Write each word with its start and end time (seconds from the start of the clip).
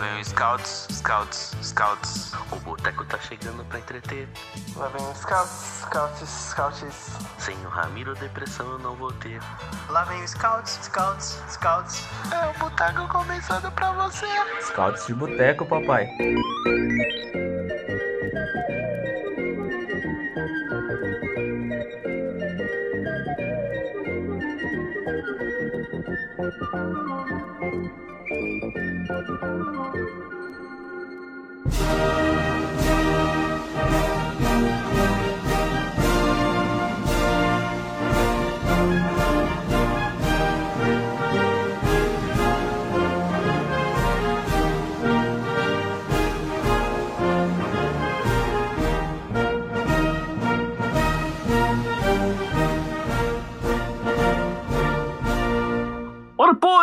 Lá 0.00 0.06
vem 0.06 0.20
o 0.22 0.24
Scouts, 0.24 0.88
Scouts, 0.92 1.54
Scouts. 1.62 2.32
O 2.50 2.56
boteco 2.60 3.04
tá 3.04 3.18
chegando 3.18 3.62
pra 3.66 3.80
entreter. 3.80 4.26
Lá 4.74 4.88
vem 4.88 5.06
o 5.06 5.14
Scouts, 5.14 5.82
Scouts, 5.82 6.26
Scouts. 6.26 7.18
Sem 7.38 7.54
o 7.66 7.68
Ramiro, 7.68 8.14
depressão 8.14 8.66
eu 8.66 8.78
não 8.78 8.96
vou 8.96 9.12
ter. 9.12 9.38
Lá 9.90 10.04
vem 10.04 10.24
o 10.24 10.26
Scouts, 10.26 10.78
Scouts, 10.84 11.42
Scouts. 11.50 12.06
É 12.32 12.48
o 12.48 12.58
boteco 12.58 13.06
começando 13.08 13.70
pra 13.72 13.92
você. 13.92 14.24
Scouts 14.62 15.06
de 15.06 15.12
boteco, 15.12 15.66
papai. 15.66 16.08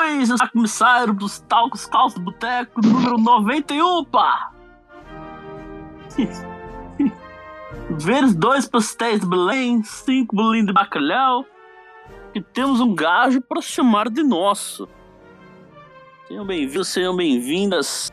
Pois, 0.10 0.30
está 0.30 0.48
começar 0.48 1.12
dos 1.12 1.40
talcos 1.40 1.86
calços 1.86 2.18
do 2.18 2.22
boteco 2.22 2.80
número 2.82 3.18
91, 3.18 4.06
pá! 4.06 4.54
Ver 7.92 8.34
dois 8.34 8.66
pastéis 8.70 9.20
de 9.20 9.28
Belém, 9.28 9.84
cinco 9.84 10.34
bolinhos 10.34 10.68
de 10.68 10.72
bacalhau 10.72 11.46
e 12.34 12.42
temos 12.42 12.80
um 12.80 12.96
gajo 12.96 13.42
para 13.42 13.62
chamar 13.62 14.10
de 14.10 14.24
nosso. 14.24 14.88
Sejam 16.26 16.46
bem-vindos, 16.46 16.88
sejam 16.88 17.14
bem-vindas. 17.14 18.10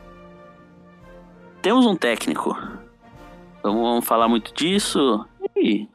Temos 1.61 1.85
um 1.85 1.95
técnico. 1.95 2.57
Então 3.59 3.81
vamos 3.81 4.05
falar 4.05 4.27
muito 4.27 4.53
disso 4.53 5.25
e 5.55 5.87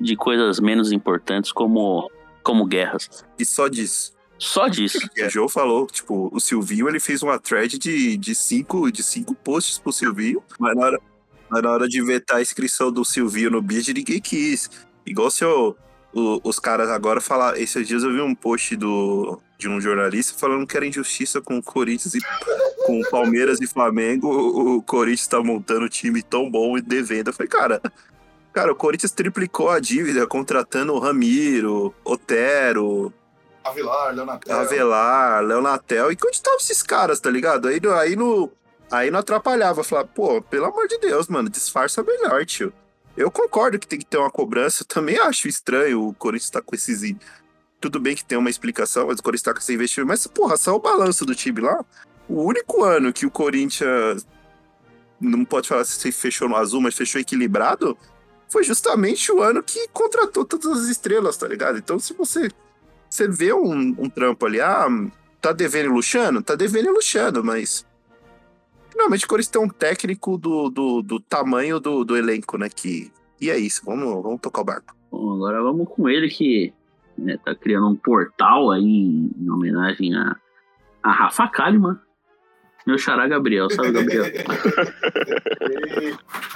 de 0.00 0.14
coisas 0.14 0.60
menos 0.60 0.92
importantes 0.92 1.50
como, 1.50 2.08
como 2.44 2.64
guerras. 2.64 3.26
E 3.36 3.44
só 3.44 3.66
disso. 3.66 4.21
Só 4.42 4.66
disso. 4.66 4.98
O 4.98 5.30
Joe 5.30 5.48
falou, 5.48 5.86
tipo, 5.86 6.28
o 6.32 6.40
Silvinho 6.40 6.88
ele 6.88 6.98
fez 6.98 7.22
uma 7.22 7.38
thread 7.38 7.78
de, 7.78 8.16
de, 8.16 8.34
cinco, 8.34 8.90
de 8.90 9.00
cinco 9.00 9.36
posts 9.36 9.78
pro 9.78 9.92
Silvinho, 9.92 10.42
mas 10.58 10.74
na 10.74 10.84
hora, 10.84 11.00
mas 11.48 11.62
na 11.62 11.70
hora 11.70 11.88
de 11.88 12.02
vetar 12.02 12.38
a 12.38 12.42
inscrição 12.42 12.90
do 12.90 13.04
Silvinho 13.04 13.52
no 13.52 13.62
bid, 13.62 13.94
ninguém 13.94 14.20
quis. 14.20 14.68
Igual 15.06 15.30
se 15.30 15.44
eu, 15.44 15.76
o, 16.12 16.40
os 16.42 16.58
caras 16.58 16.90
agora 16.90 17.20
falar. 17.20 17.56
Esses 17.56 17.86
dias 17.86 18.02
eu 18.02 18.12
vi 18.12 18.20
um 18.20 18.34
post 18.34 18.74
do, 18.74 19.40
de 19.56 19.68
um 19.68 19.80
jornalista 19.80 20.36
falando 20.36 20.66
que 20.66 20.76
era 20.76 20.86
injustiça 20.86 21.40
com 21.40 21.58
o 21.58 21.62
Corinthians 21.62 22.16
e 22.16 22.20
com 22.84 23.00
o 23.00 23.10
Palmeiras 23.10 23.60
e 23.60 23.66
Flamengo. 23.68 24.26
O, 24.26 24.76
o 24.78 24.82
Corinthians 24.82 25.28
tá 25.28 25.40
montando 25.40 25.84
um 25.84 25.88
time 25.88 26.20
tão 26.20 26.50
bom 26.50 26.76
e 26.76 26.82
devendo. 26.82 27.28
Eu 27.28 27.32
falei, 27.32 27.48
cara. 27.48 27.80
Cara, 28.52 28.72
o 28.72 28.76
Corinthians 28.76 29.12
triplicou 29.12 29.70
a 29.70 29.78
dívida 29.78 30.26
contratando 30.26 30.92
o 30.92 30.98
Ramiro, 30.98 31.94
Otero, 32.04 33.10
Avelar, 33.64 34.14
Leonatel. 34.14 34.58
Avelar, 34.58 35.42
Leonatel. 35.44 36.12
E 36.12 36.16
onde 36.24 36.36
estavam 36.36 36.58
esses 36.58 36.82
caras, 36.82 37.20
tá 37.20 37.30
ligado? 37.30 37.68
Aí, 37.68 37.80
aí, 37.98 38.16
no, 38.16 38.50
aí 38.90 39.10
não 39.10 39.20
atrapalhava. 39.20 39.84
Falar, 39.84 40.04
pô, 40.04 40.42
pelo 40.42 40.66
amor 40.66 40.88
de 40.88 40.98
Deus, 40.98 41.28
mano, 41.28 41.48
disfarça 41.48 42.02
melhor, 42.02 42.44
tio. 42.44 42.72
Eu 43.16 43.30
concordo 43.30 43.78
que 43.78 43.86
tem 43.86 43.98
que 43.98 44.06
ter 44.06 44.16
uma 44.16 44.30
cobrança. 44.30 44.82
Eu 44.82 44.86
também 44.86 45.18
acho 45.18 45.46
estranho 45.46 46.08
o 46.08 46.14
Corinthians 46.14 46.44
estar 46.46 46.60
tá 46.60 46.66
com 46.66 46.74
esses. 46.74 47.14
Tudo 47.80 48.00
bem 48.00 48.14
que 48.14 48.24
tem 48.24 48.38
uma 48.38 48.50
explicação, 48.50 49.06
mas 49.06 49.18
o 49.18 49.22
Corinthians 49.22 49.42
tá 49.42 49.52
com 49.52 49.58
esse 49.58 49.74
investimento. 49.74 50.08
Mas, 50.08 50.26
porra, 50.26 50.56
só 50.56 50.74
o 50.74 50.80
balanço 50.80 51.24
do 51.24 51.34
time 51.34 51.60
lá. 51.60 51.84
O 52.28 52.42
único 52.42 52.82
ano 52.84 53.12
que 53.12 53.26
o 53.26 53.30
Corinthians. 53.30 54.26
Não 55.20 55.44
pode 55.44 55.68
falar 55.68 55.84
se 55.84 56.10
fechou 56.10 56.48
no 56.48 56.56
azul, 56.56 56.80
mas 56.80 56.96
fechou 56.96 57.20
equilibrado. 57.20 57.96
Foi 58.48 58.64
justamente 58.64 59.30
o 59.30 59.40
ano 59.40 59.62
que 59.62 59.86
contratou 59.88 60.44
todas 60.44 60.82
as 60.82 60.88
estrelas, 60.88 61.36
tá 61.36 61.46
ligado? 61.46 61.78
Então, 61.78 61.98
se 61.98 62.12
você 62.12 62.50
você 63.12 63.28
vê 63.28 63.52
um, 63.52 63.94
um, 63.98 64.08
trampo 64.08 64.46
ali, 64.46 64.58
ah, 64.58 64.86
tá 65.38 65.52
devendo 65.52 65.90
e 65.90 65.92
luxando? 65.92 66.42
Tá 66.42 66.54
devendo 66.54 66.86
e 66.86 66.92
luxando, 66.92 67.44
mas. 67.44 67.86
Finalmente 68.88 69.26
o 69.26 69.28
Corinthians 69.28 69.50
tem 69.50 69.62
um 69.62 69.68
técnico 69.68 70.38
do, 70.38 70.70
do, 70.70 71.02
do 71.02 71.20
tamanho 71.20 71.78
do, 71.78 72.04
do, 72.04 72.16
elenco, 72.16 72.56
né? 72.56 72.70
Que... 72.70 73.12
E 73.38 73.50
é 73.50 73.58
isso, 73.58 73.82
vamos, 73.84 74.22
vamos 74.22 74.40
tocar 74.40 74.62
o 74.62 74.64
barco. 74.64 74.96
Bom, 75.10 75.34
agora 75.34 75.62
vamos 75.62 75.88
com 75.90 76.08
ele 76.08 76.28
que 76.28 76.72
né, 77.18 77.36
tá 77.44 77.54
criando 77.54 77.88
um 77.88 77.96
portal 77.96 78.70
aí 78.70 78.82
em, 78.82 79.30
em 79.38 79.50
homenagem 79.50 80.14
a, 80.14 80.36
a 81.02 81.12
Rafa 81.12 81.48
Kalimann. 81.48 81.98
Meu 82.86 82.96
xará 82.96 83.28
Gabriel, 83.28 83.68
sabe, 83.70 83.92
Gabriel? 83.92 84.24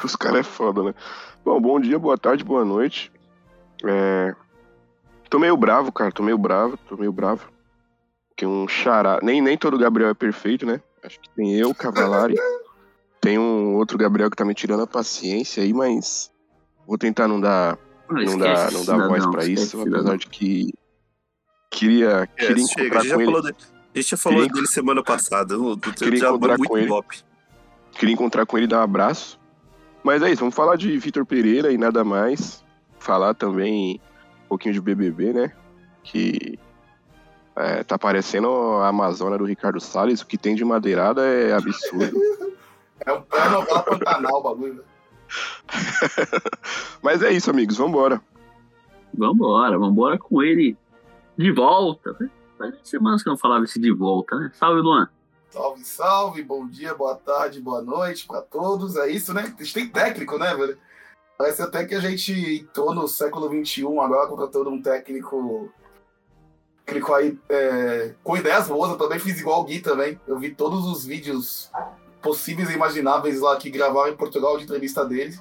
Os 0.03 0.17
caras 0.17 0.41
é 0.41 0.43
foda, 0.43 0.85
né? 0.85 0.95
Bom, 1.45 1.61
bom 1.61 1.79
dia, 1.79 1.99
boa 1.99 2.17
tarde, 2.17 2.43
boa 2.43 2.65
noite. 2.65 3.13
É, 3.85 4.35
Tô 5.29 5.39
meio 5.39 5.57
bravo, 5.57 5.93
cara. 5.93 6.13
Tô 6.13 6.23
meio 6.23 6.39
bravo, 6.39 6.77
tô 6.89 6.97
meio 6.97 7.13
bravo. 7.13 7.49
Que 8.37 8.47
um 8.47 8.69
xará. 8.69 9.19
Nem, 9.23 9.41
nem 9.41 9.57
todo 9.57 9.79
Gabriel 9.79 10.11
é 10.11 10.15
perfeito, 10.15 10.67
né? 10.67 10.81
Acho 11.03 11.21
que 11.21 11.31
tem 11.31 11.55
eu, 11.59 11.75
Cavalari. 11.75 12.35
tem 13.21 13.39
um 13.39 13.75
outro 13.75 13.97
Gabriel 13.99 14.31
que 14.31 14.37
tá 14.37 14.45
me 14.45 14.55
tirando 14.55 14.83
a 14.83 14.87
paciência 14.87 15.63
aí, 15.63 15.73
mas. 15.73 16.31
Vou 16.87 16.99
tentar 16.99 17.27
não 17.27 17.41
dar. 17.41 17.79
Não, 18.09 18.23
não 18.23 18.39
dar, 18.39 18.71
não 18.71 18.85
dar 18.85 19.09
voz 19.09 19.27
pra 19.27 19.45
isso, 19.45 19.81
apesar 19.81 20.17
de 20.17 20.27
que. 20.29 20.73
Queria, 21.71 22.09
é, 22.23 22.27
queria 22.27 22.67
chega, 22.69 22.83
encontrar 22.87 23.01
a 23.01 23.03
gente 23.03 23.13
com 23.13 23.17
já 23.17 23.17
ele. 23.17 23.25
falou, 23.27 23.43
de, 23.43 23.49
a 23.51 23.99
gente 23.99 24.11
já 24.11 24.17
falou 24.17 24.39
Queria- 24.41 24.55
dele 24.55 24.67
semana 24.69 25.03
passada. 25.03 25.55
Queria 25.97 26.19
já 26.21 26.29
encontrar 26.29 26.59
com 26.59 26.79
ele. 26.79 26.87
top. 26.89 27.19
Queria 27.93 28.15
encontrar 28.15 28.47
com 28.47 28.57
ele 28.57 28.67
e 28.67 28.69
dar 28.69 28.79
um 28.81 28.83
abraço. 28.83 29.39
Mas 30.05 30.23
é 30.23 30.31
isso, 30.31 30.41
vamos 30.41 30.55
falar 30.55 30.77
de 30.77 30.97
Vitor 30.99 31.27
Pereira 31.27 31.73
e 31.73 31.77
nada 31.79 32.05
mais. 32.05 32.65
Falar 32.99 33.35
também 33.35 34.01
um 34.47 34.49
pouquinho 34.49 34.75
de 34.75 34.81
BBB, 34.81 35.33
né? 35.33 35.53
Que 36.03 36.59
é, 37.57 37.83
tá 37.83 37.99
parecendo 37.99 38.49
a 38.49 38.89
Amazônia 38.89 39.39
do 39.39 39.45
Ricardo 39.45 39.81
Salles. 39.81 40.21
O 40.21 40.27
que 40.27 40.39
tem 40.39 40.55
de 40.55 40.65
madeirada 40.65 41.27
é 41.27 41.53
absurdo. 41.53 42.17
É 43.05 43.13
um 43.13 43.21
pré-novela 43.21 43.83
Pantanal 43.83 44.41
o 44.41 44.43
bagulho. 44.43 44.75
né? 44.75 44.83
Mas 47.03 47.23
é 47.23 47.31
isso, 47.31 47.51
amigos, 47.51 47.77
vambora. 47.77 48.23
Vambora, 49.13 49.79
vambora 49.79 50.19
com 50.19 50.43
ele 50.43 50.77
de 51.37 51.53
volta. 51.53 52.17
Faz 52.57 52.75
semanas 52.83 53.23
que 53.23 53.29
eu 53.29 53.33
não 53.33 53.39
falava 53.39 53.65
esse 53.65 53.79
de 53.79 53.93
volta, 53.93 54.35
né? 54.37 54.51
Salve, 54.55 54.81
Luan. 54.81 55.11
Salve, 55.51 55.85
salve, 55.85 56.43
bom 56.43 56.67
dia, 56.67 56.95
boa 56.95 57.15
tarde, 57.17 57.61
boa 57.61 57.83
noite 57.83 58.27
pra 58.27 58.41
todos. 58.41 58.97
É 58.97 59.11
isso, 59.11 59.35
né? 59.35 59.43
A 59.43 59.63
gente 59.63 59.75
tem 59.75 59.89
técnico, 59.89 60.39
né, 60.39 60.55
velho? 60.55 60.79
Parece 61.39 61.63
até 61.63 61.85
que 61.85 61.95
a 61.95 62.01
gente 62.01 62.33
entrou 62.63 62.95
no 62.95 63.07
século 63.07 63.49
XXI 63.49 63.85
agora 63.99 64.27
contratando 64.27 64.71
um 64.71 64.81
técnico. 64.81 65.71
Técnico 66.85 67.15
aí 67.15 67.39
é, 67.49 68.15
com 68.23 68.37
ideias 68.37 68.69
boas, 68.69 68.91
eu 68.91 68.97
também 68.97 69.19
fiz 69.19 69.41
igual 69.41 69.61
o 69.61 69.65
Gui 69.65 69.81
também. 69.81 70.19
Eu 70.27 70.39
vi 70.39 70.55
todos 70.55 70.87
os 70.87 71.05
vídeos 71.05 71.71
possíveis 72.23 72.71
e 72.71 72.75
imagináveis 72.75 73.41
lá 73.41 73.57
que 73.57 73.71
gravaram 73.71 74.13
em 74.13 74.17
Portugal 74.17 74.57
de 74.57 74.65
entrevista 74.65 75.05
deles. 75.05 75.39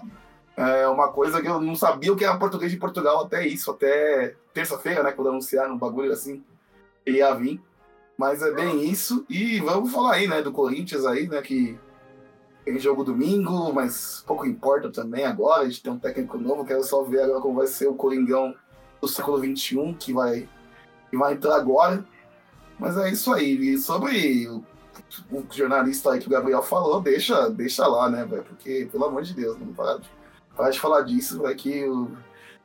É 0.57 0.87
uma 0.87 1.09
coisa 1.09 1.41
que 1.41 1.47
eu 1.47 1.59
não 1.59 1.75
sabia 1.75 2.11
o 2.11 2.15
que 2.15 2.23
era 2.23 2.37
português 2.37 2.71
de 2.71 2.77
Portugal 2.77 3.25
até 3.25 3.45
isso, 3.45 3.71
até 3.71 4.35
terça-feira, 4.53 5.03
né? 5.03 5.11
Quando 5.11 5.29
anunciaram 5.29 5.75
um 5.75 5.77
bagulho 5.77 6.11
assim, 6.11 6.43
ele 7.05 7.17
ia 7.17 7.33
vir. 7.33 7.61
Mas 8.17 8.41
é 8.41 8.51
bem 8.51 8.83
isso. 8.89 9.25
E 9.29 9.59
vamos 9.59 9.91
falar 9.91 10.13
aí, 10.13 10.27
né, 10.27 10.41
do 10.41 10.51
Corinthians 10.51 11.05
aí, 11.05 11.27
né, 11.27 11.41
que 11.41 11.77
tem 12.65 12.79
jogo 12.79 13.03
domingo, 13.03 13.71
mas 13.71 14.23
pouco 14.25 14.45
importa 14.45 14.89
também 14.89 15.23
agora. 15.23 15.61
A 15.61 15.65
gente 15.69 15.83
tem 15.83 15.93
um 15.93 15.99
técnico 15.99 16.37
novo, 16.39 16.65
quero 16.65 16.83
só 16.83 17.03
ver 17.03 17.21
agora 17.21 17.39
como 17.39 17.59
vai 17.59 17.67
ser 17.67 17.87
o 17.87 17.93
Coringão 17.93 18.55
do 18.99 19.07
século 19.07 19.37
XXI, 19.37 19.95
que 19.99 20.11
vai, 20.11 20.49
que 21.11 21.15
vai 21.15 21.33
entrar 21.33 21.55
agora. 21.55 22.03
Mas 22.79 22.97
é 22.97 23.11
isso 23.11 23.31
aí. 23.31 23.55
E 23.55 23.77
sobre 23.77 24.47
o, 24.47 24.63
o 25.31 25.45
jornalista 25.51 26.11
aí 26.11 26.19
que 26.19 26.25
o 26.25 26.31
Gabriel 26.31 26.63
falou, 26.63 26.99
deixa, 26.99 27.49
deixa 27.49 27.85
lá, 27.85 28.09
né, 28.09 28.25
velho? 28.25 28.43
Porque, 28.43 28.89
pelo 28.91 29.05
amor 29.05 29.21
de 29.21 29.35
Deus, 29.35 29.59
não 29.59 29.67
para 29.67 29.99
de, 29.99 30.09
para 30.57 30.69
de 30.71 30.79
falar 30.79 31.01
disso, 31.01 31.39
vai 31.39 31.53
que 31.53 31.85
o, 31.85 32.09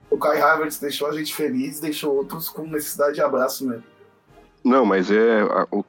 o 0.09 0.17
Kai 0.17 0.41
Havertz 0.41 0.79
deixou 0.79 1.09
a 1.09 1.13
gente 1.13 1.35
feliz, 1.35 1.79
deixou 1.79 2.17
outros 2.17 2.49
com 2.49 2.63
necessidade 2.63 3.17
de 3.17 3.21
abraço 3.21 3.69
mesmo. 3.69 3.85
Não, 4.65 4.85
mas 4.85 5.11
é. 5.11 5.43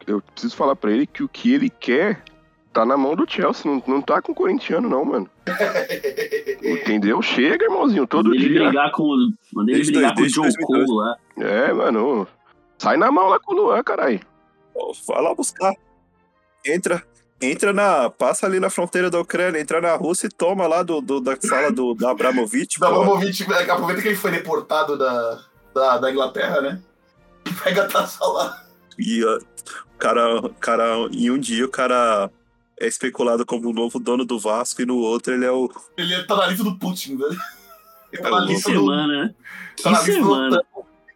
Eu 0.05 0.21
preciso 0.21 0.55
falar 0.55 0.75
pra 0.75 0.91
ele 0.91 1.07
que 1.07 1.23
o 1.23 1.29
que 1.29 1.53
ele 1.53 1.69
quer 1.69 2.23
tá 2.73 2.85
na 2.85 2.95
mão 2.97 3.15
do 3.15 3.29
Chelsea. 3.29 3.69
Não, 3.69 3.81
não 3.87 4.01
tá 4.01 4.21
com 4.21 4.31
o 4.31 4.35
corintiano, 4.35 4.89
não, 4.89 5.03
mano. 5.05 5.29
Entendeu? 6.63 7.21
Chega, 7.21 7.65
irmãozinho, 7.65 8.07
todo 8.07 8.29
mandei 8.29 8.41
ele 8.45 8.49
dia. 8.53 8.63
brigar 8.67 8.91
com, 8.91 9.03
o- 9.03 9.33
mandei 9.53 9.75
ele 9.75 9.85
brigar 9.91 10.13
dois- 10.13 10.33
com 10.35 10.41
o 10.41 10.43
2012. 10.43 10.85
Cole 10.85 10.97
lá. 10.99 11.17
É, 11.37 11.73
mano. 11.73 12.27
Sai 12.77 12.97
na 12.97 13.11
mão 13.11 13.27
lá 13.27 13.39
com 13.39 13.53
o 13.53 13.55
Luan, 13.55 13.83
caralho. 13.83 14.19
Vai 15.07 15.21
lá 15.21 15.35
buscar. 15.35 15.73
Entra, 16.65 17.03
entra 17.41 17.73
na. 17.73 18.09
Passa 18.09 18.45
ali 18.45 18.59
na 18.59 18.69
fronteira 18.69 19.09
da 19.09 19.19
Ucrânia, 19.19 19.59
entra 19.59 19.81
na 19.81 19.95
Rússia 19.95 20.27
e 20.27 20.31
toma 20.31 20.67
lá 20.67 20.81
do, 20.83 21.01
do- 21.01 21.21
da 21.21 21.35
sala 21.39 21.71
do, 21.71 21.93
do 21.93 22.07
Abramovich. 22.07 22.79
Da 22.79 22.87
é, 22.87 23.69
aproveita 23.71 24.01
que 24.01 24.07
ele 24.07 24.15
foi 24.15 24.31
deportado 24.31 24.97
da, 24.97 25.39
da, 25.73 25.97
da 25.97 26.11
Inglaterra, 26.11 26.61
né? 26.61 26.81
E 27.47 27.53
pega 27.53 27.83
a 27.83 27.87
taça 27.87 28.23
lá. 28.25 28.63
E 28.97 29.23
o 29.23 29.39
cara, 29.97 30.37
o 30.39 30.49
cara, 30.55 30.95
em 31.11 31.29
um 31.31 31.37
dia 31.39 31.65
o 31.65 31.69
cara 31.69 32.29
é 32.81 32.87
especulado 32.87 33.45
como 33.45 33.69
o 33.69 33.73
novo 33.73 33.99
dono 33.99 34.25
do 34.25 34.39
Vasco 34.39 34.81
e 34.81 34.85
no 34.85 34.97
outro 34.97 35.33
ele 35.33 35.45
é 35.45 35.51
o. 35.51 35.69
Ele 35.95 36.23
tá 36.23 36.35
na 36.35 36.47
lista 36.47 36.63
do 36.63 36.77
Putin, 36.79 37.15
velho. 37.15 37.37
Ele 38.11 38.21
tá 38.23 38.29
na 38.31 38.41
Que 38.41 38.53
lista 38.53 38.71
do, 38.71 38.79
semana, 38.79 39.07
né? 39.07 39.35
tá 39.77 39.83
Que 39.83 39.83
na 39.83 39.97
lista 39.99 40.13
semana. 40.13 40.63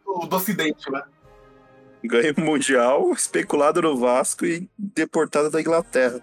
do, 0.05 0.19
do, 0.21 0.27
do 0.27 0.35
Ocidente, 0.35 0.91
né? 0.91 1.01
ganha 2.03 2.33
o 2.37 2.41
Mundial, 2.41 3.11
especulado 3.13 3.81
no 3.81 3.97
Vasco 3.97 4.45
e 4.45 4.69
deportado 4.77 5.49
da 5.49 5.59
Inglaterra. 5.59 6.21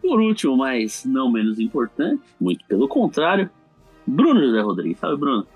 Por 0.00 0.20
último, 0.20 0.56
mas 0.56 1.04
não 1.04 1.32
menos 1.32 1.58
importante, 1.58 2.22
muito 2.40 2.64
pelo 2.66 2.86
contrário, 2.86 3.50
Bruno 4.06 4.40
José 4.40 4.60
Rodrigues. 4.60 4.98
Salve, 5.00 5.16
Bruno. 5.16 5.46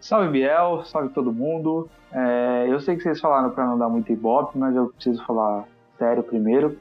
Salve 0.00 0.28
Biel, 0.28 0.82
salve 0.84 1.08
todo 1.14 1.32
mundo. 1.32 1.88
É, 2.12 2.66
eu 2.68 2.78
sei 2.78 2.96
que 2.96 3.02
vocês 3.02 3.20
falaram 3.20 3.50
para 3.50 3.66
não 3.66 3.78
dar 3.78 3.88
muito 3.88 4.12
ibope, 4.12 4.58
mas 4.58 4.76
eu 4.76 4.88
preciso 4.88 5.24
falar 5.24 5.64
sério 5.98 6.22
primeiro. 6.22 6.78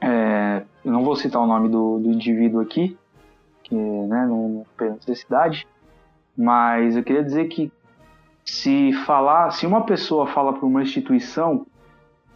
É, 0.00 0.62
eu 0.84 0.92
não 0.92 1.02
vou 1.02 1.16
citar 1.16 1.42
o 1.42 1.46
nome 1.46 1.68
do, 1.68 1.98
do 1.98 2.10
indivíduo 2.10 2.60
aqui, 2.60 2.96
que 3.64 3.74
né, 3.74 4.26
não, 4.26 4.64
tem 4.76 4.90
necessidade, 4.90 5.66
mas 6.36 6.96
eu 6.96 7.02
queria 7.02 7.24
dizer 7.24 7.48
que 7.48 7.72
se 8.44 8.92
falar, 9.04 9.50
se 9.50 9.66
uma 9.66 9.84
pessoa 9.84 10.26
fala 10.28 10.52
para 10.52 10.64
uma 10.64 10.82
instituição 10.82 11.66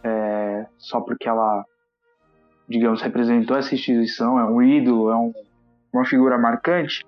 é, 0.03 0.65
só 0.77 0.99
porque 0.99 1.29
ela, 1.29 1.65
digamos, 2.67 3.01
representou 3.01 3.55
essa 3.55 3.73
instituição, 3.73 4.37
é 4.37 4.43
um 4.43 4.61
ídolo, 4.61 5.09
é 5.09 5.15
um- 5.15 5.33
uma 5.93 6.05
figura 6.05 6.37
marcante, 6.37 7.05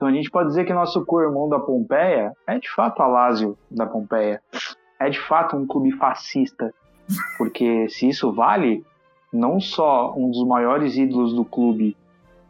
então 0.00 0.08
a 0.08 0.12
gente 0.12 0.30
pode 0.30 0.48
dizer 0.48 0.64
que 0.64 0.72
nosso 0.72 1.04
co-irmão 1.04 1.46
da 1.46 1.60
Pompeia 1.60 2.32
é 2.46 2.58
de 2.58 2.70
fato 2.70 3.02
a 3.02 3.28
da 3.70 3.84
Pompeia. 3.84 4.40
É 4.98 5.10
de 5.10 5.20
fato 5.20 5.54
um 5.54 5.66
clube 5.66 5.92
fascista. 5.92 6.72
Porque 7.38 7.88
se 7.88 8.08
isso 8.08 8.32
vale, 8.32 8.84
não 9.32 9.60
só 9.60 10.14
um 10.16 10.30
dos 10.30 10.46
maiores 10.46 10.96
ídolos 10.96 11.32
do 11.32 11.44
clube 11.44 11.96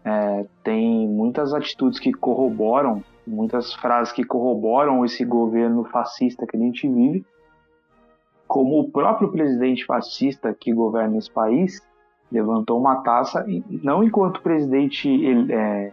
é, 0.04 0.46
tem 0.64 1.08
muitas 1.08 1.52
atitudes 1.52 1.98
que 1.98 2.12
corroboram, 2.12 3.02
muitas 3.26 3.72
frases 3.74 4.12
que 4.12 4.24
corroboram 4.24 5.04
esse 5.04 5.24
governo 5.24 5.84
fascista 5.84 6.46
que 6.46 6.56
a 6.56 6.60
gente 6.60 6.88
vive, 6.88 7.24
como 8.46 8.80
o 8.80 8.90
próprio 8.90 9.30
presidente 9.30 9.84
fascista 9.84 10.52
que 10.52 10.72
governa 10.72 11.18
esse 11.18 11.30
país 11.30 11.80
levantou 12.32 12.78
uma 12.78 12.96
taça, 13.02 13.44
não 13.68 14.02
enquanto 14.02 14.40
presidente 14.40 15.08
é, 15.52 15.92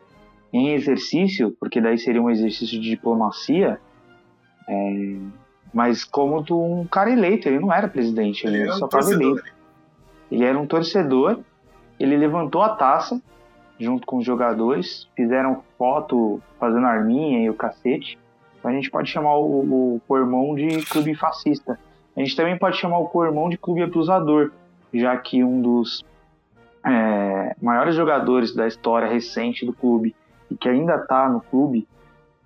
em 0.53 0.69
exercício, 0.69 1.55
porque 1.59 1.81
daí 1.81 1.97
seria 1.97 2.21
um 2.21 2.29
exercício 2.29 2.79
de 2.79 2.89
diplomacia, 2.89 3.79
é, 4.67 5.17
mas 5.77 6.03
como 6.03 6.43
de 6.43 6.51
um 6.51 6.87
cara 6.87 7.11
eleito, 7.11 7.47
ele 7.47 7.59
não 7.59 7.71
era 7.71 7.87
presidente, 7.87 8.47
ele, 8.47 8.55
Ele 8.55 8.63
era 8.63 8.73
um 8.73 8.79
só 8.79 8.85
estava 8.87 9.03
torcedor. 9.03 9.31
eleito. 9.37 9.53
Ele 10.31 10.43
era 10.43 10.59
um 10.59 10.65
torcedor, 10.65 11.39
ele 11.99 12.17
levantou 12.17 12.63
a 12.63 12.69
taça 12.69 13.21
junto 13.79 14.07
com 14.07 14.17
os 14.17 14.25
jogadores, 14.25 15.07
fizeram 15.15 15.63
foto 15.77 16.41
fazendo 16.59 16.87
arminha 16.87 17.45
e 17.45 17.49
o 17.51 17.53
cacete. 17.53 18.17
Então 18.57 18.71
a 18.71 18.73
gente 18.73 18.89
pode 18.89 19.07
chamar 19.07 19.37
o, 19.37 20.01
o 20.09 20.55
de 20.55 20.83
clube 20.87 21.13
fascista. 21.13 21.79
A 22.15 22.21
gente 22.21 22.35
também 22.35 22.57
pode 22.57 22.75
chamar 22.75 22.97
o 22.97 23.05
co-irmão 23.05 23.47
de 23.47 23.55
clube 23.55 23.83
abusador, 23.83 24.51
já 24.91 25.15
que 25.15 25.43
um 25.43 25.61
dos 25.61 26.03
é, 26.83 27.55
maiores 27.61 27.93
jogadores 27.93 28.51
da 28.55 28.65
história 28.65 29.07
recente 29.07 29.63
do 29.63 29.73
clube 29.73 30.15
e 30.49 30.57
que 30.57 30.67
ainda 30.67 30.95
está 30.95 31.29
no 31.29 31.39
clube, 31.39 31.87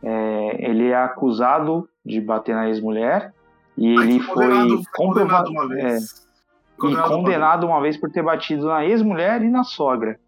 é, 0.04 0.70
ele 0.70 0.90
é 0.90 1.02
acusado 1.02 1.88
de 2.06 2.20
bater 2.22 2.56
na 2.56 2.68
ex-mulher 2.68 3.34
e 3.78 3.88
ele 3.88 4.20
Foi 4.20 4.36
condenado- 4.48 4.82
comprovado 4.96 5.50
uma 5.52 5.64
é, 5.64 5.68
vez. 5.68 6.28
e 6.76 6.82
Condenado 6.82 7.08
uma 7.10 7.16
condenado 7.18 7.68
uma 7.68 7.82
vez 7.82 7.98
por 7.98 8.10
ter 8.12 8.24
batido 8.24 8.68
na 8.68 8.84
ex-mulher 8.86 9.42
e 9.44 9.50
na 9.50 9.64
sogra. 9.64 10.20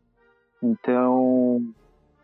Então, 0.62 1.62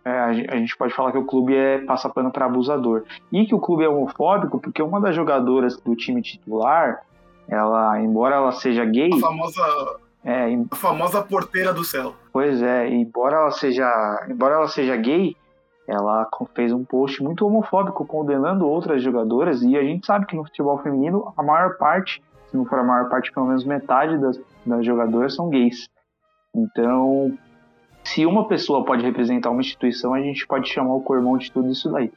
é, 0.05 0.09
a, 0.11 0.25
a 0.27 0.55
gente 0.57 0.75
pode 0.77 0.93
falar 0.93 1.11
que 1.11 1.17
o 1.17 1.25
clube 1.25 1.55
é 1.55 1.79
passa 1.79 2.09
pano 2.09 2.31
para 2.31 2.45
abusador. 2.45 3.03
E 3.31 3.45
que 3.45 3.53
o 3.55 3.59
clube 3.59 3.83
é 3.83 3.89
homofóbico 3.89 4.59
porque 4.59 4.81
uma 4.81 4.99
das 5.01 5.15
jogadoras 5.15 5.77
do 5.77 5.95
time 5.95 6.21
titular, 6.21 7.01
ela, 7.47 7.99
embora 8.01 8.35
ela 8.35 8.51
seja 8.51 8.85
gay, 8.85 9.09
A 9.13 9.17
famosa, 9.19 9.97
é, 10.23 10.49
em- 10.49 10.67
a 10.71 10.75
famosa 10.75 11.21
porteira 11.21 11.73
do 11.73 11.83
céu. 11.83 12.13
Pois 12.31 12.61
é, 12.61 12.87
embora 12.89 13.37
ela 13.37 13.51
seja, 13.51 14.27
embora 14.29 14.55
ela 14.55 14.67
seja 14.67 14.95
gay, 14.95 15.35
ela 15.89 16.29
fez 16.53 16.71
um 16.71 16.85
post 16.85 17.21
muito 17.23 17.45
homofóbico 17.45 18.05
condenando 18.05 18.67
outras 18.67 19.01
jogadoras 19.01 19.63
e 19.63 19.75
a 19.75 19.81
gente 19.81 20.05
sabe 20.05 20.27
que 20.27 20.35
no 20.35 20.43
futebol 20.43 20.77
feminino 20.77 21.33
a 21.35 21.41
maior 21.41 21.77
parte, 21.77 22.21
se 22.47 22.55
não 22.55 22.63
for 22.63 22.77
a 22.77 22.83
maior 22.83 23.09
parte, 23.09 23.31
pelo 23.31 23.47
menos 23.47 23.65
metade 23.65 24.15
das, 24.19 24.39
das 24.63 24.85
jogadoras 24.85 25.33
são 25.33 25.49
gays. 25.49 25.89
Então, 26.55 27.35
se 28.03 28.23
uma 28.23 28.47
pessoa 28.47 28.85
pode 28.85 29.03
representar 29.03 29.49
uma 29.49 29.61
instituição, 29.61 30.13
a 30.13 30.21
gente 30.21 30.45
pode 30.45 30.69
chamar 30.69 30.93
o 30.93 31.01
co-irmão 31.01 31.37
de 31.37 31.51
tudo 31.51 31.69
isso 31.69 31.91
daí. 31.91 32.11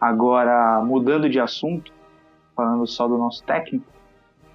Agora, 0.00 0.80
mudando 0.84 1.28
de 1.28 1.40
assunto, 1.40 1.92
falando 2.54 2.86
só 2.86 3.08
do 3.08 3.18
nosso 3.18 3.42
técnico, 3.42 3.86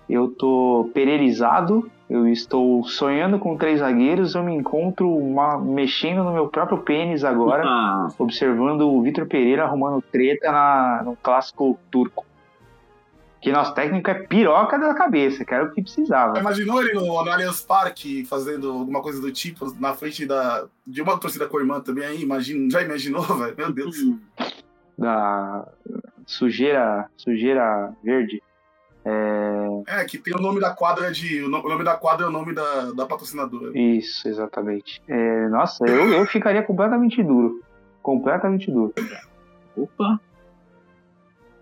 eu 0.09 0.29
tô 0.29 0.89
pereirizado, 0.93 1.91
eu 2.13 2.27
estou 2.27 2.83
sonhando 2.83 3.39
com 3.39 3.57
três 3.57 3.79
zagueiros, 3.79 4.35
eu 4.35 4.43
me 4.43 4.53
encontro 4.53 5.09
uma- 5.09 5.57
mexendo 5.57 6.23
no 6.23 6.31
meu 6.31 6.47
próprio 6.47 6.77
pênis 6.79 7.23
agora, 7.23 7.63
Ah, 7.65 8.07
observando 8.19 8.81
o 8.81 9.01
Vitor 9.01 9.25
Pereira 9.25 9.63
arrumando 9.63 9.99
treta 10.01 10.51
na, 10.51 11.01
no 11.03 11.15
clássico 11.15 11.79
turco. 11.89 12.23
Que 13.41 13.51
nosso 13.51 13.73
técnico 13.73 14.09
é 14.09 14.13
piroca 14.13 14.77
da 14.79 14.93
cabeça, 14.93 15.43
que 15.43 15.53
era 15.53 15.65
o 15.65 15.71
que 15.73 15.81
precisava. 15.81 16.39
Imaginou 16.39 16.81
ele 16.81 16.93
no, 16.93 17.05
no 17.07 17.17
Allianz 17.17 17.59
Parque 17.61 18.23
fazendo 18.23 18.71
alguma 18.71 19.01
coisa 19.01 19.19
do 19.19 19.31
tipo 19.33 19.73
na 19.79 19.93
frente 19.93 20.25
da, 20.25 20.65
de 20.87 21.01
uma 21.01 21.17
torcida 21.19 21.45
com 21.47 21.57
a 21.57 21.59
irmã 21.59 21.81
também 21.81 22.05
aí? 22.05 22.21
Imagina, 22.21 22.69
já 22.69 22.81
imaginou, 22.83 23.21
velho? 23.37 23.53
Meu 23.57 23.73
Deus. 23.73 23.97
Da 24.97 25.67
sujeira, 26.25 27.09
sujeira 27.17 27.91
verde. 28.03 28.41
É, 29.05 30.01
É, 30.01 30.05
que 30.05 30.17
tem 30.17 30.33
o 30.35 30.39
nome 30.41 30.59
da 30.61 30.71
quadra 30.73 31.11
de. 31.11 31.43
O 31.43 31.49
no- 31.49 31.59
o 31.65 31.67
nome 31.69 31.83
da 31.83 31.95
quadra 31.97 32.25
é 32.25 32.29
o 32.29 32.31
nome 32.31 32.53
da, 32.53 32.91
da 32.91 33.05
patrocinadora. 33.05 33.77
Isso, 33.77 34.27
exatamente. 34.27 35.01
É, 35.07 35.47
nossa, 35.49 35.85
eu, 35.85 36.07
eu 36.13 36.25
ficaria 36.25 36.63
completamente 36.63 37.21
duro. 37.21 37.61
Completamente 38.01 38.71
duro. 38.71 38.93
opa. 39.75 40.19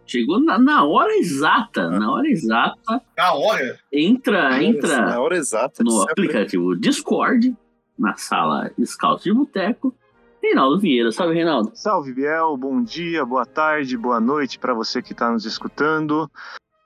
Chegou 0.06 0.40
na, 0.44 0.60
na 0.60 0.84
hora 0.84 1.16
exata, 1.18 1.90
na 1.90 2.12
hora 2.12 2.28
exata. 2.28 3.02
Na 3.18 3.34
hora, 3.34 3.80
Entra, 3.92 4.62
entra 4.62 4.98
Na 5.06 5.22
hora 5.22 5.38
exata. 5.38 5.84
no 5.84 6.02
aplicativo 6.02 6.76
Discord, 6.76 7.56
na 7.98 8.16
sala 8.18 8.72
Scouts 8.84 9.24
de 9.24 9.34
Boteco. 9.34 9.96
Reinaldo 10.44 10.80
Vieira, 10.80 11.12
salve 11.12 11.36
Reinaldo. 11.36 11.72
Salve, 11.76 12.12
Biel. 12.14 12.58
Bom 12.58 12.84
dia, 12.84 13.24
boa 13.24 13.46
tarde, 13.46 13.96
boa 13.96 14.20
noite 14.20 14.58
para 14.60 14.74
você 14.74 15.02
que 15.02 15.14
está 15.14 15.32
nos 15.32 15.46
escutando. 15.46 16.30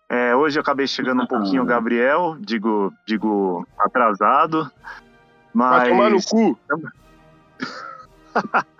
É, 0.09 0.35
hoje 0.35 0.59
eu 0.59 0.62
acabei 0.62 0.88
chegando 0.88 1.24
um 1.24 1.27
pouquinho, 1.27 1.63
o 1.63 1.65
Gabriel, 1.65 2.38
digo, 2.39 2.93
digo 3.05 3.67
atrasado. 3.77 4.71
Vai 5.53 5.89
tomar 5.89 6.09
no 6.09 6.15
Mas 6.15 6.25
cu. 6.25 6.59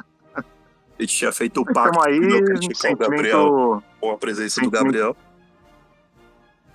A 0.98 1.02
gente 1.02 1.14
tinha 1.18 1.32
feito 1.32 1.60
o 1.62 1.66
pacto 1.66 2.00
aí, 2.08 2.20
de 2.20 2.28
não 2.28 2.38
um 2.38 2.46
criticar 2.46 2.94
o 2.94 2.96
Gabriel 2.96 3.84
com 4.00 4.12
a 4.12 4.18
presença 4.18 4.62
do 4.62 4.72
Gabriel. 4.72 5.16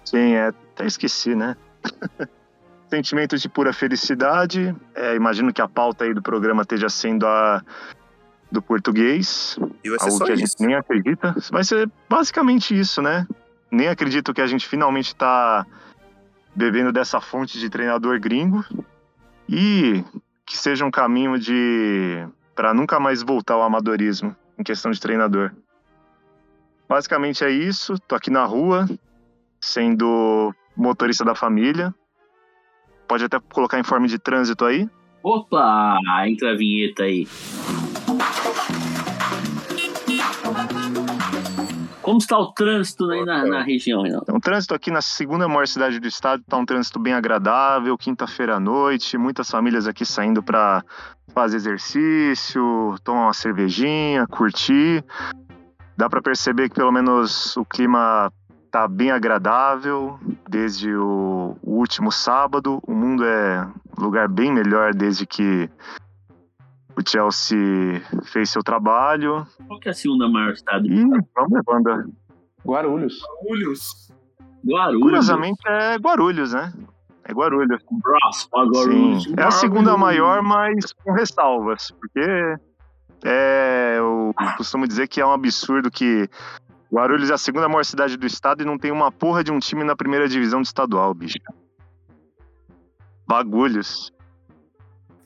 Sim, 0.04 0.34
é, 0.34 0.48
até 0.48 0.84
esqueci, 0.84 1.34
né? 1.34 1.56
sentimento 2.90 3.38
de 3.38 3.48
pura 3.48 3.72
felicidade. 3.72 4.74
É, 4.94 5.14
imagino 5.14 5.52
que 5.52 5.62
a 5.62 5.68
pauta 5.68 6.04
aí 6.04 6.12
do 6.12 6.20
programa 6.20 6.62
esteja 6.62 6.88
sendo 6.90 7.26
a 7.26 7.62
do 8.50 8.60
português. 8.60 9.56
E 9.84 9.88
vai 9.88 9.98
ser 10.00 10.06
algo 10.06 10.18
só 10.18 10.24
que 10.24 10.32
a 10.32 10.34
isso. 10.34 10.44
gente 10.44 10.66
nem 10.66 10.74
acredita. 10.74 11.34
Vai 11.50 11.64
ser 11.64 11.88
basicamente 12.08 12.78
isso, 12.78 13.00
né? 13.00 13.26
Nem 13.70 13.88
acredito 13.88 14.34
que 14.34 14.40
a 14.40 14.46
gente 14.46 14.66
finalmente 14.66 15.08
está 15.08 15.66
bebendo 16.54 16.92
dessa 16.92 17.20
fonte 17.20 17.58
de 17.58 17.70
treinador 17.70 18.18
gringo 18.18 18.64
e 19.48 20.04
que 20.44 20.56
seja 20.56 20.84
um 20.84 20.90
caminho 20.90 21.38
de 21.38 22.26
para 22.54 22.74
nunca 22.74 22.98
mais 22.98 23.22
voltar 23.22 23.54
ao 23.54 23.62
amadorismo 23.62 24.34
em 24.58 24.62
questão 24.62 24.90
de 24.90 25.00
treinador. 25.00 25.52
Basicamente 26.88 27.44
é 27.44 27.50
isso. 27.50 27.98
Tô 28.00 28.16
aqui 28.16 28.30
na 28.30 28.44
rua, 28.44 28.86
sendo 29.60 30.52
motorista 30.76 31.24
da 31.24 31.34
família. 31.34 31.94
Pode 33.06 33.24
até 33.24 33.38
colocar 33.52 33.78
em 33.78 33.84
forma 33.84 34.08
de 34.08 34.18
trânsito 34.18 34.64
aí. 34.64 34.88
Opa, 35.22 35.96
entra 36.26 36.52
a 36.52 36.56
vinheta 36.56 37.04
aí. 37.04 37.28
Como 42.02 42.18
está 42.18 42.38
o 42.38 42.52
trânsito 42.52 43.10
aí 43.10 43.24
na, 43.24 43.44
na 43.44 43.62
região, 43.62 44.02
Reinaldo? 44.02 44.24
Então, 44.24 44.36
o 44.36 44.40
trânsito 44.40 44.74
aqui 44.74 44.90
na 44.90 45.02
segunda 45.02 45.46
maior 45.46 45.66
cidade 45.66 46.00
do 46.00 46.08
estado 46.08 46.40
está 46.40 46.56
um 46.56 46.64
trânsito 46.64 46.98
bem 46.98 47.12
agradável, 47.12 47.96
quinta-feira 47.98 48.56
à 48.56 48.60
noite, 48.60 49.18
muitas 49.18 49.50
famílias 49.50 49.86
aqui 49.86 50.04
saindo 50.06 50.42
para 50.42 50.82
fazer 51.34 51.56
exercício, 51.56 52.94
tomar 53.04 53.24
uma 53.24 53.32
cervejinha, 53.32 54.26
curtir. 54.26 55.04
Dá 55.96 56.08
para 56.08 56.22
perceber 56.22 56.70
que 56.70 56.74
pelo 56.74 56.90
menos 56.90 57.56
o 57.56 57.64
clima 57.64 58.32
tá 58.70 58.88
bem 58.88 59.10
agradável 59.10 60.18
desde 60.48 60.94
o, 60.94 61.56
o 61.62 61.72
último 61.72 62.10
sábado. 62.10 62.80
O 62.86 62.94
mundo 62.94 63.24
é 63.24 63.68
um 63.98 64.02
lugar 64.02 64.28
bem 64.28 64.52
melhor 64.52 64.94
desde 64.94 65.26
que 65.26 65.68
o 67.00 67.08
Chelsea 67.08 68.02
fez 68.24 68.50
seu 68.50 68.62
trabalho. 68.62 69.46
Qual 69.66 69.80
que 69.80 69.88
é 69.88 69.92
a 69.92 69.94
segunda 69.94 70.28
maior 70.28 70.52
estado? 70.52 70.86
E 70.86 71.04
vamos 71.34 71.50
levando. 71.50 72.12
Guarulhos. 72.64 73.20
Guarulhos. 73.44 74.12
Guarulhos. 74.64 75.02
Curiosamente 75.02 75.60
é 75.66 75.96
Guarulhos, 75.96 76.52
né? 76.52 76.72
É 77.24 77.32
Guarulhos. 77.32 77.82
Braço 77.90 78.50
pra 78.50 78.64
Guarulhos. 78.64 79.24
Sim. 79.24 79.34
É 79.36 79.44
a 79.44 79.50
segunda 79.50 79.96
maior, 79.96 80.42
mas 80.42 80.92
com 80.92 81.12
ressalvas. 81.12 81.90
Porque 81.90 82.56
é, 83.24 83.96
eu 83.98 84.34
costumo 84.56 84.86
dizer 84.86 85.08
que 85.08 85.20
é 85.20 85.26
um 85.26 85.32
absurdo 85.32 85.90
que 85.90 86.28
Guarulhos 86.92 87.30
é 87.30 87.34
a 87.34 87.38
segunda 87.38 87.68
maior 87.68 87.84
cidade 87.84 88.16
do 88.16 88.26
estado 88.26 88.62
e 88.62 88.66
não 88.66 88.78
tem 88.78 88.90
uma 88.90 89.10
porra 89.10 89.42
de 89.42 89.50
um 89.50 89.58
time 89.58 89.84
na 89.84 89.96
primeira 89.96 90.28
divisão 90.28 90.60
do 90.60 90.66
estadual, 90.66 91.14
bicho. 91.14 91.38
Bagulhos. 93.26 94.12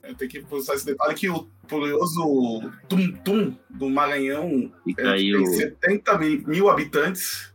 Eu 0.07 0.15
tenho 0.15 0.31
que 0.31 0.41
postar 0.43 0.75
esse 0.75 0.85
detalhe 0.87 1.15
que 1.15 1.29
o 1.29 1.49
glorioso 1.69 2.71
Tum 2.89 3.13
Tum 3.25 3.55
do 3.71 3.89
Maranhão 3.89 4.73
é, 4.99 5.15
tem 5.17 5.37
o- 5.37 5.47
70 5.47 6.19
mil, 6.19 6.43
mil 6.47 6.69
habitantes 6.71 7.53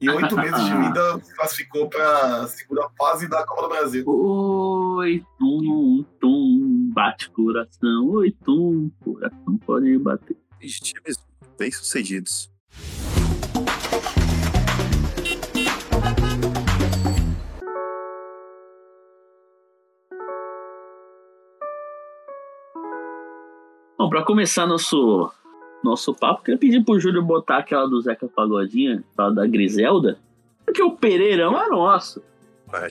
e 0.00 0.08
oito 0.08 0.36
meses 0.36 0.64
de 0.64 0.76
vida 0.76 1.20
classificou 1.36 1.88
para 1.88 2.42
a 2.42 2.48
segunda 2.48 2.88
fase 2.98 3.28
da 3.28 3.44
Copa 3.46 3.62
do 3.62 3.68
Brasil. 3.68 4.04
Oi, 4.08 5.22
tum, 5.38 6.04
tum, 6.20 6.90
bate 6.92 7.30
coração. 7.30 8.08
Oi, 8.10 8.30
tum, 8.44 8.90
coração 9.04 9.58
pode 9.66 9.98
bater. 9.98 10.36
Times 10.60 11.16
bem 11.58 11.70
pra 24.12 24.22
começar 24.22 24.66
nosso, 24.66 25.32
nosso 25.82 26.14
papo, 26.14 26.42
queria 26.42 26.58
pedir 26.58 26.84
pro 26.84 27.00
Júlio 27.00 27.22
botar 27.22 27.58
aquela 27.58 27.88
do 27.88 27.98
Zeca 27.98 28.28
Pagodinha, 28.28 29.02
aquela 29.10 29.30
da 29.30 29.46
Griselda, 29.46 30.18
porque 30.66 30.82
o 30.82 30.90
Pereirão 30.90 31.58
é 31.58 31.66
nosso. 31.70 32.22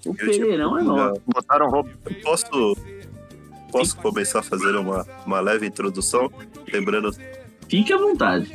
O 0.07 0.15
Pereirão 0.15 0.79
é 0.79 0.81
nosso. 0.81 1.21
Botaram 1.27 1.69
roupa. 1.69 1.91
Eu 2.05 2.15
posso, 2.23 2.77
posso 3.71 3.97
começar 3.97 4.41
fazendo 4.41 4.81
uma, 4.81 5.05
uma 5.23 5.39
leve 5.39 5.67
introdução? 5.67 6.31
Lembrando 6.73 7.11
Fique 7.69 7.93
à 7.93 7.97
vontade. 7.97 8.51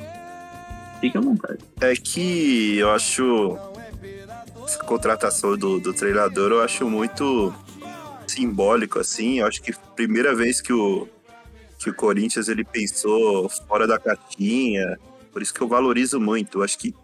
Fique 1.00 1.16
à 1.16 1.20
vontade. 1.20 1.61
é 1.80 1.94
que 1.94 2.78
eu 2.78 2.90
acho 2.90 3.56
essa 4.64 4.82
contratação 4.82 5.56
do, 5.56 5.78
do 5.78 5.94
treinador 5.94 6.50
eu 6.50 6.62
acho 6.62 6.90
muito 6.90 7.54
simbólico 8.26 8.99
assim. 8.99 9.38
Eu 9.38 9.46
acho 9.46 9.62
que 9.62 9.73
primeira 9.94 10.35
vez 10.35 10.61
que 10.61 10.73
o 10.73 11.08
que 11.78 11.90
o 11.90 11.95
Corinthians 11.95 12.49
ele 12.49 12.64
pensou 12.64 13.49
fora 13.49 13.87
da 13.87 13.99
caixinha, 13.99 14.99
por 15.33 15.42
isso 15.42 15.52
que 15.52 15.61
eu 15.61 15.68
valorizo 15.68 16.21
muito. 16.21 16.59
Eu 16.59 16.62
acho 16.62 16.78
que 16.78 16.95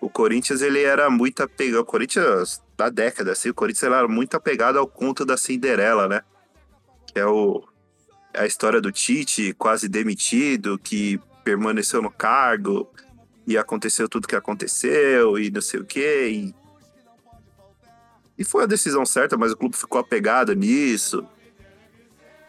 o 0.00 0.08
Corinthians 0.08 0.62
ele 0.62 0.82
era 0.82 1.10
muito 1.10 1.42
apegado, 1.42 1.80
o 1.80 1.84
Corinthians 1.84 2.62
da 2.76 2.88
década 2.88 3.32
assim, 3.32 3.50
o 3.50 3.54
Corinthians 3.54 3.84
era 3.84 4.08
muito 4.08 4.36
apegado 4.36 4.78
ao 4.78 4.86
conto 4.86 5.24
da 5.24 5.36
Cinderela, 5.36 6.08
né? 6.08 6.22
Que 7.06 7.20
é 7.20 7.26
o 7.26 7.64
é 8.32 8.42
a 8.42 8.46
história 8.46 8.80
do 8.80 8.92
Tite 8.92 9.52
quase 9.54 9.88
demitido, 9.88 10.78
que 10.78 11.20
permaneceu 11.44 12.00
no 12.00 12.10
cargo 12.10 12.88
e 13.46 13.58
aconteceu 13.58 14.08
tudo 14.08 14.28
que 14.28 14.36
aconteceu 14.36 15.38
e 15.38 15.50
não 15.50 15.60
sei 15.60 15.80
o 15.80 15.84
quê. 15.84 16.28
E, 16.30 16.54
e 18.38 18.44
foi 18.44 18.64
a 18.64 18.66
decisão 18.66 19.04
certa, 19.04 19.36
mas 19.36 19.52
o 19.52 19.56
clube 19.56 19.76
ficou 19.76 20.00
apegado 20.00 20.54
nisso. 20.54 21.26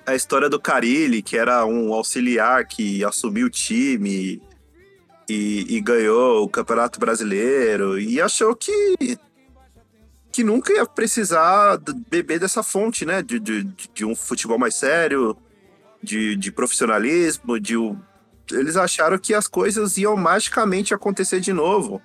A 0.06 0.16
história 0.16 0.50
do 0.50 0.60
Carilli, 0.60 1.22
que 1.22 1.38
era 1.38 1.66
um 1.66 1.94
auxiliar 1.94 2.66
que 2.66 3.04
assumiu 3.04 3.48
o 3.48 3.50
time 3.50 4.42
e, 5.30 5.78
e 5.78 5.82
ganhou 5.82 6.44
o 6.44 6.50
Campeonato 6.50 7.00
Brasileiro 7.00 8.00
e 8.00 8.20
achou 8.20 8.56
que 8.56 8.96
que 10.32 10.44
nunca 10.46 10.72
ia 10.72 10.86
precisar 10.86 11.78
beber 12.10 12.40
dessa 12.40 12.64
fonte, 12.64 13.06
né? 13.06 13.22
De, 13.22 13.38
de, 13.38 13.64
de 13.94 14.06
um 14.06 14.16
futebol 14.16 14.58
mais 14.58 14.76
sério, 14.76 15.36
de, 16.02 16.38
de 16.38 16.52
profissionalismo, 16.52 17.60
de 17.60 17.76
um, 17.76 18.00
eles 18.50 18.76
acharam 18.76 19.18
que 19.18 19.34
as 19.34 19.48
coisas 19.48 19.98
iam 19.98 20.16
magicamente 20.16 20.94
acontecer 20.94 21.40
de 21.40 21.54
novo. 21.54 22.02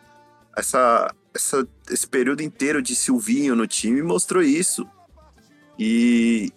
Essa, 0.56 1.14
essa, 1.34 1.66
esse 1.90 2.06
período 2.06 2.42
inteiro 2.42 2.82
de 2.82 2.94
Silvinho 2.94 3.54
no 3.54 3.66
time 3.66 4.02
mostrou 4.02 4.42
isso. 4.42 4.86
E, 5.78 6.50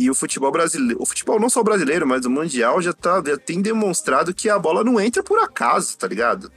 e 0.00 0.08
o 0.08 0.14
futebol 0.14 0.50
brasileiro, 0.50 0.96
o 0.98 1.04
futebol 1.04 1.38
não 1.38 1.50
só 1.50 1.62
brasileiro, 1.62 2.06
mas 2.06 2.24
o 2.24 2.30
mundial 2.30 2.80
já, 2.80 2.90
tá, 2.90 3.22
já 3.24 3.36
tem 3.36 3.60
demonstrado 3.60 4.32
que 4.32 4.48
a 4.48 4.58
bola 4.58 4.82
não 4.82 4.98
entra 4.98 5.22
por 5.22 5.38
acaso, 5.38 5.98
tá 5.98 6.08
ligado? 6.08 6.50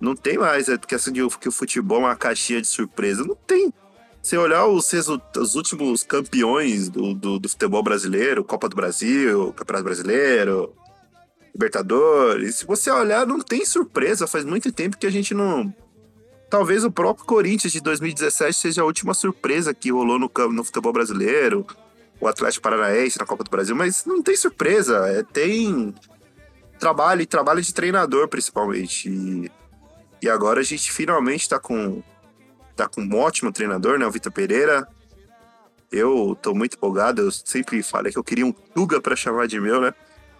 Não 0.00 0.16
tem 0.16 0.38
mais 0.38 0.66
é 0.70 0.78
questão 0.78 1.12
de 1.12 1.20
que 1.38 1.48
o 1.48 1.52
futebol 1.52 1.98
é 1.98 2.04
uma 2.06 2.16
caixinha 2.16 2.62
de 2.62 2.66
surpresa. 2.66 3.22
Não 3.22 3.34
tem. 3.34 3.70
Se 4.22 4.34
olhar 4.38 4.66
os, 4.66 4.90
os 5.36 5.54
últimos 5.54 6.02
campeões 6.02 6.88
do, 6.88 7.12
do, 7.12 7.38
do 7.38 7.48
futebol 7.50 7.82
brasileiro, 7.82 8.42
Copa 8.42 8.66
do 8.66 8.76
Brasil, 8.76 9.52
Campeonato 9.52 9.84
Brasileiro, 9.84 10.74
Libertadores. 11.54 12.56
Se 12.56 12.66
você 12.66 12.90
olhar, 12.90 13.26
não 13.26 13.40
tem 13.40 13.66
surpresa. 13.66 14.26
Faz 14.26 14.46
muito 14.46 14.72
tempo 14.72 14.96
que 14.96 15.06
a 15.06 15.10
gente 15.10 15.34
não. 15.34 15.74
Talvez 16.48 16.82
o 16.82 16.90
próprio 16.90 17.26
Corinthians 17.26 17.74
de 17.74 17.80
2017 17.80 18.58
seja 18.58 18.80
a 18.80 18.86
última 18.86 19.12
surpresa 19.12 19.74
que 19.74 19.92
rolou 19.92 20.18
no, 20.18 20.30
no 20.50 20.64
futebol 20.64 20.92
brasileiro. 20.94 21.66
O 22.24 22.28
Atlético 22.28 22.62
Paranaense 22.62 23.18
na 23.18 23.26
Copa 23.26 23.44
do 23.44 23.50
Brasil, 23.50 23.76
mas 23.76 24.06
não 24.06 24.22
tem 24.22 24.34
surpresa. 24.34 24.96
É, 25.08 25.22
tem 25.22 25.94
trabalho 26.78 27.20
e 27.20 27.26
trabalho 27.26 27.60
de 27.60 27.74
treinador, 27.74 28.28
principalmente. 28.28 29.10
E, 29.10 29.52
e 30.22 30.30
agora 30.30 30.60
a 30.60 30.64
gente 30.64 30.90
finalmente 30.90 31.46
tá 31.46 31.58
com, 31.58 32.02
tá 32.74 32.88
com 32.88 33.02
um 33.02 33.16
ótimo 33.18 33.52
treinador, 33.52 33.98
né? 33.98 34.06
O 34.06 34.10
Vitor 34.10 34.32
Pereira. 34.32 34.88
Eu 35.92 36.34
tô 36.40 36.54
muito 36.54 36.78
empolgado. 36.78 37.20
Eu 37.20 37.30
sempre 37.30 37.82
falei 37.82 38.10
que 38.10 38.18
eu 38.18 38.24
queria 38.24 38.46
um 38.46 38.52
Tuga 38.52 39.02
pra 39.02 39.14
chamar 39.14 39.46
de 39.46 39.60
meu, 39.60 39.78
né? 39.78 39.92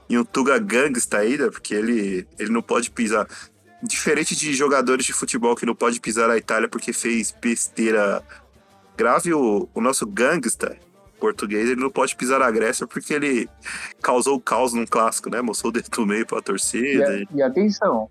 e 0.09 0.17
um 0.17 0.25
Tuga 0.25 0.59
gangsta 0.59 1.19
ainda, 1.19 1.51
porque 1.51 1.75
ele, 1.75 2.27
ele 2.39 2.51
não 2.51 2.63
pode 2.63 2.91
pisar. 2.91 3.29
Diferente 3.83 4.35
de 4.35 4.55
jogadores 4.55 5.05
de 5.05 5.13
futebol 5.13 5.55
que 5.55 5.67
não 5.67 5.75
pode 5.75 6.01
pisar 6.01 6.29
na 6.29 6.39
Itália 6.39 6.67
porque 6.67 6.95
fez 6.95 7.35
besteira 7.39 8.23
grave, 8.97 9.35
o, 9.35 9.69
o 9.75 9.81
nosso 9.83 10.07
gangsta 10.07 10.79
português, 11.19 11.69
ele 11.71 11.81
não 11.81 11.91
pode 11.91 12.15
pisar 12.17 12.41
na 12.41 12.51
Grécia 12.51 12.87
porque 12.87 13.15
ele 13.15 13.49
causou 14.03 14.41
caos 14.41 14.73
num 14.75 14.85
clássico, 14.87 15.31
né? 15.31 15.41
Mostrou 15.41 15.71
o 15.71 15.73
dedo 15.73 15.89
do 15.91 16.07
meio 16.07 16.27
pra 16.27 16.39
E, 16.39 16.43
torcida. 16.43 17.05
a- 17.11 17.37
e 17.37 17.43
atenção. 17.43 18.09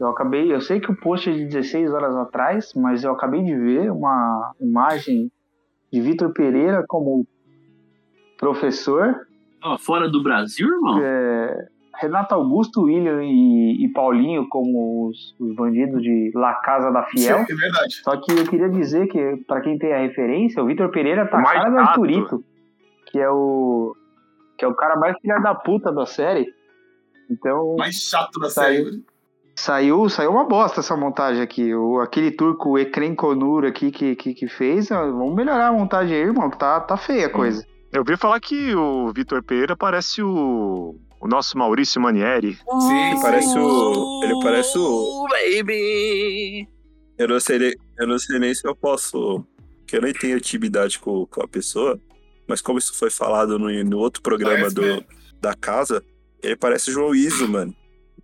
Eu 0.00 0.08
acabei, 0.08 0.52
eu 0.52 0.60
sei 0.60 0.78
que 0.80 0.90
o 0.92 0.96
post 0.96 1.28
é 1.28 1.32
de 1.32 1.46
16 1.46 1.90
horas 1.90 2.14
atrás, 2.14 2.72
mas 2.76 3.02
eu 3.02 3.10
acabei 3.12 3.42
de 3.42 3.54
ver 3.56 3.90
uma 3.90 4.52
imagem 4.60 5.30
de 5.92 6.00
Vitor 6.00 6.32
Pereira 6.32 6.84
como 6.86 7.26
professor, 8.38 9.14
Ó, 9.62 9.76
fora 9.78 10.08
do 10.08 10.22
Brasil, 10.22 10.68
irmão? 10.68 11.00
é, 11.02 11.68
Renato 12.00 12.34
Augusto, 12.34 12.82
William 12.82 13.22
e, 13.24 13.84
e 13.84 13.88
Paulinho 13.92 14.48
como 14.48 15.08
os, 15.08 15.34
os 15.38 15.54
bandidos 15.56 16.00
de 16.02 16.30
La 16.34 16.54
Casa 16.54 16.90
da 16.90 17.02
Fiel. 17.04 17.38
É 17.38 17.44
verdade. 17.44 17.94
Só 18.04 18.16
que 18.16 18.32
eu 18.32 18.44
queria 18.46 18.68
dizer 18.68 19.08
que, 19.08 19.36
pra 19.46 19.60
quem 19.60 19.78
tem 19.78 19.92
a 19.92 19.98
referência, 19.98 20.62
o 20.62 20.66
Vitor 20.66 20.90
Pereira 20.90 21.26
tá 21.26 21.38
O 21.38 21.42
mais 21.42 21.58
cara 21.58 21.70
do. 21.70 21.78
Arthurito, 21.78 22.44
que 23.10 23.18
é 23.18 23.28
o 23.30 23.94
que 24.56 24.64
é 24.64 24.68
o 24.68 24.74
cara 24.74 24.96
mais 24.96 25.16
filha 25.20 25.38
da 25.38 25.54
puta 25.54 25.92
da 25.92 26.04
série. 26.04 26.46
Então, 27.30 27.76
Mais 27.76 27.94
chato 27.96 28.40
da 28.40 28.48
Saiu. 28.50 28.84
série. 28.84 29.04
Saiu, 29.54 30.08
saiu 30.08 30.30
uma 30.30 30.44
bosta 30.44 30.80
essa 30.80 30.96
montagem 30.96 31.42
aqui. 31.42 31.74
O, 31.74 32.00
aquele 32.00 32.30
turco 32.30 32.78
Ekren 32.78 33.14
Konur 33.14 33.64
aqui 33.64 33.90
que, 33.90 34.14
que, 34.16 34.34
que 34.34 34.48
fez. 34.48 34.90
ó, 34.90 35.00
Vamos 35.10 35.34
melhorar 35.34 35.68
a 35.68 35.72
montagem 35.72 36.16
aí, 36.16 36.22
irmão, 36.22 36.48
que 36.48 36.58
tá, 36.58 36.80
tá 36.80 36.96
feia 36.96 37.26
a 37.26 37.30
coisa. 37.30 37.64
Eu 37.92 38.00
ouvi 38.00 38.16
falar 38.16 38.38
que 38.40 38.74
o 38.74 39.12
Vitor 39.12 39.42
Pereira 39.42 39.76
parece 39.76 40.22
o, 40.22 40.94
o 41.20 41.28
nosso 41.28 41.56
Maurício 41.58 42.00
Manieri. 42.00 42.54
Sim, 42.54 43.10
Ele 43.10 43.20
parece 43.20 43.58
o. 43.58 44.20
Ele 44.24 44.34
parece 44.42 44.78
o. 44.78 45.26
baby! 45.30 46.68
Eu 47.18 47.28
não 47.28 47.40
sei, 47.40 47.58
nem- 47.58 47.74
eu 47.98 48.06
não 48.06 48.18
sei 48.18 48.38
nem 48.38 48.54
se 48.54 48.66
eu 48.66 48.74
posso. 48.76 49.44
Que 49.86 49.96
eu 49.96 50.02
nem 50.02 50.12
tenho 50.12 50.36
intimidade 50.36 50.98
com, 50.98 51.26
com 51.26 51.42
a 51.42 51.48
pessoa, 51.48 51.98
mas 52.46 52.60
como 52.60 52.78
isso 52.78 52.94
foi 52.94 53.10
falado 53.10 53.58
no, 53.58 53.68
no 53.84 53.98
outro 53.98 54.22
programa 54.22 54.56
Parece 54.58 54.74
do, 54.74 55.04
da 55.40 55.54
casa, 55.54 56.04
ele 56.42 56.56
parece 56.56 56.90
o 56.90 56.92
João 56.92 57.14
Iso, 57.14 57.48
mano, 57.48 57.74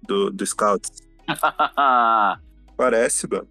do, 0.02 0.30
do 0.30 0.46
Scouts. 0.46 0.90
Parece, 2.76 3.26
mano. 3.30 3.48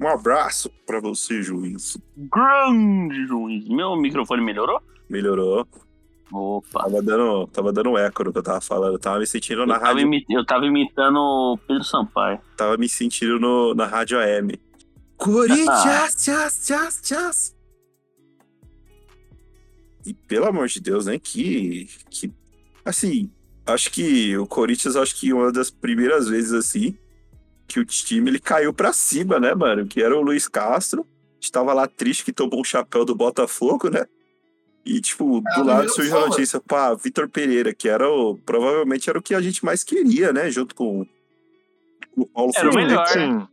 Um 0.00 0.08
abraço 0.08 0.68
pra 0.84 1.00
você, 1.00 1.42
juiz. 1.42 1.96
Grande 2.16 3.24
juiz. 3.26 3.68
Meu 3.68 3.96
microfone 3.96 4.42
melhorou? 4.42 4.80
Melhorou. 5.08 5.66
Opa. 6.32 6.84
Tava 6.84 7.02
dando, 7.02 7.46
tava 7.48 7.72
dando 7.72 7.98
eco 7.98 8.24
no 8.24 8.32
que 8.32 8.38
eu 8.38 8.42
tava 8.42 8.60
falando. 8.60 8.94
Eu 8.94 8.98
tava 8.98 9.18
me 9.18 9.26
sentindo 9.26 9.66
na 9.66 9.74
Eu 9.76 9.80
rádio. 9.80 10.00
imi- 10.02 10.24
eu 10.30 10.44
tava 10.46 10.64
imitando 10.64 11.16
o 11.18 11.58
Pedro 11.68 11.84
Sampaio. 11.84 12.40
Tava 12.56 12.76
me 12.78 12.88
sentindo 12.88 13.38
no, 13.38 13.74
na 13.74 13.86
rádio 13.86 14.18
AM. 14.18 14.58
Corinthians, 15.16 16.14
tchas, 16.16 16.66
tchas, 16.66 17.00
tchas. 17.02 17.56
E 20.04 20.12
pelo 20.14 20.46
amor 20.46 20.66
de 20.68 20.80
Deus, 20.80 21.06
né? 21.06 21.18
Que, 21.18 21.88
que. 22.10 22.32
Assim, 22.84 23.30
acho 23.66 23.90
que 23.90 24.36
o 24.36 24.46
Corinthians, 24.46 24.96
acho 24.96 25.14
que 25.18 25.32
uma 25.32 25.52
das 25.52 25.70
primeiras 25.70 26.28
vezes, 26.28 26.52
assim, 26.52 26.96
que 27.68 27.78
o 27.78 27.84
time 27.84 28.30
ele 28.30 28.40
caiu 28.40 28.72
pra 28.72 28.92
cima, 28.92 29.38
né, 29.38 29.54
mano? 29.54 29.86
Que 29.86 30.02
era 30.02 30.16
o 30.16 30.22
Luiz 30.22 30.48
Castro. 30.48 31.06
Estava 31.40 31.72
lá 31.72 31.86
triste 31.86 32.24
que 32.24 32.32
tomou 32.32 32.60
um 32.60 32.64
chapéu 32.64 33.04
do 33.04 33.14
Botafogo, 33.14 33.88
né? 33.90 34.04
E, 34.84 35.00
tipo, 35.00 35.38
É, 35.48 35.54
do 35.60 35.64
lado 35.66 35.88
surgiu 35.90 36.18
a 36.18 36.26
notícia, 36.28 36.60
pá, 36.60 36.92
Vitor 36.94 37.28
Pereira, 37.28 37.72
que 37.72 37.88
era 37.88 38.08
o. 38.08 38.36
Provavelmente 38.36 39.08
era 39.08 39.18
o 39.18 39.22
que 39.22 39.34
a 39.34 39.40
gente 39.40 39.64
mais 39.64 39.84
queria, 39.84 40.32
né? 40.32 40.50
Junto 40.50 40.74
com 40.74 41.06
o 42.16 42.26
Paulo 42.26 42.52
Era 42.56 42.72
Fernandes. 42.72 42.90
melhor. 42.90 43.06
Sim. 43.06 43.48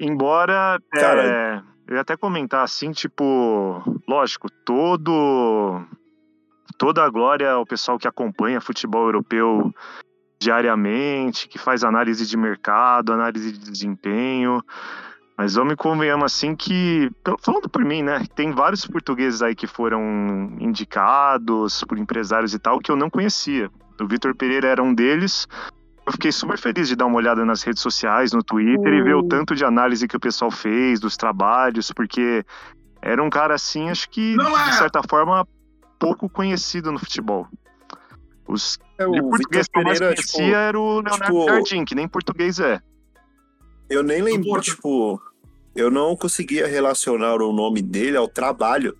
Embora. 0.00 0.78
é, 0.94 1.00
Cara- 1.00 1.64
eu 1.86 1.96
ia 1.96 2.00
até 2.00 2.16
comentar 2.16 2.64
assim, 2.64 2.92
tipo, 2.92 3.82
lógico, 4.08 4.48
todo. 4.64 5.82
Toda 6.78 7.04
a 7.04 7.10
glória 7.10 7.50
ao 7.52 7.66
pessoal 7.66 7.98
que 7.98 8.08
acompanha 8.08 8.60
futebol 8.60 9.04
europeu 9.04 9.72
diariamente, 10.40 11.48
que 11.48 11.58
faz 11.58 11.84
análise 11.84 12.26
de 12.26 12.36
mercado, 12.36 13.12
análise 13.12 13.52
de 13.52 13.70
desempenho. 13.70 14.62
Mas 15.36 15.54
vamos 15.54 15.72
e 15.72 15.76
convenhamos 15.76 16.24
assim 16.26 16.54
que, 16.54 17.10
falando 17.40 17.68
por 17.68 17.84
mim, 17.84 18.02
né? 18.02 18.24
Tem 18.36 18.52
vários 18.52 18.86
portugueses 18.86 19.42
aí 19.42 19.54
que 19.54 19.66
foram 19.66 20.00
indicados 20.60 21.82
por 21.88 21.98
empresários 21.98 22.54
e 22.54 22.58
tal 22.58 22.78
que 22.78 22.90
eu 22.90 22.96
não 22.96 23.10
conhecia. 23.10 23.68
O 24.00 24.06
Vitor 24.06 24.34
Pereira 24.36 24.68
era 24.68 24.82
um 24.82 24.94
deles. 24.94 25.48
Eu 26.06 26.12
fiquei 26.12 26.30
super 26.30 26.58
feliz 26.58 26.86
de 26.86 26.94
dar 26.94 27.06
uma 27.06 27.16
olhada 27.16 27.44
nas 27.44 27.62
redes 27.62 27.82
sociais, 27.82 28.32
no 28.32 28.42
Twitter 28.44 28.92
e 28.92 29.02
ver 29.02 29.14
o 29.14 29.22
tanto 29.22 29.54
de 29.56 29.64
análise 29.64 30.06
que 30.06 30.16
o 30.16 30.20
pessoal 30.20 30.50
fez 30.50 31.00
dos 31.00 31.16
trabalhos, 31.16 31.90
porque 31.90 32.44
era 33.02 33.22
um 33.22 33.30
cara 33.30 33.54
assim, 33.54 33.88
acho 33.90 34.08
que 34.10 34.36
Não 34.36 34.56
é. 34.58 34.64
de 34.70 34.76
certa 34.76 35.00
forma 35.08 35.46
pouco 35.98 36.28
conhecido 36.28 36.92
no 36.92 36.98
futebol. 36.98 37.48
Os 38.46 38.78
É, 38.98 39.04
de 39.04 39.18
o 39.20 39.30
português 39.30 39.66
Vitor 39.66 39.72
que 39.72 39.78
eu 39.78 39.84
mais 39.84 39.98
Pereira, 39.98 40.14
conhecia 40.16 40.44
tipo, 40.44 40.56
era 40.56 40.78
o 40.78 41.00
Leonardo 41.00 41.24
tipo- 41.24 41.46
Jardim, 41.46 41.84
que 41.84 41.94
nem 41.94 42.06
português 42.06 42.60
é. 42.60 42.80
Eu 43.94 44.02
nem 44.02 44.22
lembro, 44.22 44.60
tipo, 44.60 45.20
eu 45.74 45.90
não 45.90 46.16
conseguia 46.16 46.66
relacionar 46.66 47.36
o 47.36 47.52
nome 47.52 47.80
dele 47.82 48.16
ao 48.16 48.28
trabalho, 48.28 48.96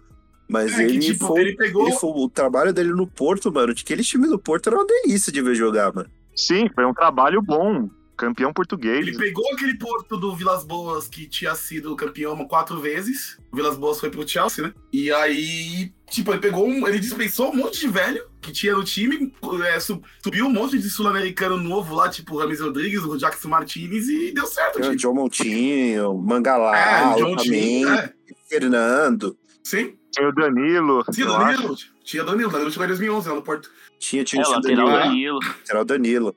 mas 0.49 0.73
É, 0.73 0.77
que, 0.87 0.93
ele, 0.93 0.99
tipo, 1.01 1.27
foi, 1.27 1.41
ele 1.41 1.57
pegou- 1.57 1.87
ele 1.89 1.97
foi- 1.97 2.11
o 2.15 2.29
trabalho 2.29 2.73
dele 2.73 2.91
no 2.93 3.07
Porto, 3.07 3.53
mano, 3.53 3.75
de 3.75 3.83
aquele 3.83 4.03
time 4.03 4.27
do 4.29 4.39
Porto 4.39 4.69
era 4.69 4.77
uma 4.77 4.87
delícia 4.87 5.33
de 5.33 5.41
ver 5.43 5.55
jogar, 5.55 5.93
mano. 5.93 6.09
Sim, 6.35 6.69
foi 6.75 6.85
um 6.85 6.95
trabalho 6.95 7.41
bom. 7.43 7.89
Campeão 8.17 8.53
português. 8.53 9.05
Ele 9.05 9.19
pegou 9.19 9.45
aquele 9.53 9.77
Porto 9.77 10.17
do 10.17 10.37
Vilas 10.37 10.65
Boas 10.65 11.09
que 11.09 11.27
tinha 11.27 11.53
sido 11.57 11.97
campeão 11.97 12.37
quatro 12.47 12.79
vezes. 12.81 13.37
O 13.53 13.57
Vilas 13.57 13.77
Boas 13.77 13.99
foi 13.99 14.09
pro 14.09 14.27
Chelsea, 14.27 14.63
né? 14.65 14.73
E 14.93 15.11
aí, 15.13 15.93
tipo, 16.09 16.31
ele 16.31 16.39
pegou 16.41 16.65
um. 16.65 16.87
Ele 16.87 17.01
dispensou 17.01 17.51
um 17.53 17.57
monte 17.57 17.81
de 17.81 17.89
velho 17.89 18.23
que 18.45 18.53
tinha 18.53 18.75
no 18.75 18.85
time, 18.85 19.33
é, 19.67 19.81
su- 19.81 20.03
subiu 20.23 20.47
um 20.47 20.51
monte 20.51 20.79
de 20.79 20.89
sul-americano 20.91 21.57
novo 21.57 21.95
lá, 21.95 22.09
tipo 22.09 22.35
o 22.35 22.39
Rames 22.39 22.61
Rodrigues, 22.61 23.03
o 23.03 23.17
Jackson 23.17 23.49
Martinez, 23.49 24.09
e 24.09 24.33
deu 24.33 24.47
certo, 24.47 24.75
Tinha 24.81 24.89
o 24.89 24.97
tipo. 24.97 25.03
John 25.03 25.15
Montinho, 25.15 26.15
Mangalau 26.19 26.75
É, 26.75 27.07
o 27.07 27.17
John 27.17 27.37
também, 27.37 27.83
Tinho, 27.83 27.89
é. 27.89 28.13
Fernando. 28.49 29.37
Sim, 29.63 29.97
Tinha 30.13 30.29
o 30.29 30.33
Danilo. 30.33 31.03
tinha 31.13 31.27
eu 31.27 31.39
Danilo. 31.39 31.77
Tinha 32.05 32.23
Danilo, 32.25 32.51
Danilo 32.51 32.71
chegou 32.71 32.85
em 32.85 32.89
2011 32.89 33.29
lá 33.29 33.35
no 33.35 33.43
Porto. 33.43 33.71
Tinha, 33.99 34.23
tinha, 34.25 34.43
É, 34.43 34.45
tinha 34.45 34.57
lateral 34.57 34.87
Danilo, 34.89 34.99
Danilo. 35.09 35.39
lateral 35.43 35.85
Danilo. 35.85 36.37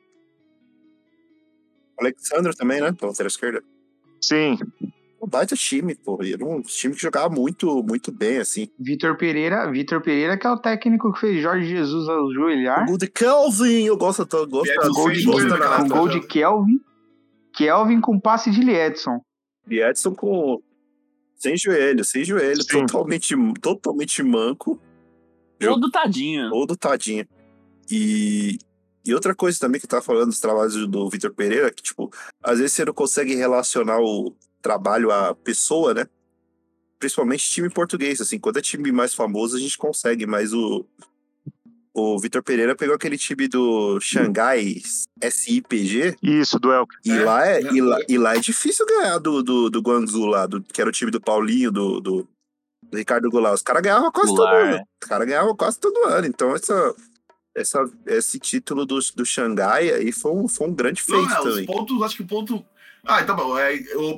Alexandre 2.00 2.56
também, 2.56 2.80
né? 2.82 2.92
Pela 2.94 3.12
lateral 3.12 3.28
esquerda. 3.28 3.64
Sim. 4.22 4.58
Um 5.22 5.28
baita 5.28 5.56
time, 5.56 5.96
pô. 5.96 6.20
Era 6.24 6.46
um 6.46 6.62
time 6.62 6.94
que 6.94 7.02
jogava 7.02 7.30
muito, 7.30 7.84
muito 7.84 8.12
bem, 8.12 8.38
assim. 8.38 8.70
Vitor 8.80 9.18
Pereira, 9.18 9.70
Vitor 9.72 10.02
Pereira, 10.02 10.38
que 10.38 10.46
é 10.46 10.52
o 10.52 10.60
técnico 10.60 11.12
que 11.14 11.20
fez 11.20 11.42
Jorge 11.42 11.68
Jesus 11.68 12.08
ajoelhar. 12.08 12.84
O 12.84 12.86
gol 12.88 12.98
de 12.98 13.08
Kelvin, 13.08 13.84
eu 13.86 13.98
gosto, 13.98 14.22
eu 14.22 14.48
gosto, 14.48 14.74
Gol 14.94 15.12
de, 15.12 15.24
gosto 15.24 15.88
gol 15.90 16.08
de 16.08 16.20
Kelvin. 16.28 16.80
Kelvin 17.54 18.00
com 18.00 18.20
passe 18.20 18.52
de 18.52 18.70
Edson. 18.70 19.20
E 19.70 19.80
Edson 19.82 20.14
com. 20.14 20.62
Sem 21.36 21.56
joelho, 21.58 22.04
sem 22.04 22.24
joelho, 22.24 22.62
Sim. 22.64 22.86
totalmente, 22.86 23.36
totalmente 23.62 24.24
manco, 24.24 24.80
Todo 25.60 25.90
tadinho. 25.92 26.50
ou 26.52 26.66
do 26.66 26.76
tadinho. 26.76 27.28
E, 27.92 28.58
e 29.06 29.14
outra 29.14 29.36
coisa 29.36 29.60
também 29.60 29.80
que 29.80 29.88
tava 29.88 30.02
falando 30.02 30.28
dos 30.30 30.40
trabalhos 30.40 30.76
do 30.88 31.10
Vitor 31.10 31.32
Pereira, 31.34 31.72
que, 31.72 31.82
tipo, 31.84 32.12
às 32.44 32.58
vezes 32.60 32.74
você 32.74 32.86
não 32.86 32.94
consegue 32.94 33.36
relacionar 33.36 34.00
o 34.00 34.36
trabalho 34.68 35.12
à 35.12 35.34
pessoa, 35.34 35.94
né? 35.94 36.08
Principalmente 37.00 37.50
time 37.50 37.70
português, 37.70 38.20
assim, 38.20 38.38
quando 38.38 38.58
é 38.58 38.62
time 38.62 38.92
mais 38.92 39.14
famoso 39.14 39.56
a 39.56 39.60
gente 39.60 39.78
consegue, 39.78 40.26
mas 40.26 40.54
o. 40.54 40.86
O 42.00 42.20
Vitor 42.20 42.44
Pereira 42.44 42.76
pegou 42.76 42.94
aquele 42.94 43.18
time 43.18 43.48
do 43.48 44.00
Xangai 44.00 44.76
SIPG, 45.32 46.16
Isso, 46.22 46.60
do 46.60 46.72
Elk. 46.72 46.94
e, 47.04 47.10
É, 47.12 47.24
lá 47.24 47.48
é, 47.48 47.60
é, 47.60 47.74
e, 47.74 47.82
lá, 47.82 47.98
e 48.08 48.18
lá 48.20 48.36
é 48.36 48.40
difícil 48.40 48.86
ganhar 48.86 49.18
do, 49.18 49.42
do, 49.42 49.68
do 49.68 49.82
Guangzhou 49.82 50.28
lá, 50.28 50.46
do, 50.46 50.62
que 50.62 50.80
era 50.80 50.90
o 50.92 50.94
time 50.94 51.10
do 51.10 51.20
Paulinho, 51.20 51.72
do, 51.72 52.00
do, 52.00 52.28
do 52.84 52.98
Ricardo 52.98 53.28
Goulart. 53.32 53.56
Os 53.56 53.64
caras 53.64 53.82
ganhavam 53.82 54.12
quase 54.12 54.28
todo 54.30 54.38
Goulart, 54.38 54.66
ano. 54.68 54.76
é. 54.76 54.84
Os 55.04 55.10
caras 55.10 55.28
ganhavam 55.28 55.56
quase 55.56 55.80
todo 55.80 56.04
ano. 56.06 56.28
Então, 56.28 56.56
essa, 56.56 56.96
essa, 57.56 57.84
esse 58.06 58.38
título 58.38 58.86
do, 58.86 59.00
do 59.16 59.26
Xangai 59.26 59.92
aí 59.92 60.12
foi 60.12 60.34
um, 60.34 60.48
foi 60.48 60.68
um 60.68 60.74
grande 60.76 61.02
feito 61.02 61.28
Não, 61.28 61.36
é, 61.36 61.40
os 61.40 61.46
também. 61.46 61.66
pontos, 61.66 62.02
acho 62.04 62.18
que 62.18 62.22
o 62.22 62.28
ponto. 62.28 62.64
Ah, 63.08 63.24
tá 63.24 63.34
bom. 63.34 63.58
É, 63.58 63.74
o, 63.96 64.18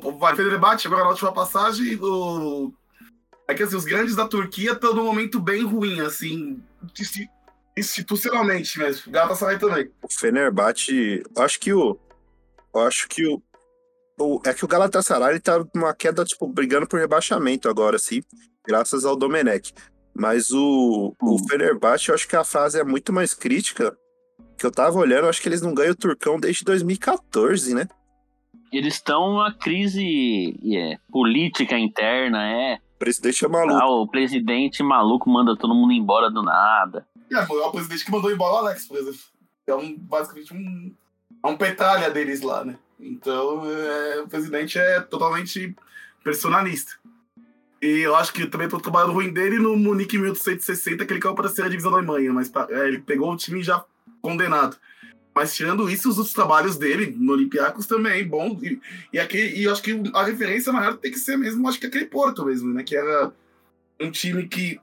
debate 0.50 0.88
agora 0.88 1.04
na 1.04 1.10
última 1.12 1.32
passagem. 1.32 1.98
O... 2.02 2.74
É 3.48 3.54
que 3.54 3.64
assim, 3.64 3.76
os 3.76 3.86
grandes 3.86 4.16
da 4.16 4.28
Turquia 4.28 4.72
estão 4.74 4.94
num 4.94 5.04
momento 5.06 5.40
bem 5.40 5.64
ruim, 5.64 6.02
assim, 6.02 6.62
insti- 7.00 7.30
institucionalmente 7.78 8.78
mesmo. 8.78 9.04
O 9.08 9.12
Galatasaray 9.12 9.58
também. 9.58 9.92
O 10.04 10.12
Fenerbahçe, 10.12 11.24
eu 11.36 11.44
acho 11.44 11.60
que 11.60 11.74
o. 11.74 11.98
eu 12.74 12.82
acho 12.82 13.08
que 13.08 13.26
o. 13.28 13.42
o- 14.20 14.42
é 14.46 14.54
que 14.54 14.66
o 14.66 14.68
Galatasaray 14.68 15.32
ele 15.32 15.40
tá 15.40 15.64
numa 15.74 15.94
queda, 15.94 16.24
tipo, 16.26 16.48
brigando 16.48 16.88
por 16.88 17.00
rebaixamento 17.00 17.70
agora, 17.70 17.96
assim, 17.96 18.22
graças 18.66 19.06
ao 19.06 19.16
Domenech. 19.16 19.74
Mas 20.14 20.52
o, 20.52 21.16
o 21.22 21.36
Hum. 21.36 21.48
Fenerbahçe, 21.48 22.10
eu 22.10 22.16
acho 22.16 22.28
que 22.28 22.36
a 22.36 22.44
fase 22.44 22.80
é 22.80 22.84
muito 22.84 23.14
mais 23.14 23.34
crítica. 23.34 23.96
Que 24.58 24.66
eu 24.66 24.72
tava 24.72 24.98
olhando, 25.00 25.24
eu 25.24 25.30
acho 25.30 25.42
que 25.42 25.48
eles 25.48 25.62
não 25.62 25.74
ganham 25.74 25.94
o 25.94 25.96
Turcão 25.96 26.38
desde 26.40 26.66
2014, 26.66 27.74
né? 27.74 27.88
Eles 28.72 28.96
estão 28.96 29.30
numa 29.30 29.54
crise 29.54 30.56
é, 30.76 30.98
política 31.12 31.78
interna, 31.78 32.48
é. 32.48 32.80
O 32.96 33.00
presidente 33.00 33.46
é 33.46 33.48
maluco. 33.48 33.82
Ah, 33.82 33.90
o 33.90 34.08
presidente 34.08 34.84
maluco 34.84 35.30
manda 35.30 35.56
todo 35.56 35.74
mundo 35.74 35.94
embora 35.94 36.30
do 36.30 36.44
nada. 36.44 37.08
E 37.30 37.36
é, 37.36 37.46
foi 37.46 37.60
o 37.60 37.72
presidente 37.72 38.06
que 38.06 38.12
mandou 38.12 38.32
embora 38.32 38.54
o 38.54 38.58
Alex, 38.58 38.88
por 38.88 38.98
exemplo. 38.98 39.20
É 39.68 39.76
um, 39.76 39.96
basicamente 39.98 40.54
um, 40.54 40.94
é 41.44 41.48
um 41.48 41.58
petralha 41.58 42.10
deles 42.10 42.42
lá, 42.42 42.66
né? 42.66 42.78
Então, 43.00 43.64
é, 43.66 44.22
o 44.22 44.28
presidente 44.28 44.78
é 44.78 45.00
totalmente 45.00 45.76
personalista. 46.24 46.92
E 47.82 48.00
eu 48.00 48.16
acho 48.16 48.34
que 48.34 48.46
também 48.46 48.68
o 48.68 48.80
trabalho 48.80 49.14
ruim 49.14 49.32
dele 49.32 49.58
no 49.58 49.76
Munique 49.78 50.18
1860, 50.18 51.06
que 51.06 51.14
ele 51.14 51.22
caiu 51.22 51.34
para 51.34 51.46
a 51.46 51.48
terceira 51.48 51.70
divisão 51.70 51.92
da 51.92 51.98
Alemanha, 51.98 52.34
mas 52.34 52.52
é, 52.70 52.88
ele 52.88 53.00
pegou 53.00 53.32
o 53.32 53.38
time 53.38 53.64
já 53.64 53.84
condenado. 54.22 54.76
Mas 55.34 55.56
tirando 55.56 55.90
isso, 55.90 56.10
os 56.10 56.18
outros 56.18 56.34
trabalhos 56.34 56.76
dele 56.76 57.16
no 57.18 57.34
Olympiacos 57.34 57.86
também, 57.86 58.28
bom. 58.28 58.60
E, 58.62 58.80
e, 59.14 59.62
e 59.62 59.70
acho 59.70 59.82
que 59.82 60.02
a 60.14 60.24
referência 60.24 60.74
maior 60.74 60.98
tem 60.98 61.12
que 61.12 61.20
ser 61.20 61.38
mesmo, 61.38 61.68
acho 61.68 61.80
que 61.80 61.86
aquele 61.86 62.06
Porto 62.06 62.46
mesmo, 62.46 62.74
né? 62.74 62.84
Que 62.84 62.96
era 62.96 63.32
um 64.02 64.12
time 64.12 64.48
que, 64.48 64.80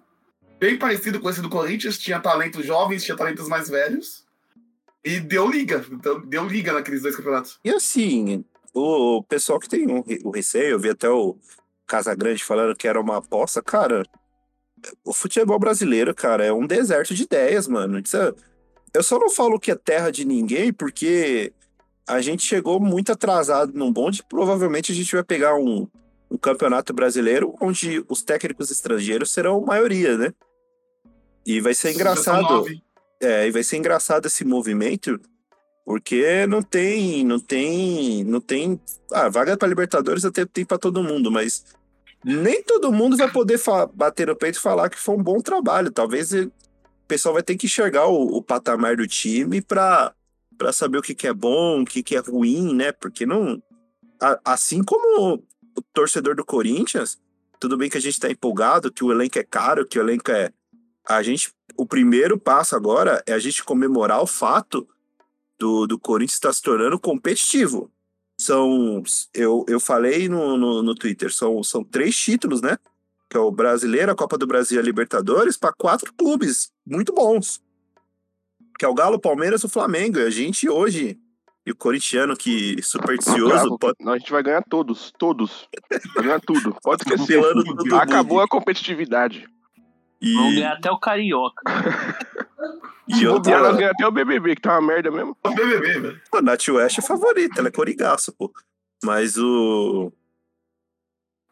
bem 0.59 0.79
parecido 0.79 1.21
com 1.21 1.29
esse 1.29 1.43
do 1.43 1.49
Corinthians, 1.49 1.99
tinha 1.99 2.21
talentos 2.21 2.65
jovens, 2.65 3.05
tinha 3.05 3.17
talentos 3.17 3.49
mais 3.49 3.69
velhos. 3.69 4.25
E 5.05 5.21
deu 5.21 5.49
liga. 5.49 5.85
Então, 5.91 6.21
deu 6.21 6.47
liga 6.47 6.73
naqueles 6.73 7.03
dois 7.03 7.15
campeonatos. 7.15 7.61
E 7.65 7.71
assim, 7.71 8.45
o 8.75 9.23
pessoal 9.23 9.59
que 9.61 9.69
tem 9.69 9.87
um 9.89 10.03
o 10.25 10.31
receio, 10.31 10.71
eu 10.71 10.79
vi 10.79 10.91
até 10.91 11.09
o 11.09 11.37
Casagrande 11.87 12.43
falando 12.43 12.75
que 12.75 12.89
era 12.89 13.01
uma 13.01 13.19
aposta, 13.19 13.63
cara. 13.63 14.03
O 15.05 15.13
futebol 15.13 15.59
brasileiro, 15.59 16.15
cara, 16.15 16.45
é 16.45 16.53
um 16.53 16.67
deserto 16.67 17.15
de 17.15 17.23
ideias, 17.23 17.69
mano. 17.69 17.99
Isso 17.99 18.17
é- 18.17 18.35
Eu 18.97 19.03
só 19.03 19.19
não 19.19 19.29
falo 19.29 19.61
que 19.61 19.71
é 19.71 19.75
terra 19.75 20.11
de 20.11 20.25
ninguém, 20.25 20.73
porque 20.73 21.53
a 22.09 22.23
gente 22.23 22.47
chegou 22.47 22.81
muito 22.81 23.13
atrasado 23.13 23.73
num 23.75 23.93
bonde. 23.93 24.23
Provavelmente 24.27 24.91
a 24.91 24.95
gente 24.95 25.15
vai 25.15 25.23
pegar 25.23 25.55
um, 25.55 25.87
um 26.31 26.39
campeonato 26.39 26.95
brasileiro 26.95 27.55
onde 27.61 28.03
os 28.09 28.23
técnicos 28.23 28.71
estrangeiros 28.71 29.31
serão 29.31 29.61
maioria, 29.61 30.17
né? 30.17 30.33
E 31.45 31.61
vai 31.61 31.75
ser 31.75 31.93
engraçado. 31.93 32.65
É, 33.21 33.47
e 33.47 33.51
vai 33.51 33.63
ser 33.63 33.77
engraçado 33.77 34.27
esse 34.27 34.45
movimento 34.45 35.19
Porque 35.85 36.47
não 36.47 36.63
tem, 36.63 37.23
não 37.23 37.39
tem, 37.39 38.25
não 38.25 38.41
tem. 38.41 38.81
Ah, 39.13 39.29
vaga 39.29 39.59
para 39.59 39.69
Libertadores 39.69 40.25
até 40.25 40.47
tem 40.47 40.65
para 40.65 40.79
todo 40.79 41.03
mundo, 41.03 41.31
mas 41.31 41.65
nem 42.25 42.63
todo 42.63 42.91
mundo 42.91 43.17
vai 43.17 43.31
poder 43.31 43.61
bater 43.95 44.27
no 44.27 44.35
peito 44.35 44.57
e 44.57 44.61
falar 44.61 44.89
que 44.89 44.99
foi 44.99 45.15
um 45.17 45.23
bom 45.23 45.39
trabalho. 45.41 45.91
Talvez 45.91 46.33
pessoal 47.07 47.35
vai 47.35 47.43
ter 47.43 47.57
que 47.57 47.67
enxergar 47.67 48.07
o, 48.07 48.37
o 48.37 48.43
patamar 48.43 48.97
do 48.97 49.07
time 49.07 49.61
para 49.61 50.15
para 50.57 50.73
saber 50.73 50.97
o 50.99 51.03
que, 51.03 51.15
que 51.15 51.27
é 51.27 51.35
bom, 51.35 51.83
o 51.83 51.85
que, 51.85 52.03
que 52.03 52.17
é 52.17 52.19
ruim, 52.19 52.75
né? 52.75 52.91
Porque 52.91 53.27
não. 53.27 53.63
a- 54.21 54.41
assim 54.45 54.83
como 54.83 55.35
o 55.77 55.83
torcedor 55.93 56.35
do 56.35 56.45
Corinthians, 56.45 57.19
tudo 57.61 57.77
bem 57.77 57.91
que 57.91 57.99
a 57.99 58.01
gente 58.01 58.19
tá 58.19 58.31
empolgado, 58.31 58.91
que 58.91 59.05
o 59.05 59.13
elenco 59.13 59.39
é 59.39 59.45
caro, 59.45 59.87
que 59.87 59.99
o 59.99 60.03
elenco 60.03 60.31
é. 60.31 60.51
A 61.07 61.23
gente. 61.23 61.53
O 61.77 61.85
primeiro 61.87 62.39
passo 62.39 62.75
agora 62.75 63.23
é 63.27 63.35
a 63.35 63.39
gente 63.39 63.63
comemorar 63.63 64.23
o 64.23 64.27
fato 64.27 64.89
do, 65.59 65.87
do 65.87 65.99
Corinthians 65.99 66.35
estar 66.37 66.53
se 66.53 66.63
tornando 66.63 66.99
competitivo. 66.99 67.91
São. 68.41 69.03
Eu, 69.35 69.65
eu 69.69 69.79
falei 69.79 70.29
no, 70.29 70.57
no, 70.57 70.83
no 70.83 70.95
Twitter, 70.95 71.33
são, 71.33 71.63
são 71.63 71.85
três 71.85 72.17
títulos, 72.17 72.63
né? 72.63 72.79
Que 73.29 73.37
é 73.37 73.41
o 73.41 73.51
Brasileiro, 73.51 74.13
a 74.13 74.15
Copa 74.15 74.39
do 74.39 74.47
Brasil 74.47 74.79
e 74.79 74.81
a 74.81 74.85
Libertadores, 74.85 75.57
para 75.57 75.73
quatro 75.73 76.13
clubes 76.15 76.71
muito 76.87 77.13
bons. 77.13 77.61
Que 78.79 78.85
é 78.85 78.89
o 78.89 78.95
Galo, 78.95 79.17
o 79.17 79.21
Palmeiras 79.21 79.63
e 79.63 79.67
o 79.67 79.71
Flamengo. 79.71 80.19
E 80.19 80.23
a 80.23 80.31
gente 80.31 80.69
hoje. 80.69 81.19
E 81.65 81.73
o 81.73 81.77
corintiano 81.77 82.37
que 82.37 82.81
supersticioso 82.81 83.77
pode 83.77 83.97
A 84.07 84.17
gente 84.17 84.31
vai 84.31 84.41
ganhar 84.41 84.63
todos, 84.63 85.13
todos. 85.19 85.69
Vai 86.15 86.25
ganhar 86.25 86.41
tudo. 86.41 86.73
Pode 86.81 87.03
esquecer. 87.03 87.43
Todo 87.43 87.97
Acabou 87.97 88.41
a 88.41 88.47
competitividade. 88.47 89.49
E, 90.21 90.33
Vamos 90.35 90.55
ganhar 90.55 90.73
até 90.75 90.91
o 90.93 90.99
Carioca. 90.99 91.63
e 93.09 93.27
outra, 93.27 93.61
ganhamos 93.61 93.83
até 93.83 94.07
o 94.07 94.13
BBB, 94.13 94.55
que 94.55 94.63
tá 94.63 94.79
uma 94.79 94.87
merda 94.87 95.11
mesmo. 95.11 95.37
O 95.43 95.51
BBB, 95.51 96.01
velho. 96.01 96.23
a 96.33 96.41
Nath 96.41 96.69
West 96.69 96.99
é 96.99 97.03
favorita, 97.03 97.59
ela 97.59 97.69
é 97.69 97.73
corigaça, 97.73 98.31
pô. 98.31 98.53
Mas 99.05 99.37
o. 99.37 100.13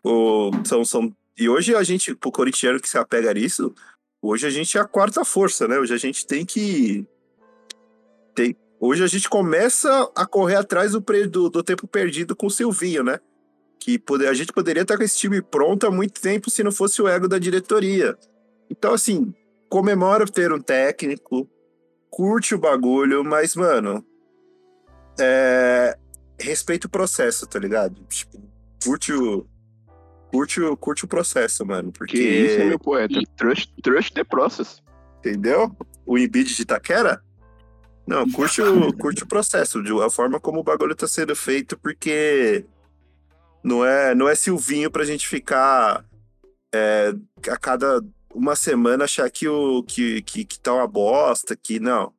o 0.05 0.51
são, 0.65 0.85
são, 0.85 1.13
e 1.37 1.49
hoje 1.49 1.75
a 1.75 1.83
gente, 1.83 2.15
pro 2.15 2.31
corintiano 2.31 2.81
que 2.81 2.89
se 2.89 2.97
apega 2.97 3.33
nisso, 3.35 3.75
hoje 4.23 4.47
a 4.47 4.51
gente 4.51 4.77
é 4.79 4.81
a 4.81 4.85
quarta 4.85 5.25
força, 5.25 5.67
né? 5.67 5.79
Hoje 5.79 5.95
a 5.95 5.99
gente 5.99 6.27
tem 6.27 6.45
que. 6.45 7.07
Tem, 8.35 8.57
hoje 8.81 9.03
a 9.03 9.07
gente 9.07 9.29
começa 9.29 10.11
a 10.15 10.27
correr 10.27 10.57
atrás 10.57 10.93
do, 10.93 11.01
do, 11.01 11.51
do 11.51 11.63
tempo 11.63 11.87
perdido 11.87 12.37
com 12.37 12.47
o 12.47 12.51
Silvinho, 12.51 13.03
né? 13.03 13.19
Que 13.81 13.99
poder, 13.99 14.29
a 14.29 14.35
gente 14.35 14.53
poderia 14.53 14.83
estar 14.83 14.97
com 14.97 15.03
esse 15.03 15.19
time 15.19 15.43
pronto 15.43 15.87
há 15.87 15.91
muito 15.91 16.21
tempo 16.21 16.51
se 16.51 16.63
não 16.63 16.73
fosse 16.73 17.03
o 17.03 17.09
ego 17.09 17.29
da 17.29 17.39
diretoria. 17.39 18.17
Então, 18.71 18.95
assim, 18.95 19.35
comemora 19.69 20.25
ter 20.27 20.53
um 20.53 20.61
técnico, 20.61 21.49
curte 22.09 22.55
o 22.55 22.59
bagulho, 22.59 23.25
mas, 23.25 23.57
mano, 23.57 24.05
é, 25.21 25.99
respeita 26.39 26.87
o 26.87 26.91
processo, 26.91 27.47
tá 27.47 27.59
ligado? 27.59 28.03
Tipo, 28.05 28.41
curte 28.85 29.13
o. 29.13 29.47
Curte 30.35 30.61
o, 30.61 30.77
curte 30.77 31.05
o 31.05 31.09
processo, 31.09 31.65
mano. 31.65 31.93
Porque. 31.93 32.17
Que 32.17 32.25
isso, 32.25 32.59
meu 32.65 32.77
poeta? 32.77 33.21
Trust, 33.37 33.73
trust 33.81 34.13
the 34.15 34.25
process. 34.25 34.83
Entendeu? 35.21 35.71
O 36.05 36.19
Embiid 36.19 36.57
de 36.57 36.63
Itaquera? 36.63 37.23
Não, 38.05 38.29
curte 38.29 38.61
o, 38.61 38.93
curte 38.99 39.23
o 39.23 39.29
processo, 39.29 39.81
de 39.81 39.93
a 39.93 40.11
forma 40.11 40.41
como 40.41 40.59
o 40.59 40.65
bagulho 40.65 40.97
tá 40.97 41.07
sendo 41.07 41.37
feito, 41.37 41.79
porque 41.79 42.67
não 43.63 43.85
é, 43.85 44.13
não 44.13 44.29
é 44.29 44.35
Silvinho 44.35 44.91
pra 44.91 45.05
gente 45.05 45.29
ficar 45.29 46.05
é, 46.75 47.15
a 47.49 47.57
cada 47.57 48.05
uma 48.35 48.57
semana 48.57 49.05
achar 49.05 49.31
que, 49.31 49.47
o, 49.47 49.85
que, 49.85 50.21
que, 50.23 50.45
que 50.45 50.59
tá 50.59 50.75
uma 50.75 50.89
bosta, 50.89 51.55
que 51.55 51.79
não. 51.79 52.13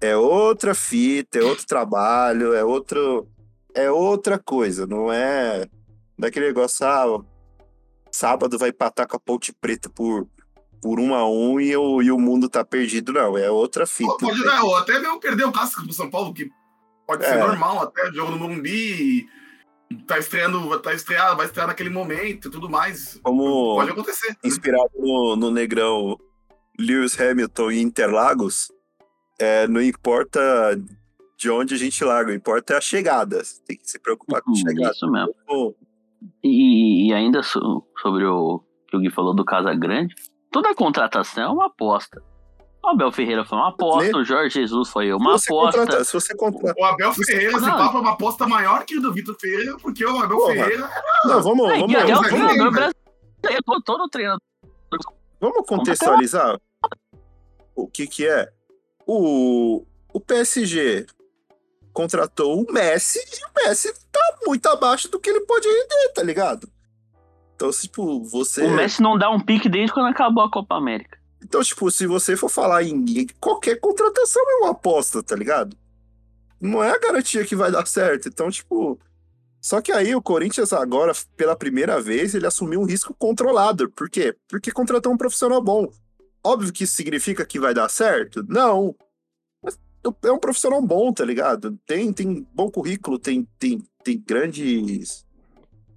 É 0.00 0.16
outra 0.16 0.74
fita, 0.74 1.38
é 1.38 1.42
outro 1.42 1.66
trabalho, 1.66 2.54
é 2.54 2.64
outro. 2.64 3.28
É 3.74 3.90
outra 3.90 4.38
coisa, 4.38 4.86
não 4.86 5.12
é 5.12 5.68
daquele 6.18 6.46
negócio, 6.46 6.86
ah, 6.86 7.22
sábado 8.20 8.58
vai 8.58 8.68
empatar 8.68 9.08
com 9.08 9.16
a 9.16 9.20
Ponte 9.20 9.50
Preta 9.50 9.88
por, 9.88 10.28
por 10.82 11.00
um 11.00 11.14
a 11.14 11.26
um 11.26 11.58
e 11.58 11.74
o, 11.74 12.02
e 12.02 12.12
o 12.12 12.18
mundo 12.18 12.50
tá 12.50 12.62
perdido, 12.62 13.14
não. 13.14 13.38
É 13.38 13.50
outra 13.50 13.86
fita. 13.86 14.14
Pode 14.20 14.44
dar, 14.44 14.62
ou 14.62 14.76
até 14.76 14.98
mesmo 14.98 15.18
perder 15.18 15.46
um 15.46 15.52
clássico 15.52 15.86
do 15.86 15.92
São 15.94 16.10
Paulo, 16.10 16.34
que 16.34 16.50
pode 17.06 17.24
ser 17.24 17.36
É. 17.36 17.40
normal, 17.40 17.82
até 17.82 18.12
jogo 18.12 18.32
no 18.32 18.38
Morumbi, 18.38 19.26
tá 20.06 20.18
estreando, 20.18 20.78
tá 20.80 20.92
estreado, 20.92 21.36
vai 21.38 21.46
estrear 21.46 21.66
naquele 21.66 21.88
momento 21.88 22.48
e 22.48 22.50
tudo 22.50 22.68
mais. 22.68 23.18
Como 23.22 23.76
Pode 23.76 23.90
acontecer. 23.92 24.36
inspirado 24.44 24.90
no, 24.98 25.36
no 25.36 25.50
negrão 25.50 26.18
Lewis 26.78 27.18
Hamilton 27.18 27.70
e 27.70 27.80
Interlagos, 27.80 28.70
é, 29.38 29.66
não 29.66 29.80
importa 29.80 30.40
de 31.38 31.50
onde 31.50 31.74
a 31.74 31.78
gente 31.78 32.04
larga, 32.04 32.32
o 32.32 32.34
importa 32.34 32.74
é 32.74 32.76
a 32.76 32.80
chegada. 32.82 33.42
Você 33.42 33.62
tem 33.66 33.78
que 33.78 33.90
se 33.90 33.98
preocupar 33.98 34.42
com 34.42 34.52
a 34.52 34.54
chegada. 34.54 34.92
Isso 34.92 35.10
mesmo. 35.10 35.34
Pô, 35.46 35.74
E, 36.42 37.08
e 37.08 37.14
ainda 37.14 37.42
so- 37.42 37.84
sobre 38.00 38.24
o 38.26 38.62
que 38.88 38.96
o 38.96 39.00
Gui 39.00 39.10
falou 39.10 39.34
do 39.34 39.44
Casa 39.44 39.72
Grande, 39.74 40.14
toda 40.50 40.74
contratação 40.74 41.44
é 41.44 41.48
uma 41.48 41.66
aposta. 41.66 42.22
O 42.82 42.88
Abel 42.88 43.12
Ferreira 43.12 43.44
foi 43.44 43.58
uma 43.58 43.68
aposta, 43.68 44.16
o 44.16 44.24
Jorge 44.24 44.54
Jesus 44.60 44.88
foi 44.88 45.12
uma 45.12 45.38
se 45.38 45.50
aposta. 45.52 45.80
contrata- 45.80 46.04
se 46.04 46.12
você 46.14 46.34
contrata. 46.34 46.80
O 46.80 46.84
Abel 46.84 47.12
Ferreira, 47.12 47.60
papo 47.60 47.98
é 47.98 48.00
uma 48.00 48.12
aposta 48.12 48.46
maior 48.48 48.84
que 48.86 48.96
o 48.98 49.02
do 49.02 49.12
Vitor 49.12 49.36
Ferreira, 49.38 49.76
porque 49.82 50.04
o 50.04 50.18
Abel 50.18 50.36
Porra. 50.38 50.54
Ferreira 50.54 50.90
Não, 51.24 51.42
vamos, 51.42 51.70
É, 51.70 51.78
vamos, 51.78 51.94
o 51.94 51.96
vamos, 52.06 52.28
treinador 52.28 52.70
brasileiro, 52.72 53.62
todo- 53.66 53.82
todo 53.82 54.08
treinador. 54.08 54.40
vamos 55.40 55.66
contextualizar 55.66 56.58
o 57.76 57.86
que 57.86 58.06
que 58.06 58.26
é. 58.26 58.48
O, 59.06 59.84
o 60.12 60.20
PSG 60.20 61.06
contratou 61.92 62.62
o 62.62 62.72
Messi 62.72 63.18
e 63.18 63.44
o 63.44 63.64
Messi 63.68 63.92
tá 64.10 64.38
muito 64.46 64.66
abaixo 64.66 65.08
do 65.10 65.18
que 65.18 65.30
ele 65.30 65.40
pode 65.40 65.66
render, 65.66 66.12
tá 66.14 66.22
ligado? 66.22 66.68
Então, 67.54 67.70
tipo, 67.70 68.22
você... 68.24 68.64
O 68.64 68.74
Messi 68.74 69.02
não 69.02 69.18
dá 69.18 69.30
um 69.30 69.40
pique 69.40 69.68
desde 69.68 69.92
quando 69.92 70.06
acabou 70.06 70.42
a 70.42 70.50
Copa 70.50 70.76
América. 70.76 71.18
Então, 71.42 71.62
tipo, 71.62 71.90
se 71.90 72.06
você 72.06 72.36
for 72.36 72.48
falar 72.48 72.82
em 72.82 73.26
qualquer 73.40 73.80
contratação 73.80 74.42
é 74.42 74.64
uma 74.64 74.70
aposta, 74.70 75.22
tá 75.22 75.34
ligado? 75.34 75.76
Não 76.60 76.84
é 76.84 76.90
a 76.90 76.98
garantia 76.98 77.44
que 77.44 77.56
vai 77.56 77.70
dar 77.70 77.86
certo. 77.86 78.28
Então, 78.28 78.50
tipo. 78.50 78.98
Só 79.60 79.80
que 79.80 79.92
aí 79.92 80.14
o 80.14 80.22
Corinthians 80.22 80.72
agora, 80.72 81.12
pela 81.36 81.56
primeira 81.56 82.00
vez, 82.00 82.34
ele 82.34 82.46
assumiu 82.46 82.80
um 82.80 82.86
risco 82.86 83.14
controlado. 83.18 83.90
Por 83.90 84.08
quê? 84.08 84.34
Porque 84.48 84.70
contratou 84.70 85.12
um 85.12 85.18
profissional 85.18 85.62
bom. 85.62 85.90
Óbvio 86.44 86.72
que 86.72 86.84
isso 86.84 86.94
significa 86.94 87.44
que 87.44 87.60
vai 87.60 87.74
dar 87.74 87.90
certo? 87.90 88.44
Não. 88.48 88.94
É 90.22 90.32
um 90.32 90.38
profissional 90.38 90.80
bom, 90.80 91.12
tá 91.12 91.24
ligado? 91.24 91.78
Tem, 91.86 92.12
tem 92.12 92.46
bom 92.54 92.70
currículo, 92.70 93.18
tem, 93.18 93.46
tem, 93.58 93.82
tem 94.02 94.22
grandes 94.26 95.26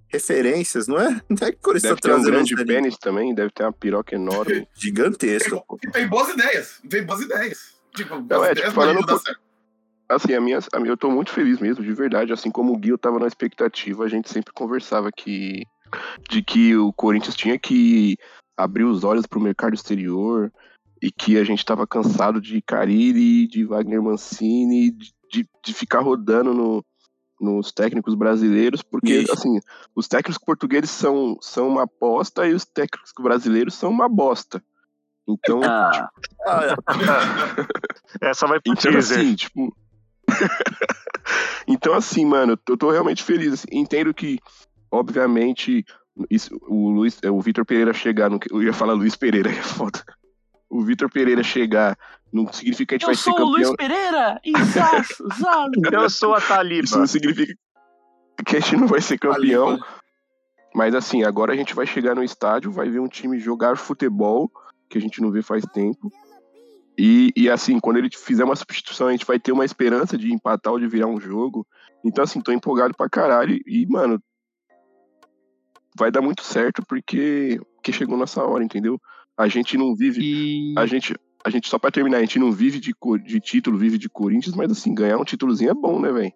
referências, 0.08 0.86
não 0.86 1.00
é? 1.00 1.08
Não 1.28 1.48
é 1.48 1.50
que 1.50 1.58
o 1.58 1.60
Corinthians 1.60 1.90
Deve 1.94 2.00
tá 2.00 2.08
ter 2.08 2.14
um 2.14 2.22
grande 2.22 2.64
pênis 2.64 2.96
também, 2.98 3.34
deve 3.34 3.50
ter 3.50 3.64
uma 3.64 3.72
piroca 3.72 4.14
enorme. 4.14 4.68
gigantesco. 4.74 5.64
e 5.82 5.90
tem 5.90 6.06
boas 6.06 6.28
ideias. 6.28 6.80
Tem 6.88 7.04
boas 7.04 7.20
ideias. 7.20 7.74
Tipo, 7.94 8.16
Não, 8.16 8.22
boas 8.22 8.48
é, 8.48 8.52
ideias 8.52 8.68
tipo, 8.68 8.80
falando 8.80 9.18
certo. 9.18 9.40
Assim, 10.06 10.34
a 10.34 10.40
minha, 10.40 10.58
a 10.72 10.78
minha, 10.78 10.92
eu 10.92 10.96
tô 10.96 11.10
muito 11.10 11.32
feliz 11.32 11.58
mesmo, 11.58 11.82
de 11.82 11.92
verdade. 11.92 12.32
Assim 12.32 12.50
como 12.50 12.72
o 12.72 12.76
Gui, 12.76 12.90
eu 12.90 12.98
tava 12.98 13.18
na 13.18 13.26
expectativa, 13.26 14.04
a 14.04 14.08
gente 14.08 14.30
sempre 14.30 14.52
conversava 14.52 15.10
que 15.10 15.64
de 16.28 16.42
que 16.42 16.76
o 16.76 16.92
Corinthians 16.92 17.36
tinha 17.36 17.58
que 17.58 18.16
abrir 18.56 18.84
os 18.84 19.02
olhos 19.02 19.26
pro 19.26 19.40
mercado 19.40 19.74
exterior 19.74 20.52
e 21.04 21.12
que 21.12 21.36
a 21.38 21.44
gente 21.44 21.64
tava 21.64 21.86
cansado 21.86 22.40
de 22.40 22.62
Carille, 22.62 23.46
de 23.46 23.64
Wagner 23.64 24.02
Mancini, 24.02 24.90
de, 24.90 25.12
de, 25.30 25.48
de 25.64 25.74
ficar 25.74 26.00
rodando 26.00 26.54
no, 26.54 26.84
nos 27.40 27.70
técnicos 27.72 28.14
brasileiros, 28.14 28.80
porque, 28.82 29.18
Ixi. 29.18 29.32
assim, 29.32 29.60
os 29.94 30.08
técnicos 30.08 30.38
portugueses 30.42 30.90
são, 30.90 31.36
são 31.40 31.68
uma 31.68 31.82
aposta 31.82 32.46
e 32.46 32.54
os 32.54 32.64
técnicos 32.64 33.12
brasileiros 33.20 33.74
são 33.74 33.90
uma 33.90 34.08
bosta. 34.08 34.62
Então, 35.28 35.60
Ah, 35.62 36.08
Essa 38.20 38.46
vai 38.46 38.60
pro 38.60 38.72
então, 38.72 38.92
teaser. 38.92 39.18
assim, 39.20 39.34
tipo. 39.34 39.76
então, 41.68 41.94
assim, 41.94 42.24
mano, 42.24 42.58
eu 42.68 42.76
tô 42.76 42.90
realmente 42.90 43.22
feliz. 43.22 43.52
assim, 43.54 43.66
Entendo 43.72 44.12
que, 44.14 44.38
obviamente, 44.90 45.84
isso- 46.30 46.56
o 46.68 46.90
Luiz, 46.90 47.18
o 47.24 47.40
Vitor 47.40 47.64
Pereira 47.64 47.92
chegar. 47.92 48.30
No, 48.30 48.38
eu 48.50 48.62
ia 48.62 48.72
falar 48.72 48.92
Luiz 48.94 49.16
Pereira, 49.16 49.48
é 49.52 49.62
foda. 49.62 50.02
O 50.74 50.82
Vitor 50.82 51.08
Pereira 51.08 51.44
chegar 51.44 51.96
não 52.32 52.52
significa 52.52 52.88
que 52.88 52.94
a 52.96 52.98
gente 52.98 53.02
eu 53.02 53.06
vai 53.06 53.14
ser 53.14 53.30
sou 53.30 53.46
o 53.46 53.50
Luiz 53.52 53.68
campeão. 53.68 53.76
Pereira! 53.76 54.40
Exato, 54.44 55.06
exato. 55.30 55.70
Eu 55.92 56.10
sou 56.10 56.34
a 56.34 56.40
Taliba. 56.40 56.84
Isso 56.84 56.98
não 56.98 57.06
significa 57.06 57.54
que 58.44 58.56
a 58.56 58.60
gente 58.60 58.76
não 58.78 58.88
vai 58.88 59.00
ser 59.00 59.16
campeão. 59.16 59.78
Mas 60.74 60.92
assim, 60.96 61.22
agora 61.22 61.52
a 61.52 61.56
gente 61.56 61.76
vai 61.76 61.86
chegar 61.86 62.16
no 62.16 62.24
estádio, 62.24 62.72
vai 62.72 62.90
ver 62.90 62.98
um 62.98 63.06
time 63.06 63.38
jogar 63.38 63.76
futebol, 63.76 64.50
que 64.90 64.98
a 64.98 65.00
gente 65.00 65.20
não 65.20 65.30
vê 65.30 65.42
faz 65.42 65.64
tempo. 65.66 66.10
E, 66.98 67.32
e 67.36 67.48
assim, 67.48 67.78
quando 67.78 67.98
ele 67.98 68.10
fizer 68.10 68.42
uma 68.42 68.56
substituição, 68.56 69.06
a 69.06 69.12
gente 69.12 69.24
vai 69.26 69.38
ter 69.38 69.52
uma 69.52 69.64
esperança 69.64 70.18
de 70.18 70.32
empatar 70.32 70.72
ou 70.72 70.80
de 70.80 70.88
virar 70.88 71.06
um 71.06 71.20
jogo. 71.20 71.64
Então, 72.04 72.24
assim, 72.24 72.40
tô 72.40 72.50
empolgado 72.50 72.94
pra 72.96 73.08
caralho. 73.08 73.60
E, 73.64 73.86
mano, 73.86 74.20
vai 75.96 76.10
dar 76.10 76.20
muito 76.20 76.42
certo 76.42 76.84
porque, 76.84 77.60
porque 77.76 77.92
chegou 77.92 78.16
nossa 78.16 78.42
hora, 78.42 78.64
entendeu? 78.64 79.00
A 79.36 79.48
gente 79.48 79.76
não 79.76 79.94
vive. 79.96 80.20
E 80.22 80.74
A 80.78 80.86
gente, 80.86 81.14
a 81.44 81.50
gente, 81.50 81.68
só 81.68 81.78
pra 81.78 81.90
terminar, 81.90 82.18
a 82.18 82.20
gente 82.20 82.38
não 82.38 82.52
vive 82.52 82.78
de, 82.80 82.94
de 83.24 83.40
título, 83.40 83.76
vive 83.78 83.98
de 83.98 84.08
Corinthians, 84.08 84.54
mas 84.54 84.70
assim, 84.70 84.94
ganhar 84.94 85.18
um 85.18 85.24
títulozinho 85.24 85.70
é 85.70 85.74
bom, 85.74 86.00
né, 86.00 86.12
velho? 86.12 86.32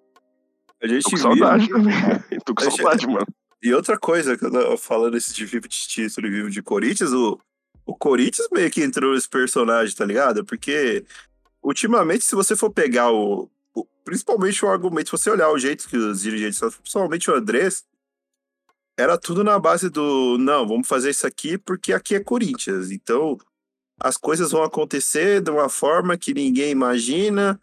A 0.83 0.87
gente 0.87 1.03
Tô 1.05 1.11
com 1.11 1.17
vive- 1.17 1.23
saudade 1.29 1.69
também. 1.69 1.95
Tô 2.45 2.55
com 2.55 2.63
A 2.63 2.65
gente- 2.69 2.77
saudade, 2.83 3.07
mano. 3.07 3.27
E 3.63 3.73
outra 3.75 3.99
coisa, 3.99 4.37
que 4.39 4.45
eu 4.45 4.53
tava 4.53 4.77
falando 4.77 5.17
esse 5.17 5.35
de 5.35 5.45
vivo 5.45 5.67
de 5.69 5.77
título 5.77 6.27
e 6.27 6.31
vivo 6.31 6.51
de 6.51 6.63
Corinthians, 6.63 7.13
o, 7.13 7.39
o 7.85 7.95
Corinthians 7.97 8.49
meio 8.53 8.71
que 8.71 8.83
entrou 8.83 9.15
nesse 9.15 9.29
personagem, 9.29 9.95
tá 9.97 10.05
ligado? 10.05 10.45
Porque 10.45 11.05
ultimamente, 11.63 12.25
se 12.25 12.35
você 12.37 12.55
for 12.57 12.71
pegar 12.71 13.11
o, 13.11 13.51
o- 13.75 13.85
Principalmente 14.05 14.65
o 14.65 14.69
argumento, 14.69 15.07
se 15.09 15.13
você 15.23 15.29
olhar 15.31 15.51
o 15.51 15.59
jeito 15.59 15.89
que 15.89 15.97
os 15.97 16.23
dirigentes, 16.23 16.61
principalmente 16.81 17.31
o 17.31 17.35
Andrés, 17.35 17.85
era 18.99 19.17
tudo 19.17 19.45
na 19.45 19.59
base 19.61 19.89
do 19.89 20.37
não, 20.39 20.67
vamos 20.67 20.89
fazer 20.89 21.11
isso 21.11 21.25
aqui 21.25 21.57
porque 21.57 21.93
aqui 21.93 22.17
é 22.17 22.21
Corinthians. 22.21 22.91
Então 22.91 23.39
as 24.01 24.17
coisas 24.17 24.51
vão 24.51 24.63
acontecer 24.63 25.41
de 25.41 25.51
uma 25.51 25.69
forma 25.69 26.19
que 26.19 26.35
ninguém 26.35 26.71
imagina. 26.71 27.61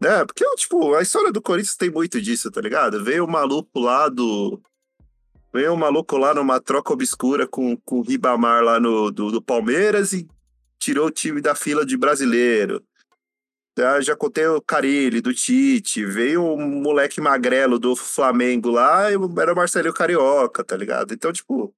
Né? 0.00 0.24
Porque, 0.24 0.44
tipo, 0.56 0.94
a 0.94 1.02
história 1.02 1.30
do 1.30 1.40
Corinthians 1.40 1.76
tem 1.76 1.88
muito 1.88 2.20
disso, 2.20 2.50
tá 2.50 2.60
ligado? 2.60 3.02
Veio 3.04 3.24
o 3.24 3.30
maluco 3.30 3.78
lá 3.78 4.08
do. 4.08 4.60
Veio 5.54 5.72
um 5.72 5.76
maluco 5.76 6.16
lá 6.16 6.34
numa 6.34 6.60
troca 6.60 6.92
obscura 6.92 7.46
com, 7.46 7.76
com 7.76 8.00
o 8.00 8.02
Ribamar 8.02 8.64
lá 8.64 8.80
no, 8.80 9.12
do, 9.12 9.30
do 9.30 9.40
Palmeiras 9.40 10.12
e 10.12 10.26
tirou 10.78 11.06
o 11.06 11.10
time 11.10 11.40
da 11.40 11.54
fila 11.54 11.86
de 11.86 11.96
brasileiro. 11.96 12.82
Já, 13.78 14.00
já 14.00 14.16
contei 14.16 14.46
o 14.46 14.60
Carilli, 14.60 15.20
do 15.20 15.32
Tite. 15.32 16.04
Veio 16.04 16.42
um 16.42 16.82
moleque 16.82 17.20
magrelo 17.20 17.78
do 17.78 17.96
Flamengo 17.96 18.70
lá 18.70 19.10
era 19.10 19.52
o 19.52 19.56
Marcelinho 19.56 19.94
Carioca, 19.94 20.62
tá 20.62 20.76
ligado? 20.76 21.14
Então, 21.14 21.32
tipo, 21.32 21.74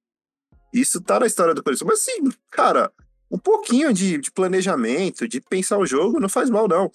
isso 0.73 1.01
tá 1.01 1.19
na 1.19 1.25
história 1.25 1.53
do 1.53 1.63
Corinthians. 1.63 1.87
Mas 1.87 2.01
sim, 2.01 2.29
cara, 2.51 2.91
um 3.31 3.37
pouquinho 3.37 3.93
de, 3.93 4.17
de 4.17 4.31
planejamento, 4.31 5.27
de 5.27 5.39
pensar 5.39 5.77
o 5.77 5.85
jogo, 5.85 6.19
não 6.19 6.29
faz 6.29 6.49
mal, 6.49 6.67
não. 6.67 6.91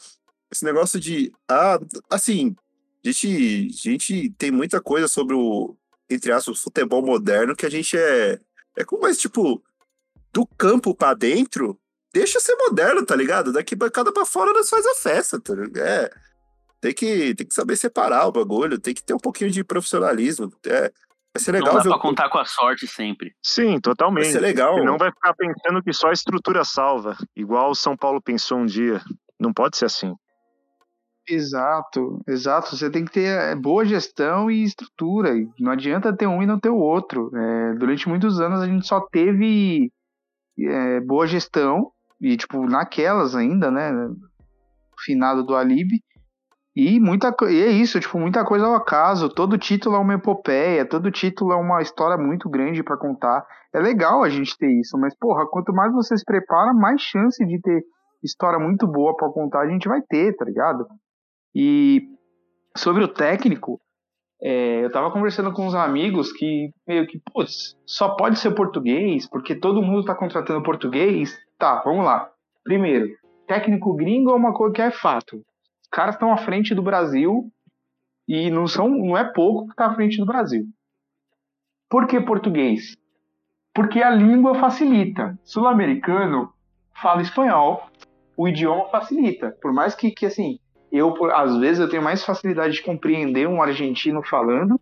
Esse 0.51 0.65
negócio 0.65 1.01
de. 1.01 1.33
Ah, 1.49 1.79
assim, 2.11 2.55
a 3.05 3.09
gente, 3.09 3.69
a 3.73 3.89
gente 3.89 4.31
tem 4.37 4.51
muita 4.51 4.81
coisa 4.81 5.09
sobre 5.09 5.35
o, 5.35 5.77
entre 6.09 6.33
aspas, 6.33 6.61
futebol 6.61 7.03
moderno 7.03 7.57
que 7.57 7.65
a 7.65 7.71
gente 7.71 7.97
é. 7.97 8.39
É 8.77 8.85
como, 8.85 9.03
mas, 9.03 9.19
tipo, 9.19 9.63
do 10.33 10.47
campo 10.47 10.95
pra 10.95 11.15
dentro, 11.15 11.79
deixa 12.13 12.41
ser 12.41 12.55
moderno, 12.57 13.05
tá 13.05 13.15
ligado? 13.17 13.53
Daqui 13.53 13.75
bancada 13.77 14.13
pra 14.13 14.25
fora 14.25 14.53
nós 14.53 14.69
faz 14.69 14.87
a 14.87 14.95
festa, 14.95 15.41
tá 15.41 15.55
ligado? 15.55 15.79
É. 15.79 16.11
Tem 16.81 16.95
que, 16.95 17.35
tem 17.35 17.47
que 17.47 17.55
saber 17.55 17.77
separar 17.77 18.27
o 18.27 18.33
bagulho, 18.33 18.79
tem 18.81 18.95
que 18.95 19.03
ter 19.03 19.13
um 19.15 19.19
pouquinho 19.19 19.51
de 19.51 19.63
profissionalismo. 19.63 20.51
É, 20.67 20.81
vai 20.81 20.91
ser 21.39 21.53
legal 21.53 21.69
não 21.69 21.77
dá 21.77 21.83
ver 21.83 21.89
pra 21.91 21.99
o- 21.99 22.01
contar 22.01 22.31
com 22.31 22.39
a 22.39 22.45
sorte 22.47 22.87
sempre. 22.87 23.35
Sim, 23.43 23.79
totalmente. 23.81 24.25
Vai 24.25 24.33
ser 24.33 24.41
legal. 24.41 24.75
Você 24.79 24.85
não 24.85 24.97
vai 24.97 25.11
ficar 25.11 25.35
pensando 25.35 25.83
que 25.83 25.93
só 25.93 26.09
a 26.09 26.13
estrutura 26.13 26.65
salva, 26.65 27.17
igual 27.37 27.71
o 27.71 27.75
São 27.75 27.95
Paulo 27.97 28.21
pensou 28.23 28.59
um 28.59 28.67
dia. 28.67 29.01
Não 29.39 29.53
pode 29.53 29.77
ser 29.77 29.85
assim. 29.85 30.15
Exato, 31.29 32.21
exato. 32.27 32.75
Você 32.77 32.91
tem 32.91 33.05
que 33.05 33.13
ter 33.13 33.27
é, 33.29 33.55
boa 33.55 33.85
gestão 33.85 34.51
e 34.51 34.65
estrutura. 34.65 35.31
Não 35.59 35.71
adianta 35.73 36.17
ter 36.17 36.27
um 36.27 36.43
e 36.43 36.47
não 36.47 36.59
ter 36.59 36.71
o 36.71 36.77
outro. 36.79 37.31
É, 37.37 37.75
durante 37.75 38.09
muitos 38.09 38.41
anos 38.41 38.61
a 38.61 38.67
gente 38.67 38.87
só 38.87 39.01
teve 39.13 39.93
é, 40.59 41.01
boa 41.01 41.27
gestão, 41.27 41.93
e 42.21 42.37
tipo, 42.37 42.67
naquelas 42.67 43.35
ainda, 43.35 43.71
né? 43.71 43.91
Finado 45.05 45.45
do 45.45 45.57
Alibi. 45.57 46.03
E, 46.77 47.01
muita, 47.01 47.35
e 47.49 47.61
é 47.61 47.71
isso, 47.71 47.99
tipo, 47.99 48.19
muita 48.19 48.45
coisa 48.45 48.67
ao 48.67 48.75
acaso. 48.75 49.29
Todo 49.29 49.59
título 49.59 49.97
é 49.97 49.99
uma 49.99 50.15
epopeia, 50.15 50.87
todo 50.87 51.11
título 51.11 51.53
é 51.53 51.57
uma 51.57 51.83
história 51.83 52.17
muito 52.17 52.49
grande 52.49 52.83
pra 52.83 52.97
contar. 52.97 53.45
É 53.75 53.81
legal 53.81 54.23
a 54.23 54.29
gente 54.29 54.57
ter 54.57 54.71
isso, 54.81 54.97
mas, 54.99 55.15
porra, 55.15 55.47
quanto 55.51 55.73
mais 55.73 55.93
você 55.93 56.17
se 56.17 56.25
prepara, 56.25 56.73
mais 56.73 57.01
chance 57.01 57.45
de 57.45 57.61
ter 57.61 57.83
história 58.23 58.59
muito 58.59 58.87
boa 58.87 59.17
pra 59.17 59.31
contar 59.31 59.61
a 59.61 59.69
gente 59.69 59.89
vai 59.89 60.01
ter, 60.03 60.37
tá 60.37 60.45
ligado? 60.45 60.87
E 61.55 62.03
sobre 62.77 63.03
o 63.03 63.09
técnico, 63.09 63.81
é, 64.43 64.85
eu 64.85 64.93
tava 64.93 65.11
conversando 65.11 65.53
com 65.53 65.67
uns 65.67 65.75
amigos 65.75 66.33
que 66.33 66.71
meio 66.87 67.07
que, 67.07 67.21
putz, 67.33 67.77
só 67.85 68.15
pode 68.17 68.39
ser 68.39 68.55
português, 68.55 69.29
porque 69.29 69.55
todo 69.55 69.83
mundo 69.83 70.05
tá 70.05 70.15
contratando 70.15 70.63
português. 70.63 71.39
Tá, 71.61 71.83
vamos 71.85 72.05
lá. 72.07 72.31
Primeiro, 72.65 73.07
técnico 73.47 73.93
gringo 73.95 74.31
é 74.31 74.35
uma 74.35 74.55
coisa 74.55 74.75
que 74.75 74.81
é 74.83 74.91
fato. 74.91 75.37
Os 75.83 75.89
caras 75.93 76.15
estão 76.15 76.33
à 76.33 76.39
frente 76.39 76.75
do 76.75 76.83
Brasil 76.83 77.53
e 78.27 78.51
não 78.51 78.67
são, 78.67 78.89
não 78.89 79.17
é 79.17 79.25
pouco 79.25 79.69
que 79.69 79.77
tá 79.77 79.87
à 79.87 79.95
frente 79.95 80.17
do 80.17 80.25
Brasil. 80.25 80.65
Por 81.91 82.07
que 82.07 82.19
português? 82.19 82.97
Porque 83.75 84.03
a 84.03 84.09
língua 84.11 84.55
facilita. 84.55 85.39
Sul-americano 85.45 86.51
fala 87.01 87.21
espanhol, 87.21 87.83
o 88.37 88.49
idioma 88.49 88.89
facilita. 88.89 89.55
Por 89.61 89.73
mais 89.73 89.95
que, 89.95 90.11
que 90.11 90.25
assim, 90.25 90.59
eu, 90.91 91.13
por- 91.13 91.31
às 91.31 91.55
vezes, 91.59 91.79
eu 91.79 91.91
tenho 91.91 92.03
mais 92.03 92.25
facilidade 92.25 92.75
de 92.75 92.83
compreender 92.83 93.47
um 93.47 93.63
argentino 93.63 94.23
falando, 94.23 94.81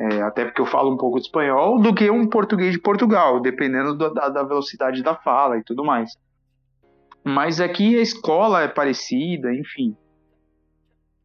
é, 0.00 0.22
até 0.22 0.46
porque 0.46 0.62
eu 0.62 0.66
falo 0.66 0.90
um 0.92 0.96
pouco 0.96 1.18
de 1.20 1.26
espanhol, 1.26 1.78
do 1.78 1.94
que 1.94 2.10
um 2.10 2.26
português 2.26 2.72
de 2.72 2.80
Portugal, 2.80 3.38
dependendo 3.38 3.94
do- 3.94 4.14
da, 4.14 4.30
da 4.30 4.42
velocidade 4.42 5.02
da 5.02 5.14
fala 5.14 5.58
e 5.58 5.62
tudo 5.62 5.84
mais. 5.84 6.10
Mas 7.22 7.60
aqui 7.60 7.98
a 7.98 8.00
escola 8.00 8.62
é 8.62 8.68
parecida, 8.68 9.52
enfim. 9.54 9.94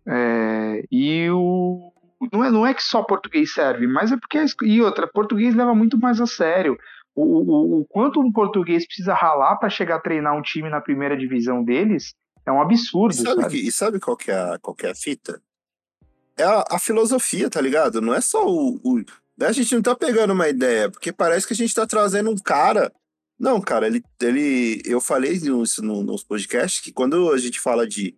É, 0.08 0.84
e 0.92 1.30
o. 1.32 1.92
Não 2.32 2.44
é, 2.44 2.52
não 2.52 2.66
é 2.66 2.74
que 2.74 2.84
só 2.84 3.02
português 3.04 3.54
serve, 3.54 3.88
mas 3.88 4.12
é 4.12 4.18
porque. 4.18 4.44
E 4.64 4.82
outra, 4.82 5.08
português 5.08 5.56
leva 5.56 5.74
muito 5.74 5.98
mais 5.98 6.20
a 6.20 6.26
sério. 6.26 6.78
O, 7.16 7.24
o, 7.24 7.80
o 7.82 7.86
quanto 7.86 8.20
um 8.20 8.32
português 8.32 8.86
precisa 8.86 9.14
ralar 9.14 9.56
para 9.56 9.70
chegar 9.70 9.96
a 9.96 10.02
treinar 10.02 10.36
um 10.36 10.42
time 10.42 10.70
na 10.70 10.82
primeira 10.82 11.16
divisão 11.16 11.64
deles 11.64 12.14
é 12.46 12.52
um 12.52 12.62
absurdo. 12.62 13.14
E 13.14 13.18
sabe, 13.18 13.42
sabe? 13.42 13.50
que, 13.54 13.68
e 13.68 13.72
sabe 13.72 14.00
qual, 14.00 14.18
que 14.18 14.32
é 14.32 14.36
a, 14.36 14.60
qual 14.62 14.76
que 14.76 14.86
é 14.86 14.92
a 14.92 14.96
fita? 14.96 15.42
É 16.38 16.44
a, 16.44 16.64
a 16.72 16.80
filosofia, 16.80 17.50
tá 17.50 17.62
ligado? 17.62 18.02
Não 18.02 18.14
é 18.14 18.22
só 18.22 18.46
o, 18.46 18.80
o- 18.84 19.04
A 19.42 19.52
gente 19.52 19.74
não 19.76 19.82
tá 19.82 19.96
pegando 19.96 20.34
uma 20.34 20.50
ideia, 20.50 20.90
porque 20.90 21.12
parece 21.12 21.48
que 21.48 21.54
a 21.54 21.56
gente 21.56 21.74
tá 21.74 21.86
trazendo 21.88 22.30
um 22.30 22.36
cara. 22.38 22.92
Não, 23.40 23.60
cara, 23.62 23.88
ele. 23.88 24.04
ele 24.22 24.82
eu 24.86 25.00
falei 25.02 25.34
isso 25.34 25.82
no, 25.84 26.04
nos 26.04 26.24
podcasts 26.24 26.82
que 26.82 26.92
quando 26.92 27.32
a 27.32 27.38
gente 27.38 27.60
fala 27.60 27.86
de, 27.88 28.16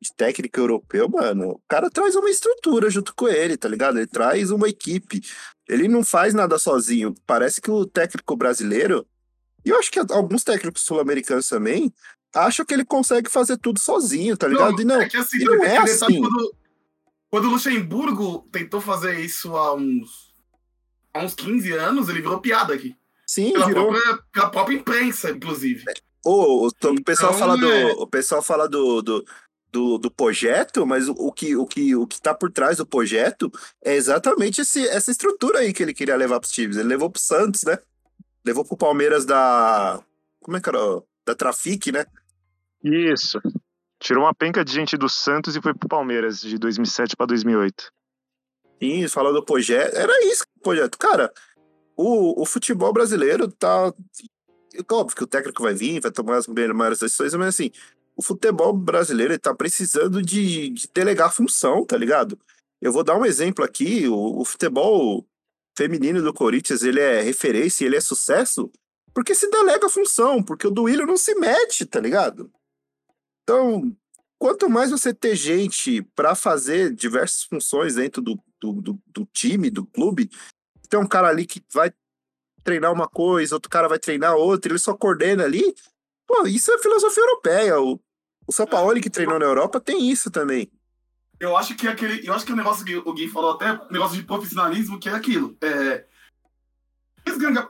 de 0.00 0.14
técnico 0.16 0.58
europeu, 0.58 1.08
mano, 1.08 1.50
o 1.52 1.60
cara 1.68 1.88
traz 1.90 2.14
uma 2.16 2.28
estrutura 2.30 2.90
junto 2.90 3.14
com 3.14 3.28
ele, 3.28 3.56
tá 3.56 3.68
ligado? 3.68 3.98
Ele 3.98 4.06
traz 4.08 4.50
uma 4.50 4.68
equipe. 4.68 5.20
Ele 5.68 5.88
não 5.88 6.04
faz 6.04 6.34
nada 6.34 6.58
sozinho. 6.58 7.14
Parece 7.26 7.60
que 7.60 7.70
o 7.70 7.84
técnico 7.86 8.36
brasileiro. 8.36 9.06
E 9.64 9.70
eu 9.70 9.78
acho 9.78 9.90
que 9.90 9.98
alguns 9.98 10.44
técnicos 10.44 10.82
sul-americanos 10.82 11.48
também 11.48 11.92
acham 12.32 12.64
que 12.64 12.72
ele 12.74 12.84
consegue 12.84 13.28
fazer 13.30 13.56
tudo 13.56 13.80
sozinho, 13.80 14.36
tá 14.36 14.46
ligado? 14.46 14.80
e 14.80 14.84
não, 14.84 15.00
é 15.00 15.08
que 15.08 15.16
assim, 15.16 15.38
e 15.38 15.44
não 15.44 15.64
é 15.64 15.76
ele 15.76 15.90
assim. 15.90 16.20
Quando, 16.20 16.54
quando 17.36 17.48
o 17.48 17.50
Luxemburgo 17.50 18.48
tentou 18.50 18.80
fazer 18.80 19.20
isso 19.20 19.54
há 19.58 19.74
uns, 19.74 20.32
há 21.12 21.22
uns 21.22 21.34
15 21.34 21.70
anos, 21.72 22.08
ele 22.08 22.22
virou 22.22 22.40
piada 22.40 22.72
aqui. 22.72 22.96
Sim, 23.26 23.52
Pela, 23.52 23.66
virou. 23.66 23.88
própria, 23.92 24.18
pela 24.32 24.50
própria 24.50 24.74
imprensa, 24.76 25.30
inclusive. 25.32 25.84
Ô, 26.24 26.66
o, 26.66 26.68
o 26.68 27.04
pessoal 27.04 27.34
Então, 27.34 27.38
fala 27.38 27.58
do, 27.58 27.70
é- 27.70 27.92
o 27.92 28.06
pessoal 28.06 28.40
fala 28.42 28.66
do, 28.66 29.02
do, 29.02 29.24
do, 29.70 29.98
do 29.98 30.10
projeto, 30.10 30.86
mas 30.86 31.10
o, 31.10 31.12
o 31.12 31.30
que, 31.30 31.54
o, 31.54 31.66
que, 31.66 31.94
o 31.94 32.06
que 32.06 32.18
tá 32.22 32.32
por 32.32 32.50
trás 32.50 32.78
do 32.78 32.86
projeto 32.86 33.52
é 33.84 33.94
exatamente 33.94 34.62
esse, 34.62 34.88
essa 34.88 35.10
estrutura 35.10 35.58
aí 35.58 35.74
que 35.74 35.82
ele 35.82 35.92
queria 35.92 36.16
levar 36.16 36.40
pros 36.40 36.52
times. 36.52 36.78
Ele 36.78 36.88
levou 36.88 37.10
pro 37.10 37.20
Santos, 37.20 37.64
né? 37.64 37.78
Levou 38.46 38.64
pro 38.64 38.78
Palmeiras 38.78 39.26
da. 39.26 40.02
Como 40.40 40.56
é 40.56 40.60
que 40.62 40.70
era? 40.70 40.78
Da 41.26 41.34
Trafic, 41.34 41.92
né? 41.92 42.06
Isso. 42.82 43.38
Tirou 43.98 44.24
uma 44.24 44.34
penca 44.34 44.64
de 44.64 44.72
gente 44.72 44.96
do 44.96 45.08
Santos 45.08 45.56
e 45.56 45.62
foi 45.62 45.74
pro 45.74 45.88
Palmeiras 45.88 46.40
de 46.40 46.58
2007 46.58 47.16
pra 47.16 47.26
2008. 47.26 47.90
Sim, 48.82 49.08
falando 49.08 49.36
do 49.36 49.44
projeto. 49.44 49.96
Era 49.96 50.12
isso, 50.26 50.44
projeto. 50.62 50.98
Cara, 50.98 51.32
o, 51.96 52.42
o 52.42 52.44
futebol 52.44 52.92
brasileiro 52.92 53.50
tá. 53.50 53.92
Óbvio 54.92 55.16
que 55.16 55.24
o 55.24 55.26
técnico 55.26 55.62
vai 55.62 55.72
vir, 55.72 56.00
vai 56.00 56.10
tomar 56.10 56.36
as 56.36 56.46
maiores 56.46 56.98
decisões, 56.98 57.32
mas 57.34 57.48
assim, 57.48 57.70
o 58.14 58.22
futebol 58.22 58.74
brasileiro 58.74 59.32
ele 59.32 59.38
tá 59.38 59.54
precisando 59.54 60.22
de, 60.22 60.68
de 60.70 60.88
delegar 60.92 61.32
função, 61.32 61.84
tá 61.86 61.96
ligado? 61.96 62.38
Eu 62.80 62.92
vou 62.92 63.02
dar 63.02 63.16
um 63.16 63.24
exemplo 63.24 63.64
aqui: 63.64 64.06
o, 64.06 64.40
o 64.40 64.44
futebol 64.44 65.26
feminino 65.76 66.20
do 66.22 66.32
Corinthians 66.32 66.82
ele 66.82 67.00
é 67.00 67.22
referência, 67.22 67.84
ele 67.84 67.96
é 67.96 68.00
sucesso, 68.00 68.70
porque 69.14 69.34
se 69.34 69.50
delega 69.50 69.88
função, 69.88 70.42
porque 70.42 70.66
o 70.66 70.70
Duílio 70.70 71.06
não 71.06 71.16
se 71.16 71.34
mete, 71.34 71.86
tá 71.86 72.00
ligado? 72.00 72.50
Então, 73.46 73.96
quanto 74.40 74.68
mais 74.68 74.90
você 74.90 75.14
ter 75.14 75.36
gente 75.36 76.02
para 76.16 76.34
fazer 76.34 76.92
diversas 76.92 77.44
funções 77.44 77.94
dentro 77.94 78.20
do, 78.20 78.36
do, 78.60 78.72
do, 78.82 79.00
do 79.06 79.28
time, 79.32 79.70
do 79.70 79.86
clube, 79.86 80.28
tem 80.90 80.98
um 80.98 81.06
cara 81.06 81.28
ali 81.28 81.46
que 81.46 81.62
vai 81.72 81.92
treinar 82.64 82.92
uma 82.92 83.06
coisa, 83.06 83.54
outro 83.54 83.70
cara 83.70 83.86
vai 83.86 84.00
treinar 84.00 84.34
outra, 84.34 84.72
ele 84.72 84.80
só 84.80 84.94
coordena 84.94 85.44
ali. 85.44 85.62
Pô, 86.26 86.44
isso 86.48 86.72
é 86.72 86.78
filosofia 86.78 87.22
europeia. 87.22 87.80
O, 87.80 88.00
o 88.48 88.52
Sampaoli 88.52 89.00
que 89.00 89.08
treinou 89.08 89.38
na 89.38 89.44
Europa 89.44 89.78
tem 89.78 90.10
isso 90.10 90.28
também. 90.28 90.68
Eu 91.38 91.56
acho 91.56 91.76
que 91.76 91.86
aquele. 91.86 92.26
Eu 92.26 92.34
acho 92.34 92.44
que 92.44 92.52
o 92.52 92.56
negócio 92.56 92.84
que 92.84 92.96
o 92.96 93.12
Gui 93.12 93.28
falou 93.28 93.52
até, 93.52 93.70
o 93.70 93.92
negócio 93.92 94.16
de 94.16 94.24
profissionalismo, 94.24 94.98
que 94.98 95.08
é 95.08 95.12
aquilo. 95.12 95.56
É, 95.60 96.04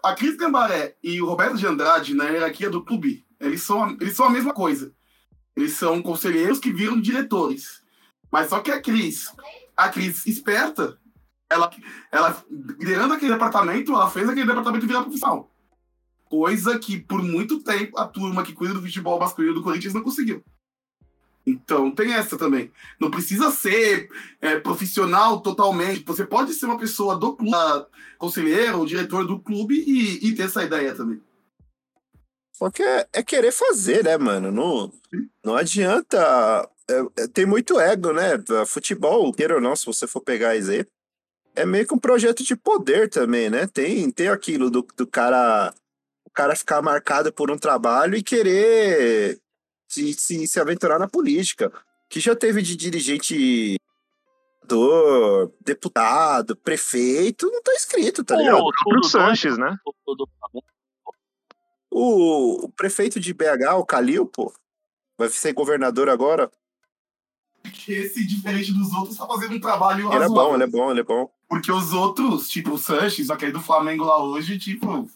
a 0.03 0.15
Cris 0.15 0.37
Gambaré 0.37 0.97
e 1.03 1.21
o 1.21 1.27
Roberto 1.27 1.59
de 1.59 1.67
Andrade, 1.67 2.15
na 2.15 2.25
hierarquia 2.31 2.71
do 2.71 2.83
clube, 2.83 3.27
Eles 3.39 3.63
são, 3.63 3.91
eles 4.01 4.17
são 4.17 4.25
a 4.25 4.31
mesma 4.31 4.55
coisa. 4.55 4.95
Eles 5.57 5.73
são 5.73 6.03
conselheiros 6.03 6.59
que 6.59 6.73
viram 6.73 7.01
diretores. 7.01 7.83
Mas 8.31 8.51
só 8.51 8.61
que 8.61 8.71
a 8.71 8.81
Cris, 8.81 9.33
a 9.77 9.89
Cris 9.89 10.27
esperta, 10.27 10.99
ela, 11.49 11.71
ela 12.13 12.45
liderando 12.79 13.15
aquele 13.15 13.33
departamento, 13.33 13.93
ela 13.93 14.11
fez 14.11 14.29
aquele 14.29 14.47
departamento 14.47 14.87
virar 14.87 15.03
profissional. 15.03 15.51
Coisa 16.29 16.79
que 16.79 16.99
por 16.99 17.23
muito 17.23 17.63
tempo 17.63 17.99
a 17.99 18.07
turma 18.07 18.43
que 18.43 18.53
cuida 18.53 18.75
do 18.75 18.83
futebol 18.83 19.19
masculino 19.19 19.55
do 19.55 19.63
Corinthians 19.63 19.95
não 19.95 20.03
conseguiu. 20.03 20.45
Então 21.47 21.93
tem 21.93 22.13
essa 22.13 22.37
também. 22.37 22.73
Não 23.01 23.09
precisa 23.09 23.53
ser 23.53 24.11
é, 24.41 24.59
profissional 24.59 25.41
totalmente. 25.41 26.05
Você 26.05 26.27
pode 26.27 26.53
ser 26.53 26.67
uma 26.67 26.79
pessoa 26.79 27.17
do 27.17 27.37
clube, 27.37 27.87
conselheiro 28.19 28.81
ou 28.81 28.87
diretor 28.87 29.25
do 29.25 29.39
clube 29.39 29.77
e, 29.87 30.27
e 30.27 30.35
ter 30.35 30.43
essa 30.43 30.65
ideia 30.65 30.93
também. 30.93 31.21
Só 32.59 32.71
que 32.71 32.83
é, 32.83 33.07
é 33.13 33.23
querer 33.23 33.53
fazer, 33.53 34.03
né, 34.05 34.17
mano? 34.17 34.51
Não, 34.51 34.91
não 35.45 35.55
adianta. 35.57 36.67
é- 36.89 37.23
é- 37.25 37.27
tem 37.29 37.45
muito 37.45 37.79
ego, 37.81 38.13
né? 38.13 38.31
Futebol, 38.67 39.33
queira 39.33 39.57
ou 39.57 39.61
não, 39.61 39.75
se 39.77 39.85
você 39.85 40.07
for 40.07 40.21
pegar 40.21 40.57
isso 40.57 40.71
aí, 40.71 40.87
é 41.55 41.67
meio 41.67 41.87
que 41.87 41.93
um 41.95 41.99
projeto 41.99 42.43
de 42.45 42.55
poder 42.57 43.09
também, 43.11 43.51
né? 43.51 43.67
Tem, 43.67 44.11
tem 44.11 44.29
aquilo 44.29 44.71
do, 44.71 44.87
do 44.97 45.07
cara. 45.07 45.75
O 46.25 46.31
cara 46.31 46.55
ficar 46.57 46.81
marcado 46.83 47.33
por 47.33 47.51
um 47.51 47.59
trabalho 47.59 48.15
e 48.17 48.23
querer 48.23 49.39
se, 49.89 50.13
se, 50.15 50.47
se 50.47 50.61
aventurar 50.61 50.99
na 50.99 51.09
política. 51.09 51.73
Que 52.09 52.21
já 52.21 52.37
teve 52.37 52.63
de 52.63 52.77
dirigente. 52.77 53.77
senador, 54.63 55.53
Deputado, 55.65 56.57
prefeito, 56.57 57.51
não 57.51 57.63
tá 57.63 57.73
escrito, 57.75 58.25
tá 58.25 58.37
ligado? 58.37 58.59
tudo 58.59 58.73
próprio 58.85 59.05
Sanches, 59.05 59.57
né? 59.59 59.77
tudo- 60.05 60.27
tudo- 60.27 60.65
O, 61.99 62.67
o 62.67 62.69
prefeito 62.69 63.19
de 63.19 63.33
BH, 63.33 63.73
o 63.79 63.87
Calil, 63.87 64.27
pô, 64.27 64.53
vai 65.17 65.31
ser 65.31 65.55
governador 65.55 66.11
agora. 66.11 66.53
Porque 67.63 67.91
esse, 67.91 68.27
diferente 68.27 68.71
dos 68.71 68.93
outros, 68.93 69.17
tá 69.17 69.27
fazendo 69.27 69.55
um 69.57 69.61
trabalho 69.61 70.13
Ele 70.13 70.25
é 70.25 70.29
bom, 70.29 70.55
ele 70.55 70.65
é 70.65 70.67
bom, 70.67 70.91
ele 70.91 71.01
é 71.01 71.03
bom. 71.03 71.31
Porque 71.49 71.73
os 71.73 71.95
outros, 71.95 72.51
tipo 72.51 72.73
o 72.73 72.79
Sanches, 72.79 73.31
aquele 73.31 73.53
do 73.53 73.63
Flamengo 73.63 74.05
lá 74.05 74.23
hoje, 74.23 74.59
tipo. 74.59 75.09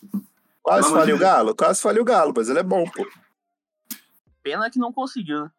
Quase 0.62 0.90
faliu 0.90 1.16
o. 1.16 1.18
Galo, 1.18 1.54
quase 1.54 1.82
faliu 1.82 2.00
o 2.00 2.04
Galo, 2.04 2.32
mas 2.34 2.48
ele 2.48 2.60
é 2.60 2.62
bom, 2.62 2.88
pô. 2.88 3.06
Pena 4.42 4.70
que 4.70 4.78
não 4.78 4.90
conseguiu, 4.90 5.42
né? 5.44 5.50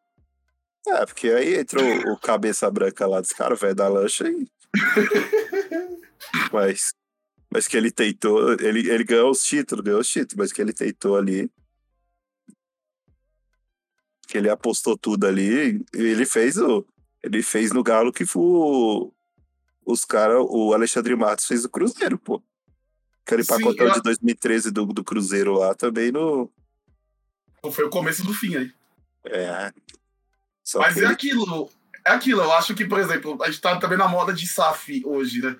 É, 0.87 1.05
porque 1.05 1.29
aí 1.29 1.59
entrou 1.59 1.85
o 2.11 2.17
cabeça 2.17 2.71
branca 2.71 3.05
lá 3.05 3.21
dos 3.21 3.29
caras, 3.29 3.59
velho 3.59 3.75
da 3.75 3.87
lancha 3.87 4.27
e. 4.27 4.49
mas, 6.51 6.95
mas 7.51 7.67
que 7.67 7.75
ele 7.75 7.91
tentou, 7.91 8.53
ele, 8.53 8.89
ele 8.89 9.03
ganhou 9.03 9.29
os 9.29 9.43
títulos, 9.43 9.83
ganhou 9.83 9.99
os 9.99 10.07
títulos, 10.07 10.35
mas 10.35 10.53
que 10.53 10.61
ele 10.61 10.71
tentou 10.71 11.17
ali. 11.17 11.51
Que 14.27 14.37
ele 14.37 14.49
apostou 14.49 14.97
tudo 14.97 15.27
ali, 15.27 15.83
e 15.93 15.97
ele 15.97 16.25
fez 16.25 16.57
o. 16.57 16.85
Ele 17.21 17.43
fez 17.43 17.71
no 17.71 17.83
Galo 17.83 18.11
que 18.11 18.25
foi 18.25 18.41
o, 18.41 19.13
os 19.85 20.05
caras, 20.05 20.37
o 20.49 20.73
Alexandre 20.73 21.15
Matos 21.15 21.45
fez 21.45 21.65
o 21.65 21.69
Cruzeiro, 21.69 22.17
pô. 22.17 22.41
Aquele 23.25 23.45
pacotão 23.45 23.87
eu- 23.87 23.93
de 23.93 24.01
2013 24.01 24.71
do, 24.71 24.85
do 24.85 25.03
Cruzeiro 25.03 25.53
lá 25.53 25.75
também 25.75 26.11
no. 26.11 26.49
Foi 27.71 27.85
o 27.85 27.89
começo 27.89 28.23
do 28.23 28.33
fim 28.33 28.55
aí. 28.55 28.73
É. 29.25 29.71
Só 30.63 30.79
Mas 30.79 30.95
que 30.95 31.01
é 31.01 31.07
aquilo. 31.07 31.69
É 32.07 32.11
aquilo, 32.11 32.41
eu 32.41 32.51
acho 32.53 32.73
que, 32.73 32.85
por 32.85 32.99
exemplo, 32.99 33.37
a 33.43 33.51
gente 33.51 33.61
tá 33.61 33.77
também 33.77 33.97
na 33.97 34.07
moda 34.07 34.33
de 34.33 34.47
SAF 34.47 35.03
hoje, 35.05 35.39
né? 35.41 35.55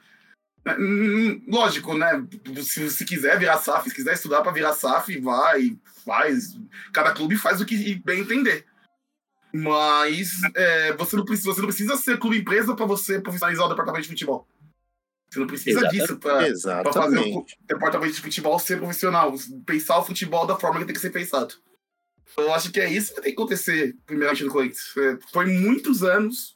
Hum, 0.80 1.43
Lógico, 1.47 1.97
né? 1.97 2.24
Se, 2.62 2.89
se 2.91 3.04
quiser 3.06 3.38
virar 3.39 3.58
SAF, 3.58 3.89
se 3.89 3.95
quiser 3.95 4.13
estudar 4.13 4.41
pra 4.41 4.52
virar 4.52 4.74
SAF, 4.74 5.19
vai, 5.19 5.76
faz. 6.06 6.56
Cada 6.93 7.12
clube 7.13 7.36
faz 7.36 7.60
o 7.62 7.65
que 7.65 7.95
bem 8.06 8.21
entender. 8.21 8.65
Mas 9.54 10.32
é, 10.56 10.93
você, 10.93 11.15
não 11.15 11.26
precisa, 11.26 11.50
você 11.54 11.60
não 11.62 11.67
precisa 11.67 11.97
ser 11.97 12.17
clube 12.19 12.38
empresa 12.38 12.76
pra 12.76 12.86
você 12.86 13.19
profissionalizar 13.19 13.65
o 13.65 13.69
departamento 13.69 14.04
de 14.04 14.10
futebol. 14.10 14.47
Você 15.30 15.39
não 15.39 15.47
precisa 15.47 15.80
Exata- 15.80 15.93
disso 15.93 16.17
pra 16.17 16.34
fazer 16.36 16.45
o 16.47 16.52
Exatamente. 16.52 17.58
departamento 17.67 18.13
de 18.13 18.21
futebol 18.21 18.60
ser 18.60 18.78
profissional. 18.80 19.34
Pensar 19.65 19.97
o 19.97 20.06
futebol 20.06 20.45
da 20.45 20.58
forma 20.58 20.80
que 20.80 20.86
tem 20.86 20.93
que 20.95 21.02
ser 21.02 21.10
pensado. 21.10 21.54
Eu 22.38 22.54
acho 22.54 22.71
que 22.71 22.80
é 22.80 22.89
isso 22.89 23.13
que 23.13 23.21
tem 23.21 23.34
que 23.36 23.41
acontecer, 23.41 23.95
primeiramente, 24.06 24.43
no 24.45 24.52
Corinthians. 24.52 24.93
É, 24.97 25.17
Foi 25.34 25.45
muitos 25.45 26.02
anos. 26.04 26.56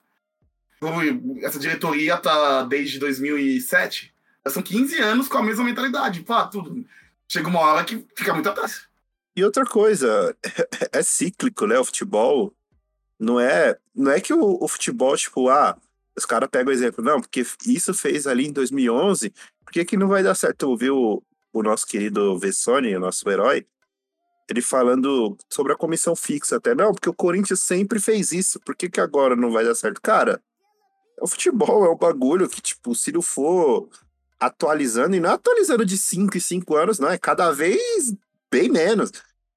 Essa 1.41 1.59
diretoria 1.59 2.17
tá 2.17 2.63
desde 2.63 2.99
2007. 2.99 4.13
Já 4.45 4.51
São 4.51 4.63
15 4.63 4.99
anos 4.99 5.27
com 5.27 5.37
a 5.37 5.43
mesma 5.43 5.63
mentalidade. 5.63 6.21
Pá, 6.21 6.47
tudo. 6.47 6.85
Chega 7.27 7.47
uma 7.47 7.59
hora 7.59 7.83
que 7.83 8.05
fica 8.15 8.33
muito 8.33 8.49
atrás. 8.49 8.87
E 9.35 9.43
outra 9.43 9.65
coisa, 9.65 10.35
é 10.91 11.03
cíclico, 11.03 11.67
né? 11.67 11.77
O 11.77 11.85
futebol 11.85 12.53
não 13.19 13.39
é, 13.39 13.77
não 13.93 14.11
é 14.11 14.21
que 14.21 14.33
o, 14.33 14.63
o 14.63 14.67
futebol, 14.67 15.15
tipo, 15.17 15.49
ah, 15.49 15.77
os 16.15 16.25
caras 16.25 16.49
pegam 16.49 16.71
o 16.71 16.75
exemplo, 16.75 17.03
não, 17.03 17.19
porque 17.19 17.45
isso 17.65 17.93
fez 17.93 18.27
ali 18.27 18.47
em 18.47 18.53
2011, 18.53 19.33
por 19.63 19.73
que 19.73 19.83
que 19.83 19.97
não 19.97 20.07
vai 20.07 20.23
dar 20.23 20.35
certo? 20.35 20.71
Eu 20.71 20.77
vi 20.77 20.89
o, 20.89 21.21
o 21.51 21.63
nosso 21.63 21.85
querido 21.85 22.37
Vessone, 22.39 22.95
o 22.95 22.99
nosso 22.99 23.29
herói, 23.29 23.65
ele 24.49 24.61
falando 24.61 25.37
sobre 25.49 25.73
a 25.73 25.77
comissão 25.77 26.15
fixa 26.15 26.57
até, 26.57 26.73
não, 26.75 26.93
porque 26.93 27.09
o 27.09 27.13
Corinthians 27.13 27.61
sempre 27.61 27.99
fez 27.99 28.31
isso, 28.31 28.59
por 28.61 28.75
que 28.75 28.89
que 28.89 29.01
agora 29.01 29.35
não 29.35 29.51
vai 29.51 29.65
dar 29.65 29.75
certo? 29.75 30.01
Cara, 30.01 30.41
o 31.21 31.27
futebol, 31.27 31.85
é 31.85 31.89
um 31.89 31.97
bagulho 31.97 32.47
que, 32.49 32.61
tipo, 32.61 32.93
se 32.95 33.11
não 33.11 33.21
for 33.21 33.89
atualizando, 34.39 35.15
e 35.15 35.19
não 35.19 35.29
é 35.29 35.33
atualizando 35.33 35.85
de 35.85 35.97
5 35.97 36.37
em 36.37 36.39
5 36.41 36.75
anos, 36.75 36.99
não, 36.99 37.09
é 37.09 37.17
cada 37.17 37.51
vez 37.51 38.13
bem 38.51 38.69
menos. 38.69 39.11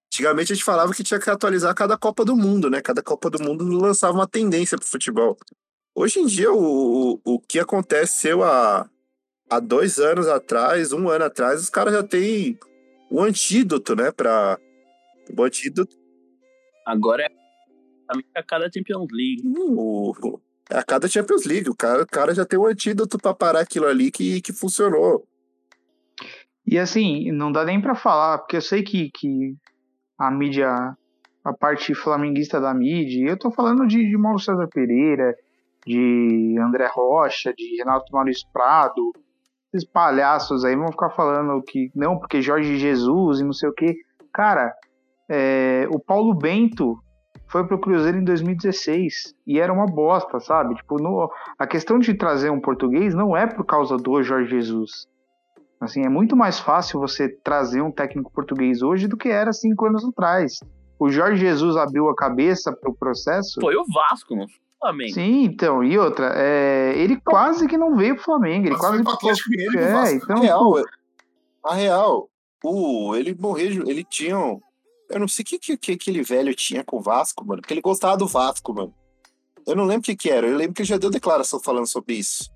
Antigamente 0.07 0.53
a 0.53 0.55
gente 0.57 0.65
falava 0.65 0.93
que 0.95 1.03
tinha 1.05 1.21
que 1.21 1.29
atualizar 1.29 1.75
cada 1.75 1.97
Copa 1.99 2.25
do 2.25 2.35
Mundo, 2.37 2.71
né? 2.71 2.81
Cada 2.81 3.03
Copa 3.03 3.29
do 3.29 3.43
Mundo 3.43 3.65
lançava 3.65 4.15
uma 4.15 4.27
tendência 4.27 4.79
pro 4.79 4.87
futebol. 4.87 5.37
Hoje 5.95 6.21
em 6.21 6.27
dia, 6.27 6.51
o, 6.53 7.15
o, 7.15 7.21
o 7.35 7.41
que 7.41 7.59
aconteceu 7.59 8.43
há, 8.43 8.89
há 9.51 9.61
dois 9.61 9.99
anos 9.99 10.27
atrás, 10.29 10.93
um 10.93 11.09
ano 11.09 11.25
atrás, 11.25 11.61
os 11.61 11.69
caras 11.69 11.93
já 11.93 12.03
têm 12.03 12.59
um 13.11 13.21
antídoto, 13.23 13.95
né? 13.97 14.11
Pra, 14.13 14.59
o 15.37 15.43
antídoto, 15.43 15.95
Agora 16.87 17.25
é 17.25 17.29
a 18.39 18.43
cada 18.43 18.71
Champions 18.73 19.09
League. 19.13 19.43
o, 19.45 20.11
o- 20.13 20.41
é 20.41 20.48
a 20.71 20.83
cada 20.83 21.09
Champions 21.09 21.45
League. 21.45 21.71
O 21.71 21.75
cara, 21.75 22.03
o 22.03 22.07
cara 22.07 22.35
já 22.35 22.45
tem 22.45 22.59
um 22.59 22.67
antídoto 22.67 23.19
pra 23.19 23.35
parar 23.35 23.61
aquilo 23.61 23.87
ali 23.87 24.11
que, 24.11 24.41
que 24.41 24.53
funcionou. 24.53 25.25
E 26.67 26.79
assim, 26.79 27.33
não 27.33 27.51
dá 27.51 27.65
nem 27.65 27.81
pra 27.81 27.95
falar, 27.95 28.39
porque 28.39 28.57
eu 28.57 28.61
sei 28.61 28.83
que, 28.83 29.11
que 29.11 29.55
a 30.19 30.31
mídia, 30.31 30.71
a 31.43 31.53
parte 31.53 31.95
flamenguista 31.95 32.61
da 32.61 32.75
mídia, 32.75 33.31
eu 33.31 33.39
tô 33.39 33.51
falando 33.51 33.87
de, 33.87 34.07
de 34.07 34.17
Mauro 34.19 34.39
César 34.39 34.69
Pereira, 34.69 35.35
de 35.87 36.57
André 36.61 36.87
Rocha, 36.93 37.55
de 37.57 37.77
Renato 37.79 38.13
Maurício 38.13 38.47
Prado, 38.53 39.13
esses 39.73 39.89
palhaços 39.89 40.65
aí 40.65 40.77
vão 40.77 40.91
ficar 40.91 41.11
falando 41.11 41.63
que 41.63 41.91
não, 41.95 42.19
porque 42.19 42.43
Jorge 42.43 42.77
Jesus 42.77 43.41
e 43.41 43.45
não 43.45 43.53
sei 43.53 43.69
o 43.69 43.75
que. 43.75 43.97
Cara, 44.33 44.75
é, 45.29 45.87
o 45.91 45.99
Paulo 45.99 46.35
Bento 46.35 46.99
foi 47.49 47.67
pro 47.67 47.79
Cruzeiro 47.81 48.19
em 48.19 48.25
2016 48.25 49.35
e 49.47 49.59
era 49.59 49.73
uma 49.73 49.87
bosta, 49.87 50.39
sabe? 50.41 50.75
Tipo, 50.75 51.01
no, 51.03 51.31
a 51.59 51.67
questão 51.67 51.99
de 51.99 52.15
trazer 52.15 52.51
um 52.51 52.61
português 52.61 53.15
não 53.15 53.37
é 53.37 53.47
por 53.47 53.65
causa 53.65 53.97
do 53.97 54.23
Jorge 54.23 54.51
Jesus. 54.51 55.07
Assim, 55.81 56.05
é 56.05 56.09
muito 56.09 56.37
mais 56.37 56.59
fácil 56.59 56.99
você 57.01 57.29
trazer 57.29 57.81
um 57.81 57.91
técnico 57.93 58.33
português 58.33 58.83
hoje 58.83 59.07
do 59.07 59.17
que 59.17 59.29
era 59.29 59.53
cinco 59.53 59.87
anos 59.87 60.05
atrás. 60.05 60.59
O 60.99 61.09
Jorge 61.09 61.41
Jesus 61.41 61.77
abriu 61.77 62.09
a 62.09 62.17
cabeça 62.17 62.73
para 62.73 62.91
o 62.91 62.95
processo. 62.95 63.61
Foi 63.61 63.77
o 63.77 63.85
Vasco, 63.87 64.35
não 64.35 64.49
foi 64.49 64.57
o 64.57 64.79
Flamengo. 64.81 65.15
Sim, 65.15 65.45
então, 65.45 65.85
e 65.85 65.97
outra, 65.97 66.33
é, 66.35 66.93
ele 66.97 67.21
quase 67.21 67.69
que 67.69 67.79
não 67.79 67.95
veio 67.97 68.17
pro 68.17 68.25
Flamengo, 68.25 68.65
ele 68.67 68.71
Mas 68.73 68.81
quase 68.81 68.97
foi 68.97 69.05
pro 69.05 69.13
ficou- 69.13 69.31
Atlético 69.31 69.51
Mineiro 69.51 69.73
pro 69.73 69.81
é, 69.83 70.13
então, 70.15 70.37
A 70.37 70.41
real, 70.41 70.65
pô, 70.65 70.85
a 71.65 71.75
real, 71.75 72.29
o, 72.65 73.15
ele 73.15 73.37
morreu, 73.39 73.85
ele 73.87 74.03
tinha. 74.03 74.37
Eu 75.11 75.21
não 75.21 75.29
sei 75.29 75.43
o 75.43 75.47
que, 75.47 75.59
que, 75.59 75.77
que 75.77 75.93
aquele 75.93 76.23
velho 76.23 76.55
tinha 76.55 76.85
com 76.85 76.99
o 76.99 77.01
Vasco, 77.01 77.45
mano, 77.45 77.61
porque 77.63 77.73
ele 77.73 77.81
gostava 77.81 78.17
do 78.17 78.27
Vasco, 78.27 78.75
mano. 78.75 78.95
Eu 79.67 79.77
não 79.77 79.85
lembro 79.85 80.01
o 80.01 80.05
que, 80.05 80.17
que 80.17 80.31
era, 80.31 80.47
eu 80.47 80.57
lembro 80.57 80.75
que 80.75 80.83
ele 80.83 80.89
já 80.89 80.97
deu 80.97 81.11
declaração 81.11 81.61
falando 81.61 81.87
sobre 81.87 82.15
isso. 82.15 82.51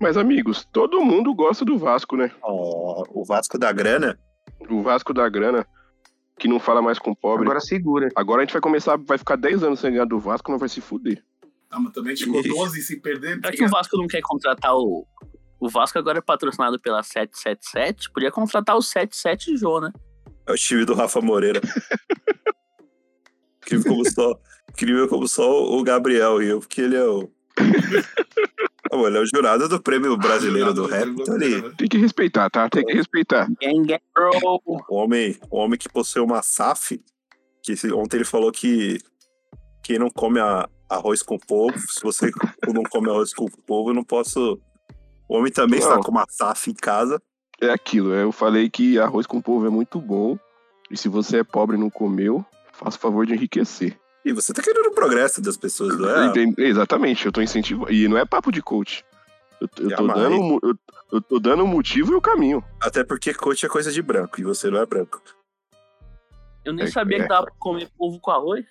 Mas, 0.00 0.16
amigos, 0.16 0.66
todo 0.72 1.04
mundo 1.04 1.34
gosta 1.34 1.64
do 1.64 1.76
Vasco, 1.76 2.16
né? 2.16 2.30
Ó, 2.42 3.04
o 3.10 3.24
Vasco 3.24 3.58
da 3.58 3.72
grana. 3.72 4.18
O 4.70 4.82
Vasco 4.82 5.12
da 5.12 5.28
grana, 5.28 5.66
que 6.38 6.46
não 6.46 6.60
fala 6.60 6.80
mais 6.80 6.98
com 6.98 7.14
pobre. 7.14 7.44
agora 7.44 7.60
segura. 7.60 8.08
Agora 8.14 8.42
a 8.42 8.44
gente 8.44 8.52
vai 8.52 8.62
começar, 8.62 8.96
vai 8.96 9.18
ficar 9.18 9.36
10 9.36 9.64
anos 9.64 9.80
sem 9.80 9.90
ganhar 9.90 10.04
do 10.04 10.20
Vasco, 10.20 10.52
não 10.52 10.58
vai 10.58 10.68
se 10.68 10.80
fuder. 10.80 11.22
Ah, 11.70 11.80
mas 11.80 11.92
também 11.92 12.16
ficou 12.16 12.42
12 12.42 12.80
sem 12.82 13.00
perder. 13.00 13.36
Será 13.36 13.52
que 13.52 13.64
o 13.64 13.68
Vasco 13.68 13.96
não 13.96 14.06
quer 14.06 14.22
contratar 14.22 14.74
o. 14.74 15.06
O 15.60 15.68
Vasco 15.68 15.98
agora 15.98 16.18
é 16.18 16.22
patrocinado 16.22 16.78
pela 16.78 17.02
777. 17.02 18.12
Podia 18.12 18.30
contratar 18.30 18.76
o 18.76 18.82
77 18.82 19.56
Jô, 19.56 19.80
né? 19.80 19.92
É 20.48 20.52
o 20.52 20.56
time 20.56 20.84
do 20.84 20.94
Rafa 20.94 21.20
Moreira. 21.20 21.60
incrível 23.62 23.92
como 23.92 24.10
só, 24.10 24.40
incrível 24.70 25.08
como 25.08 25.28
só 25.28 25.64
o 25.64 25.82
Gabriel 25.82 26.42
e 26.42 26.48
eu, 26.48 26.60
porque 26.60 26.80
ele 26.80 26.96
é 26.96 27.04
o. 27.04 27.30
Ah, 28.90 28.96
mano, 28.96 29.08
ele 29.08 29.18
é 29.18 29.20
o 29.20 29.26
jurado 29.26 29.68
do 29.68 29.82
prêmio 29.82 30.16
brasileiro 30.16 30.72
do 30.72 30.86
rap, 30.86 31.08
então 31.08 31.34
ele. 31.36 31.70
Tem 31.76 31.88
que 31.88 31.98
respeitar, 31.98 32.48
tá? 32.48 32.68
Tem 32.70 32.84
que 32.84 32.94
respeitar. 32.94 33.46
O 34.64 34.94
homem, 34.94 35.36
o 35.50 35.58
homem 35.58 35.78
que 35.78 35.88
possui 35.88 36.22
uma 36.22 36.40
SAF 36.42 36.98
Que 37.62 37.74
ontem 37.92 38.16
ele 38.18 38.24
falou 38.24 38.50
que 38.50 38.98
quem 39.82 39.98
não 39.98 40.08
come 40.08 40.40
a- 40.40 40.68
arroz 40.88 41.22
com 41.22 41.38
polvo, 41.38 41.78
se 41.78 42.00
você 42.02 42.30
não 42.72 42.82
come 42.84 43.10
arroz 43.10 43.34
com 43.34 43.46
polvo, 43.66 43.90
eu 43.90 43.94
não 43.94 44.04
posso. 44.04 44.58
O 45.28 45.36
homem 45.36 45.52
também 45.52 45.78
está 45.78 45.96
Não. 45.96 46.02
com 46.02 46.10
uma 46.10 46.24
SAF 46.30 46.70
em 46.70 46.74
casa. 46.74 47.20
É 47.60 47.70
aquilo, 47.70 48.12
eu 48.14 48.30
falei 48.30 48.70
que 48.70 48.98
arroz 48.98 49.26
com 49.26 49.40
polvo 49.40 49.66
é 49.66 49.70
muito 49.70 50.00
bom. 50.00 50.38
E 50.90 50.96
se 50.96 51.08
você 51.08 51.38
é 51.40 51.44
pobre 51.44 51.76
e 51.76 51.80
não 51.80 51.90
comeu, 51.90 52.44
faça 52.72 52.96
o 52.96 53.00
favor 53.00 53.26
de 53.26 53.34
enriquecer. 53.34 53.98
E 54.24 54.32
você 54.32 54.52
tá 54.52 54.62
querendo 54.62 54.86
o 54.86 54.94
progresso 54.94 55.40
das 55.42 55.56
pessoas, 55.56 55.98
não 55.98 56.08
é? 56.08 56.32
Exatamente, 56.58 57.26
eu 57.26 57.32
tô 57.32 57.40
incentivando. 57.42 57.92
E 57.92 58.06
não 58.08 58.16
é 58.16 58.24
papo 58.24 58.50
de 58.52 58.62
coach. 58.62 59.04
Eu, 59.60 59.68
eu 59.90 59.96
tô, 59.96 60.06
dando, 60.06 60.60
eu, 60.62 60.74
eu 61.12 61.20
tô 61.20 61.38
dando 61.40 61.64
o 61.64 61.66
motivo 61.66 62.12
e 62.12 62.14
o 62.14 62.20
caminho. 62.20 62.62
Até 62.80 63.02
porque 63.02 63.34
coach 63.34 63.66
é 63.66 63.68
coisa 63.68 63.90
de 63.90 64.00
branco 64.00 64.40
e 64.40 64.44
você 64.44 64.70
não 64.70 64.78
é 64.80 64.86
branco. 64.86 65.20
Eu 66.64 66.72
nem 66.72 66.84
É, 66.86 66.90
sabia 66.90 67.18
é. 67.18 67.22
que 67.22 67.28
dava 67.28 67.46
pra 67.46 67.54
comer 67.58 67.88
polvo 67.98 68.20
com 68.20 68.30
arroz. 68.30 68.64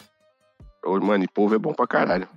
Ô, 0.86 1.00
Mano, 1.00 1.24
e 1.24 1.28
polvo 1.28 1.56
é 1.56 1.58
bom 1.58 1.74
pra 1.74 1.88
caralho. 1.88 2.28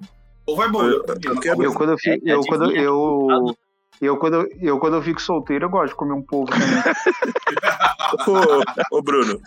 Ou 0.47 0.57
vai 0.57 0.69
bom. 0.69 0.83
Eu- 0.83 1.05
eu- 1.05 1.63
eu 1.63 1.73
quando 1.75 1.91
eu, 1.93 1.97
É, 2.07 2.11
é 2.11 2.35
eu, 2.35 2.41
quando 2.41 2.71
eu, 2.73 3.57
eu, 4.01 4.17
quando, 4.17 4.49
eu 4.61 4.79
quando 4.79 4.97
eu 4.97 5.03
fico 5.03 5.21
solteiro, 5.21 5.67
eu 5.67 5.71
gosto 5.71 5.91
de 5.91 5.97
comer 5.97 6.15
um 6.15 6.23
polvo 6.23 6.51
também. 6.51 6.69
Ô, 8.91 8.99
ô, 8.99 9.03
Bruno, 9.03 9.41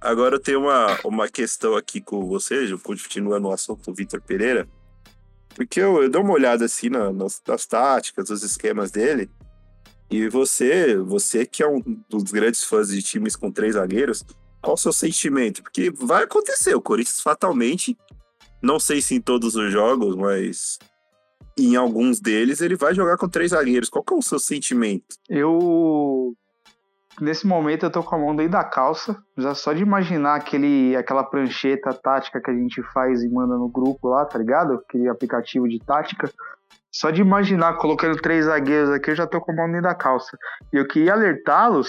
agora 0.00 0.36
eu 0.36 0.40
tenho 0.40 0.60
uma, 0.60 0.98
uma 1.04 1.28
questão 1.28 1.76
aqui 1.76 2.00
com 2.00 2.26
você, 2.26 2.66
continuando 2.78 3.48
o 3.48 3.52
assunto 3.52 3.90
do 3.90 3.94
Vitor 3.94 4.20
Pereira. 4.22 4.68
Porque 5.54 5.80
eu, 5.80 6.02
eu 6.02 6.08
dou 6.08 6.22
uma 6.22 6.34
olhada 6.34 6.64
assim 6.64 6.88
na- 6.88 7.12
nas, 7.12 7.42
nas 7.46 7.66
táticas, 7.66 8.30
nos 8.30 8.42
esquemas 8.42 8.90
dele. 8.90 9.30
E 10.10 10.28
você, 10.28 10.96
você 10.96 11.44
que 11.44 11.62
é 11.62 11.68
um 11.68 11.82
dos 12.08 12.24
grandes 12.30 12.64
fãs 12.64 12.88
de 12.88 13.02
times 13.02 13.36
com 13.36 13.50
três 13.50 13.74
zagueiros, 13.74 14.24
qual 14.62 14.74
o 14.74 14.78
seu 14.78 14.92
sentimento? 14.92 15.62
Porque 15.62 15.90
vai 15.90 16.24
acontecer, 16.24 16.74
o 16.74 16.80
Corinthians 16.80 17.20
fatalmente, 17.20 17.96
não 18.62 18.80
sei 18.80 19.02
se 19.02 19.14
em 19.14 19.20
todos 19.20 19.54
os 19.56 19.70
jogos, 19.70 20.16
mas 20.16 20.78
em 21.66 21.76
alguns 21.76 22.20
deles 22.20 22.60
ele 22.60 22.76
vai 22.76 22.94
jogar 22.94 23.16
com 23.16 23.28
três 23.28 23.50
zagueiros. 23.50 23.88
Qual 23.88 24.04
que 24.04 24.14
é 24.14 24.16
o 24.16 24.22
seu 24.22 24.38
sentimento? 24.38 25.16
Eu. 25.28 26.34
Nesse 27.20 27.46
momento 27.46 27.84
eu 27.84 27.90
tô 27.90 28.02
com 28.02 28.14
a 28.14 28.18
mão 28.18 28.36
dentro 28.36 28.52
da 28.52 28.64
calça. 28.64 29.16
Já 29.36 29.54
só 29.54 29.72
de 29.72 29.82
imaginar 29.82 30.36
aquele, 30.36 30.94
aquela 30.94 31.24
prancheta 31.24 31.92
tática 31.92 32.40
que 32.40 32.50
a 32.50 32.54
gente 32.54 32.80
faz 32.92 33.22
e 33.22 33.28
manda 33.28 33.56
no 33.56 33.68
grupo 33.68 34.08
lá, 34.08 34.24
tá 34.24 34.38
ligado? 34.38 34.74
Aquele 34.74 35.08
aplicativo 35.08 35.68
de 35.68 35.80
tática. 35.80 36.30
Só 36.90 37.10
de 37.10 37.20
imaginar 37.20 37.76
colocando 37.78 38.20
três 38.20 38.46
zagueiros 38.46 38.90
aqui, 38.90 39.10
eu 39.10 39.16
já 39.16 39.26
tô 39.26 39.40
com 39.40 39.52
a 39.52 39.54
mão 39.54 39.66
dentro 39.66 39.82
da 39.82 39.94
calça. 39.94 40.38
E 40.72 40.76
eu 40.76 40.86
queria 40.86 41.12
alertá-los 41.12 41.88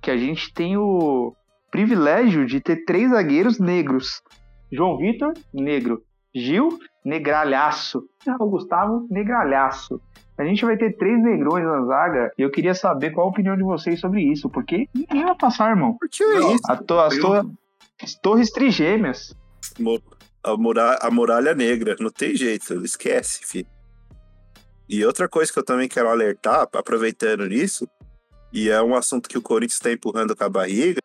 que 0.00 0.10
a 0.10 0.16
gente 0.16 0.52
tem 0.52 0.76
o 0.76 1.34
privilégio 1.70 2.46
de 2.46 2.60
ter 2.60 2.84
três 2.84 3.10
zagueiros 3.10 3.58
negros. 3.58 4.22
João 4.70 4.96
Vitor, 4.98 5.32
negro. 5.52 6.02
Gil, 6.34 6.78
negralhaço. 7.08 8.04
Ah, 8.26 8.36
o 8.38 8.48
Gustavo, 8.50 9.06
negralhaço. 9.10 10.00
A 10.36 10.44
gente 10.44 10.64
vai 10.64 10.76
ter 10.76 10.96
três 10.96 11.20
negrões 11.20 11.64
na 11.64 11.84
zaga 11.84 12.32
e 12.38 12.42
eu 12.42 12.50
queria 12.50 12.74
saber 12.74 13.10
qual 13.10 13.26
a 13.26 13.30
opinião 13.30 13.56
de 13.56 13.62
vocês 13.64 13.98
sobre 13.98 14.22
isso, 14.22 14.48
porque 14.48 14.88
ninguém 14.94 15.24
vai 15.24 15.34
passar, 15.34 15.70
irmão. 15.70 15.96
É 16.20 16.24
Não, 16.38 16.54
isso. 16.54 16.62
A 16.70 16.76
to- 16.76 17.00
as, 17.00 17.16
to- 17.16 17.50
as 18.00 18.14
torres 18.14 18.52
trigêmeas. 18.52 19.34
A, 20.44 20.56
muralha, 20.56 20.98
a 21.02 21.10
muralha 21.10 21.54
negra, 21.54 21.96
não 21.98 22.10
tem 22.10 22.36
jeito, 22.36 22.72
esquece, 22.84 23.44
filho. 23.44 23.66
E 24.88 25.04
outra 25.04 25.28
coisa 25.28 25.52
que 25.52 25.58
eu 25.58 25.64
também 25.64 25.88
quero 25.88 26.08
alertar, 26.08 26.68
aproveitando 26.72 27.44
nisso, 27.46 27.86
e 28.52 28.70
é 28.70 28.80
um 28.80 28.94
assunto 28.94 29.28
que 29.28 29.36
o 29.36 29.42
Corinthians 29.42 29.74
está 29.74 29.92
empurrando 29.92 30.34
com 30.36 30.44
a 30.44 30.48
barriga, 30.48 31.00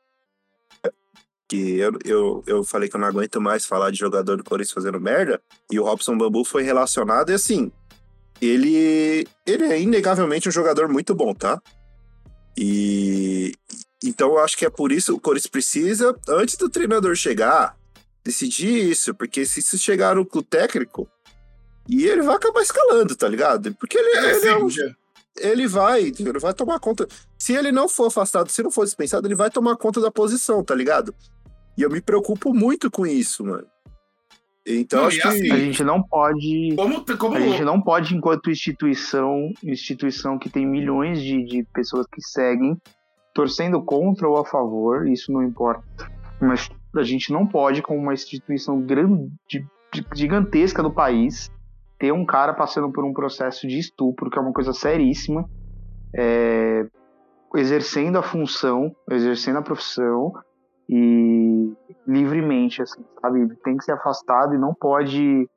que 1.54 1.78
eu, 1.78 1.92
eu, 2.04 2.44
eu 2.48 2.64
falei 2.64 2.90
que 2.90 2.96
eu 2.96 3.00
não 3.00 3.08
aguento 3.08 3.40
mais 3.40 3.64
falar 3.64 3.92
de 3.92 4.00
jogador 4.00 4.38
do 4.38 4.44
Corinthians 4.44 4.74
fazendo 4.74 5.00
merda, 5.00 5.40
e 5.72 5.80
o 5.80 5.84
Robson 5.84 6.18
Bambu 6.18 6.44
foi 6.44 6.64
relacionado, 6.64 7.30
e 7.30 7.34
assim, 7.36 7.72
ele, 8.42 9.28
ele 9.46 9.66
é 9.66 9.80
inegavelmente 9.80 10.50
um 10.50 10.52
jogador 10.52 10.88
muito 10.90 11.14
bom, 11.14 11.32
tá? 11.34 11.62
E 12.58 13.54
então 14.04 14.32
eu 14.32 14.40
acho 14.40 14.58
que 14.58 14.66
é 14.66 14.70
por 14.70 14.92
isso 14.92 15.14
que 15.14 15.18
o 15.18 15.22
Corinthians 15.22 15.50
precisa, 15.52 16.16
antes 16.28 16.58
do 16.58 16.70
treinador 16.70 17.16
chegar, 17.16 17.78
decidir 18.24 18.90
isso, 18.90 19.14
porque 19.14 19.46
se 19.46 19.60
isso 19.60 19.78
chegar 19.78 20.16
no 20.16 20.28
no 20.34 20.42
técnico, 20.44 21.08
e 21.88 22.06
ele 22.06 22.22
vai 22.24 22.36
acabar 22.36 22.62
escalando, 22.64 23.16
tá 23.16 23.28
ligado? 23.28 23.74
Porque 23.76 23.98
ele, 23.98 24.18
É, 24.18 24.36
ele, 24.38 24.48
é 24.48 24.58
um- 24.58 24.70
já. 24.70 24.84
ele 25.38 25.68
vai, 25.68 26.02
ele 26.20 26.40
vai 26.40 26.54
tomar 26.54 26.80
conta. 26.80 27.08
Se 27.38 27.54
ele 27.54 27.72
não 27.72 27.88
for 27.88 28.08
afastado, 28.08 28.50
se 28.52 28.64
não 28.64 28.72
for 28.72 28.86
dispensado, 28.86 29.28
ele 29.28 29.36
vai 29.36 29.50
tomar 29.52 29.76
conta 29.78 30.02
da 30.02 30.10
posição, 30.12 30.64
tá 30.64 30.74
ligado? 30.76 31.14
E 31.78 31.82
eu 31.82 31.90
me 31.90 32.02
preocupo 32.02 32.54
muito 32.54 32.90
com 32.90 33.06
isso, 33.06 33.44
mano. 33.46 33.68
Então 34.66 35.02
Não, 35.02 35.08
acho 35.08 35.22
que. 35.22 35.28
assim, 35.28 35.52
A 35.52 35.58
gente 35.58 35.84
não 35.84 36.02
pode. 36.02 36.74
Como, 36.76 37.06
como 37.18 37.36
A 37.36 37.40
gente 37.40 37.64
não 37.64 37.82
pode, 37.82 38.16
enquanto 38.16 38.50
instituição, 38.50 39.52
instituição 39.64 40.38
que 40.38 40.50
tem 40.50 40.66
milhões 40.66 41.22
de, 41.22 41.44
de 41.44 41.64
pessoas 41.74 42.06
que 42.08 42.22
seguem, 42.22 42.78
torcendo 43.34 43.84
contra 43.84 44.28
ou 44.28 44.38
a 44.38 44.46
favor, 44.46 45.08
isso 45.08 45.32
não 45.32 45.44
importa. 45.44 46.10
Mas 46.40 46.70
a 46.96 47.04
gente 47.04 47.32
não 47.34 47.46
pode, 47.46 47.82
como 47.82 48.00
uma 48.00 48.14
instituição 48.14 48.80
grande, 48.80 49.32
gigantesca 50.16 50.82
do 50.82 50.92
país, 50.92 51.52
ter 52.00 52.14
um 52.14 52.26
cara 52.26 52.54
passando 52.54 52.92
por 52.92 53.04
um 53.04 53.14
processo 53.14 53.68
de 53.68 53.78
estupro, 53.78 54.30
que 54.30 54.38
é 54.38 54.42
uma 54.42 54.54
coisa 54.54 54.72
seríssima, 54.72 55.50
é, 56.16 56.86
exercendo 57.56 58.18
a 58.18 58.24
função, 58.24 58.96
exercendo 59.10 59.58
a 59.58 59.62
profissão 59.62 60.32
e 60.96 61.74
livremente, 62.06 62.84
assim, 62.84 63.04
sabe? 63.20 63.42
Ele 63.42 63.56
tem 63.64 63.76
que 63.76 63.84
ser 63.84 63.94
afastado 63.94 64.54
e 64.54 64.60
não 64.60 64.76
pode 64.76 65.50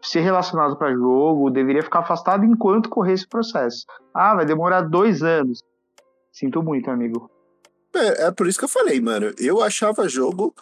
ser 0.00 0.20
relacionado 0.20 0.76
para 0.76 0.94
jogo, 0.94 1.50
deveria 1.50 1.82
ficar 1.82 2.00
afastado 2.00 2.44
enquanto 2.44 2.88
correr 2.88 3.12
esse 3.12 3.28
processo. 3.28 3.84
Ah, 4.14 4.34
vai 4.34 4.46
demorar 4.46 4.80
dois 4.80 5.22
anos. 5.22 5.62
Sinto 6.32 6.62
muito, 6.62 6.90
amigo. 6.90 7.30
É, 7.94 8.26
é 8.26 8.30
por 8.30 8.46
isso 8.46 8.58
que 8.58 8.64
eu 8.64 8.68
falei, 8.68 9.00
mano. 9.00 9.32
Eu 9.38 9.62
achava 9.62 10.08
jogo 10.08 10.54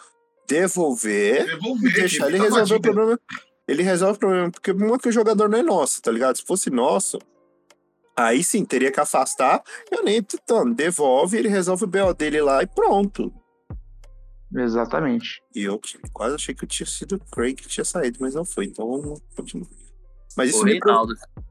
devolver, 0.47 1.45
Devolver, 1.45 1.91
e 1.91 1.93
deixar 1.93 2.27
ele 2.27 2.39
a 2.39 2.43
resolver 2.43 2.75
o 2.75 2.81
problema. 2.81 3.19
Ele 3.65 3.83
resolve 3.83 4.17
o 4.17 4.19
problema, 4.19 4.51
porque 4.51 4.71
uma 4.71 4.99
que 4.99 5.07
o 5.07 5.13
jogador 5.13 5.47
não 5.47 5.57
é 5.57 5.63
nosso, 5.63 6.01
tá 6.01 6.11
ligado? 6.11 6.35
Se 6.35 6.45
fosse 6.45 6.69
nosso, 6.69 7.17
aí 8.17 8.43
sim 8.43 8.65
teria 8.65 8.91
que 8.91 8.99
afastar. 8.99 9.63
Eu 9.89 10.03
nem 10.03 10.17
então, 10.17 10.69
devolve, 10.69 11.37
ele 11.37 11.47
resolve 11.47 11.85
o 11.85 11.87
BO 11.87 12.13
dele 12.13 12.41
lá 12.41 12.61
e 12.61 12.67
pronto. 12.67 13.33
Exatamente. 14.55 15.41
E 15.55 15.63
eu 15.63 15.79
quase 16.11 16.35
achei 16.35 16.53
que 16.53 16.63
eu 16.63 16.67
tinha 16.67 16.87
sido 16.87 17.15
o 17.15 17.31
Craig 17.31 17.55
que 17.55 17.67
tinha 17.67 17.85
saído, 17.85 18.17
mas 18.21 18.35
não 18.35 18.45
foi. 18.45 18.65
Então, 18.65 19.15
continua. 19.35 19.67
Mas 20.35 20.49
isso 20.49 20.63
me. 20.63 20.79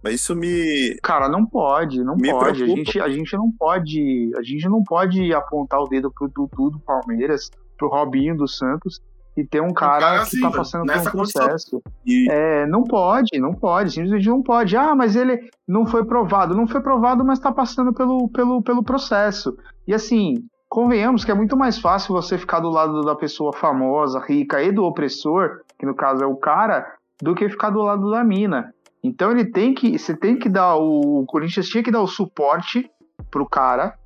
Mas 0.03 0.15
isso 0.15 0.35
me. 0.35 0.97
Cara, 1.03 1.29
não 1.29 1.47
pode, 1.47 2.03
não 2.03 2.17
Me 2.17 2.31
pode. 2.31 2.63
A 2.63 2.67
gente, 2.67 3.01
a 3.01 3.09
gente 3.09 3.37
não 3.37 3.51
pode, 3.51 4.33
a 4.37 4.43
gente 4.43 4.69
não 4.69 4.83
pode 4.83 5.33
apontar 5.33 5.81
o 5.81 5.89
dedo 5.89 6.11
pro 6.11 6.29
Dudu 6.29 6.71
do 6.71 6.81
Palmeiras, 6.81 7.51
pro 7.79 7.89
Robinho 7.89 8.37
do 8.37 8.49
Santos 8.49 9.01
e 9.37 9.45
ter 9.45 9.63
um 9.63 9.73
cara, 9.73 10.01
cara 10.01 10.17
que 10.19 10.23
assim, 10.23 10.41
tá 10.41 10.47
mano, 10.47 10.57
passando 10.57 10.87
por 10.87 11.09
um 11.09 11.13
processo. 11.13 11.83
E, 12.05 12.29
É, 12.31 12.67
não 12.67 12.85
pode, 12.85 13.39
não 13.39 13.55
pode, 13.55 13.93
simplesmente 13.93 14.29
não 14.29 14.43
pode. 14.43 14.77
Ah, 14.77 14.95
mas 14.95 15.17
ele 15.17 15.49
não 15.67 15.87
foi 15.87 16.05
provado. 16.05 16.55
Não 16.55 16.67
foi 16.67 16.81
provado, 16.81 17.25
mas 17.25 17.39
tá 17.39 17.51
passando 17.51 17.93
pelo, 17.95 18.29
pelo, 18.29 18.63
pelo 18.63 18.83
processo. 18.83 19.57
E 19.87 19.95
assim, 19.95 20.45
convenhamos 20.73 21.23
que 21.23 21.31
é 21.31 21.35
muito 21.35 21.55
mais 21.55 21.79
fácil 21.79 22.15
você 22.15 22.39
ficar 22.39 22.61
do 22.61 22.71
lado 22.71 23.03
da 23.03 23.15
pessoa 23.15 23.53
famosa, 23.53 24.19
rica 24.19 24.63
e 24.63 24.73
do 24.73 24.85
opressor, 24.85 25.61
que 25.79 25.85
no 25.85 25.95
caso 25.95 26.25
é 26.25 26.27
o 26.27 26.35
cara, 26.35 26.95
do 27.21 27.35
que 27.35 27.47
ficar 27.47 27.69
do 27.69 27.83
lado 27.83 28.11
da 28.11 28.25
mina. 28.25 28.73
Então 29.05 29.31
ele 29.31 29.45
tem 29.45 29.75
que. 29.75 29.99
Você 29.99 30.17
tem 30.17 30.39
que 30.39 30.49
dar. 30.49 30.77
O, 30.77 31.21
o 31.21 31.27
Corinthians 31.27 31.69
tinha 31.69 31.85
que 31.85 31.91
dar 31.91 32.01
o 32.01 32.07
suporte 32.07 32.91
pro 33.31 33.47
cara, 33.47 33.99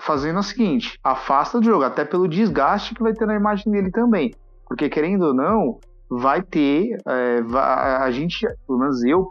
fazendo 0.00 0.40
o 0.40 0.42
seguinte: 0.42 0.98
afasta 1.04 1.60
do 1.60 1.66
jogo, 1.66 1.84
até 1.84 2.04
pelo 2.04 2.26
desgaste 2.26 2.96
que 2.96 3.02
vai 3.02 3.12
ter 3.12 3.24
na 3.24 3.36
imagem 3.36 3.70
dele 3.70 3.92
também. 3.92 4.34
Porque 4.66 4.88
querendo 4.88 5.26
ou 5.26 5.34
não, 5.34 5.78
vai 6.10 6.42
ter. 6.42 6.98
é, 7.06 7.38
a 8.00 8.10
gente, 8.10 8.44
pelo 8.66 8.80
menos 8.80 9.04
eu, 9.04 9.28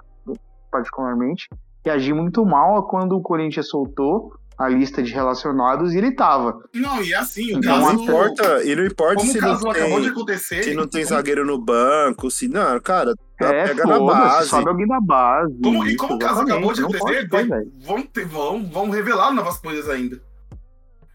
particularmente, 0.71 1.49
reagi 1.83 2.13
muito 2.13 2.45
mal 2.45 2.87
quando 2.87 3.17
o 3.17 3.21
Corinthians 3.21 3.67
soltou 3.67 4.39
a 4.63 4.69
lista 4.69 5.01
de 5.01 5.11
relacionados 5.11 5.93
e 5.93 5.97
ele 5.97 6.11
tava. 6.13 6.63
Não, 6.73 7.01
e 7.03 7.13
assim, 7.13 7.55
o 7.55 7.57
Então, 7.57 7.77
não 7.79 7.85
caso. 7.91 8.03
importa, 8.03 8.63
e 8.63 8.75
não 8.75 8.85
importa 8.85 9.15
Como 9.15 9.31
se 9.31 9.37
o 9.37 9.41
não 9.41 9.47
caso 9.49 9.69
acabou 9.69 9.97
de 9.97 10.01
tem, 10.03 10.11
acontecer. 10.11 10.63
se 10.63 10.73
não 10.73 10.87
tem 10.87 11.03
como- 11.03 11.15
zagueiro 11.15 11.45
no 11.45 11.57
banco, 11.59 12.29
se. 12.31 12.47
Não, 12.47 12.79
cara, 12.79 13.13
É, 13.41 13.67
pega 13.67 13.85
na 13.85 13.99
base. 13.99 14.49
sobe 14.49 14.69
alguém 14.69 14.87
da 14.87 14.99
base. 15.01 15.53
Como, 15.63 15.85
e 15.87 15.95
como 15.95 16.15
o 16.15 16.19
caso 16.19 16.41
acabou 16.41 16.73
de 16.73 16.81
não 16.81 16.89
acontecer, 16.89 17.27
vai- 17.27 17.45
velho. 17.45 17.71
vão, 17.85 18.01
ter- 18.03 18.25
vão, 18.25 18.63
vão 18.69 18.89
revelar 18.89 19.31
novas 19.33 19.57
coisas 19.57 19.89
ainda. 19.89 20.21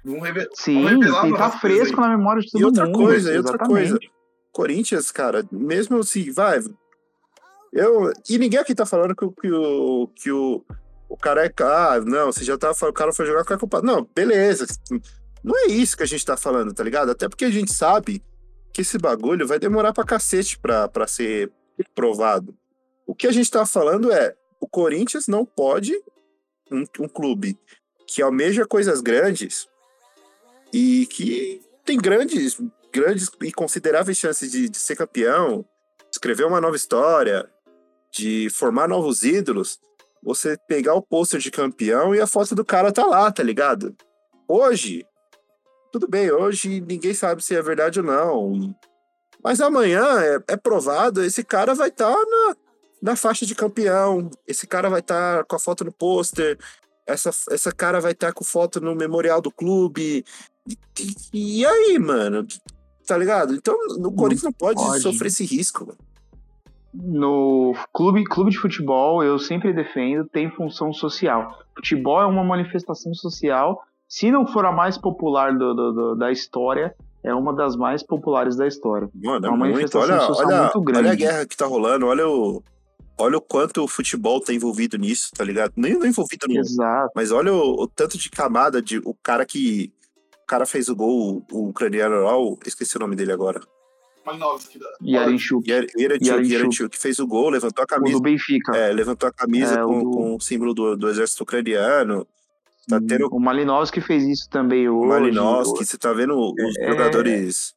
Vão, 0.05 0.21
reve- 0.21 0.49
Sim, 0.55 0.83
vão 0.83 0.99
revelar 1.01 1.29
e 1.29 1.33
tá 1.37 1.51
fresco 1.51 2.01
na 2.01 2.09
memória 2.09 2.41
de 2.41 2.51
todo 2.51 2.61
E 2.61 2.65
outra 2.65 2.87
mundo. 2.87 2.99
coisa, 2.99 3.33
e 3.35 3.37
outra 3.39 3.59
coisa. 3.59 3.99
Corinthians, 4.53 5.11
cara, 5.11 5.45
mesmo 5.53 6.03
se 6.05 6.31
vai. 6.31 6.61
Eu, 7.73 8.11
e 8.31 8.39
ninguém 8.39 8.59
aqui 8.59 8.75
tá 8.75 8.87
falando 8.87 9.15
que, 9.15 9.25
o- 9.25 9.33
que 9.33 9.51
o, 9.53 10.09
que 10.15 10.31
o, 10.33 10.65
o 11.09 11.17
cara 11.17 11.47
é. 11.47 11.53
Ah, 11.61 12.01
não, 12.05 12.33
você 12.33 12.45
já 12.45 12.59
tá 12.59 12.75
falando, 12.75 12.95
o 12.95 12.99
cara 12.99 13.13
foi 13.13 13.27
jogar 13.27 13.45
com 13.45 13.55
a 13.55 13.59
culpa. 13.59 13.83
Não, 13.83 14.09
beleza. 14.15 14.67
Não 15.43 15.57
é 15.57 15.67
isso 15.67 15.97
que 15.97 16.03
a 16.03 16.07
gente 16.07 16.25
tá 16.25 16.37
falando, 16.37 16.75
tá 16.75 16.83
ligado? 16.83 17.11
Até 17.11 17.29
porque 17.29 17.45
a 17.45 17.51
gente 17.51 17.73
sabe 17.73 18.23
que 18.73 18.83
esse 18.83 18.99
bagulho 18.99 19.47
vai 19.47 19.59
demorar 19.59 19.93
pra 19.93 20.05
cacete 20.05 20.59
pra, 20.59 20.89
pra 20.89 21.07
ser 21.07 21.51
provado. 21.95 22.57
O 23.07 23.15
que 23.15 23.27
a 23.27 23.33
gente 23.33 23.51
tá 23.51 23.65
falando 23.65 24.13
é, 24.13 24.35
o 24.61 24.69
Corinthians 24.69 25.29
não 25.29 25.47
pode, 25.47 25.95
um, 26.71 26.85
um 27.01 27.09
clube 27.09 27.57
que 28.07 28.21
almeja 28.21 28.67
coisas 28.67 29.01
grandes 29.01 29.69
e 30.73 31.07
que 31.07 31.63
tem 31.85 31.97
grandes, 31.97 32.61
grandes 32.93 33.31
e 33.43 33.53
consideráveis 33.53 34.19
chances 34.19 34.51
de, 34.51 34.69
de 34.69 34.79
ser 34.79 34.97
campeão, 34.97 35.65
escrever 36.11 36.45
uma 36.45 36.61
nova 36.61 36.77
história, 36.77 37.49
de 38.13 38.49
formar 38.51 38.89
novos 38.89 39.23
ídolos, 39.23 39.79
você 40.27 40.59
pegar 40.67 40.95
o 40.95 41.01
pôster 41.01 41.39
de 41.39 41.53
campeão 41.53 42.13
e 42.13 42.21
a 42.21 42.27
foto 42.27 42.53
do 42.53 42.65
cara 42.65 42.91
tá 42.91 43.07
lá, 43.07 43.31
tá 43.31 43.45
ligado? 43.45 43.95
Hoje, 44.49 45.07
tudo 45.93 46.09
bem, 46.09 46.33
hoje 46.33 46.81
ninguém 46.81 47.15
sabe 47.15 47.45
se 47.45 47.55
é 47.55 47.63
verdade 47.63 48.01
ou 48.01 48.07
não. 48.07 48.75
Mas 49.43 49.61
amanhã 49.61 50.05
é, 50.21 50.43
é 50.49 50.57
provado, 50.57 51.23
esse 51.23 51.45
cara 51.45 51.77
vai 51.77 51.91
estar 51.91 52.13
tá 52.13 52.25
na, 52.29 52.57
na 53.01 53.17
faixa 53.17 53.47
de 53.47 53.55
campeão, 53.55 54.29
esse 54.49 54.67
cara 54.67 54.91
vai 54.91 54.99
estar 54.99 55.39
tá 55.39 55.45
com 55.45 55.55
a 55.55 55.61
foto 55.61 55.85
no 55.85 55.93
pôster, 55.93 56.59
essa, 57.07 57.31
essa 57.51 57.71
cara 57.71 58.01
vai 58.01 58.11
estar 58.11 58.29
tá 58.29 58.33
com 58.33 58.43
foto 58.43 58.81
no 58.81 58.97
memorial 58.97 59.41
do 59.41 59.53
clube. 59.53 60.25
E, 60.69 61.59
e 61.61 61.65
aí, 61.65 62.01
mano? 62.01 62.45
Tá 63.07 63.17
ligado? 63.17 63.55
Então, 63.55 63.77
o 63.99 64.11
Corinthians 64.11 64.43
não 64.43 64.53
pode, 64.53 64.83
pode. 64.83 65.03
sofrer 65.03 65.29
esse 65.29 65.45
risco, 65.45 65.87
mano 65.87 66.06
no 67.03 67.75
clube, 67.93 68.25
clube 68.25 68.51
de 68.51 68.59
futebol, 68.59 69.23
eu 69.23 69.39
sempre 69.39 69.73
defendo, 69.73 70.27
tem 70.27 70.51
função 70.51 70.93
social. 70.93 71.59
Futebol 71.75 72.21
é 72.21 72.27
uma 72.27 72.45
manifestação 72.45 73.13
social. 73.15 73.83
Se 74.09 74.31
não 74.31 74.47
for 74.47 74.65
a 74.65 74.73
mais 74.73 74.97
popular 74.97 75.53
do, 75.53 75.75
do, 75.75 75.93
do, 75.93 76.15
da 76.15 76.31
história, 76.31 76.95
é 77.23 77.35
uma 77.35 77.53
das 77.53 77.77
mais 77.77 78.03
populares 78.03 78.57
da 78.57 78.67
história. 78.67 79.11
Mano, 79.15 79.47
é 79.47 79.51
uma 79.51 79.67
muito. 79.69 79.99
Olha, 79.99 80.21
olha, 80.31 80.63
muito 80.63 80.81
grande. 80.81 81.01
olha 81.01 81.13
a 81.13 81.17
guerra 81.17 81.47
que 81.47 81.57
tá 81.57 81.67
rolando, 81.67 82.07
olha 82.07 82.27
o, 82.27 82.63
olha 83.19 83.37
o 83.37 83.41
quanto 83.41 83.83
o 83.83 83.89
futebol 83.89 84.41
tá 84.41 84.53
envolvido 84.53 84.97
nisso, 84.97 85.31
tá 85.37 85.45
ligado? 85.45 85.73
Nem, 85.77 85.99
não 85.99 86.07
envolvido 86.07 86.47
no. 86.49 86.59
Exato. 86.59 87.11
Mas 87.15 87.33
olha 87.33 87.53
o, 87.53 87.83
o, 87.83 87.89
tanto 87.89 88.17
de 88.17 88.31
camada 88.31 88.81
de. 88.81 88.99
O 88.99 89.15
cara 89.23 89.45
que. 89.45 89.93
O 90.45 90.47
cara 90.47 90.65
fez 90.65 90.89
o 90.89 90.95
gol, 90.95 91.43
o, 91.51 91.57
o 91.57 91.69
ucraniano 91.71 92.23
lá, 92.23 92.33
esqueci 92.65 92.97
o 92.97 93.01
nome 93.01 93.17
dele 93.17 93.33
agora. 93.33 93.61
Malinowski. 94.27 94.79
Yarenchuk. 95.03 95.71
Yarenchuk, 95.71 96.91
que 96.91 96.99
fez 96.99 97.19
o 97.19 97.27
gol, 97.27 97.51
levantou 97.51 97.85
a 97.85 97.87
camisa. 97.87 98.17
O 98.17 98.21
do 98.21 98.23
Benfica. 98.23 98.77
É, 98.77 98.93
levantou 98.93 99.29
a 99.29 99.33
camisa 99.33 99.81
é, 99.81 99.85
com, 99.85 99.99
do... 100.03 100.11
com, 100.11 100.35
o 100.37 100.41
símbolo 100.41 100.75
do, 100.75 100.97
do 100.97 101.09
exército 101.09 101.45
ucraniano. 101.45 102.27
Tá 102.89 103.01
tendo... 103.01 103.29
O 103.33 103.41
Malinowski 103.41 104.01
fez 104.01 104.25
isso 104.25 104.49
também 104.51 104.89
hoje. 104.89 105.07
O 105.07 105.09
Malinowski, 105.09 105.85
você 105.85 105.97
tá 105.97 106.13
vendo 106.13 106.37
os 106.37 106.79
é... 106.79 106.89
jogadores 106.89 107.75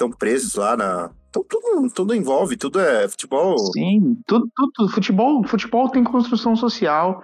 estão 0.00 0.10
presos 0.10 0.54
lá 0.54 0.76
na. 0.76 1.10
Então, 1.28 1.44
tudo, 1.48 1.88
tudo 1.94 2.14
envolve, 2.14 2.56
tudo 2.56 2.80
é 2.80 3.08
futebol. 3.08 3.56
Sim, 3.72 4.16
tudo, 4.26 4.48
tudo. 4.54 4.90
Futebol, 4.90 5.46
futebol 5.46 5.88
tem 5.88 6.02
construção 6.02 6.56
social, 6.56 7.22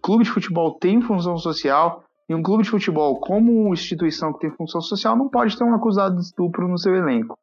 clube 0.00 0.24
de 0.24 0.30
futebol 0.30 0.78
tem 0.78 1.02
função 1.02 1.36
social, 1.36 2.02
e 2.28 2.34
um 2.34 2.42
clube 2.42 2.62
de 2.62 2.70
futebol, 2.70 3.20
como 3.20 3.72
instituição 3.74 4.32
que 4.32 4.40
tem 4.40 4.50
função 4.50 4.80
social, 4.80 5.16
não 5.16 5.28
pode 5.28 5.56
ter 5.56 5.64
um 5.64 5.74
acusado 5.74 6.16
de 6.16 6.22
estupro 6.22 6.66
no 6.66 6.78
seu 6.78 6.94
elenco. 6.94 7.38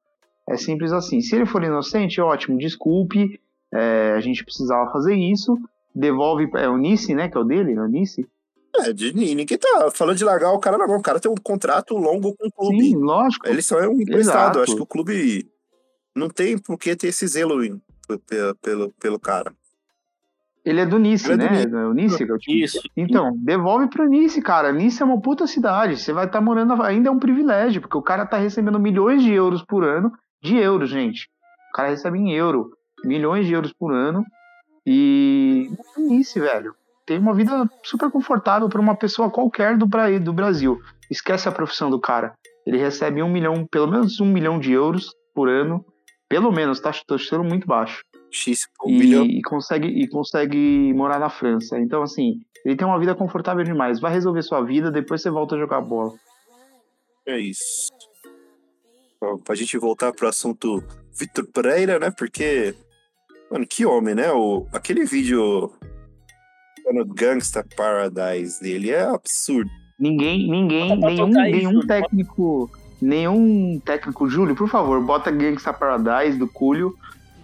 É 0.50 0.58
simples 0.58 0.92
assim. 0.92 1.22
Se 1.22 1.36
ele 1.36 1.46
for 1.46 1.64
inocente, 1.64 2.20
ótimo, 2.20 2.58
desculpe, 2.58 3.40
é, 3.72 4.14
a 4.18 4.20
gente 4.20 4.44
precisava 4.44 4.92
fazer 4.92 5.14
isso, 5.14 5.56
devolve. 5.94 6.50
É 6.56 6.68
o 6.68 6.76
Nice, 6.76 7.14
né? 7.14 7.30
Que 7.30 7.38
é 7.38 7.40
o 7.40 7.44
dele, 7.44 7.74
é 7.74 7.82
o 7.82 7.88
Nice? 7.88 8.28
É, 8.76 8.92
de, 8.92 9.14
ninguém 9.14 9.58
tá 9.58 9.92
falando 9.94 10.18
de 10.18 10.24
largar 10.24 10.52
o 10.52 10.60
cara 10.60 10.78
na 10.78 10.88
mão. 10.88 10.98
O 10.98 11.04
cara 11.04 11.20
tem 11.20 11.32
um 11.32 11.36
contrato 11.36 11.96
longo 11.96 12.36
com 12.36 12.48
o 12.48 12.52
clube. 12.52 12.82
Sim, 12.82 12.96
lógico. 12.96 13.48
Ele 13.48 13.62
só 13.62 13.80
é 13.80 13.88
um 13.88 14.02
emprestado. 14.02 14.60
Acho 14.60 14.76
que 14.76 14.82
o 14.82 14.88
clube 14.88 15.48
não 16.16 16.30
tem 16.30 16.58
por 16.58 16.80
que 16.80 16.96
ter 16.96 17.08
esse 17.10 17.28
zelo 17.28 17.60
pelo, 18.28 18.56
pelo, 18.56 18.94
pelo 19.00 19.20
cara. 19.20 19.54
Ele 20.66 20.82
é 20.82 20.86
do 20.86 20.98
Nice, 20.98 21.32
é 21.32 21.38
né? 21.38 21.66
Do 21.68 21.78
o 21.78 21.94
Nice 21.94 22.18
que 22.18 22.32
é 22.32 22.34
o 22.34 22.38
time. 22.40 22.64
Isso. 22.64 22.82
Então, 22.98 23.32
devolve 23.38 23.88
pro 23.88 24.10
Nice, 24.10 24.42
cara. 24.42 24.72
Nice 24.72 25.00
é 25.00 25.06
uma 25.06 25.22
puta 25.22 25.46
cidade. 25.46 25.98
Você 25.98 26.12
vai 26.12 26.26
estar 26.26 26.40
tá 26.40 26.44
morando. 26.44 26.82
Ainda 26.82 27.10
é 27.10 27.12
um 27.12 27.20
privilégio, 27.20 27.82
porque 27.82 27.98
o 27.98 28.02
cara 28.02 28.26
tá 28.26 28.38
recebendo 28.38 28.80
milhões 28.80 29.22
de 29.22 29.32
euros 29.32 29.64
por 29.64 29.84
ano 29.84 30.12
de 30.42 30.58
euros, 30.58 30.90
gente. 30.90 31.30
O 31.70 31.76
cara 31.76 31.90
recebe 31.90 32.18
em 32.18 32.34
euro, 32.34 32.72
milhões 33.04 33.46
de 33.46 33.54
euros 33.54 33.74
por 33.74 33.94
ano. 33.94 34.26
E 34.86 35.70
isso, 36.12 36.40
velho. 36.40 36.74
Tem 37.06 37.18
uma 37.18 37.34
vida 37.34 37.70
super 37.84 38.10
confortável 38.12 38.70
para 38.70 38.82
uma 38.82 38.96
pessoa 38.96 39.30
qualquer 39.30 39.78
do, 39.78 39.88
do 40.22 40.34
Brasil. 40.34 40.80
Esquece 41.10 41.48
a 41.48 41.52
profissão 41.52 41.90
do 41.90 42.00
cara. 42.00 42.34
Ele 42.66 42.78
recebe 42.78 43.22
um 43.22 43.30
milhão, 43.30 43.66
pelo 43.66 43.88
menos 43.88 44.20
um 44.20 44.26
milhão 44.26 44.60
de 44.60 44.72
euros 44.72 45.14
por 45.34 45.50
ano. 45.50 45.84
Pelo 46.28 46.52
menos, 46.52 46.80
tá? 46.80 46.92
Chutando 46.92 47.44
muito 47.44 47.66
baixo. 47.66 48.04
X, 48.32 48.68
um 48.86 48.92
e, 48.92 49.00
milhão. 49.00 49.26
E 49.26 49.42
consegue, 49.42 49.88
e 49.88 50.08
consegue 50.08 50.94
morar 50.94 51.20
na 51.20 51.30
França. 51.30 51.80
Então, 51.80 52.04
assim, 52.04 52.40
ele 52.64 52.76
tem 52.76 52.88
uma 52.88 53.00
vida 53.00 53.16
confortável 53.16 53.64
demais. 53.64 54.00
Vai 54.00 54.14
resolver 54.14 54.44
sua 54.44 54.62
vida, 54.62 54.92
depois 54.92 55.22
você 55.22 55.32
volta 55.32 55.56
a 55.56 55.60
jogar 55.60 55.82
bola. 55.82 56.14
É 57.28 57.40
isso 57.40 57.90
pra 59.44 59.56
gente 59.56 59.78
voltar 59.78 60.14
pro 60.14 60.28
assunto 60.28 60.84
Vitor 61.14 61.46
Pereira, 61.48 62.00
né? 62.00 62.12
Porque, 62.12 62.74
mano, 63.52 63.66
que 63.68 63.86
homem, 63.86 64.16
né? 64.16 64.32
O, 64.32 64.66
aquele 64.72 65.06
vídeo 65.06 65.72
no 66.94 67.06
Gangsta 67.06 67.66
Paradise 67.76 68.62
dele 68.62 68.92
é 68.92 69.02
absurdo. 69.02 69.70
Ninguém, 70.00 70.50
ninguém, 70.50 70.98
nenhum, 70.98 71.28
nenhum 71.28 71.80
técnico, 71.82 72.72
nenhum 73.02 73.80
técnico, 73.84 74.30
Júlio, 74.30 74.56
por 74.56 74.70
favor, 74.70 75.04
bota 75.04 75.30
Gangsta 75.30 75.74
Paradise 75.74 76.38
do 76.38 76.48
Cúlio. 76.48 76.96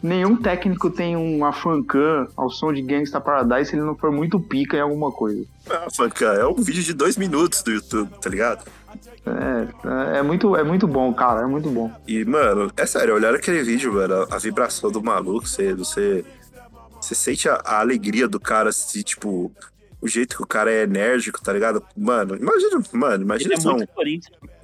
Nenhum 0.06 0.36
técnico 0.36 0.92
tem 0.92 1.16
uma 1.16 1.52
fancam 1.52 2.28
ao 2.38 2.48
som 2.52 2.72
de 2.72 2.80
Gangsta 2.84 3.20
Paradise 3.20 3.72
se 3.72 3.76
ele 3.76 3.82
não 3.82 3.96
for 3.96 4.12
muito 4.12 4.40
pica 4.40 4.78
em 4.78 4.80
alguma 4.80 5.12
coisa. 5.12 5.44
Ah, 5.68 5.88
fancam, 5.92 6.32
é 6.32 6.46
um 6.46 6.62
vídeo 6.62 6.84
de 6.84 6.94
dois 6.94 7.18
minutos 7.18 7.64
do 7.64 7.72
YouTube, 7.72 8.12
tá 8.22 8.30
ligado? 8.30 8.70
É, 9.26 10.20
é 10.20 10.22
muito, 10.22 10.56
é 10.56 10.64
muito 10.64 10.88
bom, 10.88 11.12
cara, 11.12 11.42
é 11.42 11.48
muito 11.48 11.72
bom. 11.72 11.92
E, 12.08 12.24
mano, 12.24 12.72
é 12.78 12.86
sério, 12.86 13.16
olhar 13.16 13.34
aquele 13.34 13.64
vídeo, 13.64 13.94
mano, 13.94 14.28
a, 14.30 14.38
vibração 14.38 14.92
do 14.92 15.02
maluco, 15.02 15.48
você, 15.48 15.74
você, 15.74 16.24
você 17.02 17.16
sente 17.16 17.50
a, 17.50 17.60
a 17.66 17.80
alegria 17.80 18.28
do 18.28 18.40
cara, 18.40 18.72
se, 18.72 19.02
tipo, 19.04 19.52
o 20.06 20.08
jeito 20.08 20.38
que 20.38 20.44
o 20.44 20.46
cara 20.46 20.72
é 20.72 20.84
enérgico, 20.84 21.42
tá 21.42 21.52
ligado? 21.52 21.84
Mano, 21.98 22.36
imagina, 22.36 22.80
mano, 22.94 23.24
imagina 23.24 23.56
é 23.56 23.60
só 23.60 23.76
um, 23.76 23.84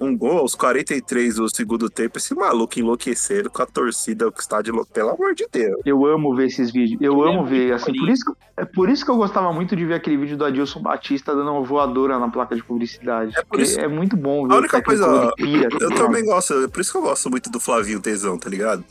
um 0.00 0.16
gol 0.16 0.38
aos 0.38 0.54
43 0.54 1.34
do 1.34 1.52
segundo 1.52 1.90
tempo, 1.90 2.16
esse 2.16 2.32
maluco 2.32 2.78
enlouquecendo 2.78 3.50
com 3.50 3.60
a 3.60 3.66
torcida, 3.66 4.28
o 4.28 4.32
estádio, 4.38 4.86
pelo 4.86 5.10
amor 5.10 5.34
de 5.34 5.44
Deus. 5.50 5.80
Eu 5.84 6.06
amo 6.06 6.32
ver 6.36 6.46
esses 6.46 6.70
vídeos, 6.70 7.00
eu 7.00 7.20
Ele 7.20 7.30
amo 7.32 7.46
é 7.46 7.50
ver, 7.50 7.72
assim, 7.72 7.92
por 7.92 8.08
isso, 8.08 8.24
que, 8.24 8.32
é 8.56 8.64
por 8.64 8.88
isso 8.88 9.04
que 9.04 9.10
eu 9.10 9.16
gostava 9.16 9.52
muito 9.52 9.74
de 9.74 9.84
ver 9.84 9.94
aquele 9.94 10.16
vídeo 10.16 10.36
do 10.36 10.44
Adilson 10.44 10.80
Batista 10.80 11.34
dando 11.34 11.50
uma 11.50 11.62
voadora 11.62 12.20
na 12.20 12.28
placa 12.28 12.54
de 12.54 12.62
publicidade. 12.62 13.36
É, 13.36 13.42
por 13.42 13.58
isso, 13.58 13.80
é 13.80 13.88
muito 13.88 14.16
bom 14.16 14.46
ver 14.46 14.54
a 14.54 14.58
única 14.58 14.80
coisa, 14.80 15.32
pia, 15.36 15.68
eu, 15.72 15.90
eu 15.90 15.94
também 15.96 16.24
gosto, 16.24 16.54
é 16.54 16.68
por 16.68 16.80
isso 16.80 16.92
que 16.92 16.98
eu 16.98 17.02
gosto 17.02 17.28
muito 17.28 17.50
do 17.50 17.58
Flavinho 17.58 18.00
Tesão, 18.00 18.38
tá 18.38 18.48
ligado? 18.48 18.84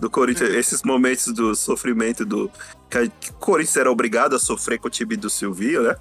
Do 0.00 0.10
Corinthians, 0.10 0.50
esses 0.50 0.82
momentos 0.82 1.32
do 1.32 1.54
sofrimento 1.54 2.24
do. 2.24 2.50
Que 2.90 3.30
o 3.30 3.34
Corinthians 3.34 3.76
era 3.76 3.90
obrigado 3.90 4.36
a 4.36 4.38
sofrer 4.38 4.78
com 4.78 4.88
o 4.88 4.90
time 4.90 5.16
do 5.16 5.28
Silvio, 5.30 5.82
né? 5.82 5.96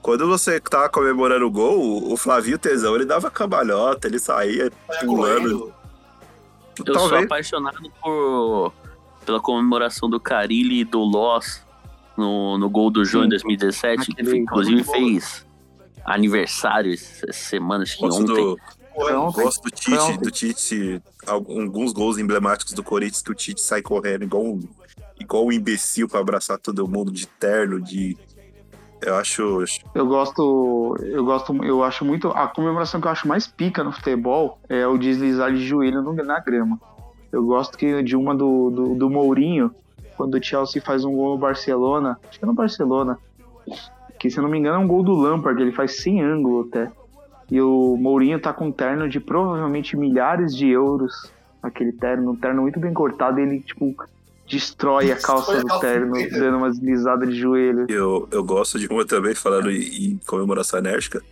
Quando 0.00 0.26
você 0.26 0.60
tava 0.60 0.88
comemorando 0.88 1.46
o 1.46 1.50
gol, 1.50 2.12
o 2.12 2.16
Flavio 2.16 2.58
Tesão, 2.58 2.94
ele 2.94 3.04
dava 3.04 3.30
cambalhota, 3.30 4.06
ele 4.06 4.18
saía 4.18 4.70
pulando. 5.00 5.72
Eu 6.78 6.84
Talvez... 6.84 7.08
sou 7.08 7.18
apaixonado 7.18 7.78
por 8.00 8.72
pela 9.28 9.40
comemoração 9.40 10.08
do 10.08 10.18
Carilli 10.18 10.80
e 10.80 10.84
do 10.84 11.00
Loss 11.00 11.62
no, 12.16 12.56
no 12.56 12.70
gol 12.70 12.90
do 12.90 13.04
João 13.04 13.26
em 13.26 13.28
2017, 13.28 14.14
que 14.14 14.36
inclusive 14.36 14.82
fez 14.84 15.46
aniversário 16.02 16.94
essa 16.94 17.30
semana, 17.30 17.82
acho 17.82 17.98
que 17.98 18.06
ontem. 18.06 18.24
Do, 18.24 18.58
eu 19.00 19.32
gosto 19.32 19.62
do 19.62 19.70
Tite, 19.70 20.18
do 20.18 20.30
Tite, 20.30 21.02
alguns 21.26 21.92
gols 21.92 22.18
emblemáticos 22.18 22.72
do 22.72 22.82
Corinthians 22.82 23.22
que 23.22 23.30
o 23.30 23.34
Tite 23.34 23.60
sai 23.60 23.82
correndo 23.82 24.24
igual 24.24 24.44
um, 24.44 24.60
igual 25.20 25.46
um 25.46 25.52
imbecil 25.52 26.08
para 26.08 26.20
abraçar 26.20 26.58
todo 26.58 26.88
mundo 26.88 27.10
de 27.10 27.26
terno, 27.26 27.80
de 27.80 28.16
eu 29.00 29.14
acho. 29.16 29.64
Eu 29.94 30.06
gosto. 30.06 30.96
Eu 31.00 31.24
gosto. 31.24 31.64
Eu 31.64 31.82
acho 31.84 32.04
muito. 32.04 32.28
A 32.28 32.48
comemoração 32.48 33.00
que 33.00 33.06
eu 33.06 33.10
acho 33.10 33.28
mais 33.28 33.46
pica 33.46 33.84
no 33.84 33.92
futebol 33.92 34.58
é 34.68 34.86
o 34.86 34.98
deslizar 34.98 35.52
de 35.52 35.64
joelho 35.64 36.02
na 36.24 36.40
grama. 36.40 36.80
Eu 37.30 37.44
gosto 37.44 37.76
que 37.76 38.02
de 38.02 38.16
uma 38.16 38.34
do, 38.34 38.70
do, 38.70 38.94
do, 38.94 39.10
Mourinho, 39.10 39.70
quando 40.16 40.34
o 40.34 40.42
Chelsea 40.42 40.82
faz 40.82 41.04
um 41.04 41.14
gol 41.14 41.34
no 41.34 41.38
Barcelona. 41.38 42.18
Acho 42.28 42.38
que 42.38 42.44
é 42.44 42.48
no 42.48 42.54
Barcelona. 42.54 43.18
Que 44.18 44.30
se 44.30 44.38
eu 44.38 44.42
não 44.42 44.50
me 44.50 44.58
engano 44.58 44.76
é 44.76 44.84
um 44.84 44.88
gol 44.88 45.02
do 45.02 45.14
Lampard, 45.14 45.60
ele 45.60 45.72
faz 45.72 46.02
sem 46.02 46.20
ângulo 46.22 46.66
até. 46.68 46.90
E 47.50 47.60
o 47.60 47.96
Mourinho 47.98 48.38
tá 48.40 48.52
com 48.52 48.66
um 48.66 48.72
terno 48.72 49.08
de 49.08 49.18
provavelmente 49.20 49.96
milhares 49.96 50.54
de 50.54 50.68
euros. 50.68 51.30
Aquele 51.62 51.92
terno, 51.92 52.32
um 52.32 52.36
terno 52.36 52.62
muito 52.62 52.78
bem 52.78 52.92
cortado, 52.92 53.40
e 53.40 53.42
ele, 53.42 53.60
tipo, 53.60 53.94
destrói 54.46 55.10
a 55.10 55.16
calça 55.16 55.60
do 55.60 55.80
terno, 55.80 56.14
dando 56.30 56.58
uma 56.58 56.70
deslizada 56.70 57.26
de 57.26 57.34
joelho. 57.34 57.86
Eu, 57.88 58.28
eu 58.30 58.44
gosto 58.44 58.78
de 58.78 58.86
uma 58.86 59.04
também, 59.04 59.34
falando 59.34 59.70
em, 59.70 60.12
em 60.12 60.20
comemoração 60.26 60.78
enérgica. 60.78 61.22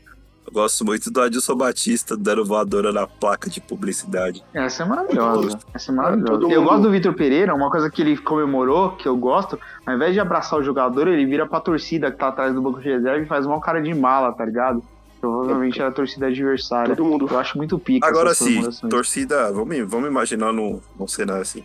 Eu 0.46 0.52
gosto 0.52 0.84
muito 0.84 1.10
do 1.10 1.20
Adilson 1.20 1.56
Batista 1.56 2.16
dando 2.16 2.44
voadora 2.44 2.92
na 2.92 3.04
placa 3.04 3.50
de 3.50 3.60
publicidade. 3.60 4.44
Essa 4.54 4.84
é 4.84 4.86
maravilhosa. 4.86 5.58
Essa 5.74 5.90
é 5.90 5.94
maravilhosa. 5.94 6.52
Eu 6.52 6.62
gosto 6.62 6.82
do 6.82 6.90
Vitor 6.90 7.14
Pereira, 7.14 7.52
uma 7.52 7.68
coisa 7.68 7.90
que 7.90 8.00
ele 8.00 8.16
comemorou, 8.16 8.92
que 8.92 9.08
eu 9.08 9.16
gosto, 9.16 9.58
ao 9.84 9.94
invés 9.94 10.14
de 10.14 10.20
abraçar 10.20 10.60
o 10.60 10.62
jogador, 10.62 11.08
ele 11.08 11.26
vira 11.26 11.46
pra 11.46 11.58
torcida 11.58 12.12
que 12.12 12.18
tá 12.18 12.28
atrás 12.28 12.54
do 12.54 12.62
banco 12.62 12.80
de 12.80 12.88
reserva 12.88 13.24
e 13.24 13.26
faz 13.26 13.44
uma 13.44 13.60
cara 13.60 13.82
de 13.82 13.92
mala, 13.92 14.32
tá 14.32 14.44
ligado? 14.44 14.84
Provavelmente 15.30 15.80
era 15.80 15.88
a 15.88 15.92
torcida 15.92 16.26
adversária. 16.26 16.94
Todo 16.94 17.06
mundo. 17.06 17.26
Eu 17.30 17.38
acho 17.38 17.56
muito 17.56 17.78
pica. 17.78 18.06
Agora 18.06 18.30
essas 18.30 18.46
sim, 18.76 18.88
torcida. 18.88 19.50
Vamos, 19.52 19.76
vamos 19.88 20.08
imaginar 20.08 20.52
num, 20.52 20.80
num 20.98 21.08
cenário 21.08 21.42
assim. 21.42 21.64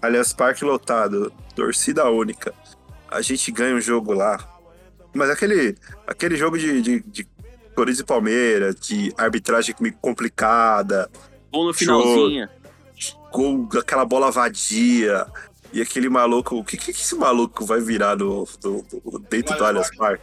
Aliás, 0.00 0.32
parque 0.32 0.64
lotado, 0.64 1.32
torcida 1.54 2.08
única. 2.10 2.54
A 3.10 3.20
gente 3.22 3.50
ganha 3.52 3.74
um 3.74 3.80
jogo 3.80 4.12
lá. 4.12 4.38
Mas 5.14 5.30
aquele, 5.30 5.76
aquele 6.06 6.36
jogo 6.36 6.58
de, 6.58 6.80
de, 6.82 7.00
de 7.00 7.26
Corinthians 7.74 8.00
e 8.00 8.04
Palmeiras, 8.04 8.74
de 8.76 9.12
arbitragem 9.16 9.74
complicada, 10.00 11.10
Gol 11.52 11.66
no 11.66 11.74
finalzinho. 11.74 12.48
com 13.30 13.68
aquela 13.78 14.04
bola 14.04 14.30
vadia. 14.30 15.26
E 15.72 15.80
aquele 15.82 16.08
maluco. 16.08 16.56
O 16.56 16.64
que, 16.64 16.76
que 16.76 16.90
esse 16.90 17.14
maluco 17.14 17.64
vai 17.64 17.80
virar 17.80 18.16
no, 18.16 18.46
no- 18.64 18.84
no- 19.04 19.18
dentro 19.18 19.56
do 19.56 19.64
Allianz 19.64 19.94
Parque? 19.96 20.22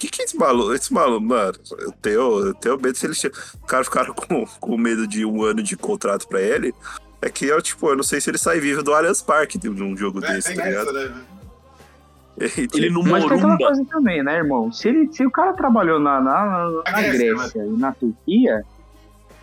O 0.00 0.02
que, 0.02 0.08
que 0.08 0.22
esse 0.22 0.34
maluco. 0.36 0.72
Esse 0.72 0.92
maluco, 0.94 1.20
mano, 1.26 1.52
eu 1.78 1.92
tenho, 2.00 2.46
eu 2.46 2.54
tenho 2.54 2.80
medo 2.80 2.96
se 2.96 3.04
ele. 3.06 3.14
O 3.62 3.66
cara 3.66 3.84
ficaram 3.84 4.14
com, 4.16 4.46
com 4.58 4.76
medo 4.78 5.06
de 5.06 5.26
um 5.26 5.42
ano 5.44 5.62
de 5.62 5.76
contrato 5.76 6.26
pra 6.26 6.40
ele. 6.40 6.74
É 7.20 7.28
que 7.28 7.44
eu, 7.44 7.60
tipo, 7.60 7.86
eu 7.88 7.96
não 7.96 8.02
sei 8.02 8.18
se 8.18 8.30
ele 8.30 8.38
sai 8.38 8.60
vivo 8.60 8.82
do 8.82 8.94
Allianz 8.94 9.20
Parque 9.20 9.58
de 9.58 9.68
um 9.68 9.94
jogo 9.94 10.24
É, 10.24 10.32
desse, 10.32 10.54
tá 10.54 10.62
essa, 10.66 10.90
ligado? 10.90 10.92
né? 10.92 11.22
Ele 12.72 12.88
no 12.88 13.02
Mas 13.04 13.24
tem 13.26 13.36
aquela 13.36 13.58
coisa 13.58 13.84
também, 13.90 14.22
né, 14.22 14.36
irmão? 14.38 14.72
Se, 14.72 14.88
ele, 14.88 15.12
se 15.12 15.26
o 15.26 15.30
cara 15.30 15.52
trabalhou 15.52 16.00
na, 16.00 16.18
na, 16.22 16.46
na- 16.46 16.70
na 16.70 17.02
Grécia, 17.02 17.34
Grécia 17.34 17.66
e 17.66 17.76
na 17.76 17.92
Turquia, 17.92 18.64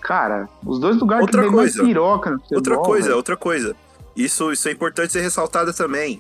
cara, 0.02 0.50
os 0.66 0.80
dois 0.80 0.98
lugares 0.98 1.22
Outra 1.22 1.44
que 1.44 1.50
coisa. 1.52 1.84
piroca 1.84 2.32
no 2.32 2.40
futebol, 2.40 2.58
Outra 2.58 2.78
coisa, 2.78 3.06
velho. 3.06 3.18
outra 3.18 3.38
coisa. 3.38 3.76
Isso, 4.16 4.52
isso 4.52 4.68
é 4.68 4.72
importante 4.72 5.14
ser 5.14 5.22
ressaltado 5.22 5.72
também. 5.74 6.20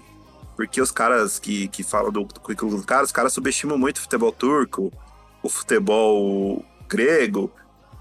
Porque 0.57 0.81
os 0.81 0.91
caras 0.91 1.39
que, 1.39 1.69
que 1.69 1.83
falam 1.83 2.11
do, 2.11 2.25
do 2.25 2.39
currículo 2.39 2.75
do 2.75 2.83
cara, 2.83 3.05
os 3.05 3.11
caras 3.11 3.31
subestimam 3.31 3.77
muito 3.77 3.97
o 3.97 4.01
futebol 4.01 4.31
turco, 4.31 4.91
o 5.43 5.49
futebol 5.49 6.65
grego, 6.89 7.51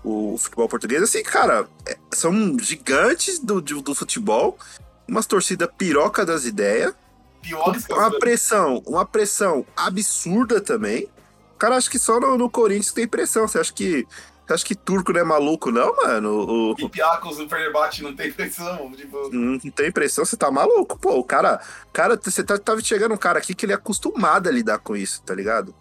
o 0.02 0.36
futebol 0.38 0.66
português. 0.66 1.02
Assim, 1.02 1.22
cara, 1.22 1.68
é- 1.86 1.98
são 2.12 2.58
gigantes 2.58 3.38
do, 3.38 3.60
do, 3.60 3.82
do 3.82 3.94
futebol, 3.94 4.58
umas 5.06 5.26
torcidas 5.26 5.68
piroca 5.76 6.24
das 6.24 6.46
ideias, 6.46 6.94
Piores 7.42 7.84
uma 7.88 8.10
pressão, 8.18 8.82
uma 8.86 9.04
pressão 9.04 9.64
absurda 9.76 10.60
também. 10.60 11.08
O 11.54 11.58
cara 11.58 11.76
acha 11.76 11.88
que 11.88 11.98
só 11.98 12.18
no, 12.18 12.36
no 12.36 12.50
Corinthians 12.50 12.92
tem 12.92 13.06
pressão. 13.06 13.46
Você 13.46 13.58
acha 13.58 13.72
que. 13.72 14.06
Você 14.46 14.54
acha 14.54 14.64
que 14.64 14.74
turco 14.76 15.12
não 15.12 15.20
é 15.20 15.24
maluco, 15.24 15.72
não, 15.72 15.96
mano? 15.96 16.30
O, 16.30 16.70
Olympiacos 16.74 17.38
no 17.38 17.48
Fenerbahçe 17.48 18.02
não 18.02 18.14
tem 18.14 18.30
pressão. 18.30 18.92
Tipo, 18.92 19.28
não 19.34 19.58
tem 19.58 19.90
pressão, 19.90 20.24
você 20.24 20.36
tá 20.36 20.50
maluco, 20.52 20.96
pô. 20.98 21.18
O 21.18 21.24
cara, 21.24 21.60
cara, 21.92 22.18
você 22.22 22.44
tá, 22.44 22.56
tá 22.56 22.78
chegando 22.78 23.12
um 23.12 23.18
cara 23.18 23.40
aqui 23.40 23.54
que 23.54 23.66
ele 23.66 23.72
é 23.72 23.76
acostumado 23.76 24.48
a 24.48 24.52
lidar 24.52 24.78
com 24.78 24.96
isso, 24.96 25.20
tá 25.22 25.34
ligado? 25.34 25.74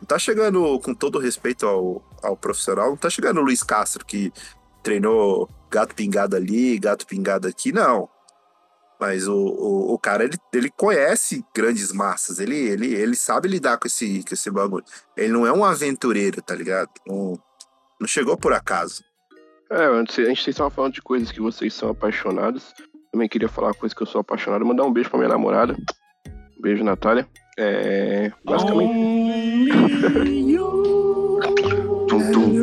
Não 0.00 0.06
tá 0.06 0.16
chegando, 0.16 0.78
com 0.80 0.94
todo 0.94 1.18
respeito 1.18 1.66
ao, 1.66 2.04
ao 2.22 2.36
profissional, 2.36 2.90
não 2.90 2.96
tá 2.96 3.10
chegando 3.10 3.40
o 3.40 3.42
Luiz 3.42 3.64
Castro, 3.64 4.04
que 4.04 4.32
treinou 4.80 5.48
gato 5.68 5.92
pingado 5.94 6.36
ali, 6.36 6.78
gato 6.78 7.06
pingado 7.06 7.48
aqui, 7.48 7.72
não. 7.72 8.08
Mas 9.00 9.26
o, 9.26 9.34
o, 9.34 9.94
o 9.94 9.98
cara, 9.98 10.22
ele, 10.22 10.38
ele 10.52 10.70
conhece 10.70 11.44
grandes 11.52 11.90
massas, 11.90 12.38
ele, 12.38 12.56
ele, 12.56 12.94
ele 12.94 13.16
sabe 13.16 13.48
lidar 13.48 13.76
com 13.76 13.88
esse, 13.88 14.22
com 14.22 14.34
esse 14.34 14.50
bagulho. 14.50 14.84
Ele 15.16 15.32
não 15.32 15.44
é 15.44 15.52
um 15.52 15.64
aventureiro, 15.64 16.40
tá 16.40 16.54
ligado? 16.54 16.90
Não, 17.06 17.36
não 18.00 18.06
chegou 18.06 18.36
por 18.36 18.52
acaso. 18.52 19.02
É, 19.70 19.84
antes, 19.86 20.18
a 20.18 20.24
gente 20.24 20.50
estava 20.50 20.70
falando 20.70 20.94
de 20.94 21.02
coisas 21.02 21.32
que 21.32 21.40
vocês 21.40 21.72
são 21.74 21.90
apaixonados. 21.90 22.74
Também 23.10 23.28
queria 23.28 23.48
falar 23.48 23.68
uma 23.68 23.74
coisa 23.74 23.94
que 23.94 24.02
eu 24.02 24.06
sou 24.06 24.20
apaixonado. 24.20 24.64
Mandar 24.64 24.84
um 24.84 24.92
beijo 24.92 25.08
pra 25.08 25.18
minha 25.18 25.28
namorada. 25.28 25.74
Um 26.58 26.62
beijo, 26.62 26.84
Natália. 26.84 27.26
É. 27.58 28.32
Basicamente. 28.44 29.72
Tum, 32.08 32.32
tum. 32.32 32.54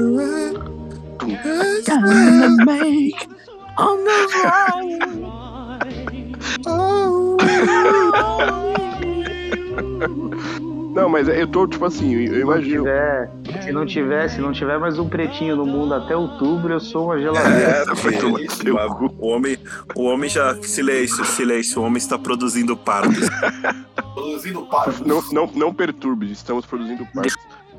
Tum. 10.38 10.71
Não, 10.94 11.08
mas 11.08 11.28
eu 11.30 11.48
tô, 11.48 11.66
tipo 11.68 11.86
assim, 11.86 12.14
eu, 12.14 12.22
eu 12.22 12.28
Se 12.28 12.32
não 12.34 12.40
imagino. 12.42 12.84
tiver, 12.84 13.32
se 13.64 13.72
não 13.72 13.86
tiver, 13.86 14.28
se 14.30 14.42
não 14.42 14.52
tiver 14.52 14.78
mais 14.78 15.00
um 15.00 15.08
pretinho 15.08 15.56
no 15.56 15.66
mundo 15.66 15.94
até 15.94 16.16
outubro, 16.18 16.74
eu 16.74 16.80
sou 16.82 17.06
uma 17.06 17.18
geladeira. 17.20 17.70
É, 17.70 17.86
tomar 17.86 18.12
no 18.42 18.48
teu 18.58 18.74
mas 18.74 18.92
o 19.18 19.26
homem, 19.26 19.58
o 19.96 20.04
homem 20.04 20.30
já. 20.30 20.56
Silêncio, 20.62 21.24
silêncio. 21.24 21.82
O 21.82 21.86
homem 21.86 21.98
está 21.98 22.20
produzindo 22.20 22.76
partos. 22.76 23.30
produzindo 24.14 24.66
para. 24.68 24.92
Não, 25.06 25.22
não, 25.32 25.48
não 25.56 25.74
perturbe, 25.74 26.30
estamos 26.32 26.66
produzindo 26.66 27.06
partes. 27.14 27.36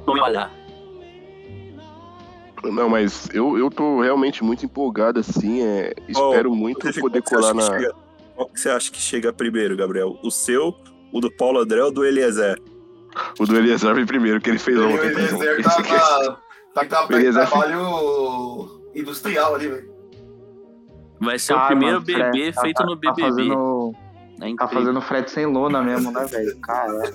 Olha. 0.07 0.51
Não, 2.65 2.89
mas 2.89 3.29
eu, 3.35 3.59
eu 3.59 3.69
tô 3.69 4.01
realmente 4.01 4.43
muito 4.45 4.65
empolgado, 4.65 5.19
assim. 5.21 5.63
É, 5.63 5.93
espero 6.09 6.53
Oh, 6.53 6.55
muito 6.55 6.91
poder 7.01 7.21
colar 7.23 7.53
na. 7.55 7.63
chega- 7.63 7.93
Qual 8.37 8.49
que 8.49 8.59
você 8.61 8.71
acha 8.71 8.91
que 8.91 9.01
chega 9.01 9.33
primeiro, 9.33 9.77
Gabriel? 9.77 10.17
O 10.23 10.31
seu, 10.31 10.75
o 11.13 11.21
do 11.21 11.31
Paulo 11.31 11.59
André 11.59 11.83
ou 11.83 11.93
do 11.93 12.05
Eliezer? 12.05 12.59
O 13.39 13.47
do 13.47 13.57
Eliezer 13.57 13.95
vem 13.95 14.07
primeiro, 14.07 14.41
que 14.41 14.51
ele 14.51 14.59
fez 14.59 14.79
O 14.79 14.87
ontem. 14.89 15.07
Eliezer 15.07 15.61
Isso 15.61 15.69
tá, 15.69 15.83
que 15.83 15.93
é- 15.95 15.99
tá, 15.99 16.37
tá, 16.75 16.85
tá 16.85 17.07
O 17.09 17.13
Eliezer- 17.17 17.47
trabalho 17.49 18.81
industrial 18.95 19.55
ali, 19.55 19.69
velho. 19.69 19.93
Vai 21.21 21.39
ser 21.39 21.53
Ah, 21.53 21.65
o 21.65 21.67
primeiro 21.69 21.95
mano, 21.95 22.05
bebê 22.07 22.53
tá- 22.53 22.61
feito 22.63 22.77
tá- 22.79 22.85
no 22.85 22.97
Tá 22.97 23.13
BBB. 23.13 23.23
fazendo, 23.23 23.95
É 24.41 24.57
tá 24.57 24.69
fazendo 24.69 25.01
frete 25.01 25.31
sem 25.31 25.47
lona 25.47 25.81
mesmo, 25.83 26.11
né, 26.11 26.25
velho? 26.27 26.59
Caralho. 26.61 27.13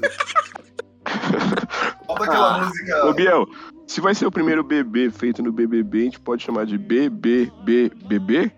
Falta 2.06 2.24
aquela 2.24 2.56
Ah, 2.56 2.66
música. 2.66 3.06
Ô, 3.06 3.14
Biel, 3.14 3.46
se 3.86 4.00
vai 4.00 4.16
ser 4.16 4.26
o 4.26 4.32
primeiro 4.32 4.64
bebê 4.64 5.10
feito 5.10 5.44
no 5.44 5.52
BBB, 5.52 6.00
a 6.00 6.04
gente 6.04 6.20
pode 6.22 6.44
chamar 6.44 6.66
de 6.66 6.78
BBBBB? 6.78 8.52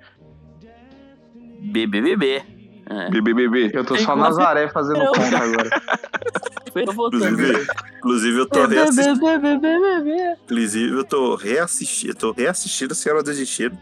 BBBB. 1.61 2.43
É. 2.89 3.09
BBBB. 3.11 3.71
Eu 3.73 3.85
tô 3.85 3.95
só 3.97 4.15
Nazaré 4.15 4.67
fazendo 4.69 4.99
Eu- 5.01 5.11
conta 5.11 5.37
agora. 5.37 5.69
Eu. 6.75 6.83
Inclusive, 6.83 7.67
inclusive 7.97 8.37
eu 8.39 8.45
tô 8.45 8.65
reassistindo. 8.67 9.19
Inclusive, 10.45 10.95
eu 10.97 11.03
tô 11.03 11.35
reassistindo. 11.35 12.13
Tô 12.15 12.31
reassistindo 12.31 12.93
a 12.93 12.95
Senhora 12.95 13.23
do 13.23 13.33
Destino. 13.33 13.77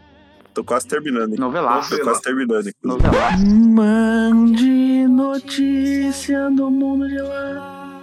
Tô 0.54 0.64
quase 0.64 0.88
terminando. 0.88 1.36
Novelaço. 1.38 1.96
Tô 1.96 2.02
quase 2.02 2.22
terminando. 2.22 2.70
Novelaço. 2.82 3.44
Mande 3.46 5.06
notícia 5.06 6.50
do 6.50 6.70
mundo 6.70 7.06
de 7.08 7.18
lá. 7.20 8.00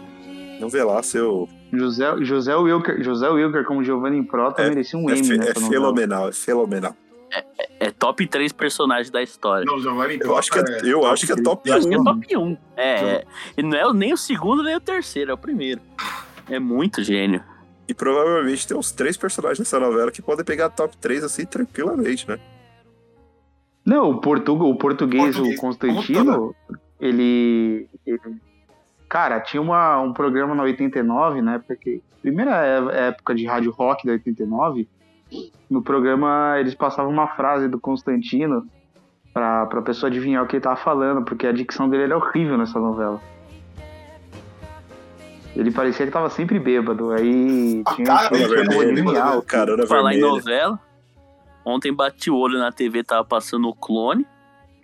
Novelaço, 0.60 1.18
eu. 1.18 1.49
José, 1.74 2.06
José 2.22 2.56
Wilker, 2.56 3.03
José 3.03 3.28
Wilker 3.28 3.66
como 3.66 3.84
Giovanni 3.84 4.24
Prota 4.26 4.62
É, 4.62 4.70
merecia 4.70 4.97
um 4.97 5.10
É, 5.10 5.18
M 5.18 5.38
nessa 5.38 5.49
é 5.51 5.53
novela. 5.56 5.70
fenomenal, 5.70 6.30
é 6.30 6.32
fenomenal. 6.32 6.95
É 7.34 7.74
top 7.91 8.25
3 8.27 8.51
personagens 8.51 9.09
da 9.09 9.21
história. 9.21 9.65
Não, 9.65 9.79
Giovanni 9.79 10.17
Eu 10.21 10.38
acho 10.38 10.51
que 10.51 10.59
é, 10.59 10.63
eu 10.83 11.05
acho 11.05 11.25
que 11.25 11.33
é 11.33 11.36
top 11.36 11.69
Eu 11.69 11.75
acho 11.75 11.88
que 11.88 11.93
é 11.95 11.99
1. 11.99 12.03
top 12.03 12.38
1. 12.38 12.57
É, 12.75 12.91
é. 12.93 13.25
E 13.57 13.63
não 13.63 13.77
é 13.77 13.93
nem 13.93 14.13
o 14.13 14.17
segundo 14.17 14.63
nem 14.63 14.75
o 14.75 14.79
terceiro, 14.81 15.31
é 15.31 15.33
o 15.33 15.38
primeiro. 15.38 15.81
É 16.49 16.59
muito 16.59 17.03
gênio. 17.03 17.43
E 17.88 17.93
provavelmente 17.93 18.67
tem 18.67 18.75
uns 18.75 18.91
três 18.91 19.15
personagens 19.17 19.59
nessa 19.59 19.79
novela 19.79 20.11
que 20.11 20.21
podem 20.21 20.43
pegar 20.43 20.69
top 20.69 20.95
3 20.97 21.23
assim 21.23 21.45
tranquilamente, 21.45 22.27
né? 22.27 22.39
Não, 23.86 24.09
o, 24.09 24.13
o 24.13 24.17
português, 24.19 24.77
Português, 24.77 25.38
o 25.38 25.55
Constantino, 25.61 26.55
ele, 26.99 27.88
ele- 28.05 28.19
Cara, 29.07 29.39
tinha 29.39 29.61
uma, 29.61 29.99
um 30.01 30.11
programa 30.11 30.55
na 30.55 30.63
89, 30.63 31.41
né? 31.41 31.61
Porque 31.65 32.01
primeira 32.21 32.65
é- 32.65 33.07
época 33.09 33.36
de 33.36 33.45
rádio 33.45 33.71
rock 33.71 34.05
da 34.07 34.13
89, 34.13 34.88
no 35.69 35.82
programa 35.82 36.55
eles 36.59 36.76
passavam 36.76 37.11
uma 37.11 37.28
frase 37.28 37.67
do 37.67 37.80
Constantino 37.80 38.65
pra, 39.34 39.65
pra 39.65 39.82
pessoa 39.82 40.09
adivinhar 40.09 40.43
o 40.43 40.47
que 40.47 40.55
ele 40.57 40.63
tava 40.63 40.76
falando, 40.78 41.23
porque 41.26 41.47
a 41.47 41.51
dicção 41.51 41.89
dele 41.89 42.03
era 42.03 42.17
horrível 42.17 42.57
nessa 42.57 42.80
novela. 42.80 43.19
Ele 45.55 45.71
parecia 45.71 46.05
que 46.05 46.11
tava 46.11 46.30
sempre 46.30 46.59
bêbado, 46.59 47.11
aí 47.11 47.82
A 47.86 47.93
tinha 47.95 48.07
cara 48.07 48.28
tinha 48.30 48.47
dele 48.47 48.65
como 48.65 48.80
vermelha, 48.80 48.91
adivinhar 48.91 49.38
o 49.38 49.41
que- 49.41 49.47
Carona 49.47 49.88
Falar 49.88 50.13
em 50.13 50.19
novela. 50.19 50.80
Ontem 51.65 51.93
bati 51.93 52.30
o 52.30 52.36
olho 52.38 52.59
na 52.59 52.71
TV, 52.71 53.03
tava 53.03 53.23
passando 53.23 53.67
o 53.69 53.73
clone. 53.73 54.26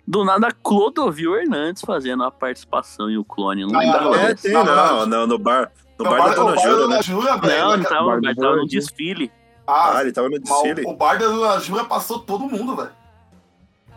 Do 0.08 0.24
nada, 0.24 0.48
Clodovil 0.50 1.36
Hernandes 1.36 1.82
fazendo 1.82 2.24
a 2.24 2.30
participação 2.30 3.08
em 3.08 3.16
o 3.16 3.24
clone. 3.24 3.64
Não 3.64 3.78
Ah, 3.78 3.84
lembrava 3.84 4.16
É, 4.16 4.34
tem, 4.34 4.52
Não, 4.52 5.06
não, 5.06 5.26
no 5.26 5.38
bar. 5.38 5.70
No 5.98 6.04
Não, 6.04 6.10
bar 6.10 6.28
da 6.30 6.34
Dona 6.34 6.54
bar 6.56 6.62
da 6.62 6.68
né? 6.70 6.76
Dona 6.76 7.02
Jura, 7.02 7.36
velho. 7.36 7.58
Não, 7.62 7.74
ele 7.74 7.84
tava, 7.84 8.20
tava 8.34 8.56
no 8.56 8.66
desfile. 8.66 9.30
Ah, 9.72 9.98
Ah, 9.98 10.02
ele 10.02 10.12
tava 10.12 10.28
no 10.28 10.38
desfile. 10.38 10.82
o, 10.84 10.90
o 10.90 10.96
bar 10.96 11.18
da 11.18 11.26
Dona 11.26 11.58
Jura 11.60 11.84
passou 11.84 12.18
todo 12.20 12.44
mundo, 12.48 12.76
velho. 12.76 12.90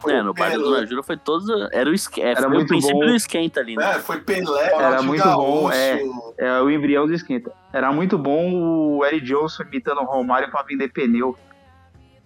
É, 0.07 0.21
no 0.21 0.33
bar 0.33 0.51
da 0.51 0.57
Dona 0.57 0.85
Jura 0.85 1.01
foi 1.01 1.17
todos. 1.17 1.47
Era 1.71 1.89
o, 1.89 1.93
esque... 1.93 2.21
é, 2.21 2.31
Era 2.31 2.41
foi 2.41 2.47
o 2.47 2.53
muito 2.53 2.67
princípio 2.67 2.99
bom. 2.99 3.05
do 3.05 3.15
esquenta 3.15 3.59
ali, 3.59 3.75
né? 3.75 3.91
É, 3.91 3.99
foi 3.99 4.19
Pelé, 4.19 4.67
Era 4.73 5.01
muito 5.01 5.23
bom, 5.23 5.71
é. 5.71 5.99
É 6.37 6.61
o 6.61 6.69
embrião 6.69 7.07
do 7.07 7.13
esquenta. 7.13 7.51
Era 7.73 7.91
muito 7.91 8.17
bom 8.17 8.53
o 8.97 9.05
Eric 9.05 9.25
Johnson 9.25 9.63
imitando 9.63 10.01
o 10.01 10.05
Romário 10.05 10.51
pra 10.51 10.61
vender 10.63 10.89
pneu. 10.89 11.35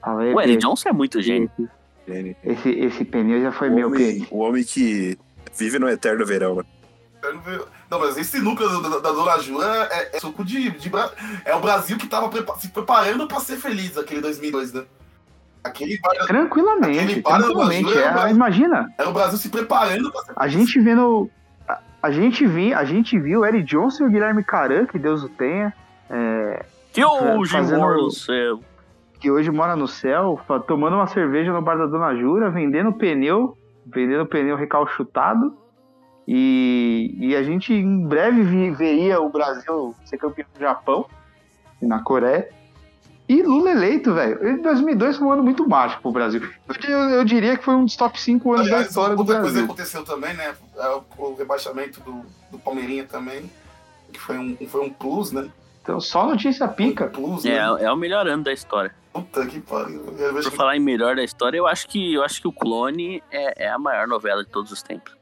Fala, 0.01 0.23
O 0.23 0.41
Eric 0.41 0.57
Johnson 0.57 0.89
é 0.89 0.93
muito 0.93 1.21
gênio. 1.21 1.49
Gênio. 2.07 2.35
Esse, 2.43 2.69
esse 2.69 3.05
pneu 3.05 3.41
já 3.41 3.51
foi 3.51 3.69
O 3.69 3.73
meu, 3.75 3.87
homem, 3.87 4.27
o 4.31 4.39
homem 4.39 4.63
que 4.63 5.17
vive 5.55 5.77
no 5.79 5.87
eterno 5.87 6.25
verão, 6.25 6.55
né? 6.55 6.63
Eu 7.23 7.33
não 7.35 7.41
vi- 7.41 7.61
Não, 7.89 7.99
mas 7.99 8.17
esse 8.17 8.39
núcleo 8.39 8.81
da, 8.81 8.89
da- 8.99 9.11
Dona 9.11 9.39
Jura 9.39 9.65
é, 9.91 10.15
é 10.15 10.19
suco 10.19 10.43
de, 10.45 10.69
de 10.71 10.91
É 11.43 11.55
o 11.55 11.59
Brasil 11.59 11.97
que 11.97 12.07
tava 12.07 12.29
prepa- 12.29 12.55
se 12.55 12.69
preparando 12.69 13.27
pra 13.27 13.39
ser 13.39 13.57
feliz 13.57 13.97
aquele 13.97 14.21
2002, 14.21 14.73
né? 14.73 14.83
Aquele 15.63 15.99
bar- 15.99 16.25
Tranquilamente, 16.27 16.99
Aquele 16.99 17.21
bar 17.21 17.37
tranquilamente. 17.39 17.89
Jura, 17.89 18.27
É, 18.27 18.31
imagina, 18.31 18.93
era 18.97 19.09
o 19.09 19.13
Brasil 19.13 19.37
se 19.37 19.49
preparando 19.49 20.11
pra 20.11 20.21
ser 20.21 20.33
a 20.35 20.47
gente 20.47 20.79
vendo. 20.79 21.29
A, 21.67 21.79
a 22.03 22.11
gente 22.11 22.45
vi, 22.47 22.73
a 22.73 22.83
gente 22.85 23.19
viu 23.19 23.41
o 23.41 23.45
Eric 23.45 23.63
Johnson 23.65 24.03
e 24.03 24.07
o 24.07 24.09
Guilherme 24.11 24.43
Caran, 24.43 24.85
que 24.85 24.97
Deus 24.99 25.23
o 25.23 25.29
tenha, 25.29 25.73
é, 26.09 26.65
Que 26.93 27.03
hoje 27.03 27.51
Fazendo- 27.51 27.79
mora 27.79 27.97
no 27.97 28.11
céu. 28.11 28.59
que 29.19 29.29
hoje 29.29 29.51
mora 29.51 29.75
no 29.75 29.87
céu, 29.87 30.39
tomando 30.65 30.95
uma 30.95 31.07
cerveja 31.07 31.51
no 31.51 31.61
bar 31.61 31.77
da 31.77 31.87
Dona 31.87 32.15
Jura, 32.15 32.49
vendendo 32.49 32.93
pneu, 32.93 33.57
vendendo 33.85 34.25
pneu 34.27 34.55
recalchutado. 34.55 35.57
E, 36.31 37.15
e 37.19 37.35
a 37.35 37.41
gente 37.41 37.73
em 37.73 38.05
breve 38.05 38.69
veria 38.69 39.19
o 39.19 39.29
Brasil 39.31 39.95
ser 40.05 40.19
campeão 40.19 40.45
do 40.53 40.59
Japão 40.59 41.07
e 41.81 41.85
na 41.87 42.03
Coreia. 42.03 42.47
E 43.27 43.41
Lula 43.41 43.71
eleito, 43.71 44.13
velho. 44.13 44.47
Em 44.47 44.61
2002 44.61 45.17
foi 45.17 45.25
um 45.27 45.31
ano 45.31 45.41
muito 45.43 45.67
mágico 45.67 46.03
pro 46.03 46.11
Brasil. 46.11 46.47
Eu, 46.67 46.89
eu- 46.89 47.09
eu 47.09 47.25
diria 47.25 47.57
que 47.57 47.63
foi 47.65 47.73
um 47.73 47.85
dos 47.85 47.95
top 47.95 48.21
5 48.21 48.53
anos 48.53 48.67
da 48.67 48.75
Aliás, 48.75 48.89
história 48.89 49.15
do 49.15 49.19
outra 49.19 49.37
coisa 49.39 49.53
Brasil. 49.53 49.65
aconteceu 49.65 50.03
também, 50.05 50.35
né? 50.35 50.53
É 50.77 50.87
o, 51.17 51.33
rebaixamento 51.33 51.99
do, 52.01 52.21
do 52.51 52.59
Palmeirinha 52.59 53.05
também. 53.05 53.49
Que 54.13 54.19
foi 54.19 54.37
um, 54.37 54.55
foi 54.67 54.81
um 54.81 54.89
plus, 54.91 55.31
né? 55.31 55.49
Então, 55.81 55.99
só 55.99 56.27
notícia 56.27 56.67
pica. 56.67 57.05
Um 57.05 57.09
plus, 57.09 57.45
É, 57.45 57.49
né? 57.73 57.83
é 57.85 57.91
o 57.91 57.95
melhor 57.95 58.27
ano 58.27 58.43
da 58.43 58.53
história. 58.53 58.93
Puta 59.13 59.45
que 59.47 59.59
pariu. 59.61 60.01
Por 60.01 60.15
que- 60.43 60.51
falar 60.55 60.77
em 60.77 60.79
melhor 60.79 61.15
da 61.15 61.23
história, 61.23 61.57
eu 61.57 61.65
acho 61.65 61.87
que 61.87 62.13
eu 62.13 62.23
acho 62.23 62.39
que 62.39 62.47
o 62.47 62.51
Clone 62.51 63.23
é, 63.31 63.65
é 63.65 63.69
a 63.69 63.79
maior 63.79 64.07
novela 64.07 64.43
de 64.43 64.49
todos 64.51 64.71
os 64.71 64.83
tempos. 64.83 65.18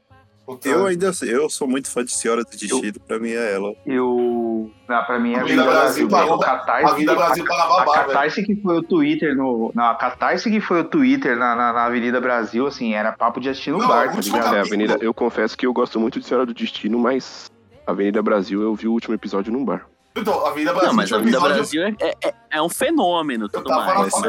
Eu 0.64 0.86
ainda 0.86 1.10
eu 1.22 1.50
sou 1.50 1.68
muito 1.68 1.90
fã 1.90 2.04
de 2.04 2.12
Senhora 2.12 2.42
do 2.42 2.50
Destino, 2.50 3.00
pra 3.06 3.18
mim 3.18 3.30
é 3.30 3.54
ela. 3.54 3.72
Eu. 3.86 4.70
Ah, 4.88 5.02
pra 5.02 5.18
mim 5.18 5.32
é 5.32 5.36
a 5.36 5.40
Avenida 5.40 5.62
Vida 5.62 5.74
Brasil 5.74 6.08
Brasil. 6.08 6.38
da- 6.38 6.46
Catarse, 6.46 6.84
Avenida 6.86 7.14
Brasil 7.14 7.44
para 7.44 7.62
a 7.62 7.68
babar, 7.68 7.86
velho. 7.94 8.06
Catarse 8.08 8.42
que 8.42 8.56
foi 8.56 8.78
o 8.78 8.82
Twitter 8.82 9.36
no. 9.36 9.70
Não, 9.74 9.84
a 9.84 9.94
Catarse 9.94 10.50
que 10.50 10.60
foi 10.60 10.80
o 10.80 10.84
Twitter 10.84 11.36
na, 11.36 11.54
na, 11.54 11.72
na 11.72 11.84
Avenida 11.84 12.20
Brasil, 12.20 12.66
assim, 12.66 12.94
era 12.94 13.12
papo 13.12 13.40
de 13.40 13.48
assistir 13.50 13.70
no 13.72 13.78
Não, 13.78 13.88
bar, 13.88 14.10
tá 14.12 14.20
ligado? 14.20 14.56
É, 14.56 14.60
Avenida, 14.60 14.98
eu 15.00 15.12
confesso 15.12 15.56
que 15.56 15.66
eu 15.66 15.72
gosto 15.72 16.00
muito 16.00 16.18
de 16.18 16.26
Senhora 16.26 16.46
do 16.46 16.54
Destino, 16.54 16.98
mas 16.98 17.50
Avenida 17.86 18.22
Brasil 18.22 18.62
eu 18.62 18.74
vi 18.74 18.88
o 18.88 18.92
último 18.92 19.14
episódio 19.14 19.52
num 19.52 19.64
bar. 19.64 19.86
Então, 20.16 20.44
a 20.44 20.48
Avenida 20.50 20.72
Brasil. 20.72 20.88
Não, 20.88 20.94
mas 20.96 21.12
a 21.12 21.40
Brasil 21.40 21.82
é, 21.84 21.94
é, 22.00 22.34
é 22.50 22.62
um 22.62 22.68
fenômeno 22.68 23.48
tudo 23.48 23.70
mais. 23.70 24.10
Mas 24.12 24.14
o 24.14 24.20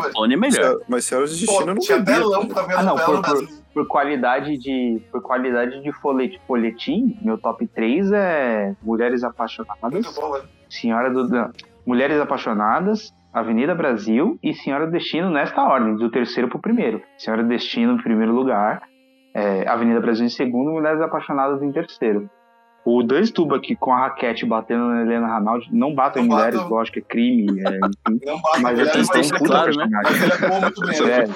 Clone 0.12 0.34
é 0.34 0.36
melhor. 0.36 0.78
Mas 0.88 1.04
Senhora 1.06 1.26
do 1.26 1.30
Pô, 1.32 1.36
Destino 1.38 1.60
eu 1.62 1.66
não 1.74 1.80
tinha 1.80 1.98
sabia. 1.98 2.14
telão 2.14 2.46
pra 2.46 2.62
ver 2.62 2.74
a 2.74 2.78
Ah, 2.78 2.82
não, 2.84 2.96
por, 2.96 3.22
por, 3.22 3.48
por 3.74 3.86
qualidade 3.88 4.56
de. 4.58 5.02
Por 5.10 5.22
qualidade 5.22 5.82
de 5.82 5.92
folhet- 6.00 6.40
folhetim, 6.46 7.18
meu 7.22 7.36
top 7.38 7.66
3 7.66 8.12
é 8.12 8.74
Mulheres 8.82 9.24
Apaixonadas, 9.24 9.92
Muito 9.92 10.12
bom, 10.14 10.32
velho. 10.32 10.44
Senhora 10.70 11.10
do. 11.10 11.50
Mulheres 11.84 12.20
Apaixonadas, 12.20 13.12
Avenida 13.32 13.74
Brasil 13.74 14.38
e 14.42 14.54
Senhora 14.54 14.86
do 14.86 14.92
Destino 14.92 15.30
nesta 15.30 15.62
ordem, 15.64 15.96
do 15.96 16.10
terceiro 16.10 16.48
pro 16.48 16.60
primeiro. 16.60 17.02
Senhora 17.18 17.42
do 17.42 17.48
Destino 17.48 17.94
em 17.94 18.02
primeiro 18.02 18.32
lugar, 18.32 18.82
é, 19.34 19.68
Avenida 19.68 20.00
Brasil 20.00 20.24
em 20.24 20.30
segundo, 20.30 20.70
Mulheres 20.70 21.00
Apaixonadas 21.00 21.60
em 21.60 21.72
terceiro. 21.72 22.30
O 22.84 23.02
dois 23.02 23.30
tuba 23.30 23.56
aqui 23.56 23.74
com 23.74 23.92
a 23.94 23.98
raquete 24.00 24.44
batendo 24.44 24.88
na 24.88 25.00
Helena 25.02 25.26
Ranaldi, 25.26 25.68
não 25.72 25.94
batam 25.94 26.22
em 26.22 26.28
Não 26.28 26.36
mulheres, 26.36 26.60
batam. 26.60 26.76
lógico 26.76 26.92
que 26.94 27.00
é 27.00 27.02
crime, 27.02 27.60
é, 27.62 27.78
enfim, 28.10 28.20
Não 28.26 28.40
basta 28.42 28.60
mas 28.60 28.78
é 28.78 28.82
mulher, 28.82 28.92
triste 28.92 29.12
tão 29.12 29.20
mas, 29.22 29.30
puta 29.32 29.44
claro, 29.44 29.76
né? 29.76 29.88
personagem. 29.88 30.02
mas 30.04 30.22
ele 30.22 30.32
é 30.44 30.48
bom 30.48 30.60
muito 30.60 30.80
bem. 30.80 30.94
É. 31.14 31.26
né? 31.26 31.34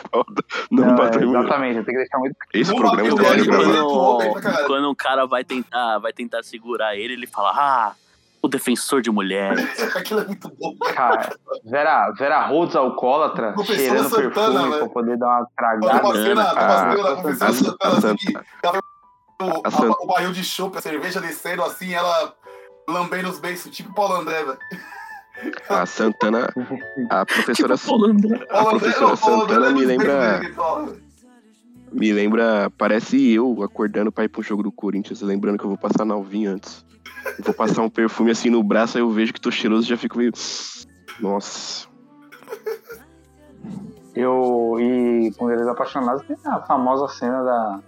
Não, 0.71 0.85
Não, 0.87 0.95
bateu 0.97 1.21
é, 1.21 1.25
exatamente, 1.25 1.75
tem 1.77 1.85
que 1.85 1.93
deixar 2.01 2.19
muito 2.19 2.37
Esse 2.53 2.71
Não 2.71 2.79
programa 2.79 3.09
tá 3.17 3.23
Eu 3.23 3.37
né? 3.37 3.41
é 3.41 3.45
quando, 3.83 4.43
caralho. 4.43 4.67
quando 4.67 4.91
um 4.91 4.95
cara 4.95 5.27
vai 5.27 5.43
tentar, 5.45 5.99
vai 6.01 6.13
tentar 6.13 6.43
segurar 6.43 6.95
ele, 6.97 7.15
ele 7.15 7.27
fala, 7.27 7.51
ah, 7.55 7.93
o 8.43 8.47
defensor 8.47 9.01
de 9.01 9.11
mulheres. 9.11 9.59
Aquilo 9.97 10.21
é 10.21 10.25
muito 10.27 10.49
bom. 10.61 10.77
Cara, 10.95 11.31
Vera, 11.65 12.13
Vera 12.13 12.47
Rhodes 12.47 12.77
alcoólatra, 12.77 13.55
cheirando 13.65 14.09
Santana, 14.11 14.31
perfume 14.31 14.59
velho. 14.71 14.79
pra 14.79 14.89
poder 14.91 15.17
dar 15.17 15.27
uma 15.27 15.47
tragada. 15.57 16.03
uma 16.05 16.15
cena, 16.15 16.53
uma 16.53 16.53
cena 16.53 17.03
da 17.03 17.13
a- 17.13 17.17
professora 17.17 17.77
a 17.83 18.98
O, 19.41 19.61
a 19.67 19.71
Santa- 19.71 19.87
a- 19.99 20.03
o 20.05 20.07
barril 20.07 20.33
de 20.33 20.43
chopp, 20.43 20.77
a 20.77 20.81
cerveja 20.81 21.21
descendo 21.21 21.63
assim, 21.63 21.93
ela 21.95 22.35
lambendo 22.89 23.29
os 23.29 23.39
beiços, 23.39 23.75
tipo 23.75 23.95
Paulo 23.95 24.15
André, 24.17 24.43
velho. 24.45 24.59
A 25.69 25.87
Santana, 25.87 26.49
a 27.11 27.25
professora, 27.25 27.77
Paulo 27.79 28.07
André. 28.07 28.45
a 28.51 28.65
professora 28.65 29.11
não, 29.11 29.17
Paulo 29.17 29.43
André 29.45 29.55
Santana 29.55 29.71
me 29.71 29.87
beijos 29.87 30.05
lembra, 30.05 30.41
me 31.93 32.13
lembra, 32.13 32.73
parece 32.77 33.33
eu 33.35 33.63
acordando 33.63 34.11
pra 34.11 34.25
ir 34.25 34.29
pro 34.29 34.43
jogo 34.43 34.65
do 34.65 34.73
Corinthians, 34.73 35.21
lembrando 35.23 35.57
que 35.59 35.65
eu 35.65 35.69
vou 35.69 35.79
passar 35.79 36.05
Nalvinho 36.05 36.51
antes. 36.53 36.85
Eu 37.39 37.45
vou 37.45 37.55
passar 37.55 37.83
um 37.83 37.89
perfume 37.91 38.33
assim 38.33 38.51
no 38.51 38.63
braço, 38.65 38.97
aí 38.99 39.03
eu 39.05 39.11
vejo 39.11 39.33
que 39.33 39.41
tô 39.41 39.51
cheiroso 39.51 39.87
e 39.87 39.91
já 39.91 39.97
fico 39.97 40.19
meio... 40.19 40.33
Nossa. 41.21 41.87
Eu, 44.17 44.77
e 44.81 45.31
com 45.37 45.49
eles 45.51 45.67
apaixonados 45.69 46.27
tem 46.27 46.37
a 46.47 46.61
famosa 46.63 47.07
cena 47.09 47.43
da 47.45 47.81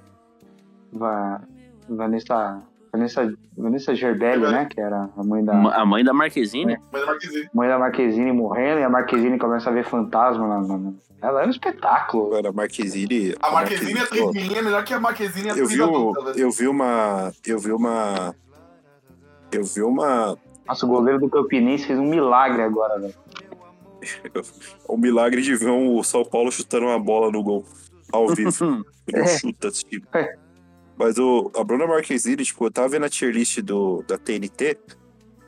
Va- 0.92 1.40
Vanessa, 1.88 2.62
Vanessa, 2.92 3.32
Vanessa 3.56 3.94
Gerbelli, 3.94 4.42
né? 4.50 4.66
Que 4.70 4.80
era 4.80 5.08
a 5.16 5.24
mãe 5.24 5.44
da, 5.44 5.52
A 5.52 5.84
mãe 5.86 6.02
da 6.04 6.12
Marquezine. 6.12 6.78
Mas 6.92 7.04
Marquezinho. 7.06 7.48
mãe 7.54 7.68
da 7.68 7.78
Marquezine 7.78 8.32
morrendo 8.32 8.80
e 8.80 8.84
a 8.84 8.90
Marquezine 8.90 9.38
começa 9.38 9.70
a 9.70 9.72
ver 9.72 9.84
fantasma. 9.84 10.46
Na, 10.48 10.60
na- 10.60 10.78
na- 10.78 10.92
Ela 11.22 11.40
era 11.40 11.46
um 11.48 11.50
espetáculo. 11.50 12.34
Era 12.36 12.52
Marquezine. 12.52 13.34
A 13.42 13.50
Marquezine 13.50 13.92
é 13.92 14.00
Marquezine, 14.00 14.54
é 14.58 14.62
melhor 14.62 14.84
que 14.84 14.94
a 14.94 15.00
Marquezine 15.00 15.48
eu 15.48 15.52
atriz 15.54 15.70
vi, 15.72 15.82
adulta, 15.82 16.24
velho. 16.24 16.38
eu 16.38 16.50
vi 16.50 16.66
uma. 16.68 17.32
Eu 17.46 17.58
vi 17.58 17.72
uma. 17.72 18.34
Eu 19.52 19.64
vi 19.64 19.82
uma. 19.82 20.38
Nossa, 20.66 20.86
o 20.86 20.88
goleiro 20.88 21.18
do 21.20 21.28
Campinense 21.28 21.86
fez 21.86 21.98
um 21.98 22.04
milagre 22.08 22.62
agora, 22.62 22.98
velho. 23.00 23.14
O 24.88 24.96
milagre 24.98 25.42
de 25.42 25.54
ver 25.56 25.68
um- 25.70 25.96
o 25.98 26.04
São 26.04 26.24
Paulo 26.24 26.50
chutando 26.50 26.86
uma 26.86 26.98
bola 26.98 27.30
no 27.30 27.42
gol. 27.42 27.64
Ao 28.12 28.28
vivo. 28.28 28.84
Ele 29.12 29.22
É. 29.22 29.26
chuta, 29.26 29.70
tipo. 29.70 30.06
Mas 31.00 31.16
o, 31.16 31.50
a 31.56 31.64
Bruna 31.64 31.86
Marquezine, 31.86 32.44
tipo, 32.44 32.66
eu 32.66 32.70
tava 32.70 32.88
vendo 32.90 33.06
a 33.06 33.08
tier 33.08 33.32
list 33.32 33.58
do, 33.62 34.04
da 34.06 34.18
TNT 34.18 34.76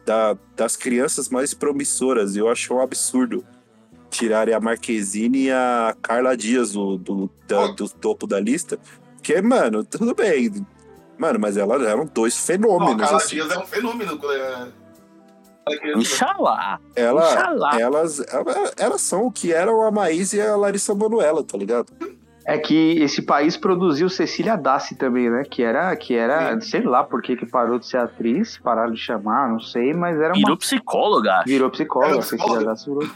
da, 0.07 0.35
das 0.57 0.77
crianças 0.77 1.29
mais 1.29 1.53
promissoras. 1.53 2.35
E 2.35 2.39
eu 2.39 2.49
achei 2.49 2.75
um 2.75 2.81
absurdo 2.81 3.45
tirarem 4.09 4.55
a 4.55 4.59
Marquezine 4.61 5.45
e 5.45 5.51
a 5.53 5.95
Carla 6.01 6.35
Dias 6.39 6.73
do, 6.73 6.97
do, 6.97 7.31
da- 7.47 7.67
do 7.67 7.87
topo 7.87 8.27
da 8.27 8.41
lista. 8.41 8.79
Porque, 9.15 9.43
mano, 9.43 9.85
tudo 9.85 10.15
bem. 10.15 10.51
Mano, 11.19 11.39
mas 11.39 11.59
elas 11.59 11.83
eram 11.83 12.07
dois 12.07 12.35
Não, 12.35 12.41
a 12.41 12.47
fenômenos. 12.47 12.97
Carla 13.03 13.17
assim. 13.19 13.35
Dias 13.37 13.51
é 13.51 13.59
um 13.59 13.67
fenômeno. 13.67 14.19
é- 14.33 14.69
é. 15.69 15.99
Inxalá. 15.99 16.81
Ela, 16.97 17.31
Inxalá. 17.31 17.79
elas, 17.79 18.21
ela- 18.21 18.73
elas 18.79 19.01
são 19.03 19.27
o 19.27 19.31
que 19.31 19.53
eram 19.53 19.83
a 19.83 19.91
Maís 19.91 20.33
e 20.33 20.41
a 20.41 20.57
Larissa 20.57 20.95
Manoela, 20.95 21.45
tá 21.45 21.59
ligado? 21.59 21.93
É 22.45 22.59
que 22.59 23.01
esse 23.01 23.23
país 23.23 23.57
produziu 23.57 24.09
Cecília 24.09 24.57
Dassi 24.57 24.97
também, 24.97 25.31
né? 25.31 25.45
Que 25.45 25.63
era, 25.63 25.95
que 25.95 26.15
era 26.15 26.61
sei 26.61 26.83
lá 26.83 27.05
por 27.05 27.23
que, 27.23 27.37
que 27.37 27.47
parou 27.47 27.79
de 27.79 27.87
ser 27.87 27.99
atriz, 27.99 28.59
pararam 28.59 28.93
de 28.93 28.99
chamar, 28.99 29.49
não 29.49 29.61
sei, 29.61 29.95
mas 29.95 30.17
era 30.17 30.29
uma. 30.29 30.35
Virou 30.35 30.57
psicóloga, 30.57 31.35
acho. 31.35 31.49
Virou 31.49 31.71
psicóloga, 31.71 32.15
Era 32.15 32.23
Cecília 32.23 32.45
psicóloga? 32.45 32.71
Dassi 32.71 32.91
virou. 32.91 33.11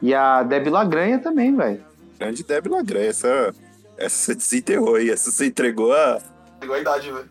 E 0.00 0.14
a 0.14 0.42
Debbie 0.44 0.70
Lagranha 0.70 1.18
também, 1.18 1.56
velho. 1.56 1.82
Grande 2.18 2.44
Debbie 2.44 2.68
Lagrange. 2.68 3.08
Essa, 3.08 3.54
essa 3.96 4.16
você 4.16 4.34
desenterrou 4.34 4.94
aí. 4.94 5.10
Essa 5.10 5.30
você 5.30 5.46
entregou 5.46 5.92
a. 5.92 6.18
Igual 6.62 6.78
a 6.78 6.80
idade, 6.80 7.10
velho. 7.10 7.28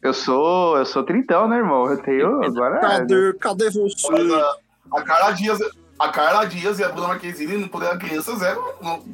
Eu 0.00 0.14
sou, 0.14 0.78
eu 0.78 0.86
sou 0.86 1.02
trintão, 1.02 1.48
né, 1.48 1.56
irmão? 1.58 1.90
Eu 1.90 1.98
tenho 1.98 2.42
agora. 2.44 2.78
Cadê, 2.78 3.32
cadê 3.34 3.64
Mas 3.64 3.74
você? 3.74 4.34
a, 4.34 4.98
a 4.98 5.02
Carla 5.02 5.32
Dias, 5.32 5.58
a 5.98 6.08
Carla 6.08 6.44
Dias 6.46 6.78
e 6.78 6.84
a 6.84 6.88
Bruna 6.88 7.08
Marquezine, 7.08 7.68
quando 7.68 7.84
eram 7.84 7.98
crianças, 7.98 8.40
eram 8.40 8.62
no 8.80 9.04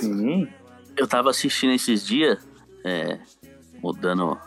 Sim. 0.00 0.48
Eu 0.96 1.06
tava 1.06 1.30
assistindo 1.30 1.72
esses 1.72 2.06
dias, 2.06 2.38
é, 2.84 3.18
mudando, 3.82 4.38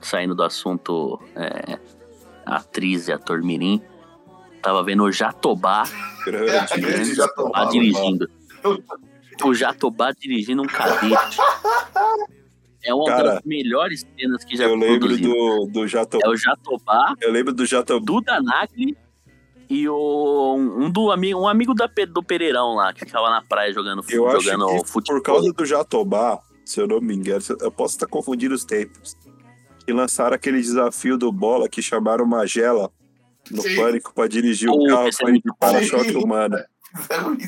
saindo 0.00 0.34
do 0.34 0.42
assunto 0.42 1.20
é, 1.34 1.78
atriz 2.46 3.08
e 3.08 3.12
ator 3.12 3.42
mirim. 3.42 3.82
Tava 4.62 4.82
vendo 4.82 5.04
o 5.04 5.12
Jatobá, 5.12 5.84
Grande, 6.24 6.46
grande 6.74 6.80
grande 6.80 7.14
Jatobá, 7.14 7.58
Jatobá 7.60 7.70
dirigindo. 7.70 8.30
O 9.44 9.54
Jatobá 9.54 10.12
dirigindo 10.12 10.62
um 10.62 10.66
cadete. 10.66 11.38
É 12.84 12.94
uma 12.94 13.06
Cara, 13.06 13.34
das 13.34 13.42
melhores 13.44 14.04
cenas 14.18 14.44
que 14.44 14.56
já 14.56 14.64
Eu 14.64 14.74
lembro 14.74 15.00
produziram. 15.00 15.32
do, 15.32 15.66
do 15.66 15.86
Jatobá. 15.86 16.26
É 16.26 16.28
o 16.28 16.36
Jatobá, 16.36 17.14
Eu 17.20 17.30
lembro 17.32 17.52
do 17.52 17.66
Jatobá. 17.66 18.04
Duda 18.04 18.40
Nagli 18.40 18.96
E 19.70 19.88
o, 19.88 20.54
um, 20.56 20.90
do, 20.90 21.08
um 21.08 21.46
amigo 21.48 21.74
da, 21.74 21.86
do 22.08 22.22
Pereirão 22.22 22.74
lá, 22.74 22.92
que 22.94 23.00
ficava 23.04 23.28
na 23.28 23.42
praia 23.42 23.72
jogando, 23.72 24.02
Eu 24.08 24.26
acho 24.28 24.40
jogando 24.40 24.82
que 24.82 24.88
futebol. 24.88 25.20
por 25.20 25.22
causa 25.22 25.52
do 25.52 25.66
Jatobá, 25.66 26.40
se 26.64 26.80
eu 26.80 26.86
não 26.88 27.00
me 27.00 27.14
engano, 27.14 27.42
eu 27.60 27.70
posso 27.70 27.96
estar 27.96 28.06
confundindo 28.06 28.54
os 28.54 28.64
tempos. 28.64 29.14
Que 29.84 29.92
lançaram 29.92 30.34
aquele 30.34 30.60
desafio 30.60 31.18
do 31.18 31.30
bola 31.30 31.68
que 31.68 31.82
chamaram 31.82 32.24
Magela 32.26 32.90
no 33.50 33.60
Sim. 33.62 33.76
pânico 33.76 34.12
pra 34.14 34.26
dirigir 34.26 34.68
o 34.70 34.86
carro 34.86 35.08
é 35.08 35.12
com 35.12 35.32
de 35.32 35.40
bom. 35.44 35.54
para-choque 35.58 36.12
humano. 36.16 36.56
Mano. 37.10 37.38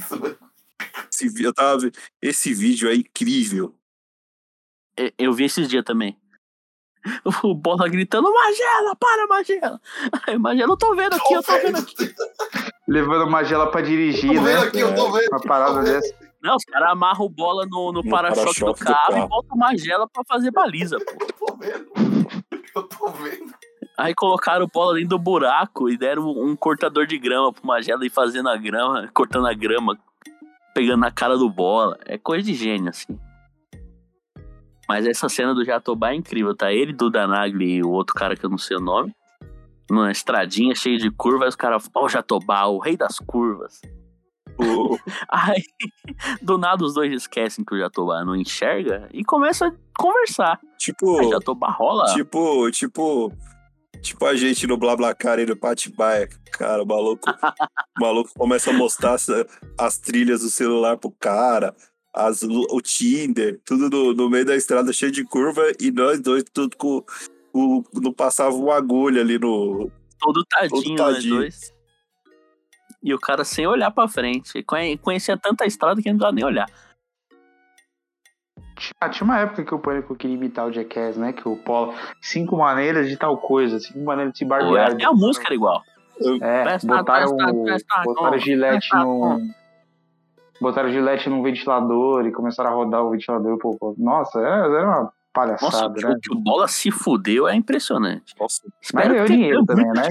Esse, 1.11 1.43
eu 1.43 1.53
tava, 1.55 1.91
esse 2.21 2.53
vídeo 2.55 2.89
é 2.89 2.95
incrível. 2.95 3.75
Eu- 4.97 5.13
Eu 5.19 5.33
vi 5.33 5.45
esses 5.45 5.69
dias 5.69 5.85
também. 5.85 6.17
O 7.43 7.55
Bola 7.55 7.89
gritando, 7.89 8.33
Magela, 8.33 8.95
para, 8.97 9.27
Magela. 9.27 9.81
Aí, 10.27 10.39
Magela, 10.39 10.73
eu 10.73 10.77
tô 10.77 10.95
vendo 10.95 11.15
aqui, 11.15 11.35
eu 11.35 11.43
tô 11.43 11.53
vendo 11.53 11.79
aqui. 11.79 12.15
Levando 12.87 13.31
Magela 13.31 13.71
pra 13.71 13.81
dirigir, 13.81 14.35
Tô 14.35 14.43
vendo 14.43 14.61
né? 14.61 14.67
aqui, 14.67 14.81
eu 14.81 14.95
tô 14.95 15.11
vendo. 15.11 15.29
Uma 15.31 15.41
parada 15.41 15.83
dessa. 15.83 16.15
Não, 16.43 16.57
os 16.57 16.65
caras 16.65 16.91
amarram 16.91 17.25
o 17.25 17.29
bola 17.29 17.67
no, 17.67 17.93
no 17.93 18.03
No 18.03 18.11
para-choque 18.11 18.61
do 18.61 18.75
para-choque 18.75 18.85
do 18.85 18.87
carro, 18.87 19.19
e 19.19 19.29
botam 19.29 19.57
Magela 19.57 20.09
pra 20.09 20.23
fazer 20.27 20.51
baliza, 20.51 20.99
pô. 20.99 21.25
Eu 21.25 21.33
tô 21.33 21.57
vendo. 21.57 21.87
Eu 22.75 22.83
tô 22.83 23.09
vendo. 23.09 23.55
Aí 23.97 24.15
colocaram 24.15 24.65
o 24.65 24.69
bola 24.69 24.95
dentro 24.95 25.11
do 25.11 25.19
buraco 25.19 25.89
e 25.91 25.97
deram 25.97 26.27
um 26.29 26.57
cortador 26.57 27.07
de 27.07 27.19
grama 27.19 27.53
pro 27.53 27.67
Magela 27.67 28.05
ir 28.05 28.11
fazendo 28.11 28.49
a 28.49 28.57
grama, 28.57 29.09
cortando 29.13 29.47
a 29.47 29.53
grama, 29.53 29.99
pegando 30.75 31.01
na 31.01 31.11
cara 31.11 31.37
do 31.37 31.49
bola. 31.51 31.99
É 32.07 32.17
coisa 32.17 32.45
de 32.45 32.55
gênio, 32.55 32.89
assim. 32.89 33.19
Mas 34.91 35.07
essa 35.07 35.29
cena 35.29 35.55
do 35.55 35.65
Jatobá 35.65 36.11
é 36.13 36.15
incrível, 36.17 36.55
tá? 36.55 36.73
Ele, 36.73 36.93
Duda 36.93 37.27
Nagli 37.27 37.77
e 37.77 37.83
o 37.83 37.91
outro 37.91 38.15
cara 38.15 38.35
que 38.37 38.45
eu 38.45 38.51
não 38.51 38.59
sei 38.59 38.77
o 38.77 38.81
nome. 38.81 39.15
Numa 39.89 40.11
estradinha 40.11 40.75
cheia 40.75 40.99
de 40.99 41.11
curvas, 41.11 41.51
os 41.51 41.57
caras 41.57 41.83
falam, 41.87 42.05
ó, 42.05 42.07
o 42.07 42.09
Jatobá, 42.09 42.65
o 42.67 42.79
rei 42.79 42.97
das 42.97 43.19
curvas. 43.19 43.81
O- 44.59 44.99
Aí, 45.31 45.63
do 46.43 46.59
nada, 46.59 46.85
os 46.85 46.95
dois 46.95 47.13
esquecem 47.13 47.65
que 47.65 47.75
o 47.75 47.79
Jatobá 47.79 48.25
não 48.25 48.37
enxerga 48.37 49.09
e 49.13 49.25
começam 49.25 49.69
a 49.69 49.73
conversar. 49.97 50.61
tipo, 50.79 51.19
Aí 51.19 51.29
Jatobá 51.31 51.71
rola. 51.71 52.05
tipo, 52.15 52.71
tipo, 52.71 53.33
tipo 54.03 54.25
a 54.27 54.35
gente 54.35 54.67
no 54.67 54.77
BlaBlaCar 54.77 55.39
aí 55.39 55.47
no 55.47 55.57
Patibaia. 55.57 56.29
Cara, 56.53 56.83
o 56.83 56.87
maluco, 56.87 57.29
o 57.31 58.01
maluco 58.01 58.31
começa 58.37 58.71
a 58.71 58.75
mostrar 58.75 59.17
as 59.79 59.99
trilhas 59.99 60.41
do 60.43 60.51
celular 60.51 60.97
pro 60.99 61.11
cara, 61.19 61.75
as, 62.13 62.43
o 62.43 62.81
Tinder, 62.81 63.61
tudo 63.65 63.89
no, 63.89 64.13
no 64.15 64.29
meio 64.31 64.45
da 64.45 64.57
estrada 64.57 64.93
cheio 64.93 65.13
de 65.13 65.25
curva 65.25 65.63
e 65.81 65.91
nós 65.91 66.21
dois 66.21 66.43
tudo 66.53 66.77
com, 66.77 67.05
com 67.53 67.85
não 67.95 68.13
passava 68.13 68.55
uma 68.57 68.77
agulha 68.77 69.21
ali 69.21 69.39
no, 69.39 69.91
todo 70.19 70.45
tadinho, 70.45 70.97
nós 70.99 71.15
tadinho. 71.17 71.37
dois. 71.37 71.73
E 73.03 73.15
o 73.15 73.19
cara 73.19 73.45
sem 73.45 73.67
olhar 73.67 73.91
pra 73.91 74.07
frente. 74.09 74.63
Conhe- 74.65 74.99
Conhecia 74.99 75.37
tanta 75.37 75.65
estrada 75.65 76.03
que 76.03 76.09
não 76.11 76.17
precisava 76.19 76.35
nem 76.35 76.45
olhar. 76.45 76.67
Ah, 79.01 79.09
tinha 79.09 79.25
uma 79.25 79.39
época 79.39 79.65
que 79.65 79.75
o 79.75 79.79
Pânico 79.79 80.15
queria 80.17 80.37
imitar 80.37 80.67
o 80.67 80.73
Jackass, 80.73 81.17
né? 81.17 81.33
Que 81.33 81.47
o 81.49 81.57
Polo. 81.57 81.95
Cinco 82.21 82.57
maneiras 82.57 83.09
de 83.09 83.17
tal 83.17 83.37
coisa, 83.39 83.79
cinco 83.79 84.01
maneiras 84.05 84.33
de 84.33 84.39
se 84.39 84.45
barbear. 84.45 84.93
até 84.93 85.05
a 85.05 85.13
música 85.13 85.47
era 85.47 85.55
igual. 85.55 85.83
É, 86.43 86.79
botaram, 86.87 87.37
botaram 88.05 88.31
não. 88.33 88.39
gilete 88.39 88.89
num. 88.95 89.51
Botaram 90.61 90.91
gilete 90.91 91.29
num 91.31 91.43
ventilador 91.43 92.27
e 92.27 92.33
começaram 92.33 92.71
a 92.71 92.75
rodar 92.75 93.03
o 93.03 93.11
ventilador. 93.11 93.57
Pô, 93.59 93.77
pô. 93.79 93.95
Nossa, 93.97 94.39
era, 94.39 94.67
era 94.67 94.87
uma 94.87 95.01
Nossa, 95.01 95.13
palhaçada, 95.33 95.89
o 95.89 95.95
que, 95.95 96.05
né? 96.05 96.13
o 96.13 96.21
que 96.21 96.33
o 96.33 96.39
Bola 96.39 96.69
se 96.69 96.91
fudeu 96.91 97.49
é 97.49 97.55
impressionante. 97.55 98.35
Nossa. 98.39 98.63
Mas 98.93 99.09
ganhou 99.09 99.27
dinheiro 99.27 99.65
também, 99.65 99.87
né? 99.87 100.09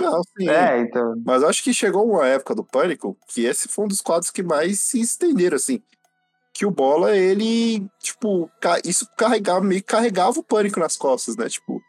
Não, 0.00 0.22
sim. 0.22 0.48
É, 0.48 0.80
então. 0.80 1.14
Mas 1.24 1.44
acho 1.44 1.62
que 1.62 1.72
chegou 1.72 2.10
uma 2.10 2.26
época 2.26 2.54
do 2.54 2.64
Pânico 2.64 3.16
que 3.28 3.44
esse 3.44 3.68
foi 3.68 3.84
um 3.84 3.88
dos 3.88 4.00
quadros 4.00 4.30
que 4.30 4.42
mais 4.42 4.80
se 4.80 5.00
estenderam, 5.00 5.56
assim. 5.56 5.80
Que 6.52 6.66
o 6.66 6.70
Bola, 6.70 7.14
ele, 7.14 7.86
tipo, 8.00 8.50
isso 8.84 9.06
carregava, 9.16 9.60
meio 9.60 9.82
que 9.82 9.86
carregava 9.86 10.40
o 10.40 10.44
Pânico 10.44 10.80
nas 10.80 10.96
costas, 10.96 11.36
né? 11.36 11.48
Tipo. 11.48 11.80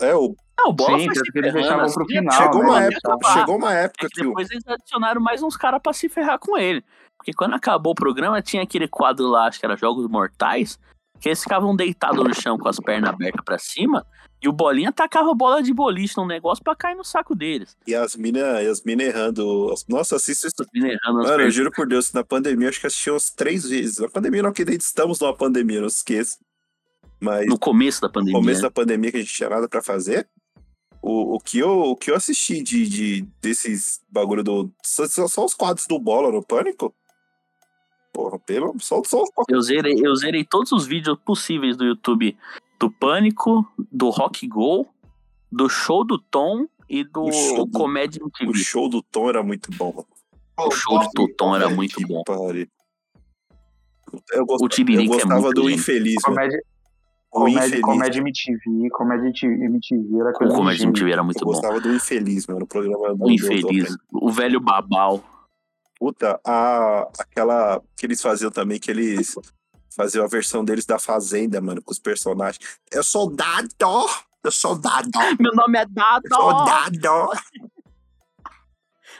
É, 0.00 0.14
o, 0.14 0.34
Não, 0.58 0.70
o 0.70 0.72
Bola 0.72 0.98
Sim, 0.98 1.04
foi 1.06 1.14
se 1.14 1.20
eles 1.34 1.52
deixavam 1.52 1.92
pro 1.92 2.04
assim, 2.04 2.14
final, 2.14 2.32
chegou, 2.42 2.62
né? 2.62 2.68
uma 2.68 2.82
época, 2.82 3.32
chegou 3.32 3.56
uma 3.56 3.74
É 3.74 3.84
época 3.84 4.08
que 4.10 4.22
depois 4.22 4.50
eles 4.50 4.66
adicionaram 4.66 5.20
mais 5.20 5.42
uns 5.42 5.56
caras 5.56 5.80
pra 5.82 5.92
se 5.92 6.08
ferrar 6.08 6.38
com 6.38 6.56
ele. 6.56 6.82
Porque 7.18 7.32
quando 7.32 7.54
acabou 7.54 7.92
o 7.92 7.94
programa, 7.94 8.40
tinha 8.40 8.62
aquele 8.62 8.88
quadro 8.88 9.26
lá, 9.26 9.46
acho 9.46 9.58
que 9.60 9.66
era 9.66 9.76
Jogos 9.76 10.08
Mortais, 10.08 10.78
que 11.20 11.28
eles 11.28 11.42
ficavam 11.42 11.74
deitados 11.76 12.22
no 12.22 12.34
chão 12.34 12.58
com 12.58 12.68
as 12.68 12.78
pernas 12.78 13.10
abertas 13.10 13.42
pra 13.44 13.58
cima, 13.58 14.06
e 14.42 14.48
o 14.48 14.52
Bolinha 14.52 14.92
tacava 14.92 15.34
bola 15.34 15.62
de 15.62 15.72
boliche 15.72 16.14
num 16.18 16.26
negócio 16.26 16.62
pra 16.62 16.76
cair 16.76 16.94
no 16.94 17.02
saco 17.04 17.34
deles. 17.34 17.76
E 17.86 17.94
as 17.94 18.14
minas 18.16 18.66
as 18.66 18.82
mina 18.84 19.02
errando. 19.02 19.74
Nossa, 19.88 20.16
assista 20.16 20.46
isso. 20.46 20.56
Mano, 21.06 21.22
eu 21.22 21.36
pernas. 21.36 21.54
juro 21.54 21.70
por 21.70 21.86
Deus, 21.86 22.12
na 22.12 22.22
pandemia, 22.22 22.68
acho 22.68 22.80
que 22.80 22.86
assisti 22.86 23.10
umas 23.10 23.30
três 23.30 23.66
vezes. 23.68 23.98
Na 23.98 24.08
pandemia 24.08 24.42
não, 24.42 24.52
que 24.52 24.64
nem 24.64 24.76
estamos 24.76 25.18
numa 25.20 25.34
pandemia, 25.34 25.80
não 25.80 25.88
se 25.88 25.96
esqueça. 25.98 26.38
Mas 27.18 27.46
No 27.46 27.58
começo 27.58 28.00
da 28.02 28.08
no 28.08 28.12
pandemia. 28.12 28.38
começo 28.38 28.60
né? 28.60 28.68
da 28.68 28.70
pandemia 28.70 29.10
que 29.10 29.16
a 29.16 29.20
gente 29.20 29.32
tinha 29.32 29.48
nada 29.48 29.66
pra 29.68 29.82
fazer, 29.82 30.28
o, 31.02 31.36
o, 31.36 31.40
que, 31.40 31.58
eu, 31.58 31.70
o 31.70 31.96
que 31.96 32.10
eu 32.10 32.14
assisti 32.16 32.62
de, 32.62 32.88
de, 32.88 33.22
desses 33.40 34.00
bagulho 34.10 34.42
do. 34.42 34.72
Só, 34.84 35.06
só- 35.28 35.44
os 35.44 35.54
quadros 35.54 35.86
do 35.86 35.98
bola 35.98 36.30
no 36.32 36.44
pânico. 36.44 36.94
Porra, 38.12 38.38
pelo. 38.38 38.74
Só, 38.80 39.02
só 39.04 39.22
os 39.22 39.30
Eu 39.48 39.60
zerei, 39.60 39.94
eu 40.02 40.14
zerei 40.16 40.44
todos 40.44 40.72
os 40.72 40.86
vídeos 40.86 41.18
possíveis 41.24 41.76
do 41.76 41.84
YouTube 41.84 42.36
do 42.78 42.90
Pânico, 42.90 43.66
do 43.92 44.10
Rock 44.10 44.46
Go, 44.48 44.86
do 45.52 45.68
Show 45.68 46.04
do 46.04 46.18
Tom 46.18 46.66
e 46.88 47.04
do 47.04 47.24
O 47.24 47.64
do- 47.66 47.70
Comédia 47.78 48.22
O 48.22 48.26
MTV. 48.26 48.64
show 48.64 48.88
do 48.88 49.02
Tom 49.02 49.28
era 49.28 49.42
muito 49.42 49.70
bom. 49.72 49.92
mano. 49.92 50.06
O 50.58 50.70
show 50.70 50.98
do 51.14 51.28
Tom 51.34 51.54
era 51.54 51.68
muito 51.68 51.96
Que 51.96 52.06
bom. 52.06 52.22
pariu. 52.24 52.66
Eu, 54.32 54.46
gost- 54.46 54.62
O 54.64 54.82
eu 54.92 55.00
é 55.00 55.06
gostava 55.06 55.40
muito 55.40 55.54
do 55.54 55.62
gênio. 55.62 55.74
infeliz, 55.76 56.16
mano. 56.26 56.50
Comédia, 57.38 57.78
O 57.78 57.80
comédia, 57.82 58.20
infeliz. 58.20 58.20
comédia 58.20 58.20
MTV, 58.20 58.90
comédia 58.90 59.48
MTV 59.48 60.20
era 60.20 60.30
O 60.30 60.32
coisa 60.32 60.52
de 60.52 60.58
Comédia 60.58 60.78
gênio. 60.78 60.90
MTV 60.90 61.12
era 61.12 61.20
Eu 61.20 61.24
muito 61.24 61.44
bom. 61.44 61.52
gostava 61.52 61.80
do 61.80 61.94
infeliz, 61.94 62.46
mano. 62.46 62.64
O 62.64 62.66
programa 62.66 63.14
do 63.14 63.24
O 63.24 63.30
Infeliz, 63.30 63.96
o 64.12 64.30
velho 64.32 64.60
Babal. 64.60 65.22
Puta, 65.98 66.38
a, 66.46 67.08
aquela 67.18 67.80
que 67.96 68.04
eles 68.06 68.20
faziam 68.20 68.50
também, 68.50 68.78
que 68.78 68.90
eles 68.90 69.34
faziam 69.96 70.24
a 70.24 70.28
versão 70.28 70.64
deles 70.64 70.84
da 70.84 70.98
Fazenda, 70.98 71.60
mano, 71.60 71.82
com 71.82 71.90
os 71.90 71.98
personagens. 71.98 72.58
Eu 72.92 73.02
sou 73.02 73.34
dado! 73.34 73.66
Eu 74.44 74.50
sou 74.52 74.76
dado! 74.78 75.08
Meu 75.40 75.52
nome 75.54 75.78
é 75.78 75.86
Dado! 75.86 76.22
Eu 76.30 76.36
sou 76.36 76.64
dado! 76.64 77.30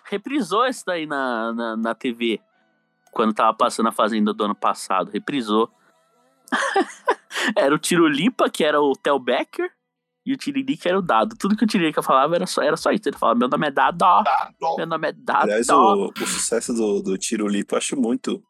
Reprisou 0.05 0.67
isso 0.67 0.85
daí 0.87 1.07
na, 1.07 1.53
na, 1.53 1.77
na 1.77 1.95
TV. 1.95 2.41
Quando 3.13 3.33
tava 3.35 3.55
passando 3.57 3.89
a 3.89 3.93
Fazenda 3.93 4.33
do 4.33 4.45
ano 4.45 4.55
passado. 4.55 5.11
Reprisou. 5.11 5.71
era 7.57 7.75
o 7.75 7.79
Tirulipa, 7.79 8.49
que 8.51 8.65
era 8.65 8.81
o 8.81 8.93
Tel 8.95 9.19
Becker. 9.19 9.71
E 10.25 10.33
o 10.33 10.37
Tiririca 10.37 10.89
era 10.89 10.99
o 10.99 11.03
Dado. 11.03 11.37
Tudo 11.37 11.57
que 11.57 11.63
o 11.63 11.67
Tiririca 11.69 12.03
falava 12.03 12.35
era 12.35 12.49
só, 12.49 12.61
era 12.61 12.77
só 12.77 12.91
isso. 12.91 13.09
Ele 13.09 13.17
falava, 13.17 13.39
meu 13.39 13.49
nome 13.49 13.69
é 13.69 13.71
Dado. 13.71 14.05
Meu 14.77 14.87
nome 14.87 15.09
é 15.09 15.13
Dado. 15.13 15.45
Aliás, 15.45 15.69
o, 15.69 16.07
o 16.09 16.27
sucesso 16.27 16.75
do, 16.75 17.01
do 17.01 17.17
Tiro 17.17 17.47
Lipo 17.47 17.75
eu 17.75 17.79
acho 17.79 17.97
muito, 17.97 18.43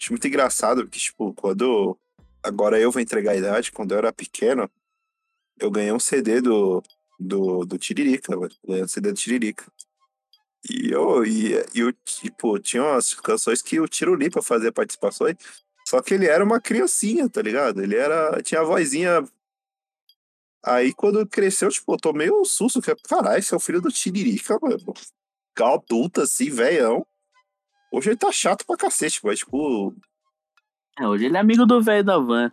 acho 0.00 0.12
muito 0.12 0.26
engraçado, 0.26 0.82
porque, 0.82 0.98
tipo, 0.98 1.34
quando. 1.34 1.94
Agora 2.42 2.80
eu 2.80 2.90
vou 2.90 3.02
entregar 3.02 3.32
a 3.32 3.36
idade, 3.36 3.70
quando 3.70 3.92
eu 3.92 3.98
era 3.98 4.10
pequeno, 4.14 4.66
eu 5.58 5.70
ganhei 5.70 5.92
um 5.92 6.00
CD 6.00 6.40
do, 6.40 6.82
do, 7.18 7.66
do 7.66 7.76
Tiririca. 7.76 8.34
Ganhei 8.66 8.84
um 8.84 8.88
CD 8.88 9.12
do 9.12 9.18
Tiririca. 9.18 9.70
E 10.68 10.90
eu, 10.90 11.24
e, 11.24 11.52
e 11.74 11.80
eu, 11.80 11.92
tipo, 12.04 12.58
tinha 12.58 12.82
umas 12.82 13.12
canções 13.14 13.60
que 13.60 13.78
o 13.78 13.88
Tiro 13.88 14.14
Lipa 14.14 14.42
fazia 14.42 14.72
participações, 14.72 15.36
só 15.90 16.00
que 16.00 16.14
ele 16.14 16.28
era 16.28 16.44
uma 16.44 16.60
criancinha, 16.60 17.28
tá 17.28 17.42
ligado? 17.42 17.82
Ele 17.82 17.96
era. 17.96 18.40
Tinha 18.44 18.60
a 18.60 18.64
vozinha. 18.64 19.24
Aí 20.64 20.94
quando 20.94 21.26
cresceu, 21.26 21.68
tipo, 21.68 21.94
eu 21.94 21.96
tomei 21.96 22.30
um 22.30 22.44
susto, 22.44 22.80
que 22.80 22.94
caralho, 23.08 23.40
esse 23.40 23.52
é 23.52 23.56
o 23.56 23.60
filho 23.60 23.80
do 23.80 23.90
Tiririca, 23.90 24.56
mano 24.62 24.78
adulta, 25.62 26.22
assim, 26.22 26.48
velhão. 26.48 27.04
Hoje 27.92 28.10
ele 28.10 28.16
tá 28.16 28.30
chato 28.30 28.64
pra 28.64 28.76
cacete, 28.76 29.20
mas, 29.22 29.40
tipo, 29.40 29.92
É, 30.98 31.06
hoje 31.06 31.26
ele 31.26 31.36
é 31.36 31.40
amigo 31.40 31.66
do 31.66 31.82
velho 31.82 32.04
da 32.04 32.18
van. 32.18 32.52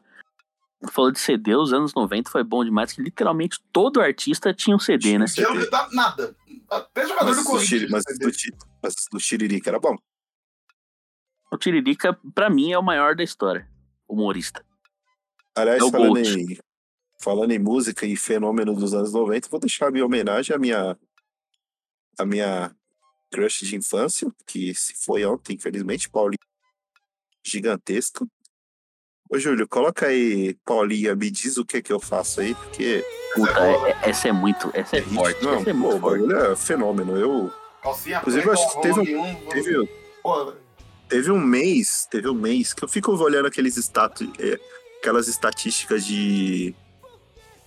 Falou 0.92 1.12
de 1.12 1.20
CD, 1.20 1.56
os 1.56 1.72
anos 1.72 1.94
90 1.94 2.30
foi 2.30 2.44
bom 2.44 2.66
demais, 2.66 2.92
que 2.92 3.02
literalmente 3.02 3.60
todo 3.72 4.02
artista 4.02 4.54
tinha 4.54 4.76
um 4.76 4.80
CD, 4.80 5.18
né? 5.18 5.26
Eu 5.38 5.56
não 5.56 5.70
tá 5.70 5.88
nada. 5.94 6.36
Até 6.70 7.08
jogador 7.08 7.28
mas, 7.28 7.38
do 7.38 7.44
Corinthians. 7.44 7.90
Mas, 7.92 8.04
do, 8.04 8.32
mas 8.82 8.96
do 9.12 9.20
Tiririca 9.20 9.70
era 9.70 9.80
bom. 9.80 9.96
O 11.52 11.58
Tiririca, 11.58 12.14
pra 12.36 12.50
mim, 12.50 12.72
é 12.72 12.78
o 12.78 12.84
maior 12.84 13.16
da 13.16 13.24
história. 13.24 13.68
Humorista. 14.08 14.66
Aliás, 15.56 15.82
É 15.84 15.90
falando 15.92 16.18
em, 16.20 16.58
falando 17.22 17.52
em 17.52 17.60
música 17.60 18.06
e 18.06 18.16
fenômeno 18.16 18.74
dos 18.76 18.94
anos 18.94 19.12
90, 19.14 19.48
vou 19.50 19.60
deixar 19.60 19.88
a 19.88 19.92
minha 19.92 20.06
homenagem 20.06 20.56
à 20.56 20.60
minha, 20.60 20.98
à 22.20 22.26
minha 22.26 22.76
crush 23.32 23.66
de 23.66 23.76
infância, 23.76 24.32
que 24.46 24.74
se 24.76 24.94
foi 25.04 25.26
ontem, 25.26 25.56
infelizmente, 25.56 26.10
Paulinho. 26.10 26.38
Gigantesco. 27.46 28.28
Ô, 29.30 29.38
Júlio, 29.38 29.68
coloca 29.68 30.08
aí, 30.08 30.54
Paulinha, 30.66 31.16
me 31.16 31.30
diz 31.30 31.58
o 31.58 31.66
que 31.66 31.82
que 31.82 31.92
eu 31.92 32.00
faço 32.00 32.40
aí, 32.42 32.56
porque. 32.56 33.04
Puta, 33.36 33.60
é- 33.60 33.90
é- 33.92 34.10
essa 34.10 34.30
é 34.30 34.32
muito. 34.32 34.70
Essa 34.74 34.98
é 34.98 35.02
forte. 35.02 35.44
Não, 35.44 35.54
essa 35.56 35.70
é 35.70 35.74
pô, 35.74 35.80
muito 35.80 35.98
o 35.98 36.00
forte. 36.00 36.20
bagulho 36.22 36.38
é 36.52 36.56
fenômeno. 36.56 37.18
Eu. 37.18 37.54
Calcinha 37.82 38.20
Inclusive, 38.20 38.46
eu 38.48 38.54
acho 38.54 38.74
que 38.76 38.82
teve, 38.82 39.16
um- 39.16 39.22
um, 39.26 39.50
teve, 39.50 39.88
Pô, 40.24 40.54
teve 41.10 41.32
um 41.32 41.40
mês, 41.40 42.08
teve 42.10 42.28
um 42.30 42.34
mês 42.34 42.74
que 42.74 42.84
eu 42.84 42.88
fico 42.88 43.12
olhando 43.16 43.48
aqueles 43.48 43.78
status, 43.78 44.28
é, 44.40 44.60
aquelas 45.00 45.28
estatísticas 45.28 46.06
de 46.06 46.74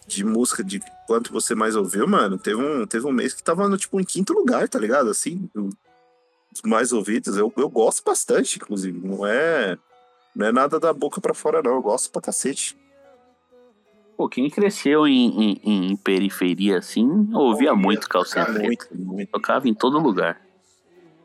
de 0.07 0.25
música, 0.25 0.65
de 0.65 0.81
quanto 1.07 1.33
você 1.33 1.55
mais 1.55 1.77
ouviu, 1.77 2.05
mano. 2.09 2.37
Teve 2.37 2.61
um, 2.61 2.85
teve 2.85 3.07
um 3.07 3.13
mês 3.13 3.33
que 3.33 3.45
tava 3.45 3.69
no, 3.69 3.77
tipo, 3.79 4.01
em 4.01 4.05
quinto 4.05 4.33
lugar, 4.33 4.69
tá 4.69 4.77
ligado? 4.77 5.09
Assim, 5.09 5.49
os 5.55 6.63
mais 6.65 6.93
ouvidos. 6.93 7.37
Eu, 7.37 7.53
eu 7.57 7.69
gosto 7.69 8.03
bastante, 8.03 8.57
inclusive. 8.57 8.99
Não 9.07 9.25
é, 9.25 9.79
não 10.35 10.47
é 10.49 10.51
nada 10.51 10.81
da 10.81 10.93
boca 10.93 11.21
pra 11.21 11.33
fora, 11.33 11.63
não. 11.63 11.75
Eu 11.75 11.83
gosto 11.83 12.11
pra 12.11 12.21
cacete. 12.21 12.77
Pô, 14.17 14.29
quem 14.29 14.51
cresceu 14.51 15.07
em, 15.07 15.61
em- 15.63 15.91
em 15.93 15.97
periferia 15.97 16.79
assim, 16.79 17.07
ouvia 17.33 17.73
muito 17.73 18.09
calcinha 18.09 18.47
preta. 18.47 18.67
Muito, 18.67 18.89
muito. 18.99 19.31
Tocava 19.31 19.69
em 19.69 19.75
todo 19.75 20.01
lugar. 20.01 20.41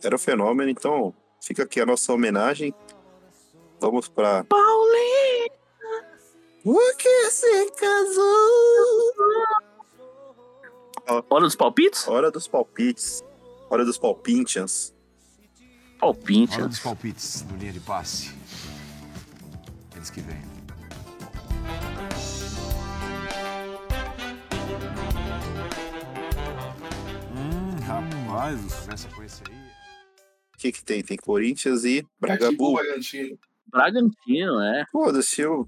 Era 0.03 0.13
um 0.13 0.19
fenômeno, 0.19 0.69
então 0.69 1.11
fica 1.45 1.63
aqui 1.63 1.79
a 1.79 1.85
nossa 1.85 2.11
homenagem. 2.11 2.73
Vamos 3.79 4.07
pra. 4.07 4.43
Paulinho! 4.45 5.51
O 6.63 6.79
que 6.97 7.29
se 7.29 7.71
casou? 7.71 9.13
Hora 11.29 11.45
dos 11.45 11.55
palpites? 11.55 12.07
Hora 12.07 12.31
dos 12.31 12.47
palpites. 12.47 13.23
Hora 13.69 13.85
dos 13.85 13.99
palpintians. 13.99 14.93
Palpintians. 15.99 16.57
Hora 16.57 16.67
dos 16.67 16.79
palpites 16.79 17.41
do 17.41 17.55
linha 17.55 17.71
de 17.71 17.79
passe. 17.79 18.33
Eles 19.95 20.09
que 20.09 20.21
vêm. 20.21 20.41
Hum, 27.37 27.79
rapaz, 27.85 28.73
começa 28.83 29.07
com 29.09 29.23
esse 29.23 29.43
aí. 29.47 29.64
O 30.55 30.57
que, 30.57 30.71
que 30.71 30.83
tem? 30.83 31.03
Tem 31.03 31.17
Corinthians 31.17 31.83
e 31.83 32.07
Bragabu. 32.19 32.73
Bragantino. 32.73 33.37
Bragantino, 33.67 34.61
é. 34.61 34.85
Foda-se, 34.89 35.41
eu. 35.41 35.67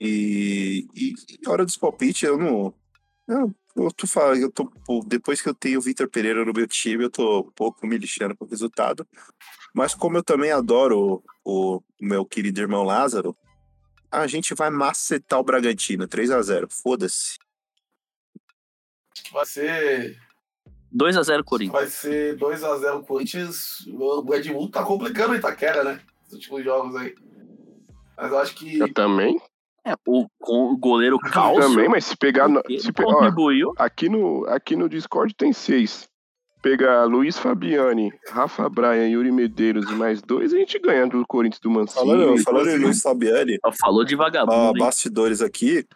E, 0.00 0.86
e, 0.94 1.12
e 1.12 1.48
hora 1.48 1.64
dos 1.64 1.76
palpites, 1.76 2.22
eu 2.22 2.38
não. 2.38 2.74
Eu, 3.28 3.54
eu 3.76 3.92
tô 3.92 4.06
falando, 4.06 4.40
eu 4.40 4.50
tô. 4.50 4.72
Depois 5.06 5.42
que 5.42 5.48
eu 5.48 5.54
tenho 5.54 5.78
o 5.78 5.82
Vitor 5.82 6.08
Pereira 6.08 6.42
no 6.44 6.52
meu 6.54 6.66
time, 6.66 7.04
eu 7.04 7.10
tô 7.10 7.40
um 7.40 7.50
pouco 7.50 7.86
me 7.86 7.98
lixando 7.98 8.34
com 8.34 8.46
o 8.46 8.48
resultado. 8.48 9.06
Mas 9.74 9.94
como 9.94 10.16
eu 10.16 10.22
também 10.22 10.50
adoro 10.50 11.22
o, 11.44 11.76
o 11.76 11.82
meu 12.00 12.24
querido 12.24 12.60
irmão 12.60 12.82
Lázaro, 12.82 13.36
a 14.10 14.26
gente 14.26 14.54
vai 14.54 14.70
macetar 14.70 15.38
o 15.38 15.44
Bragantino, 15.44 16.08
3 16.08 16.30
a 16.30 16.40
0 16.40 16.68
Foda-se. 16.70 17.36
Vai 19.32 19.44
ser, 19.44 20.18
2x0 20.94 21.42
Corinthians. 21.44 21.72
vai 21.72 21.86
ser 21.86 22.36
2x0 22.38 23.04
Corinthians. 23.06 23.86
O 23.92 24.22
Red 24.30 24.52
Bull 24.52 24.70
tá 24.70 24.82
complicando 24.84 25.32
o 25.32 25.36
Itaquera, 25.36 25.84
né? 25.84 26.00
Os 26.26 26.34
últimos 26.34 26.64
jogos 26.64 26.96
aí. 26.96 27.14
Mas 28.16 28.30
eu 28.32 28.38
acho 28.38 28.54
que. 28.54 28.78
Eu 28.78 28.92
também. 28.92 29.40
É, 29.86 29.94
o, 30.06 30.26
com 30.38 30.72
o 30.72 30.76
goleiro 30.76 31.18
Calcio 31.18 31.62
Também, 31.62 31.88
mas 31.88 32.04
se 32.04 32.16
pegar. 32.16 32.48
no- 32.48 32.60
se 32.78 32.92
pe- 32.92 33.04
ó, 33.04 33.14
contribuiu. 33.14 33.72
aqui, 33.78 34.08
no, 34.08 34.44
aqui 34.48 34.76
no 34.76 34.88
Discord 34.88 35.34
tem 35.34 35.52
seis. 35.52 36.08
Pegar 36.60 37.04
Luiz 37.04 37.38
Fabiani, 37.38 38.12
Rafa 38.28 38.68
Braia, 38.68 39.06
Yuri 39.08 39.30
Medeiros 39.30 39.88
e 39.88 39.94
mais 39.94 40.20
dois, 40.20 40.52
a 40.52 40.58
gente 40.58 40.76
ganha 40.80 41.06
do 41.06 41.24
Corinthians 41.26 41.60
do 41.60 41.70
Mancini. 41.70 42.04
Falando, 42.04 42.42
falando 42.42 42.68
em 42.70 42.78
Luiz 42.78 43.00
Fabiani, 43.00 43.58
Falou 43.80 44.04
de 44.04 44.14
ah, 44.14 44.18
vagabundo. 44.18 44.76
hein? 44.76 44.84
bastidores 44.84 45.40
aqui, 45.40 45.86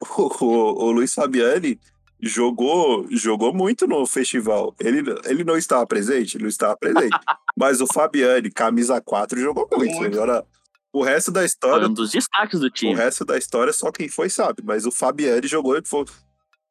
o, 0.00 0.44
o- 0.44 0.84
o 0.86 0.90
Luiz 0.92 1.12
Fabiani 1.12 1.78
jogou, 2.20 3.06
jogou 3.10 3.52
muito 3.54 3.86
no 3.86 4.06
festival. 4.06 4.74
Ele, 4.80 5.02
ele 5.24 5.44
não 5.44 5.56
estava 5.56 5.86
presente? 5.86 6.36
Ele 6.36 6.44
não 6.44 6.48
estava 6.48 6.76
presente. 6.76 7.16
Mas 7.56 7.80
o 7.80 7.86
Fabiani, 7.86 8.50
camisa 8.50 9.00
4, 9.00 9.40
jogou 9.40 9.68
muito. 9.72 9.94
Muito. 9.96 10.14
Agora, 10.16 10.46
o 10.92 11.02
resto 11.02 11.30
da 11.30 11.40
Foi 11.40 11.46
história, 11.46 11.86
um 11.88 11.92
dos 11.92 12.10
destaques 12.12 12.60
do 12.60 12.66
o 12.66 12.70
time. 12.70 12.94
resto 12.94 13.24
da 13.24 13.36
história 13.36 13.72
só 13.72 13.90
quem 13.92 14.08
foi 14.08 14.28
sabe. 14.30 14.62
Mas 14.64 14.86
o 14.86 14.90
Fabiani 14.90 15.46
jogou, 15.46 15.76
ele 15.76 15.86
foi, 15.86 16.04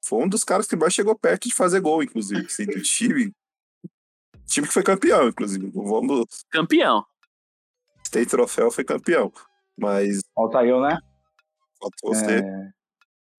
foi 0.04 0.24
um 0.24 0.28
dos 0.30 0.43
caras 0.43 0.68
que 0.68 0.76
mais 0.76 0.93
chegou 0.93 1.18
perto 1.18 1.48
de 1.48 1.54
fazer 1.56 1.80
gol, 1.80 2.02
inclusive, 2.04 2.45
assim, 2.45 2.66
do 2.66 2.82
time. 2.82 3.32
Time 4.45 4.66
que 4.68 4.74
foi 4.74 4.84
campeão, 4.84 5.28
inclusive. 5.28 5.70
Vamos, 5.74 6.26
Campeão. 6.50 7.06
tem 8.12 8.26
troféu, 8.26 8.72
foi 8.72 8.84
campeão. 8.86 9.32
Mas 9.78 10.22
Falta 10.34 10.66
eu, 10.66 10.80
né? 10.82 10.98
falta 11.80 11.98
você. 12.04 12.39
É, 12.39 12.70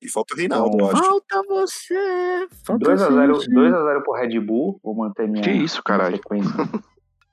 E 0.00 0.08
falta 0.08 0.34
o 0.34 0.36
Reinaldo, 0.36 0.76
Então, 0.76 0.86
eu 0.90 0.92
acho. 0.92 1.04
Falta 1.04 1.42
você. 1.48 2.48
Falta 2.64 2.84
2x0 2.94 3.28
você. 3.34 3.50
2x0 3.50 4.02
pro 4.04 4.12
Red 4.12 4.40
Bull. 4.40 4.80
Vou 4.82 4.94
manter 4.94 5.26
minha, 5.28 5.42
Que 5.42 5.50
isso, 5.50 5.82
caralho? 5.82 6.16
sequência. 6.16 6.50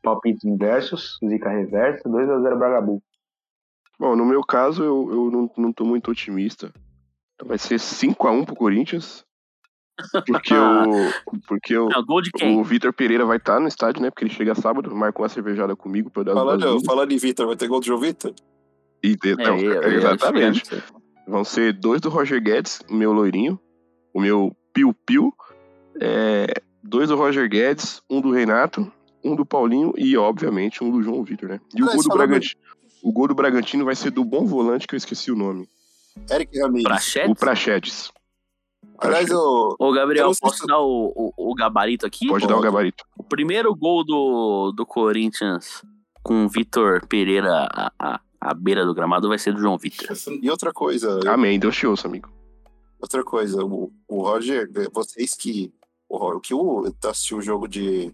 Palpites 0.01 0.43
inversos, 0.45 1.17
zica 1.27 1.49
reversa, 1.49 2.07
2x0 2.09 2.57
Bragabu. 2.57 3.01
Bom, 3.99 4.15
no 4.15 4.25
meu 4.25 4.41
caso, 4.43 4.83
eu, 4.83 5.09
eu 5.11 5.31
não, 5.31 5.49
não 5.57 5.71
tô 5.73 5.85
muito 5.85 6.11
otimista. 6.11 6.71
Então 7.35 7.47
vai 7.47 7.57
ser 7.57 7.75
5x1 7.79 8.45
pro 8.45 8.55
Corinthians. 8.55 9.23
Porque 10.27 10.53
o. 10.57 11.39
Porque 11.47 11.77
o, 11.77 11.87
Não, 11.89 12.03
gol 12.05 12.21
de 12.21 12.31
quem? 12.31 12.59
o 12.59 12.63
Vitor 12.63 12.91
Pereira 12.93 13.25
vai 13.25 13.37
estar 13.37 13.59
no 13.59 13.67
estádio, 13.67 14.01
né? 14.01 14.09
Porque 14.09 14.25
ele 14.25 14.33
chega 14.33 14.53
sábado, 14.55 14.93
marcou 14.95 15.23
uma 15.23 15.29
cervejada 15.29 15.75
comigo 15.75 16.09
pra 16.09 16.21
eu 16.21 16.25
dar 16.25 16.33
Falando, 16.33 16.83
falando 16.85 17.11
em 17.11 17.17
Vitor, 17.17 17.47
vai 17.47 17.55
ter 17.55 17.67
gol 17.67 17.79
do 17.79 17.85
João 17.85 17.99
Vitor? 17.99 18.33
E 19.01 19.15
de- 19.15 19.41
É, 19.41 19.49
eu- 19.49 19.83
exatamente. 19.93 20.73
eu- 20.73 20.81
Vão 21.27 21.43
ser 21.43 21.73
dois 21.73 21.99
do 22.01 22.09
Roger 22.09 22.41
Guedes, 22.41 22.81
o 22.89 22.93
meu 22.93 23.11
loirinho, 23.11 23.59
o 24.13 24.21
meu 24.21 24.55
piu-piu, 24.73 25.33
é, 25.99 26.61
dois 26.83 27.09
do 27.09 27.15
Roger 27.15 27.49
Guedes, 27.49 28.01
um 28.09 28.21
do 28.21 28.31
Renato, 28.31 28.91
um 29.23 29.35
do 29.35 29.45
Paulinho 29.45 29.93
e, 29.97 30.15
obviamente, 30.15 30.83
um 30.83 30.91
do 30.91 31.01
João 31.01 31.23
Vitor, 31.23 31.49
né? 31.49 31.59
E 31.75 31.81
o 31.81 31.87
gol, 31.87 32.03
do 32.03 32.09
Bragantino, 32.09 32.61
o 33.01 33.11
gol 33.11 33.27
do 33.27 33.35
Bragantino 33.35 33.85
vai 33.85 33.95
ser 33.95 34.11
do 34.11 34.23
bom 34.23 34.45
volante, 34.45 34.87
que 34.87 34.93
eu 34.93 34.97
esqueci 34.97 35.31
o 35.31 35.35
nome. 35.35 35.67
Eric 36.29 36.57
Ramirez. 36.59 36.83
Prachetes? 36.83 37.31
O 37.31 37.35
Prachetes. 37.35 38.11
Aliás, 38.99 39.29
eu. 39.29 39.75
Ô, 39.77 39.91
Gabriel, 39.91 40.31
posso 40.39 40.59
se- 40.59 40.67
dar 40.67 40.79
o, 40.79 41.11
o, 41.35 41.51
o 41.51 41.55
gabarito 41.55 42.05
aqui? 42.05 42.27
Pode 42.27 42.47
dar 42.47 42.55
o 42.55 42.61
gabarito. 42.61 43.03
O 43.17 43.23
primeiro 43.23 43.75
gol 43.75 44.05
do, 44.05 44.71
do 44.71 44.85
Corinthians 44.85 45.81
com 46.23 46.45
o 46.45 46.49
Vitor 46.49 47.05
Pereira 47.07 47.67
à, 47.73 47.91
à, 47.99 48.19
à 48.49 48.53
beira 48.53 48.85
do 48.85 48.93
gramado 48.93 49.27
vai 49.27 49.37
ser 49.39 49.53
do 49.53 49.59
João 49.59 49.77
Vitor. 49.77 50.07
E 50.41 50.49
outra 50.49 50.71
coisa, 50.73 51.19
Amém, 51.27 51.59
Deus 51.59 51.75
te 51.75 51.87
ouça, 51.87 52.07
amigo. 52.07 52.29
outra 52.99 53.23
coisa, 53.23 53.63
o, 53.63 53.91
o 54.07 54.21
Roger, 54.21 54.69
vocês 54.93 55.33
que. 55.33 55.73
O, 56.07 56.39
que 56.39 56.53
o 56.53 56.91
tá 56.93 57.09
assistindo 57.09 57.39
o 57.39 57.41
jogo 57.41 57.67
de, 57.67 58.13